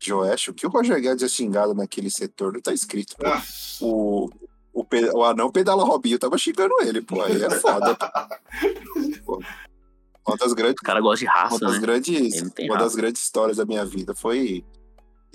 de 0.00 0.12
Oeste, 0.12 0.50
o 0.50 0.54
que 0.54 0.66
o 0.66 0.70
Roger 0.70 1.00
Guedes 1.00 1.22
é 1.22 1.28
xingado 1.28 1.74
naquele 1.74 2.10
setor 2.10 2.52
não 2.54 2.60
tá 2.62 2.72
escrito. 2.72 3.14
Ah, 3.22 3.42
O, 3.80 4.30
o, 4.72 4.84
o 5.14 5.22
anão 5.22 5.50
pedala 5.52 5.84
Robinho 5.84 6.18
tava 6.18 6.38
xingando 6.38 6.74
ele, 6.80 7.02
pô. 7.02 7.22
Aí 7.22 7.42
é 7.42 7.50
foda. 7.50 7.94
Pô. 9.24 9.40
Uma 10.26 10.36
das 10.38 10.54
grandes. 10.54 10.80
O 10.80 10.84
cara 10.84 11.00
gosta 11.00 11.18
de 11.24 11.30
Uma 11.30 11.34
raça, 11.34 11.58
das 11.58 11.74
né? 11.74 11.78
grandes, 11.80 12.42
uma 12.60 12.74
das 12.76 12.84
raça. 12.84 12.96
grandes 12.96 13.22
histórias 13.22 13.58
da 13.58 13.66
minha 13.66 13.84
vida 13.84 14.14
foi 14.14 14.64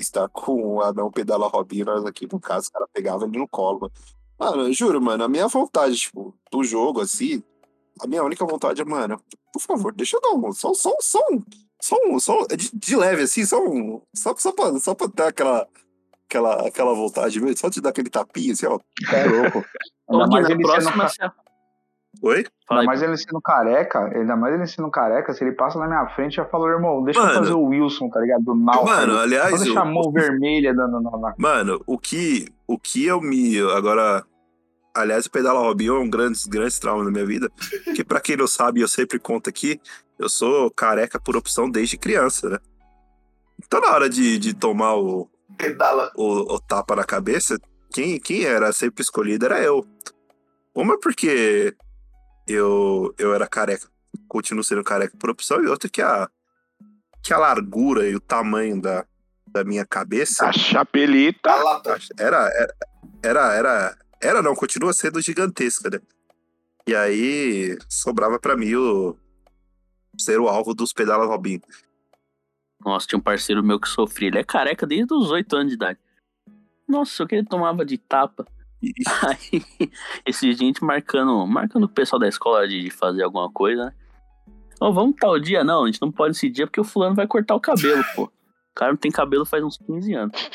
estar 0.01 0.27
com 0.29 0.75
o 0.75 0.81
anão 0.81 1.11
pedala 1.11 1.47
Robinho, 1.47 1.85
nós 1.85 2.05
aqui 2.05 2.27
no 2.31 2.39
caso, 2.39 2.69
o 2.69 2.71
cara 2.71 2.87
pegava 2.93 3.25
ele 3.25 3.37
no 3.37 3.47
colo. 3.47 3.91
Mano, 4.37 4.63
eu 4.67 4.73
juro, 4.73 5.01
mano, 5.01 5.23
a 5.23 5.27
minha 5.27 5.47
vontade, 5.47 5.95
tipo, 5.97 6.33
do 6.51 6.63
jogo, 6.63 7.01
assim, 7.01 7.43
a 8.01 8.07
minha 8.07 8.23
única 8.23 8.45
vontade 8.45 8.81
é, 8.81 8.85
mano, 8.85 9.21
por 9.51 9.61
favor, 9.61 9.93
deixa 9.93 10.15
eu 10.17 10.21
dar 10.21 10.29
um, 10.31 10.51
só, 10.53 10.73
só, 10.73 10.93
só 11.01 11.19
um, 11.31 11.43
só 11.81 11.95
um, 12.05 12.19
só 12.19 12.39
um- 12.41 12.47
de, 12.47 12.69
de 12.73 12.95
leve, 12.95 13.23
assim, 13.23 13.45
só 13.45 13.59
um, 13.61 14.01
só, 14.15 14.33
só, 14.37 14.51
pra, 14.53 14.79
só 14.79 14.95
pra 14.95 15.07
dar 15.13 15.27
aquela, 15.27 15.67
aquela, 16.27 16.67
aquela 16.67 16.93
vontade 16.93 17.39
mesmo, 17.41 17.57
só 17.57 17.69
te 17.69 17.81
dar 17.81 17.89
aquele 17.89 18.09
tapinha, 18.09 18.53
assim, 18.53 18.65
ó. 18.65 18.79
É 19.11 19.25
louco. 19.25 19.65
Mais 20.09 20.47
na 20.49 20.57
próxima. 20.57 21.09
se- 21.09 21.17
Oi? 22.21 22.45
Fala 22.67 22.81
aí, 22.81 22.85
Ainda 22.85 22.85
mais 22.87 23.01
ele 23.01 23.17
sendo 23.17 23.41
careca, 23.41 23.99
ainda 24.13 24.35
mais 24.35 24.53
ele 24.53 24.67
sendo 24.67 24.91
careca, 24.91 25.33
se 25.33 25.43
ele 25.43 25.53
passa 25.53 25.79
na 25.79 25.87
minha 25.87 26.07
frente, 26.09 26.35
já 26.35 26.45
falou, 26.45 26.67
irmão, 26.69 27.03
deixa 27.03 27.19
Mano. 27.19 27.31
eu 27.33 27.37
fazer 27.39 27.53
o 27.53 27.63
Wilson, 27.63 28.09
tá 28.09 28.19
ligado? 28.19 28.43
Do 28.43 28.55
Náufrago. 28.55 28.89
Mano, 28.89 29.19
aliás, 29.19 29.61
deixa 29.61 29.81
a 29.81 29.85
eu- 29.85 29.91
mão 29.93 30.11
vermelha 30.11 30.73
dando 30.73 30.99
na, 31.01 31.17
na... 31.17 31.33
Mano, 31.37 31.81
o 31.87 31.97
que, 31.97 32.47
o 32.67 32.77
que 32.77 33.05
eu 33.05 33.21
me. 33.21 33.59
Agora. 33.71 34.23
Aliás, 34.93 35.27
o 35.27 35.31
Pedala 35.31 35.59
Robinho 35.59 35.95
é 35.95 35.99
um 35.99 36.09
grande, 36.09 36.39
grande 36.49 36.77
trauma 36.79 37.03
na 37.03 37.11
minha 37.11 37.25
vida. 37.25 37.49
Que 37.95 38.03
pra 38.03 38.19
quem 38.19 38.35
não 38.35 38.47
sabe, 38.47 38.81
eu 38.81 38.87
sempre 38.87 39.19
conto 39.19 39.47
aqui, 39.47 39.79
eu 40.17 40.27
sou 40.27 40.69
careca 40.71 41.19
por 41.19 41.37
opção 41.37 41.69
desde 41.69 41.95
criança, 41.97 42.49
né? 42.49 42.57
Então, 43.63 43.79
na 43.79 43.91
hora 43.93 44.09
de, 44.09 44.37
de 44.39 44.53
tomar 44.53 44.95
o, 44.95 45.29
pedala. 45.57 46.11
o, 46.17 46.55
o 46.55 46.59
tapa 46.59 46.95
na 46.95 47.03
cabeça, 47.03 47.57
quem, 47.93 48.19
quem 48.19 48.43
era 48.43 48.73
sempre 48.73 49.01
escolhido 49.03 49.45
era 49.45 49.61
eu. 49.61 49.85
Uma 50.75 50.99
porque 50.99 51.73
eu, 52.53 53.13
eu 53.17 53.33
era 53.33 53.47
careca, 53.47 53.87
continuo 54.27 54.63
sendo 54.63 54.83
careca 54.83 55.15
por 55.17 55.29
opção, 55.29 55.63
e 55.63 55.67
outra 55.67 55.89
que 55.89 56.01
a, 56.01 56.29
que 57.23 57.33
a 57.33 57.37
largura 57.37 58.07
e 58.07 58.15
o 58.15 58.19
tamanho 58.19 58.81
da, 58.81 59.05
da 59.47 59.63
minha 59.63 59.85
cabeça 59.85 60.47
A 60.47 60.53
chapeleta. 60.53 61.51
A 61.51 61.63
lata. 61.63 61.97
era, 62.17 62.49
era, 62.49 62.75
era, 63.23 63.53
era, 63.53 63.97
era 64.21 64.41
não, 64.41 64.55
continua 64.55 64.93
sendo 64.93 65.21
gigantesca, 65.21 65.89
né? 65.89 65.99
E 66.87 66.95
aí 66.95 67.77
sobrava 67.87 68.39
pra 68.39 68.57
mim 68.57 68.73
o 68.75 69.15
ser 70.17 70.39
o 70.39 70.47
alvo 70.47 70.73
dos 70.73 70.91
pedala 70.91 71.25
Robinho. 71.25 71.61
Nossa, 72.83 73.07
tinha 73.07 73.19
um 73.19 73.21
parceiro 73.21 73.63
meu 73.63 73.79
que 73.79 73.87
sofria. 73.87 74.29
Ele 74.29 74.39
é 74.39 74.43
careca 74.43 74.87
desde 74.87 75.13
os 75.13 75.29
8 75.31 75.55
anos 75.55 75.67
de 75.69 75.75
idade. 75.75 75.99
Nossa, 76.87 77.23
o 77.23 77.27
que 77.27 77.35
ele 77.35 77.45
tomava 77.45 77.85
de 77.85 77.97
tapa. 77.97 78.45
Aí, 79.27 79.61
esse 80.25 80.51
gente 80.53 80.83
marcando, 80.83 81.45
marcando 81.45 81.83
o 81.83 81.89
pessoal 81.89 82.19
da 82.19 82.27
escola 82.27 82.67
de, 82.67 82.89
fazer 82.89 83.23
alguma 83.23 83.51
coisa, 83.51 83.85
né? 83.85 83.93
Ô, 84.79 84.93
vamos 84.93 85.15
tal 85.19 85.37
dia? 85.39 85.63
Não, 85.63 85.83
a 85.83 85.85
gente 85.87 86.01
não 86.01 86.11
pode 86.11 86.37
esse 86.37 86.49
dia 86.49 86.65
porque 86.65 86.79
o 86.79 86.85
fulano 86.85 87.13
vai 87.15 87.27
cortar 87.27 87.55
o 87.55 87.59
cabelo, 87.59 88.01
pô. 88.15 88.23
O 88.23 88.79
cara 88.79 88.93
não 88.93 88.97
tem 88.97 89.11
cabelo 89.11 89.45
faz 89.45 89.61
uns 89.61 89.77
15 89.77 90.13
anos. 90.13 90.49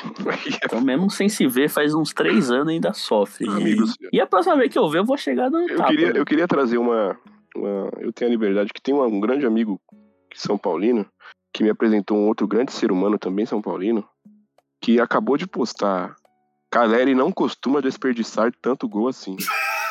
Então, 0.64 0.80
mesmo 0.80 1.10
sem 1.10 1.28
se 1.28 1.46
ver, 1.46 1.68
faz 1.68 1.94
uns 1.94 2.14
3 2.14 2.50
anos 2.50 2.68
ainda 2.68 2.94
sofre. 2.94 3.46
Amigos, 3.46 3.94
E 4.10 4.18
a 4.18 4.26
próxima 4.26 4.56
vez 4.56 4.72
que 4.72 4.78
eu 4.78 4.88
ver, 4.88 5.00
eu 5.00 5.04
vou 5.04 5.18
chegar 5.18 5.50
dando 5.50 5.68
Eu 5.68 5.76
tapa. 5.76 5.90
queria, 5.90 6.12
né? 6.14 6.18
eu 6.20 6.24
queria 6.24 6.48
trazer 6.48 6.78
uma, 6.78 7.18
uma- 7.54 7.90
Eu 8.00 8.10
tenho 8.14 8.30
a 8.30 8.32
liberdade 8.32 8.72
que 8.72 8.80
tem 8.80 8.94
um, 8.94 9.02
um 9.04 9.20
grande 9.20 9.44
amigo 9.44 9.78
São 10.34 10.56
Paulino 10.56 11.04
que 11.52 11.62
me 11.62 11.68
apresentou 11.68 12.16
um 12.16 12.26
outro 12.26 12.48
grande 12.48 12.72
ser 12.72 12.90
humano 12.90 13.18
também 13.18 13.44
São 13.44 13.60
Paulino 13.60 14.02
que 14.80 14.98
acabou 15.00 15.36
de 15.36 15.46
postar. 15.46 16.16
Caleri 16.74 17.14
não 17.14 17.30
costuma 17.30 17.80
desperdiçar 17.80 18.52
tanto 18.60 18.88
gol 18.88 19.06
assim. 19.06 19.36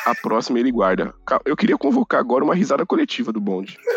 A 0.04 0.14
próxima 0.14 0.60
ele 0.60 0.70
guarda. 0.70 1.14
Eu 1.46 1.56
queria 1.56 1.78
convocar 1.78 2.20
agora 2.20 2.44
uma 2.44 2.54
risada 2.54 2.84
coletiva 2.84 3.32
do 3.32 3.40
bonde. 3.40 3.78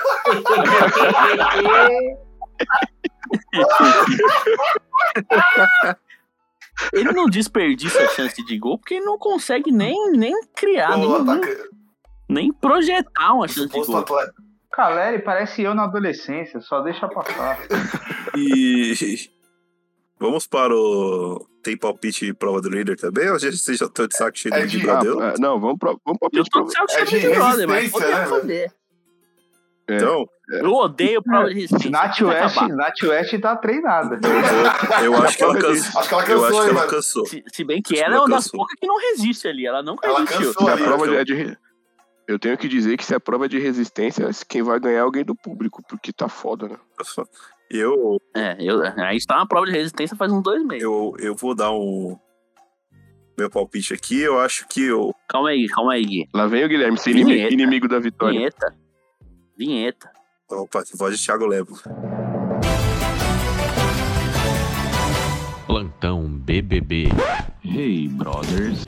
Ele 6.94 7.12
não 7.12 7.26
desperdiça 7.26 8.00
a 8.04 8.08
chance 8.10 8.44
de 8.46 8.58
gol 8.58 8.78
porque 8.78 8.96
ele 8.96 9.06
não 9.06 9.18
consegue 9.18 9.72
nem, 9.72 10.12
nem 10.12 10.32
criar, 10.56 10.96
nem, 10.96 11.12
ataca- 11.16 11.70
nem 12.30 12.54
projetar 12.54 13.34
uma 13.34 13.48
chance 13.48 13.68
de 13.68 13.84
gol. 13.84 14.06
Caleri 14.72 15.24
parece 15.24 15.64
eu 15.64 15.74
na 15.74 15.86
adolescência, 15.86 16.60
só 16.62 16.82
deixa 16.82 17.08
passar. 17.08 17.58
E 18.38 18.94
vamos 20.20 20.46
para 20.46 20.72
o. 20.76 21.48
Tem 21.68 21.76
palpite 21.76 22.26
de 22.26 22.34
prova 22.34 22.62
do 22.62 22.70
líder 22.70 22.96
também? 22.96 23.28
Ou 23.30 23.38
vocês 23.38 23.62
já 23.78 23.86
estão 23.88 24.08
de 24.08 24.16
saco 24.16 24.38
cheio 24.40 24.54
É 24.56 24.66
de- 24.66 24.90
Ah, 24.90 25.02
Brother? 25.02 25.22
ah, 25.22 25.34
não, 25.38 25.60
vamos, 25.60 25.78
pro, 25.78 26.00
vamos 26.06 26.18
pra 26.18 26.30
Eu 26.32 26.46
tô 26.46 26.64
de 26.64 26.72
saco 26.72 26.86
É 26.94 27.06
cheio 27.06 27.22
de 27.24 27.28
de 27.28 27.34
brother, 27.36 27.68
mas 27.68 27.92
vou 27.92 28.00
né, 28.00 28.26
fazer. 28.26 28.72
É. 29.90 29.96
Então, 29.98 30.26
Eu 30.50 30.72
odeio 30.74 31.22
prova 31.22 31.50
de 31.50 31.56
resistência. 31.56 31.90
Nath 31.92 32.22
West, 32.22 32.58
acabar. 32.58 32.70
Nath 32.76 33.04
West 33.04 33.40
tá 33.42 33.56
treinada. 33.58 34.18
eu, 35.04 35.12
vou- 35.12 35.20
eu 35.20 35.24
acho 35.26 35.38
que 35.38 35.44
ela 35.44 35.60
cansou. 35.60 36.00
Acho 36.00 36.08
que 36.10 36.14
ela 36.16 36.24
Eu 36.24 36.28
cansou, 36.28 36.46
acho 36.62 36.70
que 36.70 36.76
ela 36.78 36.88
cansou. 36.88 37.26
Se, 37.26 37.44
se 37.54 37.64
bem 37.66 37.82
que 37.82 37.94
Acho 37.96 38.04
ela 38.06 38.12
que 38.12 38.16
é 38.16 38.20
uma 38.22 38.28
ela 38.28 38.36
das 38.38 38.48
poucas 38.50 38.80
que 38.80 38.88
não 38.88 38.98
resiste 38.98 39.48
ali. 39.50 39.66
Ela 39.68 39.84
nunca 39.84 40.08
Ela 40.08 40.20
resistiu. 40.20 40.54
cansou 40.54 40.64
Se 40.64 40.70
a 40.70 40.74
ali. 40.74 40.84
prova 40.84 41.06
então. 41.06 41.20
é 41.20 41.24
de 41.26 41.58
Eu 42.30 42.40
tenho 42.40 42.58
que 42.58 42.70
dizer 42.70 42.96
que 42.96 43.04
se 43.06 43.14
a 43.14 43.20
prova 43.20 43.46
é 43.46 43.50
de 43.50 43.60
resistência, 43.60 44.30
quem 44.48 44.64
vai 44.64 44.80
ganhar 44.80 45.00
é 45.00 45.02
alguém 45.02 45.26
do 45.26 45.36
público, 45.36 45.84
porque 45.90 46.14
tá 46.14 46.30
foda, 46.30 46.70
né? 46.70 46.78
Eu, 47.70 48.18
É, 48.36 48.56
eu, 48.60 48.82
aí 48.98 49.18
está 49.18 49.36
uma 49.36 49.48
prova 49.48 49.66
de 49.66 49.72
resistência 49.74 50.16
faz 50.16 50.32
uns 50.32 50.42
dois 50.42 50.64
meses. 50.66 50.84
eu, 50.84 51.14
eu 51.20 51.36
vou 51.36 51.54
dar 51.54 51.72
um. 51.72 52.18
Meu 53.38 53.50
palpite 53.50 53.94
aqui, 53.94 54.20
eu 54.22 54.40
acho 54.40 54.68
que 54.68 54.82
eu. 54.84 55.14
Calma 55.28 55.50
aí, 55.50 55.68
calma 55.68 55.94
aí, 55.94 56.04
Gui. 56.04 56.30
Lá 56.34 56.48
vem 56.48 56.64
o 56.66 56.68
Guilherme, 56.70 56.98
ser 56.98 57.12
inimigo, 57.12 57.30
Vinheta. 57.36 57.54
inimigo 57.54 57.88
da 57.88 58.00
vitória. 58.00 58.38
Vinheta. 58.40 58.76
Vinheta. 59.58 60.12
Opa, 60.50 60.84
voz 60.96 61.20
de 61.20 61.24
Thiago 61.26 61.46
Levo. 61.46 61.78
Plantão 65.68 66.24
BBB. 66.30 67.10
Hey, 67.64 68.08
brothers. 68.08 68.84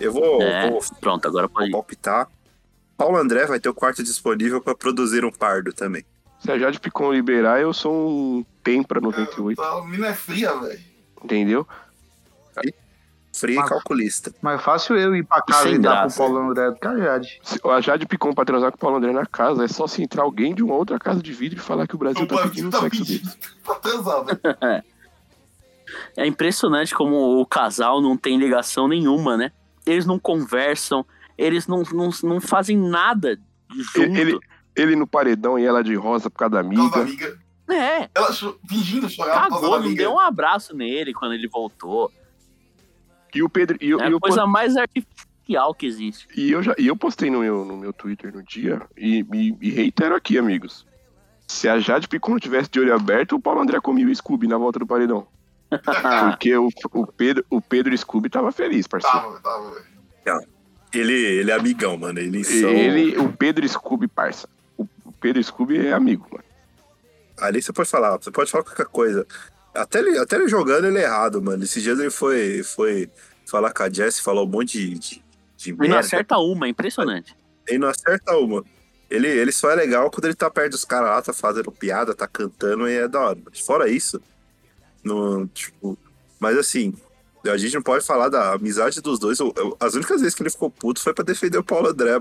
Eu 0.00 0.12
vou, 0.12 0.42
É, 0.42 0.70
vou 0.70 0.80
pronto, 1.00 1.28
agora 1.28 1.48
pode 1.48 1.68
ir. 1.68 1.72
palpitar. 1.72 2.26
Paulo 3.00 3.16
André 3.16 3.46
vai 3.46 3.58
ter 3.58 3.70
o 3.70 3.74
quarto 3.74 4.02
disponível 4.02 4.60
para 4.60 4.74
produzir 4.74 5.24
um 5.24 5.32
pardo 5.32 5.72
também. 5.72 6.04
Se 6.38 6.52
a 6.52 6.58
Jade 6.58 6.78
Picon 6.78 7.10
liberar, 7.14 7.58
eu 7.58 7.72
sou 7.72 8.10
um 8.10 8.44
Tempra 8.62 9.00
98, 9.00 9.58
A 9.62 9.86
mina 9.86 10.08
é 10.08 10.14
fria, 10.14 10.54
velho. 10.56 10.78
entendeu? 11.24 11.66
Frio 13.32 13.54
e 13.54 13.56
Mas- 13.58 13.68
calculista. 13.70 14.34
Mais 14.42 14.60
fácil 14.60 14.96
eu 14.98 15.16
ir 15.16 15.24
pra 15.24 15.40
casa 15.40 15.62
Sem 15.62 15.74
e 15.76 15.78
dar 15.78 16.00
graça. 16.02 16.16
pro 16.16 16.24
Paulo 16.30 16.50
André 16.50 16.70
do 16.72 16.76
que 16.76 16.86
a 16.86 16.98
Jade. 16.98 17.40
Se 17.42 17.58
a 17.64 17.80
Jade 17.80 18.04
Picon 18.06 18.34
pra 18.34 18.44
transar 18.44 18.70
com 18.70 18.76
o 18.76 18.80
Paulo 18.80 18.96
André 18.98 19.12
na 19.12 19.24
casa, 19.24 19.64
é 19.64 19.68
só 19.68 19.86
se 19.86 20.02
entrar 20.02 20.24
alguém 20.24 20.54
de 20.54 20.62
uma 20.62 20.74
outra 20.74 20.98
casa 20.98 21.22
de 21.22 21.32
vidro 21.32 21.58
e 21.58 21.62
falar 21.62 21.86
que 21.86 21.94
o 21.94 21.98
Brasil 21.98 22.22
O 22.24 22.26
tá 22.26 22.42
pedindo 22.42 22.70
tá 22.70 22.80
sexo 22.80 22.98
pedindo 23.06 23.24
dele. 23.30 23.38
pra 23.64 23.74
transar, 23.76 24.24
velho. 24.26 24.84
É 26.18 26.26
impressionante 26.26 26.94
como 26.94 27.40
o 27.40 27.46
casal 27.46 28.02
não 28.02 28.14
tem 28.16 28.36
ligação 28.36 28.86
nenhuma, 28.88 29.36
né? 29.38 29.52
Eles 29.86 30.04
não 30.04 30.18
conversam, 30.18 31.06
eles 31.44 31.66
não, 31.66 31.82
não, 31.92 32.10
não 32.22 32.40
fazem 32.40 32.76
nada 32.76 33.38
junto. 33.94 34.18
Ele, 34.18 34.38
ele, 34.76 34.96
no 34.96 35.06
paredão 35.06 35.58
e 35.58 35.64
ela 35.64 35.82
de 35.82 35.94
rosa 35.94 36.28
por 36.30 36.38
causa 36.38 36.56
da 36.56 36.64
Por 36.64 36.74
causa 36.74 36.90
da 36.90 37.00
amiga. 37.02 37.26
amiga. 37.26 37.40
É, 37.72 38.10
Ela 38.14 38.32
fingindo 38.68 39.08
chorar 39.08 39.44
por 39.44 39.48
causa 39.50 39.54
da 39.54 39.60
cagou, 39.60 39.70
não 39.78 39.86
amiga. 39.86 40.02
deu 40.02 40.12
um 40.12 40.18
abraço 40.18 40.74
nele 40.76 41.14
quando 41.14 41.34
ele 41.34 41.48
voltou. 41.48 42.10
E 43.34 43.42
o 43.42 43.48
Pedro. 43.48 43.78
E, 43.80 43.90
eu- 43.90 44.00
É 44.00 44.04
e 44.04 44.06
a 44.06 44.10
eu, 44.10 44.18
coisa 44.20 44.44
mais 44.44 44.76
artificial 44.76 45.72
que 45.74 45.86
existe. 45.86 46.26
E 46.36 46.50
eu, 46.50 46.62
já, 46.62 46.74
e 46.76 46.88
eu 46.88 46.96
postei 46.96 47.30
no 47.30 47.40
meu, 47.40 47.64
no 47.64 47.76
meu 47.76 47.92
Twitter 47.92 48.34
no 48.34 48.42
dia 48.42 48.82
e, 48.98 49.24
e, 49.32 49.56
e 49.60 49.70
reitero 49.70 50.14
aqui, 50.16 50.36
amigos. 50.36 50.84
Se 51.46 51.68
a 51.68 51.78
Jade 51.78 52.08
Picon 52.08 52.38
tivesse 52.38 52.68
de 52.70 52.80
olho 52.80 52.94
aberto, 52.94 53.36
o 53.36 53.40
Paulo 53.40 53.60
André 53.60 53.80
comia 53.80 54.06
o 54.06 54.14
Scooby 54.14 54.46
na 54.48 54.58
volta 54.58 54.78
do 54.80 54.86
paredão. 54.86 55.26
Porque 56.30 56.56
o, 56.56 56.68
o, 56.92 57.06
Pedro, 57.06 57.44
o 57.48 57.60
Pedro 57.60 57.96
Scooby 57.96 58.28
tava 58.28 58.50
feliz, 58.50 58.88
parceiro. 58.88 59.16
Tava, 59.16 59.40
tava, 59.40 59.70
velho. 59.70 59.86
Ele, 60.92 61.12
ele 61.12 61.50
é 61.50 61.54
amigão, 61.54 61.96
mano. 61.96 62.18
Eles 62.18 62.46
são. 62.46 62.70
Ele, 62.70 63.16
o 63.18 63.32
Pedro 63.32 63.66
Scooby, 63.68 64.08
parça. 64.08 64.48
O, 64.76 64.86
Pedro 65.20 65.42
Scooby 65.42 65.86
é 65.86 65.92
amigo, 65.92 66.26
mano. 66.30 66.44
Ali 67.38 67.62
você 67.62 67.72
pode 67.72 67.88
falar, 67.88 68.16
você 68.16 68.30
pode 68.30 68.50
falar 68.50 68.64
qualquer 68.64 68.86
coisa. 68.86 69.26
Até 69.74 70.00
ele, 70.00 70.18
até 70.18 70.36
ele 70.36 70.48
jogando, 70.48 70.86
ele 70.86 70.98
é 70.98 71.04
errado, 71.04 71.40
mano. 71.40 71.62
Esses 71.62 71.82
dias 71.82 71.98
ele 71.98 72.10
foi, 72.10 72.62
foi 72.62 73.08
falar 73.46 73.72
com 73.72 73.82
a 73.82 73.90
Jess, 73.90 74.18
falou 74.20 74.44
um 74.46 74.50
monte 74.50 74.78
de, 74.78 74.98
de, 74.98 75.24
de 75.56 75.70
E 75.70 75.72
não 75.72 75.78
merda. 75.78 76.00
acerta 76.00 76.38
uma, 76.38 76.66
é 76.66 76.70
impressionante. 76.70 77.34
Ele 77.66 77.78
não 77.78 77.88
acerta 77.88 78.36
uma. 78.36 78.64
Ele, 79.08 79.26
ele 79.26 79.52
só 79.52 79.70
é 79.70 79.74
legal 79.74 80.10
quando 80.10 80.26
ele 80.26 80.34
tá 80.34 80.50
perto 80.50 80.72
dos 80.72 80.84
caras 80.84 81.08
lá, 81.10 81.22
tá 81.22 81.32
fazendo 81.32 81.70
piada, 81.72 82.14
tá 82.14 82.26
cantando 82.28 82.88
e 82.88 82.94
é 82.94 83.08
da 83.08 83.20
hora. 83.20 83.38
Mas 83.44 83.60
Fora 83.60 83.88
isso, 83.88 84.20
não, 85.02 85.46
tipo. 85.48 85.98
Mas 86.38 86.56
assim, 86.56 86.94
a 87.46 87.56
gente 87.56 87.74
não 87.74 87.82
pode 87.82 88.04
falar 88.04 88.28
da 88.28 88.52
amizade 88.54 89.00
dos 89.00 89.18
dois. 89.18 89.38
Eu- 89.38 89.52
eu- 89.56 89.76
as 89.80 89.94
únicas 89.94 90.20
vezes 90.20 90.34
que 90.34 90.42
ele 90.42 90.50
ficou 90.50 90.70
puto 90.70 91.00
foi 91.00 91.14
pra 91.14 91.24
defender 91.24 91.58
o 91.58 91.64
Paulo 91.64 91.88
André. 91.88 92.12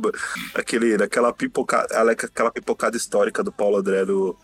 Aquele, 0.54 0.96
daquela 0.98 1.34
pipocada, 1.34 2.12
aquela 2.12 2.52
pipocada 2.52 2.96
histórica 2.96 3.44
do 3.44 3.52
Paulo 3.52 3.78
André 3.78 4.06
do, 4.06 4.38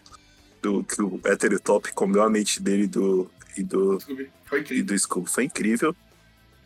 do 0.62 0.84
que 0.84 1.02
o 1.02 1.20
hétero 1.26 1.60
top 1.60 1.94
comeu 1.94 2.24
a 2.24 2.30
mente 2.30 2.62
dele 2.62 2.88
do, 2.88 3.30
e 3.58 3.64
do, 3.64 4.00
Scooby. 4.02 4.30
Foi 4.46 4.60
e 4.60 4.62
incrível. 4.62 4.86
do 4.86 5.00
Scooby. 5.00 5.30
Foi 5.30 5.44
incrível. 5.46 5.96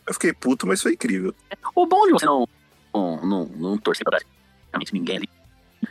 Eu 0.07 0.13
fiquei 0.13 0.33
puto, 0.33 0.65
mas 0.65 0.81
foi 0.81 0.93
incrível. 0.93 1.35
O 1.75 1.85
bom 1.85 2.05
de 2.07 2.13
você 2.13 2.25
não, 2.25 2.47
não, 2.93 3.25
não, 3.25 3.45
não 3.45 3.77
torcer 3.77 4.03
pra 4.03 4.17
praticamente 4.17 4.93
ninguém 4.93 5.17
ali 5.17 5.29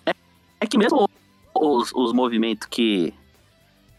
é, 0.07 0.15
é 0.61 0.67
que 0.67 0.77
mesmo 0.77 1.09
os, 1.55 1.93
os 1.95 2.13
movimentos 2.13 2.67
que, 2.69 3.15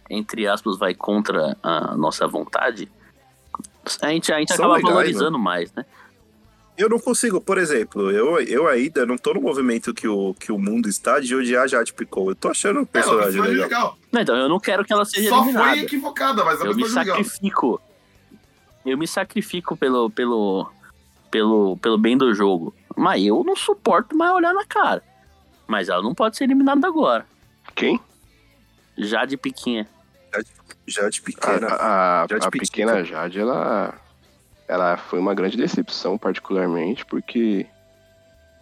entre 0.10 0.48
aspas, 0.48 0.78
vai 0.78 0.94
contra 0.94 1.58
a 1.64 1.96
nossa 1.96 2.28
vontade, 2.28 2.92
a 4.02 4.10
gente, 4.10 4.32
a 4.34 4.40
gente 4.40 4.54
São 4.54 4.66
acaba 4.66 4.76
legais, 4.78 4.94
valorizando 4.94 5.40
mais, 5.40 5.72
né? 5.74 5.86
Eu 6.78 6.88
não 6.88 6.98
consigo, 7.00 7.42
por 7.42 7.58
exemplo, 7.58 8.10
eu, 8.10 8.40
eu 8.40 8.66
ainda 8.68 9.06
não 9.06 9.18
tô 9.18 9.34
no 9.34 9.42
movimento 9.42 9.94
que 9.94 10.08
o, 10.08 10.34
que 10.34 10.50
o 10.52 10.58
mundo 10.58 10.88
está 10.88 11.20
de 11.20 11.36
odiar 11.36 11.64
a 11.64 11.68
Jade 11.68 11.92
Picou. 11.94 12.30
Eu 12.30 12.36
tô 12.36 12.48
achando 12.48 12.80
um 12.80 12.84
É, 12.84 12.86
personagem 12.86 13.42
legal. 13.42 13.64
legal. 13.64 13.98
Não, 14.12 14.22
então, 14.22 14.36
eu 14.38 14.48
não 14.48 14.60
quero 14.62 14.86
que 14.86 14.94
ela 14.94 15.04
seja 15.04 15.28
Só 15.30 15.42
eliminada. 15.44 15.70
foi 15.72 15.80
equivocada, 15.80 16.46
mas 16.46 16.62
eu 16.62 16.74
me 16.74 16.88
sacrifico. 16.88 17.82
Eu 18.86 18.98
me 18.98 19.06
sacrifico 19.06 19.76
pelo, 19.76 20.10
pelo, 20.10 20.72
pelo, 21.30 21.78
pelo 21.82 21.98
bem 21.98 22.18
do 22.18 22.34
jogo. 22.34 22.74
Mas 22.96 23.26
eu 23.26 23.44
não 23.44 23.58
suporto 23.58 24.16
mais 24.16 24.32
olhar 24.32 24.54
na 24.54 24.64
cara. 24.66 25.04
Mas 25.68 25.90
ela 25.90 26.02
não 26.02 26.16
pode 26.16 26.38
ser 26.38 26.46
eliminada 26.46 26.88
agora. 26.88 27.26
Quem? 27.76 28.00
Já 28.98 29.26
de 29.26 29.36
piquinha. 29.36 29.86
Jade 30.90 31.20
A, 31.22 31.26
Pequena. 31.26 31.68
a- 31.68 32.24
a- 32.24 32.28
Jade 32.30 32.48
a 32.48 32.52
pequena 32.52 33.04
Jade, 33.04 33.40
ela, 33.40 33.94
ela 34.68 34.98
foi 34.98 35.20
uma 35.20 35.34
grande 35.34 35.58
decepção, 35.58 36.18
particularmente, 36.18 37.06
porque, 37.06 37.66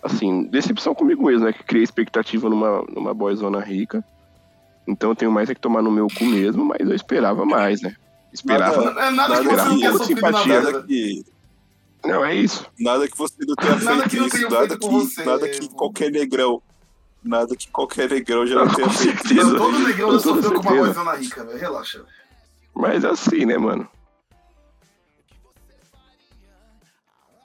assim, 0.04 0.44
decepção 0.44 0.94
comigo 0.96 1.26
mesmo, 1.26 1.46
né? 1.46 1.54
Que 1.54 1.64
criei 1.64 1.84
expectativa 1.84 2.50
numa, 2.50 2.84
numa 2.94 3.14
boyzona 3.14 3.60
rica. 3.60 4.04
Então 4.88 5.10
eu 5.10 5.16
tenho 5.16 5.32
mais 5.32 5.50
é 5.50 5.56
que 5.56 5.60
tomar 5.62 5.82
no 5.82 5.92
meu 5.92 6.08
cu 6.08 6.24
mesmo, 6.26 6.64
mas 6.64 6.80
eu 6.80 6.96
esperava 6.96 7.46
mais, 7.46 7.82
né? 7.82 7.96
Esperava. 8.32 8.90
É 9.02 9.10
nada 9.12 9.38
que 9.38 9.44
Nada 9.44 9.64
você 9.64 9.70
não 9.70 9.76
que- 9.76 9.80
tenha 9.82 9.98
simpatia. 10.06 10.62
Nada 10.62 10.84
que, 10.84 11.26
Não, 12.06 12.24
é 12.26 12.36
isso. 12.36 12.66
nada 12.80 13.08
que 13.08 13.18
você 13.18 13.36
não 13.46 13.56
tenha 13.56 13.76
Nada 13.76 14.10
feito 14.10 14.10
que 14.10 14.38
isso, 14.38 14.50
nada 14.50 14.78
que, 14.78 15.26
nada 15.26 15.48
que 15.50 15.68
qualquer 15.70 16.12
negrão. 16.12 16.62
Nada 17.28 17.56
que 17.56 17.68
qualquer 17.70 18.10
negrão 18.10 18.46
já 18.48 18.56
não 18.64 18.74
tenha 18.74 18.90
feito. 18.90 19.58
Todo 19.58 19.80
negrão 19.80 20.12
já 20.14 20.20
sofreu 20.20 20.54
com 20.54 20.60
uma 20.60 20.64
certeza. 20.64 20.84
boizona 20.94 21.16
rica, 21.16 21.46
velho. 21.46 21.58
Relaxa. 21.60 22.06
Mas 22.74 23.04
assim, 23.06 23.46
né, 23.46 23.58
mano? 23.58 23.88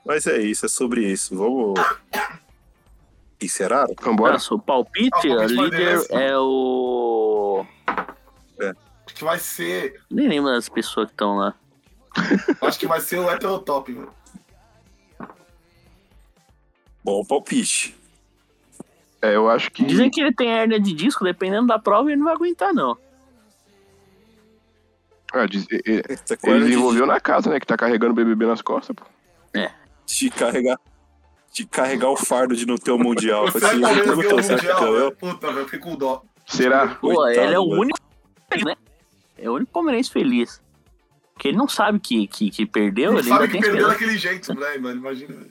Mas 0.05 0.27
é 0.27 0.39
isso, 0.39 0.67
é 0.67 0.69
sobre 0.69 1.07
isso. 1.11 1.37
Vamos. 1.37 1.75
Encerrar? 3.41 3.87
Vambora. 4.01 4.33
Nossa, 4.35 4.55
o 4.55 4.59
palpite, 4.59 5.11
Ah, 5.15 5.19
o 5.35 5.37
palpite 5.39 5.55
líder 5.63 5.97
desse. 5.99 6.15
é 6.15 6.37
o. 6.39 7.67
Acho 9.07 9.15
que 9.17 9.25
vai 9.25 9.39
ser. 9.39 10.01
Nem 10.11 10.29
lembro 10.29 10.51
das 10.53 10.69
pessoas 10.69 11.07
que 11.07 11.13
estão 11.13 11.37
lá. 11.37 11.55
Acho 12.63 12.79
que 12.79 12.87
vai 12.87 13.01
ser 13.01 13.19
o 13.19 13.31
heterotop, 13.31 13.93
velho. 13.93 14.11
Bom 17.05 17.25
palpite. 17.25 17.97
É, 19.23 19.37
eu 19.37 19.49
acho 19.49 19.71
que. 19.71 19.85
Dizem 19.85 20.11
que 20.11 20.21
ele 20.21 20.35
tem 20.35 20.51
hérnia 20.53 20.81
de 20.81 20.93
disco, 20.93 21.23
dependendo 21.25 21.69
da 21.69 21.79
prova, 21.79 22.11
ele 22.11 22.17
não 22.17 22.25
vai 22.25 22.35
aguentar, 22.35 22.75
não. 22.75 22.99
Ah, 25.33 25.47
diz- 25.47 25.67
e- 25.71 25.81
e- 25.87 26.03
Essa 26.09 26.35
ele 26.35 26.41
coisa 26.43 26.59
de- 26.61 26.67
desenvolveu 26.67 27.07
na 27.07 27.19
casa, 27.21 27.49
né? 27.49 27.59
Que 27.59 27.67
tá 27.67 27.77
carregando 27.77 28.13
o 28.13 28.15
BBB 28.17 28.45
nas 28.47 28.61
costas, 28.61 28.95
pô. 28.95 29.05
de 30.05 30.31
carregar. 30.31 30.79
De 31.53 31.65
carregar 31.67 32.09
o 32.11 32.17
fardo 32.17 32.55
de 32.57 32.67
não 32.67 32.77
ter 32.77 32.91
o 32.91 32.99
Mundial. 32.99 33.47
Você 33.51 33.59
Assim, 33.65 33.85
é 33.85 34.01
eu 34.01 34.17
ganhou 34.17 34.33
o 34.33 34.37
tô 34.37 34.43
certo, 34.43 34.93
velho. 34.93 35.13
Puta, 35.13 35.53
velho, 35.53 35.65
fiquei 35.65 35.79
com 35.79 35.97
dó. 35.97 36.23
Será? 36.47 36.89
Pô, 36.97 37.15
Coitado, 37.15 37.47
ele 37.47 37.55
é 37.55 37.59
o 37.59 37.63
único 37.63 37.99
né? 38.65 38.75
É 39.39 39.49
o 39.49 39.55
único 39.55 39.73
palmeirense 39.73 40.11
feliz. 40.11 40.61
Porque 41.33 41.49
ele 41.49 41.57
não 41.57 41.69
sabe 41.69 41.99
que, 41.99 42.27
que, 42.27 42.51
que 42.51 42.67
perdeu, 42.67 43.13
Não 43.13 43.21
ele 43.21 43.29
sabe 43.29 43.45
ainda 43.45 43.47
que 43.47 43.61
tem 43.61 43.71
perdeu 43.71 43.89
daquele 43.89 44.19
jeito, 44.19 44.55
né, 44.55 44.79
mano? 44.79 45.01
Imagina. 45.01 45.47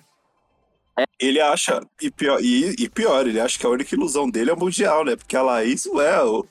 Ele 1.19 1.40
acha, 1.40 1.82
e 2.02 2.10
pior, 2.10 2.40
e, 2.41 2.76
e 2.78 2.90
pior, 2.90 3.28
ele 3.28 3.40
acha 3.40 3.57
que 3.57 3.65
a 3.65 3.69
única 3.69 3.94
ilusão 3.94 4.30
dele 4.30 4.49
é 4.49 4.53
o 4.53 4.60
Mundial, 4.60 5.06
né? 5.06 5.15
Porque 5.15 5.36
a 5.36 5.41
Laís 5.41 5.86
não 5.86 6.02
é. 6.02 6.23
O, 6.23 6.45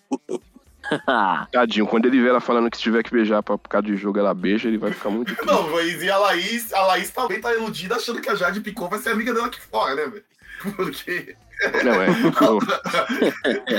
Tadinho, 1.52 1.86
quando 1.86 2.06
ele 2.06 2.20
vê 2.20 2.28
ela 2.28 2.40
falando 2.40 2.70
que 2.70 2.77
se 2.77 2.82
tiver 2.82 3.02
que 3.02 3.12
beijar 3.12 3.43
pra, 3.43 3.56
por 3.56 3.68
causa 3.68 3.86
de 3.86 3.97
jogo, 3.97 4.18
ela 4.18 4.35
beija, 4.35 4.68
ele 4.68 4.78
vai 4.78 4.93
ficar 4.93 5.10
muito. 5.10 5.35
Não, 5.44 5.70
mas 5.70 6.02
e 6.02 6.10
a 6.10 6.18
Laís, 6.18 6.72
a 6.72 6.82
Laís 6.86 7.10
também 7.10 7.40
tá 7.40 7.52
iludida 7.55 7.97
achando 7.97 8.20
que 8.20 8.31
a 8.31 8.35
Jade 8.35 8.60
Picon 8.60 8.89
vai 8.89 8.98
ser 8.98 9.10
amiga 9.10 9.32
dela 9.32 9.47
aqui 9.47 9.60
fora, 9.60 9.94
né, 9.94 10.06
velho? 10.06 10.24
Porque. 10.77 11.36
Não, 11.85 12.02
é. 12.02 12.09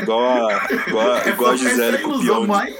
igual 0.01 0.23
a, 0.23 0.67
igual 0.87 1.13
a, 1.13 1.27
igual 1.27 1.49
a 1.49 1.53
é 1.55 1.57
Gisele 1.57 1.97
a 1.97 2.01
com 2.01 2.11
o 2.11 2.47
mais 2.47 2.75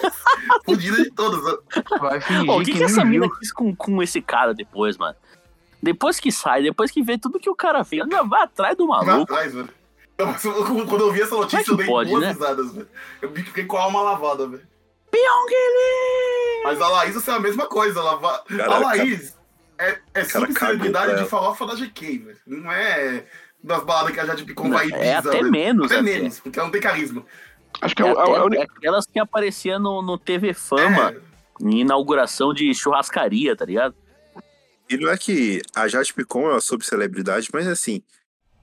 fodida 0.63 0.97
de 0.97 1.09
todas. 1.09 1.43
né? 1.43 1.57
Vai 1.99 2.22
fingir 2.22 2.45
Pô, 2.45 2.59
o 2.59 2.63
que, 2.63 2.72
que 2.73 2.80
não 2.80 2.85
essa 2.85 3.03
mina 3.03 3.27
quis 3.39 3.51
com, 3.51 3.76
com 3.76 4.03
esse 4.03 4.22
cara 4.22 4.53
depois, 4.53 4.97
mano? 4.97 5.15
Depois 5.81 6.19
que 6.19 6.31
sai, 6.31 6.61
depois 6.63 6.91
que 6.91 7.01
vê 7.03 7.17
tudo 7.17 7.39
que 7.39 7.49
o 7.49 7.55
cara 7.55 7.83
fez, 7.83 8.01
ela 8.09 8.23
vai 8.23 8.43
atrás 8.43 8.77
do 8.77 8.87
Vai 8.87 9.05
maluco. 9.05 9.33
atrás, 9.33 9.53
velho. 9.53 9.69
Quando 10.87 10.99
eu 11.01 11.11
vi 11.11 11.21
essa 11.21 11.35
notícia, 11.35 11.71
é 11.71 11.73
eu 11.73 11.77
dei 11.77 11.87
pode, 11.87 12.09
duas 12.11 12.21
né? 12.21 12.31
risadas, 12.33 12.71
velho. 12.73 12.87
Eu 13.21 13.29
vi 13.31 13.41
que 13.41 13.49
fiquei 13.49 13.65
com 13.65 13.77
a 13.77 13.81
alma 13.83 14.01
lavada, 14.01 14.47
velho. 14.47 14.61
Pyongyi! 15.09 16.63
Mas 16.63 16.81
a 16.81 16.87
Laís, 16.87 17.17
assim, 17.17 17.31
é 17.31 17.33
a 17.33 17.39
mesma 17.39 17.65
coisa. 17.67 17.99
Ela 17.99 18.15
vai... 18.17 18.39
a. 18.61 18.77
Laís 18.79 19.35
é, 19.79 19.97
é 20.13 20.23
subcelebridade 20.23 21.13
pra 21.13 21.23
de 21.23 21.29
farofa 21.29 21.65
da 21.65 21.75
GK, 21.75 22.17
velho. 22.19 22.37
Não 22.45 22.71
é 22.71 23.25
das 23.63 23.83
baladas 23.83 24.11
que 24.13 24.19
a 24.19 24.25
Jade 24.25 24.43
Picon 24.45 24.69
vai 24.69 24.87
e 24.87 24.93
É 24.93 25.15
pisa, 25.17 25.29
até 25.29 25.39
velho. 25.39 25.51
menos. 25.51 25.85
Até 25.87 25.95
até. 25.95 26.03
menos, 26.03 26.39
porque 26.39 26.59
ela 26.59 26.67
não 26.67 26.71
tem 26.71 26.81
carisma. 26.81 27.25
Acho 27.81 27.95
que 27.95 28.03
É 28.03 28.05
é, 28.05 28.09
a, 28.09 28.11
até 28.21 28.35
a, 28.35 28.39
a 28.39 28.45
única. 28.45 28.63
aquelas 28.63 29.05
que 29.07 29.19
apareciam 29.19 29.79
no, 29.79 30.01
no 30.01 30.17
TV 30.17 30.53
Fama, 30.53 31.11
É, 31.11 31.17
em 31.63 31.79
inauguração 31.81 32.53
de 32.53 32.73
churrascaria, 32.73 33.55
tá 33.55 33.65
ligado? 33.65 33.95
E 34.91 34.97
não 34.97 35.09
é 35.09 35.18
que 35.18 35.61
a 35.73 35.88
Jade 35.88 36.13
Picon 36.13 36.49
é 36.49 36.51
uma 36.53 36.61
subcelebridade, 36.61 37.49
mas 37.53 37.65
assim, 37.68 38.01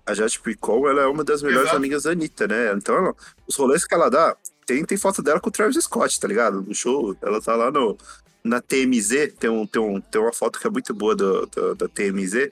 a 0.04 0.12
Jade 0.12 0.38
Picon 0.40 0.86
ela 0.88 1.02
é 1.02 1.06
uma 1.06 1.24
das 1.24 1.42
melhores 1.42 1.64
Exato. 1.68 1.76
amigas 1.78 2.02
da 2.02 2.10
Anitta, 2.10 2.46
né? 2.46 2.72
Então, 2.74 2.94
ela- 2.96 3.14
os 3.46 3.56
rolês 3.56 3.84
que 3.86 3.94
ela 3.94 4.10
dá, 4.10 4.36
tem, 4.66 4.84
tem 4.84 4.98
foto 4.98 5.22
dela 5.22 5.40
com 5.40 5.48
o 5.48 5.52
Travis 5.52 5.82
Scott, 5.84 6.20
tá 6.20 6.28
ligado? 6.28 6.60
No 6.62 6.74
show, 6.74 7.16
ela 7.22 7.40
tá 7.40 7.56
lá 7.56 7.70
no, 7.70 7.96
na 8.44 8.60
TMZ, 8.60 9.32
tem, 9.38 9.48
um, 9.48 9.66
tem, 9.66 9.80
um, 9.80 10.00
tem 10.00 10.20
uma 10.20 10.32
foto 10.32 10.58
que 10.60 10.66
é 10.66 10.70
muito 10.70 10.92
boa 10.92 11.16
do, 11.16 11.46
do- 11.46 11.74
da 11.74 11.88
TMZ, 11.88 12.50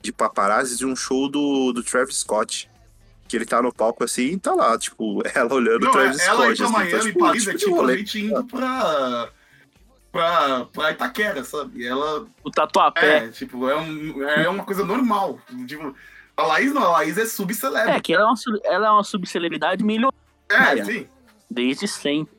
de 0.00 0.12
paparazzi 0.12 0.76
de 0.78 0.86
um 0.86 0.96
show 0.96 1.28
do, 1.28 1.72
do 1.72 1.82
Travis 1.82 2.18
Scott. 2.18 2.70
Que 3.28 3.36
ele 3.36 3.44
tá 3.44 3.60
no 3.60 3.70
palco 3.70 4.02
assim 4.04 4.22
e 4.32 4.38
tá 4.38 4.54
lá, 4.54 4.78
tipo, 4.78 5.20
ela 5.36 5.52
olhando 5.52 5.82
o 5.82 5.84
Não, 5.84 5.92
Travis 5.92 6.18
ela 6.20 6.54
Scott. 6.54 6.56
pra 6.56 6.64
assim, 6.66 6.72
Miami 6.72 6.94
e 6.96 7.00
tipo, 7.12 7.18
Paris 7.18 7.42
tipo 7.42 7.50
é 7.54 7.58
tipo 7.58 7.74
a 7.74 7.76
rolê. 7.76 8.02
indo 8.02 8.44
pra, 8.46 9.28
pra, 10.12 10.64
pra 10.66 10.90
Itaquera, 10.92 11.44
sabe? 11.44 11.86
Ela 11.86 12.26
O 12.44 12.50
tatuapé. 12.50 13.26
é, 13.26 13.28
tipo, 13.28 13.68
é, 13.68 13.76
um, 13.76 14.22
é 14.22 14.48
uma 14.48 14.64
coisa 14.64 14.84
normal. 14.84 15.38
Tipo, 15.66 15.94
a 16.36 16.42
Laís 16.44 16.72
não, 16.72 16.82
a 16.82 16.90
Laís 16.90 17.16
é 17.18 17.26
subcelebre. 17.26 17.92
É, 17.92 18.00
que 18.00 18.12
ela 18.14 18.22
é 18.24 18.26
uma, 18.26 18.36
ela 18.64 18.86
é 18.86 18.90
uma 18.90 19.04
subcelebridade 19.04 19.84
milionária, 19.84 20.12
É, 20.48 20.84
sim. 20.84 21.06
desde 21.50 21.86
sempre. 21.88 22.36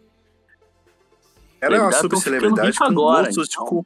Ela 1.61 1.75
é 1.75 1.81
uma 1.81 1.91
Celebridade, 1.91 2.15
subcelebridade 2.15 2.77
com 2.77 2.83
agora, 2.85 3.25
gostos 3.27 3.47
de, 3.49 3.55
então. 3.55 3.65
com, 3.65 3.85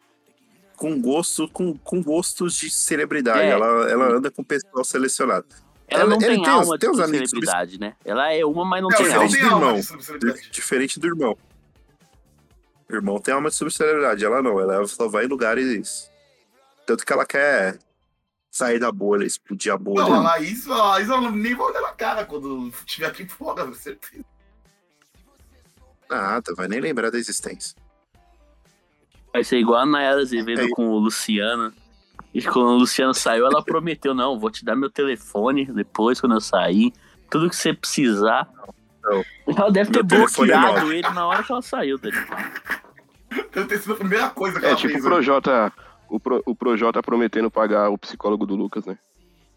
com 0.77 1.01
gosto, 1.01 1.47
com, 1.49 1.77
com 1.77 2.03
gostos 2.03 2.55
de 2.55 2.69
celebridade. 2.69 3.39
É. 3.41 3.49
Ela, 3.49 3.65
ela 3.89 4.05
anda 4.18 4.30
com 4.30 4.43
pessoal 4.43 4.84
selecionado. 4.84 5.47
Ela, 5.88 6.01
Ela- 6.03 6.10
não 6.11 6.18
tem, 6.19 6.30
tem 6.41 6.47
alma 6.47 6.77
de 6.77 6.80
tem 6.80 6.89
amigos 6.89 7.30
subcelebridade, 7.31 7.80
né? 7.80 7.95
Ela 8.05 8.31
é 8.31 8.45
uma, 8.45 8.64
mas 8.64 8.81
não 8.84 8.91
É, 8.91 8.95
tem 8.95 9.14
alma. 9.14 9.27
Diferente 9.27 9.41
do 9.41 9.55
irmão. 9.55 9.73
de 9.76 9.84
subcelebridade. 9.84 10.51
Diferente 10.51 10.99
do 10.99 11.07
irmão. 11.07 11.38
O 12.93 12.95
irmão 12.95 13.19
tem 13.19 13.33
alma 13.33 13.49
de 13.49 13.55
subcelebridade, 13.55 14.23
ela 14.23 14.39
não. 14.43 14.59
Ela 14.59 14.85
só 14.87 15.07
vai 15.07 15.25
em 15.25 15.27
lugares. 15.27 16.11
Tanto 16.85 17.03
que 17.03 17.11
ela 17.11 17.25
quer 17.25 17.79
sair 18.51 18.77
da 18.77 18.91
bolha, 18.91 19.25
explodir 19.25 19.73
a 19.73 19.77
bolha. 19.77 20.03
Não, 20.03 20.13
a 20.13 20.21
Laís, 20.21 20.67
a 20.69 20.75
Laís 20.89 21.09
ela 21.09 21.31
nem 21.31 21.55
vai 21.55 21.71
olhar 21.71 21.81
na 21.81 21.91
cara 21.93 22.23
quando 22.23 22.67
estiver 22.85 23.07
aqui 23.07 23.25
fora, 23.27 23.65
com 23.65 23.73
certeza. 23.73 24.23
Nada, 26.07 26.53
vai 26.53 26.67
nem 26.67 26.79
lembrar 26.79 27.09
da 27.09 27.17
existência. 27.17 27.75
Vai 29.33 29.43
ser 29.43 29.57
igual 29.57 29.79
a 29.79 29.85
Nayara 29.87 30.21
Azevedo 30.21 30.61
É. 30.61 30.69
com 30.69 30.89
o 30.89 30.99
Luciano. 30.99 31.73
E 32.31 32.43
quando 32.43 32.67
o 32.69 32.77
Luciano 32.77 33.13
saiu, 33.15 33.47
ela 33.47 33.63
prometeu, 33.63 34.13
não, 34.13 34.39
vou 34.39 34.51
te 34.51 34.63
dar 34.63 34.75
meu 34.75 34.91
telefone 34.91 35.65
depois, 35.65 36.21
quando 36.21 36.35
eu 36.35 36.41
sair. 36.41 36.93
Tudo 37.31 37.49
que 37.49 37.55
você 37.55 37.73
precisar. 37.73 38.47
Não. 39.03 39.23
Ela 39.57 39.71
deve 39.71 39.91
ter 39.91 39.99
é 39.99 40.03
bloqueado 40.03 40.80
novo. 40.81 40.91
ele 40.93 41.09
na 41.09 41.25
hora 41.27 41.43
que 41.43 41.51
ela 41.51 41.61
saiu 41.61 41.97
dele. 41.97 42.17
Deve 43.53 43.67
ter 43.67 43.80
sido 43.80 43.93
a 43.93 43.97
primeira 43.97 44.30
coisa 44.30 44.59
que 44.59 44.65
É 44.65 44.69
ela 44.69 44.77
tipo 44.77 44.89
o 44.89 44.91
fez. 44.93 45.03
né? 45.03 45.09
Projota. 45.09 45.73
O, 46.09 46.19
Pro, 46.19 46.41
o 46.45 46.55
Projota 46.55 47.01
prometendo 47.01 47.49
pagar 47.49 47.89
o 47.89 47.97
psicólogo 47.97 48.45
do 48.45 48.55
Lucas, 48.55 48.85
né? 48.85 48.97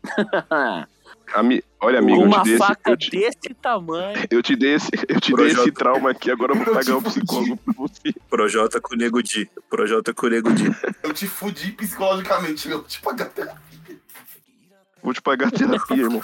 Ami- 1.34 1.62
Olha, 1.80 1.98
amigo, 1.98 2.18
Com 2.18 2.22
eu 2.24 2.28
uma 2.28 2.38
te, 2.38 2.44
dei 2.44 2.54
esse, 2.54 2.66
faca 2.66 2.90
eu, 2.90 2.96
te, 2.96 3.10
desse 3.10 3.54
tamanho. 3.60 4.26
eu 4.30 4.42
te 4.42 4.56
dei 4.56 4.74
esse, 4.74 4.90
eu 5.08 5.20
te 5.20 5.34
dei 5.34 5.46
esse 5.46 5.54
Projota. 5.56 5.72
trauma 5.72 6.10
aqui, 6.12 6.30
agora 6.30 6.52
eu 6.52 6.56
vou 6.56 6.66
Eu 6.66 6.72
pagar 6.74 6.96
o 6.96 7.00
fudi. 7.00 7.14
psicólogo 7.20 7.56
pra 7.58 7.74
você. 7.76 8.14
Projota 8.30 8.80
com 8.80 8.94
o 8.94 8.96
Nego 8.98 9.22
Di. 9.22 9.50
Projota 9.68 10.14
com 10.14 10.26
o 10.26 10.30
Nego 10.30 10.52
Di. 10.52 10.64
Eu 11.02 11.12
te 11.12 11.26
fudi 11.26 11.72
psicologicamente, 11.72 12.68
eu 12.70 12.82
te 12.84 13.00
pagar 13.00 13.26
até. 13.26 13.52
Vou 15.02 15.12
te 15.12 15.20
pagar 15.22 15.48
a 15.48 15.50
terapia, 15.50 15.96
irmão. 16.02 16.22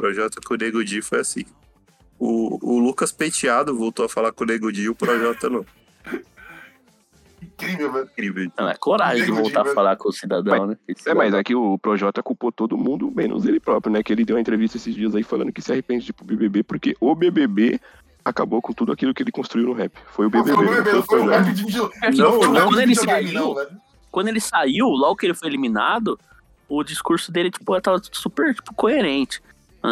Projota 0.00 0.40
com 0.44 0.54
o 0.54 0.56
Nego 0.56 0.84
Di 0.84 1.02
foi 1.02 1.20
assim. 1.20 1.44
O, 2.18 2.58
o 2.76 2.78
Lucas 2.78 3.12
Penteado 3.12 3.76
voltou 3.76 4.04
a 4.04 4.08
falar 4.08 4.32
com 4.32 4.44
o 4.44 4.46
Nego 4.46 4.72
Di 4.72 4.82
e 4.82 4.88
o 4.88 4.94
Projota 4.94 5.48
não. 5.50 5.64
Incrível, 7.42 7.92
velho. 7.92 8.04
Incrível. 8.06 8.50
Não, 8.58 8.68
é 8.68 8.74
coragem 8.76 9.24
de 9.24 9.30
Nego 9.30 9.36
Di, 9.48 9.52
voltar 9.54 9.70
a 9.70 9.74
falar 9.74 9.96
com 9.96 10.08
o 10.08 10.12
cidadão, 10.12 10.66
né? 10.66 10.76
Esse 10.88 11.08
É, 11.08 11.14
mas 11.14 11.34
aqui 11.34 11.54
o 11.54 11.78
Projota 11.78 12.22
culpou 12.22 12.50
todo 12.50 12.76
mundo, 12.76 13.10
menos 13.14 13.44
ele 13.44 13.60
próprio, 13.60 13.92
né? 13.92 14.02
Que 14.02 14.12
ele 14.12 14.24
deu 14.24 14.36
uma 14.36 14.40
entrevista 14.40 14.76
esses 14.76 14.94
dias 14.94 15.14
aí 15.14 15.22
falando 15.22 15.52
que 15.52 15.60
se 15.62 15.72
arrepende 15.72 16.04
de 16.04 16.10
ir 16.10 16.14
pro 16.14 16.24
BBB, 16.24 16.62
porque 16.62 16.96
o 17.00 17.14
BBB 17.14 17.80
acabou 18.24 18.60
com 18.60 18.72
tudo 18.72 18.92
aquilo 18.92 19.14
que 19.14 19.22
ele 19.22 19.30
construiu 19.30 19.66
no 19.68 19.72
rap. 19.72 19.92
Foi 20.12 20.26
o 20.26 20.30
BBB. 20.30 20.52
foi 20.52 20.64
o 20.64 20.66
não 20.66 20.82
foi 20.82 20.92
não 20.92 21.00
o 21.00 21.02
foi 21.02 21.18
Projota. 21.18 21.38
rap 21.42 21.54
de 21.54 21.64
video- 21.64 21.90
É 22.02 22.10
que 22.10 22.18
Não, 22.18 22.32
foi 22.32 22.48
não. 22.48 22.66
Quando 22.68 22.80
ele 22.80 22.94
saiu, 22.94 23.54
quando 24.10 24.28
ele 24.28 24.40
saiu, 24.40 24.86
logo 24.88 25.16
que 25.16 25.26
ele 25.26 25.34
foi 25.34 25.48
eliminado, 25.48 26.18
o 26.68 26.82
discurso 26.82 27.30
dele, 27.30 27.50
tipo, 27.50 27.80
tava 27.80 28.00
super 28.12 28.54
tipo, 28.54 28.74
coerente. 28.74 29.40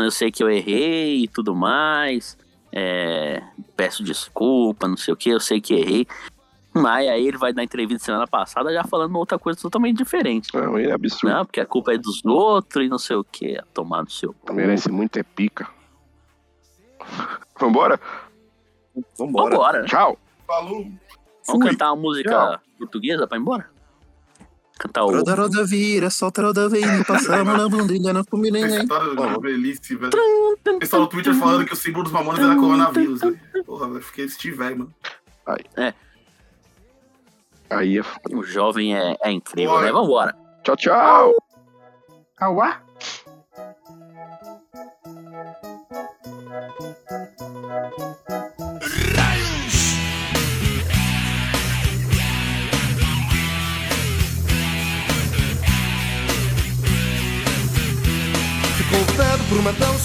Eu 0.03 0.11
sei 0.11 0.31
que 0.31 0.43
eu 0.43 0.51
errei 0.51 1.25
e 1.25 1.29
tudo 1.29 1.55
mais. 1.55 2.37
é, 2.73 3.43
peço 3.77 4.03
desculpa, 4.03 4.89
não 4.89 4.97
sei 4.97 5.15
o 5.15 5.16
que, 5.16 5.31
eu 5.31 5.41
sei 5.41 5.61
que 5.61 5.75
errei. 5.75 6.07
Mas 6.77 7.09
aí 7.09 7.29
ele 7.29 7.39
vai 7.39 7.53
dar 7.53 7.62
entrevista 7.62 8.05
semana 8.05 8.27
passada 8.27 8.73
já 8.73 8.83
falando 8.83 9.16
outra 9.16 9.39
coisa 9.39 9.61
totalmente 9.61 9.99
diferente. 9.99 10.49
Não, 10.53 10.77
ele 10.77 10.91
é 10.91 10.93
absurdo. 10.93 11.33
Não, 11.33 11.45
porque 11.47 11.61
a 11.61 11.66
culpa 11.66 11.95
é 11.95 11.99
dos 11.99 12.25
outros 12.25 12.85
e 12.85 12.89
não 12.89 12.99
sei 12.99 13.15
o 13.15 13.23
que. 13.23 13.62
Tomar 13.73 14.03
no 14.03 14.11
seu 14.11 14.33
cu. 14.33 14.53
Merece 14.53 14.91
muito 14.91 15.16
é 15.16 15.23
pica. 15.23 15.69
Vambora? 17.61 18.01
Vambora. 19.16 19.51
Vambora. 19.51 19.85
Tchau. 19.85 20.19
Falou. 20.47 20.83
Vamos 21.47 21.62
Fui. 21.62 21.71
cantar 21.71 21.93
uma 21.93 22.03
música 22.03 22.31
Tchau. 22.31 22.61
portuguesa 22.79 23.27
pra 23.27 23.39
ir 23.39 23.41
embora? 23.41 23.71
Cantar 24.78 25.05
o. 25.05 25.10
Roda, 25.12 25.34
roda, 25.34 25.64
vira, 25.64 26.10
solta, 26.10 26.42
roda, 26.42 26.68
vem, 26.68 26.82
passamos 27.05 27.56
na 28.12 28.24
comi 28.24 28.48
Essa 28.48 28.59
ninguém. 28.66 28.80
história 28.82 29.14
Vamos. 29.14 29.40
velhice, 29.42 29.94
velho. 29.94 30.10
O 30.66 30.78
pessoal 30.78 31.02
no 31.02 31.09
Twitter 31.09 31.34
falando 31.34 31.64
que 31.64 31.72
o 31.72 31.76
símbolo 31.76 32.05
dos 32.05 32.12
mamonas 32.12 32.40
era 32.40 32.56
coronavírus, 32.56 33.20
velho. 33.20 33.38
Porra, 33.64 33.88
velho, 33.88 34.02
fiquei 34.02 34.24
esse 34.24 34.51
velho, 34.51 34.78
mano. 34.78 34.94
Aí 35.46 35.64
é. 35.76 35.94
O 38.32 38.42
jovem 38.42 38.96
é, 38.96 39.16
é 39.22 39.30
incrível, 39.30 39.74
Bora. 39.74 39.86
né? 39.86 39.92
Vambora. 39.92 40.36
Tchau, 40.64 40.76
tchau. 40.76 41.34
Auá! 42.40 42.80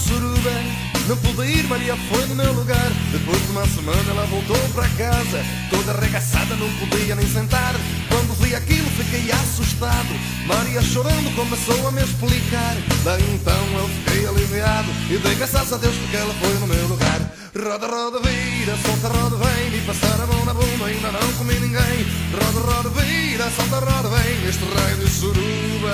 Suruba. 0.00 0.90
Não 1.08 1.16
pude 1.16 1.42
ir, 1.42 1.64
Maria 1.66 1.96
foi 1.96 2.24
no 2.26 2.34
meu 2.34 2.52
lugar. 2.52 2.90
Depois 3.10 3.42
de 3.42 3.50
uma 3.50 3.66
semana 3.66 4.10
ela 4.10 4.26
voltou 4.26 4.56
para 4.72 4.88
casa, 4.90 5.44
toda 5.68 5.92
arregaçada, 5.92 6.54
não 6.56 6.68
podia 6.74 7.16
nem 7.16 7.26
sentar. 7.26 7.74
Quando 8.08 8.38
vi 8.40 8.54
aquilo 8.54 8.88
fiquei 8.90 9.30
assustado. 9.32 10.14
Maria 10.46 10.80
chorando 10.82 11.34
começou 11.34 11.88
a 11.88 11.92
me 11.92 12.02
explicar. 12.02 12.76
Daí 13.04 13.24
então 13.34 13.78
eu 13.78 13.88
fiquei 13.88 14.26
aliviado 14.26 14.90
e 15.10 15.18
dei 15.18 15.34
graças 15.34 15.72
a 15.72 15.76
Deus 15.76 15.96
porque 15.96 16.16
ela 16.16 16.34
foi 16.34 16.54
no 16.54 16.66
meu 16.66 16.86
lugar. 16.88 17.20
Roda, 17.52 17.88
roda, 17.88 18.20
vira, 18.20 18.76
solta, 18.76 19.08
roda, 19.08 19.36
vem 19.36 19.70
Me 19.70 19.80
passar 19.80 20.20
a 20.20 20.24
mão 20.24 20.44
na 20.44 20.54
bunda, 20.54 20.84
ainda 20.86 21.10
não 21.10 21.32
comi 21.32 21.54
ninguém 21.54 22.06
Roda, 22.32 22.60
roda, 22.60 22.88
vira, 22.90 23.50
solta, 23.50 23.84
roda, 23.84 24.08
vem 24.08 24.38
Neste 24.38 24.64
raio 24.64 24.96
de 24.98 25.10
suruba 25.10 25.92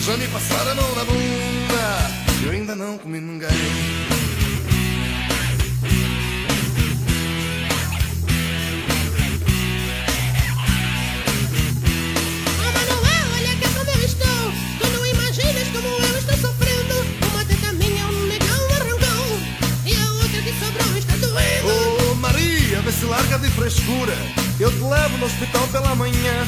Já 0.00 0.16
me 0.16 0.26
passaram 0.28 0.72
a 0.72 0.74
mão 0.76 0.94
na 0.94 1.04
bunda 1.04 2.17
Eu 2.44 2.50
ainda 2.52 2.76
não 2.76 2.96
comi 2.98 3.20
ninguém 3.20 3.48
Oh, 12.60 12.72
Manuel, 12.72 13.26
olha 13.34 13.56
cá 13.56 13.68
como 13.76 13.90
eu 13.90 14.04
estou. 14.04 14.52
Tu 14.78 14.86
não 14.92 15.06
imaginas 15.06 15.68
como 15.68 15.88
eu 15.88 16.18
estou 16.18 16.36
sofrendo. 16.36 16.94
Uma 17.32 17.44
teta 17.44 17.72
minha, 17.72 18.06
um 18.06 18.26
negão 18.26 18.66
arrancou. 18.76 19.38
E 19.84 19.96
a 19.96 20.12
outra 20.12 20.42
que 20.42 20.52
sobrou 20.60 20.96
está 20.96 21.16
doendo. 21.16 22.08
Oh 22.10 22.14
Maria, 22.14 22.80
vê 22.82 22.92
se 22.92 23.04
larga 23.04 23.38
de 23.38 23.50
frescura 23.50 24.16
Eu 24.60 24.70
te 24.70 24.82
levo 24.82 25.18
no 25.18 25.26
hospital 25.26 25.66
pela 25.68 25.94
manhã 25.94 26.46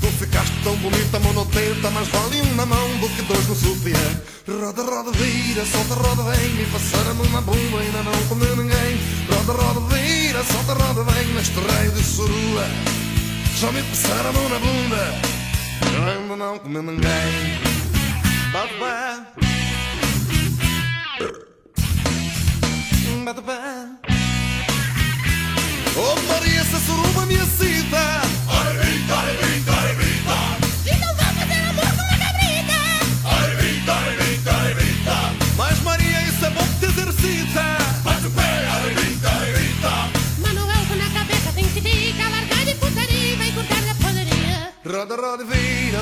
Tu 0.00 0.06
ficaste 0.18 0.54
tão 0.62 0.76
bonita, 0.76 1.18
monotenta 1.20 1.90
Mas 1.90 2.08
vale 2.08 2.40
um 2.42 2.54
na 2.54 2.66
mão 2.66 2.98
do 2.98 3.08
que 3.10 3.22
dois 3.22 3.46
no 3.46 3.54
sutiã 3.54 3.98
Roda, 4.48 4.82
roda, 4.82 5.12
vira, 5.12 5.62
solta, 5.66 5.94
roda, 5.94 6.22
vem. 6.30 6.54
Me 6.54 6.64
passaram 6.66 7.14
numa 7.16 7.42
bunda, 7.42 7.80
ainda 7.80 8.02
não 8.02 8.28
comeu 8.28 8.56
ninguém. 8.56 8.98
Roda, 9.30 9.52
roda, 9.52 9.94
vira, 9.94 10.42
solta, 10.42 10.72
roda, 10.72 11.04
vem. 11.04 11.34
Neste 11.34 11.60
raio 11.60 11.92
de 11.92 12.02
surua 12.02 12.64
Já 13.60 13.70
me 13.72 13.82
passaram 13.82 14.30
a 14.30 14.32
mão 14.32 14.48
na 14.48 14.58
bunda. 14.58 15.14
Ainda 16.06 16.36
não 16.36 16.58
comi 16.60 16.80
ninguém. 16.80 17.60
Bate 18.50 18.74
pé. 18.78 19.20
Bate 23.24 23.42
pé. 23.42 24.08
Oh 25.94 26.32
Maria, 26.32 26.60
essa 26.60 26.78
suruba 26.78 27.26
me 27.26 27.34
excita 27.34 28.27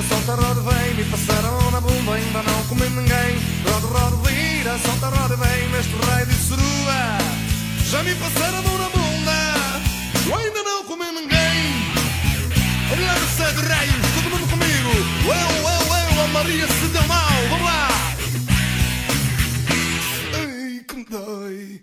solta, 0.07 0.35
roda, 0.35 0.61
vem 0.61 0.93
Me 0.95 1.03
passaram 1.05 1.71
na 1.71 1.81
bunda, 1.81 2.13
ainda 2.13 2.43
não 2.43 2.63
comi 2.67 2.89
ninguém. 2.89 3.37
Roda, 3.65 3.87
roda, 3.87 4.29
vira, 4.29 4.77
solta, 4.79 5.07
roda, 5.07 5.35
vem 5.37 5.69
Neste 5.69 5.93
rei 5.93 6.25
de 6.25 6.33
surua 6.33 7.17
Já 7.89 8.03
me 8.03 8.15
passaram 8.15 8.61
na 8.61 8.89
bunda 8.89 9.37
Eu 10.25 10.35
ainda 10.35 10.63
não 10.63 10.83
comi 10.85 11.05
ninguém. 11.05 11.97
Lança 12.89 13.53
de 13.53 13.61
reis, 13.61 13.93
todo 14.15 14.29
mundo 14.31 14.49
comigo. 14.49 14.91
Eu, 15.25 15.33
eu, 15.33 16.17
eu, 16.17 16.23
a 16.23 16.27
Maria 16.29 16.67
se 16.67 16.87
deu 16.87 17.03
mal 17.07 17.29
Vamos 17.49 17.65
lá. 17.65 17.87
Ai, 20.33 20.81
que 20.87 20.95
me 20.95 21.05
dói. 21.05 21.81